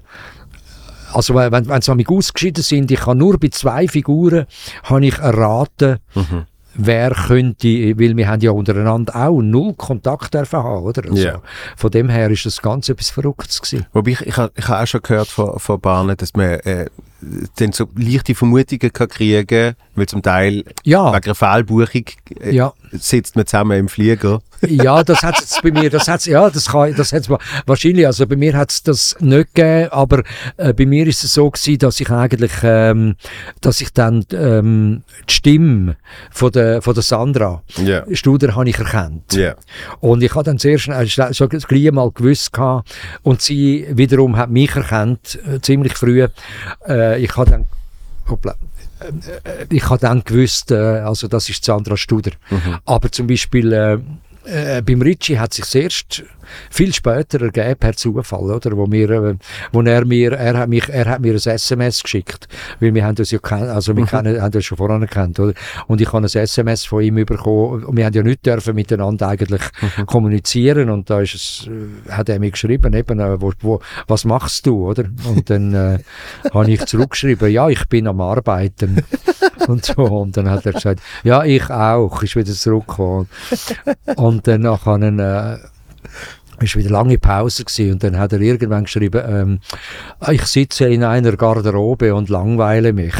also 1.13 1.35
wenn, 1.35 1.69
wenn 1.69 1.83
sie 1.83 2.07
ausgeschieden 2.07 2.63
sind, 2.63 2.91
ich 2.91 3.05
habe 3.05 3.19
nur 3.19 3.39
bei 3.39 3.49
zwei 3.49 3.87
Figuren 3.89 4.47
habe 4.85 5.07
ich 5.07 5.19
erraten, 5.19 5.99
mhm 6.15 6.47
wer 6.75 7.11
könnte, 7.11 7.69
weil 7.99 8.17
wir 8.17 8.29
haben 8.29 8.41
ja 8.41 8.51
untereinander 8.51 9.15
auch 9.15 9.41
null 9.41 9.75
Kontakt 9.75 10.35
haben, 10.35 10.83
oder? 10.83 11.05
Also 11.05 11.23
yeah. 11.23 11.43
Von 11.77 11.91
dem 11.91 12.09
her 12.09 12.31
ist 12.31 12.47
das 12.47 12.63
ganz 12.63 12.89
etwas 12.89 13.11
Verrücktes 13.11 13.61
gewesen. 13.61 13.87
Wobei 13.93 14.13
ich, 14.13 14.21
ich, 14.23 14.29
ich 14.29 14.37
habe 14.69 14.83
auch 14.83 14.87
schon 14.87 15.03
gehört 15.03 15.29
von, 15.29 15.59
von 15.59 15.81
Bahnen, 15.81 16.17
dass 16.17 16.35
man 16.35 16.61
äh, 16.61 16.87
dann 17.57 17.73
so 17.73 17.89
leichte 17.97 18.35
Vermutungen 18.35 18.93
kann 18.93 19.09
kriegen 19.09 19.77
weil 19.95 20.07
zum 20.07 20.23
Teil 20.23 20.65
ja. 20.85 21.13
wegen 21.13 21.25
einer 21.25 21.35
Fehlbuchung 21.35 22.05
äh, 22.41 22.55
ja. 22.55 22.73
sitzt 22.93 23.37
man 23.37 23.47
zusammen 23.47 23.79
im 23.79 23.89
Flieger. 23.89 24.41
ja, 24.67 25.03
das 25.03 25.23
hat 25.23 25.39
es 25.39 25.59
bei 25.63 25.71
mir, 25.71 25.91
das 25.91 26.09
hat's, 26.09 26.25
ja, 26.27 26.49
das 26.49 26.67
kann, 26.71 26.95
das 26.95 27.13
hat's 27.13 27.29
wahrscheinlich, 27.67 28.07
also 28.07 28.27
bei 28.27 28.37
mir 28.37 28.57
hat 28.57 28.71
es 28.71 28.83
das 28.83 29.17
nicht 29.21 29.55
gegeben, 29.55 29.91
aber 29.91 30.23
äh, 30.57 30.73
bei 30.73 30.87
mir 30.87 31.07
ist 31.07 31.25
es 31.25 31.35
so 31.35 31.51
gewesen, 31.51 31.79
dass 31.79 32.01
ich 32.01 32.11
eigentlich, 32.11 32.53
ähm, 32.63 33.17
dass 33.61 33.81
ich 33.81 33.93
dann 33.93 34.25
ähm, 34.33 35.03
die 35.29 35.35
Stimme 35.35 35.97
von 36.31 36.53
der, 36.53 36.81
von 36.81 36.95
der 36.95 37.03
Sandra 37.03 37.63
yeah. 37.79 38.07
Studer 38.13 38.55
habe 38.55 38.69
ich 38.69 38.79
erkannt. 38.79 39.35
Yeah. 39.35 39.57
Und 40.01 40.23
ich 40.23 40.35
habe 40.35 40.45
dann 40.45 40.59
sehr 40.59 40.79
schnell, 40.79 41.09
schon 41.09 41.49
gleich 41.49 41.93
mal 41.93 42.11
gewusst 42.11 42.53
gehabt, 42.53 42.95
und 43.23 43.43
sie 43.43 43.87
wiederum 43.91 44.37
hat 44.37 44.51
mich 44.51 44.75
erkannt, 44.75 45.39
äh, 45.47 45.61
ziemlich 45.61 45.95
früh, 45.95 46.27
äh, 46.89 47.12
ich 47.17 47.37
habe 47.37 47.51
dann, 47.51 47.65
hoppla, 48.29 48.55
äh, 49.01 49.67
ich 49.71 49.89
habe 49.89 49.99
dann 49.99 50.25
gewusst, 50.25 50.71
äh, 50.71 50.77
also 50.77 51.29
das 51.29 51.49
ist 51.49 51.65
Sandra 51.65 51.97
Studer. 51.97 52.33
Mhm. 52.51 52.79
Aber 52.85 53.11
zum 53.11 53.27
Beispiel 53.27 53.73
äh, 54.45 54.83
beim 54.83 55.03
Ritchie 55.03 55.39
hat 55.39 55.55
sich 55.55 55.75
erst 55.75 56.25
viel 56.71 56.93
später 56.93 57.41
ergeben 57.41 57.77
per 57.77 57.95
Zufall, 57.95 58.51
oder? 58.51 58.77
Wo, 58.77 58.91
wir, 58.91 59.11
äh, 59.11 59.35
wo 59.73 59.83
er 59.83 60.05
mir, 60.05 60.33
er 60.33 60.59
hat 60.59 60.69
mich, 60.69 60.89
er 60.89 61.07
hat 61.07 61.21
mir 61.21 61.33
ein 61.33 61.37
SMS 61.37 62.03
geschickt, 62.03 62.49
weil 62.81 62.95
wir 62.95 63.05
haben 63.05 63.15
das 63.15 63.31
ja 63.31 63.39
kennt, 63.39 63.69
also 63.69 63.97
wir 63.97 64.05
mhm. 64.05 64.09
kennen, 64.09 64.43
haben 64.43 64.51
das 64.51 64.65
schon 64.65 64.79
vorher 64.79 64.99
gekannt, 64.99 65.39
oder? 65.39 65.55
Und 65.87 66.01
ich 66.01 66.13
habe 66.13 66.19
ein 66.19 66.25
SMS 66.25 66.85
von 66.85 67.03
ihm 67.03 67.15
bekommen 67.15 67.85
und 67.85 67.97
wir 67.97 68.05
haben 68.05 68.15
ja 68.15 68.23
nicht 68.23 68.45
dürfen 68.45 68.75
miteinander 68.75 69.29
eigentlich 69.29 69.63
mhm. 69.81 70.07
kommunizieren 70.07 70.91
und 70.91 71.09
da 71.11 71.21
ist 71.21 71.35
es, 71.35 71.69
äh, 71.69 72.11
hat 72.11 72.29
er 72.29 72.39
mir 72.39 72.51
geschrieben, 72.51 72.93
eben, 72.95 73.21
äh, 73.21 73.41
wo, 73.41 73.53
wo, 73.61 73.81
was 74.07 74.25
machst 74.25 74.67
du, 74.67 74.89
oder? 74.89 75.05
Und 75.27 75.49
dann 75.51 75.75
äh, 75.75 75.99
habe 76.53 76.71
ich 76.71 76.85
zurückgeschrieben, 76.85 77.51
ja, 77.51 77.69
ich 77.69 77.87
bin 77.89 78.07
am 78.07 78.21
Arbeiten 78.21 79.05
und 79.69 79.85
so 79.85 80.03
und 80.03 80.37
dann 80.37 80.51
hat 80.51 80.67
er 80.67 80.73
gesagt, 80.73 81.01
ja, 81.25 81.45
ich 81.45 81.69
auch, 81.71 82.23
ist 82.23 82.37
wieder 82.37 82.53
zurückgekommen 82.53 83.29
und 84.17 84.47
dann 84.47 84.63
nachher 84.63 85.03
äh, 85.03 85.59
es 86.65 86.75
war 86.75 86.83
wieder 86.83 86.91
lange 86.91 87.19
Pause 87.19 87.65
gewesen, 87.65 87.93
und 87.93 88.05
dann 88.05 88.19
hat 88.19 88.33
er 88.33 88.41
irgendwann 88.41 88.85
geschrieben, 88.85 89.23
ähm, 89.27 89.61
ich 90.31 90.45
sitze 90.45 90.87
in 90.87 91.03
einer 91.03 91.37
Garderobe 91.37 92.15
und 92.15 92.29
langweile 92.29 92.93
mich. 92.93 93.15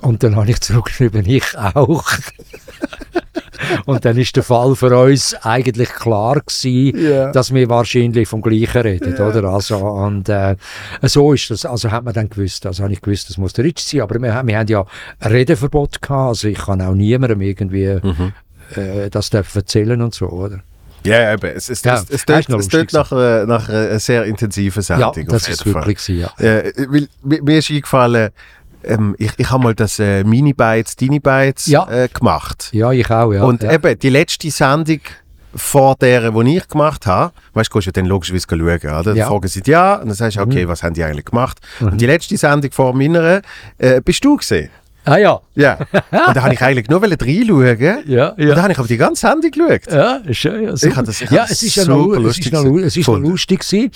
Und 0.00 0.22
dann 0.22 0.36
habe 0.36 0.50
ich 0.50 0.60
zurückgeschrieben, 0.60 1.26
ich 1.26 1.56
auch. 1.58 2.04
und 3.86 4.04
dann 4.04 4.16
ist 4.16 4.36
der 4.36 4.42
Fall 4.42 4.74
für 4.76 4.96
uns 4.96 5.34
eigentlich 5.42 5.90
klar 5.90 6.40
gewesen, 6.40 6.96
yeah. 6.96 7.32
dass 7.32 7.52
wir 7.52 7.68
wahrscheinlich 7.68 8.28
vom 8.28 8.42
Gleichen 8.42 8.82
reden, 8.82 9.14
yeah. 9.14 9.28
oder? 9.28 9.44
Also, 9.44 9.76
und 9.78 10.28
äh, 10.28 10.56
so 11.02 11.32
ist 11.32 11.50
das, 11.50 11.64
also 11.66 11.90
hat 11.90 12.04
man 12.04 12.14
dann 12.14 12.28
gewusst, 12.28 12.66
also 12.66 12.82
habe 12.82 12.92
ich 12.92 13.00
gewusst, 13.00 13.28
das 13.30 13.38
muss 13.38 13.52
der 13.52 13.64
Rich 13.64 13.84
sein, 13.84 14.00
aber 14.00 14.20
wir, 14.20 14.42
wir 14.44 14.58
haben 14.58 14.68
ja 14.68 14.84
ein 15.20 15.32
Redeverbot 15.32 16.02
gehabt, 16.02 16.28
also 16.28 16.48
ich 16.48 16.58
kann 16.58 16.80
auch 16.80 16.94
niemandem 16.94 17.40
irgendwie 17.40 17.98
mhm. 18.02 18.32
äh, 18.76 19.10
das 19.10 19.30
erzählen 19.30 20.00
und 20.00 20.14
so, 20.14 20.26
oder? 20.28 20.60
Ja, 21.04 21.32
eben. 21.32 21.50
Es, 21.56 21.68
es, 21.68 21.82
ja, 21.82 21.94
es, 21.94 22.10
es, 22.10 22.24
es, 22.26 22.48
es 22.48 22.68
tut 22.68 22.92
nach, 22.92 23.12
äh, 23.12 23.44
nach 23.46 23.68
einer 23.68 23.98
sehr 23.98 24.24
intensiven 24.24 24.82
Sendung. 24.82 25.12
Ja, 25.16 25.22
das 25.24 25.48
ist 25.48 25.66
wirklich 25.66 25.98
so, 25.98 26.12
ja. 26.12 26.32
Äh, 26.38 26.72
weil, 26.88 27.08
mir 27.22 27.58
ist 27.58 27.70
eingefallen, 27.70 28.30
ähm, 28.84 29.14
ich, 29.18 29.32
ich 29.36 29.50
habe 29.50 29.62
mal 29.62 29.74
das 29.74 29.98
äh, 29.98 30.24
Mini-Bytes, 30.24 30.96
Dini-Bytes 30.96 31.66
ja. 31.66 31.88
äh, 31.88 32.08
gemacht. 32.08 32.68
Ja, 32.72 32.92
ich 32.92 33.10
auch, 33.10 33.32
ja. 33.32 33.44
Und 33.44 33.62
ja. 33.62 33.72
eben, 33.72 33.98
die 33.98 34.10
letzte 34.10 34.50
Sendung 34.50 35.00
vor 35.54 35.96
der, 35.96 36.30
die 36.30 36.56
ich 36.56 36.68
gemacht 36.68 37.06
habe, 37.06 37.32
weißt 37.54 37.70
du, 37.70 37.78
gehst 37.78 37.86
ja 37.86 37.92
dann 37.92 38.06
logischerweise 38.06 38.46
schauen, 38.48 39.00
oder? 39.00 39.14
Ja. 39.14 39.28
Fragen 39.28 39.48
sie 39.48 39.62
ja, 39.66 39.96
und 39.96 40.08
dann 40.08 40.14
sagst 40.14 40.38
du, 40.38 40.40
okay, 40.40 40.64
mhm. 40.64 40.68
was 40.68 40.82
haben 40.82 40.94
die 40.94 41.04
eigentlich 41.04 41.26
gemacht? 41.26 41.58
Mhm. 41.80 41.88
Und 41.88 42.00
die 42.00 42.06
letzte 42.06 42.36
Sendung 42.36 42.72
vor 42.72 42.94
meiner, 42.94 43.42
äh, 43.78 44.00
bist 44.00 44.24
du 44.24 44.36
gesehen? 44.36 44.70
Ah 45.04 45.16
ja. 45.16 45.40
Ja. 45.56 45.78
Und 46.28 46.36
da 46.36 46.42
habe 46.42 46.54
ich 46.54 46.62
eigentlich 46.62 46.88
nur 46.88 47.02
reinschauen. 47.02 47.80
Ja, 47.80 47.98
ja. 48.06 48.28
Und 48.28 48.46
da 48.46 48.62
habe 48.62 48.72
ich 48.72 48.78
auf 48.78 48.86
die 48.86 48.96
ganze 48.96 49.26
Sendung 49.26 49.50
geschaut. 49.50 49.92
Ja, 49.92 50.20
schön. 50.32 50.64
Ja, 50.64 50.74
ich 50.74 50.94
das, 50.94 51.20
ich 51.20 51.30
ja 51.30 51.44
es 51.48 51.62
ist 51.62 51.74
ja 51.74 51.84
noch, 51.86 52.06
lustig. 52.06 52.52
Es 52.52 52.52
ist 52.52 52.64
noch, 52.64 52.78
es 52.78 52.96
ist 52.96 53.08
noch 53.08 53.18
lustig 53.18 53.60
gewesen. 53.60 53.90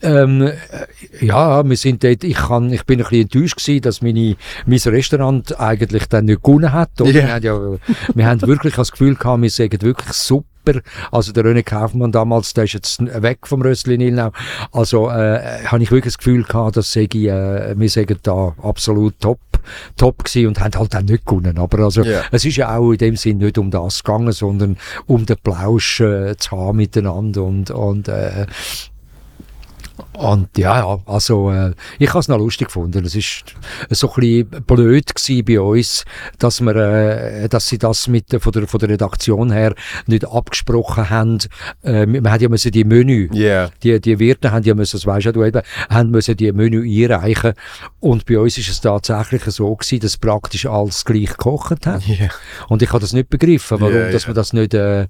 Ähm, 0.00 0.42
äh, 0.42 0.52
ja, 1.20 1.68
wir 1.68 1.76
sind 1.76 2.04
dort, 2.04 2.22
ich, 2.24 2.36
kann, 2.36 2.72
ich 2.72 2.84
bin 2.84 3.00
ein 3.00 3.04
bisschen 3.04 3.22
enttäuscht 3.22 3.56
gewesen, 3.56 3.82
dass 3.82 4.02
meine, 4.02 4.36
mein 4.66 4.78
Restaurant 4.78 5.58
eigentlich 5.58 6.06
dann 6.06 6.26
nicht 6.26 6.42
gewonnen 6.42 6.72
hat. 6.72 6.90
Yeah. 7.00 7.14
Wir, 7.14 7.32
haben 7.32 7.44
ja, 7.44 7.78
wir 8.14 8.26
haben 8.26 8.42
wirklich 8.42 8.74
das 8.74 8.92
Gefühl 8.92 9.16
gehabt, 9.16 9.42
wir 9.42 9.50
sagen 9.50 9.82
wirklich 9.82 10.12
super 10.12 10.46
also 11.10 11.32
der 11.32 11.44
René 11.44 11.62
Kaufmann 11.62 12.12
damals, 12.12 12.52
der 12.52 12.64
ist 12.64 12.74
jetzt 12.74 13.00
weg 13.00 13.46
vom 13.46 13.62
Rössli 13.62 13.96
Nilnau. 13.96 14.32
Also 14.72 15.08
äh, 15.08 15.64
habe 15.64 15.82
ich 15.82 15.90
wirklich 15.90 16.12
das 16.12 16.18
Gefühl 16.18 16.44
gehabt, 16.44 16.76
dass 16.76 16.94
ich, 16.94 17.14
äh, 17.14 17.78
wir 17.78 17.88
sagen 17.88 18.18
da 18.22 18.54
absolut 18.62 19.18
top, 19.20 19.40
top 19.96 20.24
gewesen 20.24 20.48
und 20.48 20.60
haben 20.60 20.78
halt 20.78 20.94
auch 20.94 21.02
nicht 21.02 21.24
gewonnen. 21.24 21.58
Aber 21.58 21.78
also 21.84 22.02
yeah. 22.02 22.24
es 22.30 22.44
ist 22.44 22.56
ja 22.56 22.76
auch 22.76 22.92
in 22.92 22.98
dem 22.98 23.16
Sinn 23.16 23.38
nicht 23.38 23.58
um 23.58 23.70
das 23.70 24.02
gegangen, 24.04 24.32
sondern 24.32 24.76
um 25.06 25.26
den 25.26 25.36
Plausch 25.42 26.00
äh, 26.00 26.36
zu 26.36 26.50
haben 26.50 26.76
miteinander 26.76 27.44
und, 27.44 27.70
und 27.70 28.08
äh, 28.08 28.46
und 30.12 30.56
ja, 30.58 30.98
also 31.06 31.50
äh, 31.50 31.72
ich 31.98 32.08
habe 32.10 32.20
es 32.20 32.28
noch 32.28 32.38
lustig 32.38 32.68
gefunden. 32.68 33.04
Es 33.04 33.14
ist 33.14 33.54
so 33.90 34.12
ein 34.12 34.46
bisschen 34.46 34.64
blöd 34.64 35.12
bei 35.46 35.60
uns, 35.60 36.04
dass 36.38 36.60
wir, 36.60 36.76
äh, 36.76 37.48
dass 37.48 37.68
sie 37.68 37.78
das 37.78 38.08
mit 38.08 38.26
von 38.40 38.52
der 38.52 38.66
von 38.66 38.80
der 38.80 38.90
Redaktion 38.90 39.52
her 39.52 39.74
nicht 40.06 40.26
abgesprochen 40.26 41.10
haben. 41.10 41.38
Äh, 41.82 42.06
man 42.06 42.30
hat 42.30 42.40
ja 42.40 42.48
müssen 42.48 42.72
die 42.72 42.84
Menü, 42.84 43.28
yeah. 43.32 43.70
die 43.82 44.00
die 44.00 44.18
Wirte 44.18 44.52
haben 44.52 44.64
ja 44.64 44.74
müssen, 44.74 44.96
das 44.96 45.06
weißt 45.06 45.26
ja 45.26 45.32
du 45.32 45.44
eben, 45.44 45.62
haben 45.88 46.10
müssen 46.10 46.36
die 46.36 46.52
Menü 46.52 46.82
einreichen. 47.04 47.54
Und 48.00 48.26
bei 48.26 48.38
uns 48.38 48.58
ist 48.58 48.68
es 48.68 48.80
tatsächlich 48.80 49.42
so 49.44 49.74
gewesen, 49.74 50.00
dass 50.00 50.16
praktisch 50.16 50.66
alles 50.66 51.04
gleich 51.04 51.30
gekocht 51.30 51.86
hat. 51.86 52.06
Yeah. 52.08 52.30
Und 52.68 52.82
ich 52.82 52.90
habe 52.90 53.00
das 53.00 53.12
nicht 53.12 53.30
begriffen, 53.30 53.80
warum, 53.80 53.94
yeah, 53.94 54.10
dass 54.10 54.26
man 54.26 54.36
das 54.36 54.52
nicht, 54.52 54.74
äh, 54.74 55.06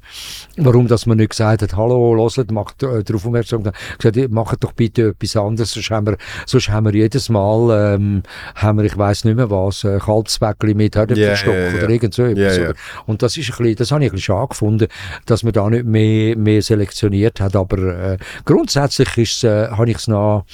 warum, 0.57 0.87
dass 0.87 1.07
man 1.07 1.19
nicht 1.19 1.31
gesagt 1.31 1.63
hat, 1.63 1.77
hallo, 1.77 2.15
loset, 2.15 2.51
macht 2.51 2.83
äh, 2.83 3.03
darauf 3.03 3.27
aufmerksam, 3.27 3.65
gesagt, 3.99 4.31
macht 4.31 4.65
doch 4.65 4.73
bitte 4.79 5.09
etwas 5.09 5.37
anderes. 5.37 5.73
Sonst 5.73 5.91
haben 5.91 6.07
wir, 6.07 6.17
sonst 6.47 6.71
haben 6.71 6.87
wir 6.87 6.95
jedes 6.95 7.29
Mal, 7.29 7.95
ähm, 7.97 8.23
haben 8.55 8.79
wir, 8.79 8.85
ich 8.85 8.97
weiß 8.97 9.25
nicht 9.25 9.37
mehr 9.37 9.51
was, 9.51 9.85
äh, 9.85 9.99
Kalbsbäckchen 9.99 10.77
mit 10.77 10.97
Herdöpfelstock 10.97 11.53
yeah, 11.53 11.71
yeah, 11.73 11.79
oder 11.85 11.91
irgend 11.91 12.15
so 12.15 12.23
etwas. 12.23 12.57
Yeah, 12.57 12.73
Und 13.05 13.23
das 13.23 13.37
ist 13.37 13.51
ein 13.51 13.57
bisschen, 13.59 13.77
das 13.77 13.91
habe 13.91 14.05
ich 14.05 14.11
ein 14.11 14.15
bisschen 14.15 14.35
schade 14.35 14.49
gefunden, 14.49 14.89
dass 15.27 15.43
man 15.43 15.53
da 15.53 15.69
nicht 15.69 15.85
mehr, 15.85 16.37
mehr 16.37 16.63
selektioniert 16.63 17.41
hat. 17.41 17.57
Aber 17.57 17.79
äh, 17.79 18.19
grundsätzlich 18.47 19.19
ist, 19.19 19.45
äh, 19.45 19.69
habe 19.69 19.91
ich 19.91 19.99
es 19.99 20.09
noch, 20.09 20.47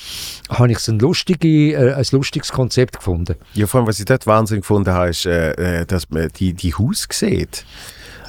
habe 0.48 0.72
ich 0.72 0.78
es 0.78 0.88
ein, 0.88 0.98
lustige, 0.98 1.74
äh, 1.74 1.92
ein 1.92 2.06
lustiges 2.10 2.50
Konzept 2.50 2.96
gefunden. 2.96 3.36
Ja, 3.52 3.66
vor 3.66 3.80
allem, 3.80 3.86
was 3.86 3.98
ich 3.98 4.06
dort 4.06 4.26
Wahnsinn 4.26 4.60
gefunden 4.60 4.92
habe, 4.92 5.10
ist, 5.10 5.26
äh, 5.26 5.82
äh 5.82 5.86
dass 5.86 6.08
man 6.10 6.30
die, 6.36 6.54
die 6.54 6.74
Haus 6.74 7.06
sieht. 7.12 7.64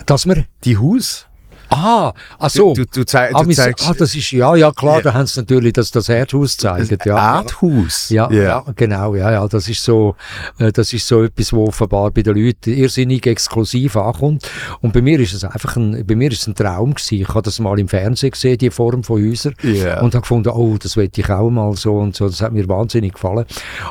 Dass 0.06 0.26
man? 0.26 0.46
Die 0.66 0.78
Haus 0.78 1.26
Ah, 1.70 2.14
ach 2.40 2.50
so. 2.50 2.74
Du, 2.74 2.86
du, 2.86 3.04
zei 3.06 3.32
ah, 3.34 3.44
du 3.44 3.52
zeigst, 3.52 3.88
ah, 3.88 3.94
das 3.98 4.16
ist, 4.16 4.32
ja, 4.32 4.56
ja, 4.56 4.72
klar, 4.72 4.98
ja. 4.98 5.02
da 5.04 5.14
haben 5.14 5.28
sie 5.28 5.40
natürlich 5.40 5.74
das, 5.74 5.92
das 5.92 6.10
Erdhaus 6.10 6.58
gezeigt. 6.58 7.06
Ja. 7.06 7.38
Erdhaus? 7.40 8.10
Ja, 8.10 8.30
yeah. 8.30 8.44
ja, 8.44 8.74
genau, 8.76 9.16
ja, 9.16 9.32
ja, 9.32 9.48
das 9.48 9.68
ist 9.68 9.84
so, 9.84 10.16
äh, 10.60 10.72
das 10.72 10.94
ist 10.94 11.08
so 11.08 11.24
etwas, 11.24 11.54
wo 11.54 11.66
offenbar 11.68 12.12
bei 12.12 12.22
den 12.22 12.36
Leuten 12.36 12.72
irrsinnig 12.72 13.26
exklusiv 13.26 13.96
ankommt. 13.98 14.50
Und 14.82 14.94
bei 14.94 15.02
mir 15.02 15.20
ist 15.20 15.34
es 15.34 15.44
einfach 15.44 15.76
ein, 15.76 16.06
bei 16.06 16.16
mir 16.16 16.32
ist 16.32 16.42
es 16.42 16.48
ein 16.48 16.56
Traum 16.56 16.94
gewesen. 16.94 17.22
Ich 17.22 17.30
habe 17.30 17.42
das 17.42 17.60
mal 17.60 17.80
im 17.80 17.88
Fernsehen 17.88 18.32
gesehen, 18.32 18.58
die 18.58 18.70
Form 18.70 19.04
von 19.04 19.22
Häusern. 19.22 19.56
Yeah. 19.64 20.02
Und 20.02 20.14
habe 20.14 20.22
gefunden, 20.22 20.50
oh, 20.50 20.78
das 20.78 20.98
will 20.98 21.10
ich 21.16 21.30
auch 21.30 21.50
mal 21.50 21.76
so 21.76 21.98
und 21.98 22.16
so. 22.16 22.28
Das 22.28 22.42
hat 22.42 22.52
mir 22.52 22.68
wahnsinnig 22.68 23.14
gefallen. 23.14 23.46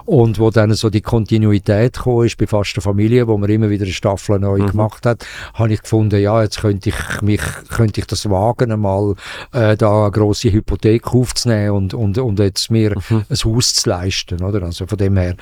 Und 0.04 0.38
wo 0.38 0.50
dann 0.50 0.72
so 0.74 0.90
die 0.90 1.00
Kontinuität 1.00 1.94
gekommen 1.94 2.26
ist 2.26 2.36
bei 2.36 2.46
fast 2.46 2.76
der 2.76 2.82
Familie, 2.82 3.26
wo 3.26 3.36
man 3.38 3.50
immer 3.50 3.70
wieder 3.70 3.84
eine 3.84 3.92
Staffel 3.92 4.38
neu 4.38 4.58
mhm. 4.58 4.70
gemacht 4.70 5.06
hat, 5.06 5.26
habe 5.54 5.72
ich 5.72 5.82
gefunden, 5.82 6.20
ja, 6.20 6.42
jetzt 6.42 6.60
könnte 6.60 6.90
ich 6.90 7.22
mich 7.22 7.42
könnte 7.68 8.00
ich 8.00 8.06
das 8.06 8.28
wagen, 8.28 8.72
einmal 8.72 9.14
äh, 9.52 9.76
da 9.76 10.02
eine 10.04 10.10
grosse 10.10 10.52
Hypothek 10.52 11.12
aufzunehmen 11.12 11.70
und, 11.70 11.94
und, 11.94 12.18
und 12.18 12.38
jetzt 12.38 12.70
mir 12.70 12.96
mhm. 13.08 13.24
ein 13.28 13.36
Haus 13.44 13.74
zu 13.74 13.88
leisten, 13.88 14.42
oder? 14.42 14.62
Also 14.62 14.86
von 14.86 14.98
dem 14.98 15.16
her. 15.16 15.36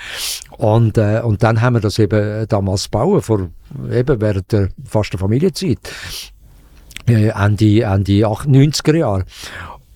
Und, 0.57 0.99
äh, 0.99 1.21
und 1.25 1.43
dann 1.43 1.61
haben 1.61 1.75
wir 1.75 1.81
das 1.81 1.99
eben 1.99 2.47
damals 2.49 2.89
bauen, 2.89 3.23
vor, 3.23 3.49
eben 3.91 4.21
während 4.21 4.53
der 4.53 4.69
fast 4.85 5.13
der 5.13 5.21
Familienzeit. 5.21 5.79
äh, 7.09 7.29
Ende, 7.29 7.83
Ende 7.83 8.27
90er 8.27 8.97
Jahre. 8.97 9.25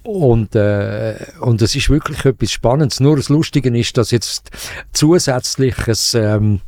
Und, 0.07 0.55
äh, 0.55 1.17
und 1.41 1.61
es 1.63 1.75
ist 1.75 1.91
wirklich 1.91 2.25
etwas 2.25 2.53
Spannendes. 2.53 3.01
Nur 3.01 3.17
das 3.17 3.29
Lustige 3.29 3.77
ist, 3.77 3.97
dass 3.99 4.13
jetzt 4.13 4.51
zusätzlich 4.93 5.75
ein, 5.89 5.97
ähm, 6.15 6.61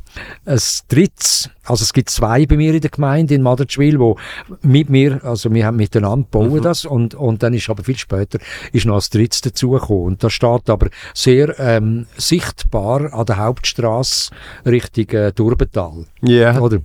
ein 0.45 0.59
drittes, 0.89 1.49
also 1.63 1.83
es 1.83 1.93
gibt 1.93 2.09
zwei 2.09 2.45
bei 2.45 2.57
mir 2.57 2.73
in 2.73 2.81
der 2.81 2.89
Gemeinde 2.89 3.35
in 3.35 3.41
Madertschwil, 3.41 3.97
wo 3.97 4.17
mit 4.61 4.89
mir, 4.89 5.23
also 5.23 5.53
wir 5.53 5.65
haben 5.65 5.77
miteinander 5.77 6.27
bauen 6.29 6.55
mhm. 6.55 6.61
das 6.61 6.83
und, 6.83 7.15
und 7.15 7.41
dann 7.41 7.53
ist 7.53 7.69
aber 7.69 7.83
viel 7.83 7.97
später 7.97 8.39
ist 8.73 8.85
noch 8.85 9.01
ein 9.01 9.07
drittes 9.09 9.39
dazugekommen. 9.39 10.03
Und 10.03 10.23
das 10.23 10.33
steht 10.33 10.69
aber 10.69 10.89
sehr 11.13 11.57
ähm, 11.59 12.07
sichtbar 12.17 13.13
an 13.13 13.25
der 13.25 13.37
Hauptstraße 13.37 14.31
Richtung 14.65 15.09
äh, 15.09 15.31
Turbental. 15.31 16.05
Ja. 16.21 16.51
Yeah. 16.51 16.61
Oder? 16.61 16.79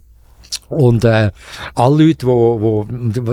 Und 0.69 1.05
äh, 1.05 1.31
alle 1.75 2.05
Leute, 2.05 2.19
die 2.19 2.27
wo, 2.27 2.61
wo, 2.61 2.87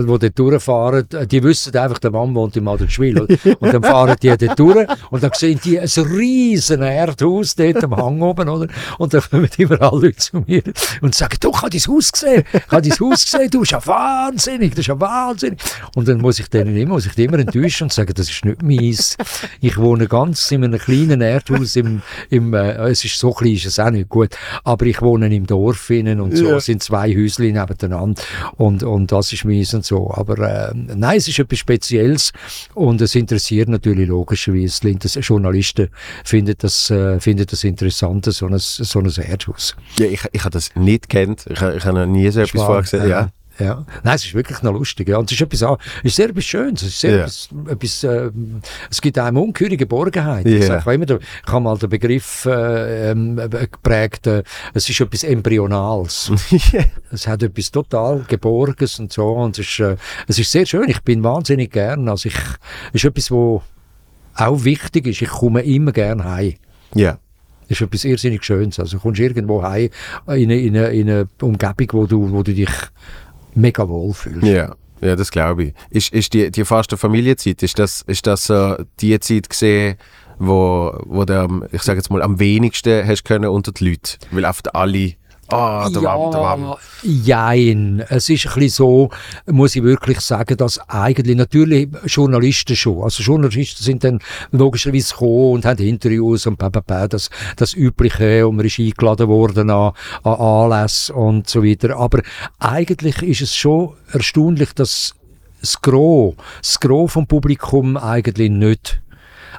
wo 0.08 0.18
dort 0.18 0.38
durchfahren, 0.38 1.08
die 1.30 1.44
wissen 1.44 1.76
einfach, 1.76 2.00
der 2.00 2.12
Mann 2.12 2.34
wohnt 2.36 2.56
in 2.56 2.64
Madridschwil. 2.64 3.22
und 3.60 3.74
dann 3.74 3.84
fahren 3.84 4.16
die 4.22 4.36
dort 4.36 4.60
durch 4.60 4.88
und 5.10 5.24
dann 5.24 5.32
sehen 5.34 5.60
die 5.64 5.80
ein 5.80 5.88
riesen 5.88 6.82
Erdhaus 6.82 7.56
dort 7.56 7.84
am 7.84 7.96
Hang 7.96 8.22
oben. 8.22 8.50
Oder? 8.50 8.68
Und 8.98 9.14
dann 9.14 9.22
kommen 9.22 9.50
immer 9.58 9.82
alle 9.82 10.02
Leute 10.02 10.18
zu 10.18 10.44
mir 10.46 10.64
und 11.02 11.16
sagen, 11.16 11.38
du, 11.40 11.52
ich 11.52 11.62
habe 11.62 11.70
dein 11.70 11.82
Haus 11.82 12.12
gesehen, 12.12 12.44
ich 12.54 12.72
habe 12.72 12.82
dein 12.82 13.00
Haus 13.00 13.26
gesehen, 13.26 13.50
du 13.50 13.60
bist 13.60 13.72
ja 13.72 13.86
wahnsinnig, 13.86 14.72
das 14.72 14.80
ist 14.80 14.88
ja 14.88 15.00
wahnsinnig. 15.00 15.60
Und 15.96 16.08
dann 16.08 16.20
muss 16.20 16.40
ich 16.40 16.50
denen 16.50 16.76
immer, 16.76 16.94
muss 16.94 17.06
ich 17.06 17.18
immer 17.18 17.40
enttäuschen 17.40 17.86
und 17.86 17.94
sagen, 17.94 18.14
das 18.16 18.30
ist 18.30 18.46
nicht 18.46 18.62
meins. 18.62 19.18
Ich 19.60 19.78
wohne 19.78 20.08
ganz 20.08 20.52
in 20.52 20.64
einem 20.64 20.80
kleinen 20.80 21.22
Erdhaus, 21.22 21.76
im, 21.76 22.02
im, 22.30 22.54
äh, 22.54 22.90
es 22.90 23.04
ist 23.06 23.18
so 23.18 23.32
klein, 23.32 23.54
ist 23.54 23.66
es 23.66 23.80
auch 23.80 23.92
nicht 23.92 24.10
gut, 24.10 24.30
aber 24.64 24.86
ich 24.86 25.02
wohne 25.02 25.34
im 25.34 25.46
Dorf 25.46 25.90
innen 25.90 26.20
und 26.20 26.36
so, 26.36 26.50
ja. 26.50 26.60
sind 26.60 26.84
zwei 26.84 27.11
Häuschen 27.16 27.54
nebeneinander 27.54 28.22
und, 28.58 28.84
und 28.84 29.12
das 29.12 29.34
ist 29.34 29.46
meins 29.46 29.74
und 29.74 29.86
so. 29.86 30.12
Aber 30.12 30.38
äh, 30.40 30.74
nein, 30.74 31.18
es 31.18 31.28
ist 31.28 31.40
etwas 31.40 31.60
Spezielles 31.60 32.32
und 32.74 33.02
es 33.02 33.16
interessiert 33.16 33.70
natürlich 33.70 34.08
logischerweise 34.08 34.90
Journalisten 35.22 35.90
finden 36.24 36.56
das, 36.58 36.90
äh, 36.90 37.20
finden 37.20 37.46
das 37.50 37.64
interessant, 37.64 38.26
so 38.26 38.48
ein, 38.48 38.58
so 38.58 39.00
ein 39.00 39.06
Erdhaus. 39.06 39.76
Ja, 39.98 40.06
ich, 40.06 40.22
ich 40.32 40.42
habe 40.42 40.52
das 40.52 40.76
nicht 40.76 41.10
kennt. 41.10 41.46
Ich, 41.48 41.62
ich 41.62 41.86
habe 41.86 42.00
noch 42.00 42.06
nie 42.06 42.30
so 42.30 42.42
etwas 42.42 42.62
vorher 42.62 42.82
gesehen. 42.82 43.10
Ja. 43.10 43.30
Ja. 43.60 43.86
Nein, 44.04 44.16
es 44.16 44.26
ist 44.26 44.34
wirklich 44.34 44.62
noch 44.62 44.74
lustig. 44.74 45.10
Ja. 45.10 45.18
Und 45.18 45.32
es 45.32 45.40
ist 45.40 45.42
etwas, 45.42 45.62
es 45.62 46.04
ist 46.04 46.16
sehr 46.16 46.30
etwas 46.30 46.46
Schönes. 46.46 46.82
Es, 46.82 46.88
ist 46.90 47.00
sehr 47.00 47.12
yeah. 47.12 47.26
etwas, 47.26 47.50
etwas 47.70 48.04
äh, 48.04 48.32
es 48.90 49.02
gibt 49.02 49.18
einem 49.18 49.38
ungeheure 49.38 49.78
Geborgenheit. 49.78 50.46
Yeah. 50.46 50.80
Ich, 50.80 50.88
immer, 50.88 51.06
ich 51.10 51.52
habe 51.52 51.62
mal 51.62 51.78
den 51.78 51.90
Begriff 51.90 52.46
äh, 52.46 53.12
ähm, 53.12 53.36
geprägt, 53.36 54.28
äh, 54.28 54.44
es 54.74 54.90
ist 54.90 55.00
etwas 55.00 55.24
Embryonales. 55.24 56.32
es 57.12 57.28
hat 57.28 57.44
etwas 57.44 57.72
total 57.72 58.24
Geborgenes 58.28 59.00
und 59.00 59.12
so. 59.12 59.30
Und 59.30 59.60
es 59.60 59.68
ist, 59.68 59.80
äh, 59.80 59.96
es 60.28 60.40
ist 60.40 60.52
sehr 60.52 60.66
schön. 60.66 60.90
Ich 60.90 61.02
bin 61.02 61.24
wahnsinnig 61.24 61.72
gern. 61.72 62.08
Also 62.10 62.30
ich, 62.30 62.36
es 62.94 63.04
ist 63.04 63.06
etwas, 63.06 63.32
wo 63.32 63.62
auch 64.36 64.64
wichtig 64.64 65.08
ist. 65.08 65.22
Ich 65.22 65.30
komme 65.30 65.62
immer 65.62 65.92
gern 65.92 66.24
heim. 66.24 66.56
Ja. 66.96 67.20
Ist 67.68 67.82
etwas 67.82 68.04
irrsinnig 68.04 68.44
Schönes. 68.44 68.80
Also 68.80 68.98
du 68.98 69.04
kommst 69.04 69.20
irgendwo 69.20 69.64
heim 69.64 69.90
in 70.28 70.52
eine, 70.52 70.60
in 70.60 70.78
eine, 70.78 70.88
in 70.90 71.10
eine 71.10 71.30
Umgebung, 71.42 71.88
wo 71.92 72.06
du, 72.06 72.32
wo 72.32 72.44
du 72.44 72.54
dich 72.54 72.70
mega 73.54 73.88
wohl 73.88 74.14
fühlst. 74.14 74.44
Ja. 74.44 74.76
Ja, 75.02 75.16
das 75.16 75.32
glaube 75.32 75.64
ich. 75.64 75.74
Ist, 75.90 76.14
ist 76.14 76.34
die, 76.34 76.52
die 76.52 76.64
faste 76.64 76.96
Familienzeit, 76.96 77.64
ist 77.64 77.80
das, 77.80 78.04
ist 78.04 78.28
das 78.28 78.46
so 78.46 78.76
die 79.00 79.20
Zeit 79.20 79.50
gesehen, 79.50 79.96
wo, 80.38 80.96
wo 81.06 81.26
du, 81.26 81.68
ich 81.72 81.82
sage 81.82 81.98
jetzt 81.98 82.12
mal, 82.12 82.22
am 82.22 82.40
wenigsten 82.40 83.08
hast 83.08 83.24
können 83.24 83.50
unter 83.50 83.72
die 83.72 83.90
Leute? 83.90 84.18
Weil 84.30 84.46
oft 84.46 84.76
alle 84.76 85.14
Ah, 85.54 85.90
der 85.90 86.02
ja, 86.02 86.18
Wam, 86.18 86.32
der 86.32 86.42
Wam. 86.42 86.76
Jein. 87.04 88.04
Es 88.10 88.30
ist 88.30 88.48
ein 88.48 88.54
bisschen 88.54 88.70
so, 88.70 89.10
muss 89.48 89.76
ich 89.76 89.84
wirklich 89.84 90.20
sagen, 90.22 90.58
dass 90.58 90.80
eigentlich 90.90 91.38
natürlich 91.38 91.90
Journalisten 92.06 92.76
schon, 92.76 93.04
also 93.04 93.24
Journalisten 93.24 93.84
sind 93.84 94.04
dann 94.04 94.20
logischerweise 94.52 95.14
gekommen 95.14 95.54
und 95.54 95.66
haben 95.66 95.84
Interviews 95.84 96.48
und 96.48 96.58
bla, 96.58 97.08
das, 97.08 97.30
das 97.56 97.74
Übliche 97.74 98.48
und 98.48 98.56
man 98.56 98.66
ist 98.66 98.80
eingeladen 98.80 99.28
worden 99.28 99.70
an, 99.70 99.94
an 100.24 100.34
Anlässe 100.34 101.14
und 101.14 101.50
so 101.50 101.64
weiter. 101.64 101.98
Aber 101.98 102.22
eigentlich 102.60 103.22
ist 103.22 103.42
es 103.42 103.56
schon 103.56 103.94
erstaunlich, 104.12 104.74
dass 104.74 105.16
das 105.60 105.82
Gros, 105.82 106.36
das 106.62 106.80
Gros 106.80 107.12
vom 107.12 107.28
Publikum 107.28 107.98
eigentlich 107.98 108.50
nicht 108.50 109.02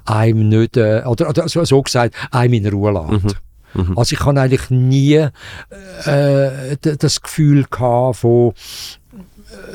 einem 0.04 0.48
nicht, 0.48 0.76
äh, 0.76 1.02
oder, 1.06 1.28
oder 1.28 1.48
so, 1.48 1.64
so 1.64 1.82
gesagt, 1.82 2.14
einem 2.30 2.54
in 2.54 2.66
Ruhe 2.66 2.92
lässt. 2.92 3.24
Mhm. 3.24 3.30
Mhm. 3.74 3.98
Also 3.98 4.14
ich 4.14 4.20
habe 4.20 4.40
eigentlich 4.40 4.70
nie 4.70 5.28
äh, 6.04 6.76
das 6.80 7.20
Gefühl 7.22 7.64
gehabt 7.70 8.18
von 8.18 8.54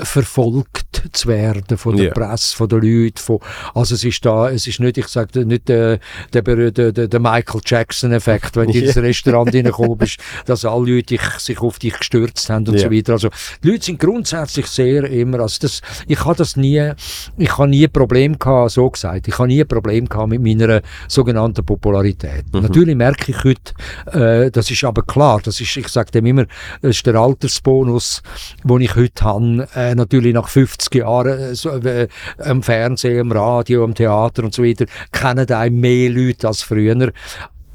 verfolgt 0.03 1.03
zu 1.11 1.27
werden 1.27 1.77
von 1.77 1.95
der 1.95 2.05
yeah. 2.05 2.13
Presse, 2.13 2.55
von 2.55 2.69
den 2.69 2.81
Leuten. 2.81 3.17
Von, 3.17 3.39
also 3.73 3.95
es 3.95 4.03
ist 4.03 4.25
da, 4.25 4.49
es 4.49 4.67
ist 4.67 4.79
nicht, 4.79 4.97
ich 4.97 5.07
sage 5.07 5.45
nicht 5.45 5.69
der, 5.69 5.99
der, 6.33 6.71
der, 6.71 6.91
der 6.91 7.19
Michael 7.19 7.61
Jackson-Effekt, 7.65 8.55
wenn 8.55 8.67
du 8.67 8.77
yeah. 8.77 8.87
ins 8.87 8.97
Restaurant 8.97 9.53
reingekommen 9.53 9.97
bist, 9.97 10.19
dass 10.45 10.65
alle 10.65 10.95
Leute 10.95 11.15
dich, 11.15 11.21
sich 11.39 11.59
auf 11.59 11.79
dich 11.79 11.97
gestürzt 11.97 12.49
haben 12.49 12.67
und 12.67 12.75
yeah. 12.75 12.83
so 12.83 12.91
weiter. 12.91 13.13
Also 13.13 13.29
die 13.63 13.71
Leute 13.71 13.85
sind 13.85 13.99
grundsätzlich 13.99 14.67
sehr 14.67 15.03
immer, 15.05 15.39
also 15.39 15.57
das, 15.61 15.81
ich 16.07 16.23
habe 16.23 16.35
das 16.35 16.55
nie, 16.55 16.91
ich 17.37 17.57
habe 17.57 17.67
nie 17.67 17.85
ein 17.85 17.91
Problem 17.91 18.37
gehabt, 18.37 18.71
so 18.71 18.89
gesagt, 18.89 19.27
ich 19.27 19.37
habe 19.37 19.47
nie 19.47 19.61
ein 19.61 19.67
Problem 19.67 20.07
gehabt 20.07 20.29
mit 20.29 20.41
meiner 20.41 20.81
sogenannten 21.07 21.65
Popularität. 21.65 22.45
Mhm. 22.53 22.61
Natürlich 22.61 22.95
merke 22.95 23.31
ich 23.31 23.43
heute, 23.43 23.73
äh, 24.17 24.51
das 24.51 24.69
ist 24.71 24.83
aber 24.83 25.03
klar, 25.03 25.41
das 25.43 25.59
ist, 25.59 25.75
ich 25.77 25.87
sage 25.87 26.11
dem 26.11 26.25
immer, 26.25 26.45
das 26.81 26.97
ist 26.97 27.05
der 27.05 27.15
Altersbonus, 27.15 28.21
den 28.63 28.81
ich 28.81 28.95
heute 28.95 29.23
habe, 29.23 29.66
äh, 29.75 29.95
natürlich 29.95 30.33
nach 30.33 30.47
50 30.47 30.95
Jahren 30.95 31.39
äh, 31.39 31.55
so, 31.55 31.71
äh, 31.71 32.07
am 32.39 32.63
Fernsehen, 32.63 33.19
am 33.21 33.31
Radio, 33.31 33.83
am 33.83 33.93
Theater 33.93 34.43
und 34.43 34.53
so 34.53 34.63
weiter, 34.63 34.85
kennen 35.11 35.49
einem 35.49 35.79
mehr 35.79 36.09
Leute 36.09 36.47
als 36.47 36.61
früher. 36.61 37.11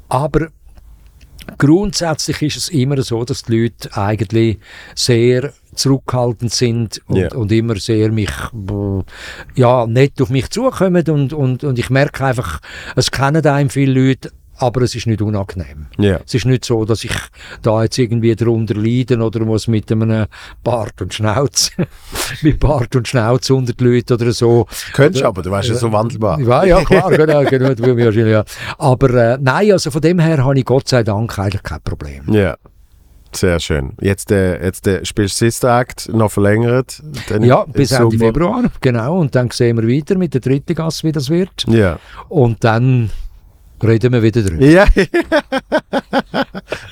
Aber 0.09 0.47
grundsätzlich 1.57 2.41
ist 2.41 2.57
es 2.57 2.69
immer 2.69 3.01
so, 3.01 3.23
dass 3.23 3.43
die 3.43 3.63
Leute 3.63 3.95
eigentlich 3.97 4.59
sehr 4.95 5.53
zurückhaltend 5.75 6.53
sind 6.53 7.01
und, 7.07 7.17
yeah. 7.17 7.35
und 7.35 7.51
immer 7.51 7.75
sehr 7.77 8.11
mich 8.11 8.31
ja 9.55 9.87
nett 9.87 10.21
auf 10.21 10.29
mich 10.29 10.49
zukommen 10.51 11.03
und, 11.09 11.33
und, 11.33 11.63
und 11.63 11.79
ich 11.79 11.89
merke 11.89 12.25
einfach, 12.25 12.59
es 12.95 13.09
kennen 13.09 13.45
einem 13.45 13.69
viele 13.69 14.07
Leute, 14.07 14.31
aber 14.57 14.81
es 14.81 14.95
ist 14.95 15.07
nicht 15.07 15.21
unangenehm. 15.21 15.87
Yeah. 15.99 16.21
Es 16.25 16.33
ist 16.33 16.45
nicht 16.45 16.65
so, 16.65 16.85
dass 16.85 17.03
ich 17.03 17.11
da 17.61 17.83
jetzt 17.83 17.97
irgendwie 17.97 18.35
darunter 18.35 18.75
leiden 18.75 19.21
oder 19.21 19.41
muss 19.45 19.67
mit 19.67 19.91
einem 19.91 20.27
Bart 20.63 21.01
und 21.01 21.13
Schnauz, 21.13 21.71
mit 22.41 22.59
Bart 22.59 22.95
und 22.95 23.07
Schnauz 23.07 23.49
unter 23.49 23.73
die 23.73 23.83
Leute 23.83 24.13
oder 24.15 24.31
so. 24.31 24.67
Könntest 24.93 25.23
aber, 25.23 25.41
du 25.41 25.51
weißt 25.51 25.69
ja 25.69 25.75
so 25.75 25.91
wandelbar. 25.91 26.39
Ja, 26.39 26.63
ja 26.63 26.83
klar, 26.83 27.09
genau, 27.17 27.43
genau, 27.43 28.09
ja. 28.09 28.43
Aber 28.77 29.09
äh, 29.09 29.37
nein, 29.41 29.71
also 29.71 29.91
von 29.91 30.01
dem 30.01 30.19
her 30.19 30.43
habe 30.43 30.57
ich 30.57 30.65
Gott 30.65 30.87
sei 30.87 31.03
Dank 31.03 31.37
eigentlich 31.39 31.63
kein 31.63 31.81
Problem. 31.81 32.23
Ja. 32.27 32.33
Yeah. 32.33 32.57
Sehr 33.35 33.59
schön. 33.59 33.93
Jetzt, 33.99 34.31
äh, 34.31 34.63
jetzt 34.63 34.87
äh, 34.87 35.03
spielst 35.05 35.41
du 35.41 35.45
Sister 35.45 35.79
Act 35.79 36.09
noch 36.13 36.31
verlängert? 36.31 37.01
ja, 37.41 37.65
bis 37.65 37.91
Ende 37.91 38.17
Februar, 38.17 38.63
genau. 38.79 39.19
Und 39.19 39.33
dann 39.35 39.49
sehen 39.49 39.77
wir 39.77 39.87
weiter 39.87 40.17
mit 40.17 40.33
der 40.33 40.41
dritten 40.41 40.75
Gasse, 40.75 41.07
wie 41.07 41.11
das 41.11 41.29
wird. 41.29 41.65
Ja. 41.67 41.99
Und 42.29 42.63
dann 42.63 43.09
reden 43.83 44.13
wir 44.13 44.21
wieder 44.23 44.41
drüber. 44.41 44.65
Ja. 44.65 44.85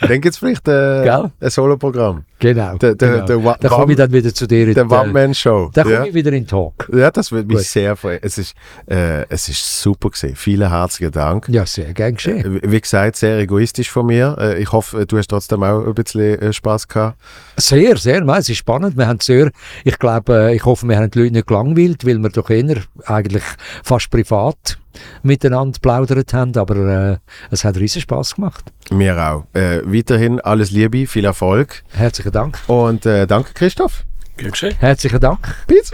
dann 0.02 0.22
gibt 0.22 0.34
es 0.34 0.38
vielleicht 0.38 0.68
äh, 0.68 1.10
ein 1.10 1.50
Solo-Programm. 1.50 2.26
Genau. 2.40 2.76
Der, 2.78 2.96
der, 2.96 3.22
genau. 3.22 3.56
da 3.60 3.70
komme 3.70 3.94
ich 3.94 3.98
dann 3.98 4.12
wieder 4.12 4.34
zu 4.34 4.48
dir. 4.48 4.74
Der 4.74 4.90
One-Man-Show. 4.90 5.70
Da 5.74 5.84
komme 5.84 5.96
ja. 5.96 6.06
ich 6.06 6.14
wieder 6.14 6.34
in 6.34 6.48
Talk. 6.48 6.90
Ja, 6.92 7.12
das 7.12 7.32
würde 7.32 7.48
mich 7.48 7.58
Gut. 7.58 7.66
sehr 7.66 7.96
freuen. 7.96 8.20
Es 8.22 8.38
ist, 8.38 8.56
äh, 8.90 9.26
es 9.30 9.48
ist 9.48 9.82
super 9.82 10.10
gewesen. 10.10 10.36
Vielen 10.36 10.70
herzlichen 10.70 11.12
Dank. 11.12 11.48
Ja, 11.50 11.66
sehr 11.66 11.94
gern 11.94 12.16
geschehen. 12.16 12.62
Äh, 12.64 12.72
wie 12.72 12.82
gesagt, 12.82 13.16
sehr 13.18 13.38
egoistisch 13.40 13.92
von 13.92 14.08
mir. 14.08 14.36
Äh, 14.40 14.62
ich 14.62 14.72
hoffe, 14.72 15.06
du 15.06 15.18
hast 15.18 15.28
trotzdem 15.28 15.62
auch 15.64 15.86
ein 15.86 15.94
bisschen 15.94 16.42
äh, 16.42 16.52
Spass 16.52 16.88
gehabt. 16.88 17.18
Sehr, 17.58 17.96
sehr. 17.98 18.28
Es 18.28 18.50
ist 18.50 18.58
spannend. 18.58 18.98
Wir 18.98 19.08
haben 19.08 19.20
sehr, 19.20 19.52
ich 19.84 20.00
glaube, 20.00 20.50
äh, 20.50 20.56
ich 20.56 20.66
hoffe, 20.66 20.88
wir 20.88 20.98
haben 20.98 21.12
die 21.12 21.20
Leute 21.20 21.34
nicht 21.34 21.48
gelangweilt, 21.48 22.06
weil 22.06 22.18
wir 22.18 22.30
doch 22.30 22.50
eher 22.50 22.78
eigentlich 23.06 23.44
fast 23.84 24.10
privat 24.10 24.80
miteinander 25.24 25.80
plaudert 25.82 26.34
haben, 26.34 26.56
aber 26.56 26.76
äh, 26.76 27.18
es 27.50 27.64
hat 27.64 27.78
riesen 27.78 28.02
Spaß 28.02 28.36
gemacht. 28.36 28.66
Mir 28.92 29.18
auch. 29.18 29.46
Äh, 29.54 29.82
weiterhin 29.86 30.40
alles 30.42 30.72
Liebe, 30.72 31.08
viel 31.08 31.26
Erfolg. 31.26 31.84
Herzlichen 31.92 32.32
Dank. 32.32 32.58
Und 32.68 33.06
äh, 33.06 33.28
danke, 33.28 33.54
Christoph. 33.54 34.04
Gern 34.38 34.74
Herzlichen 34.80 35.20
Dank. 35.20 35.40
Bis. 35.68 35.92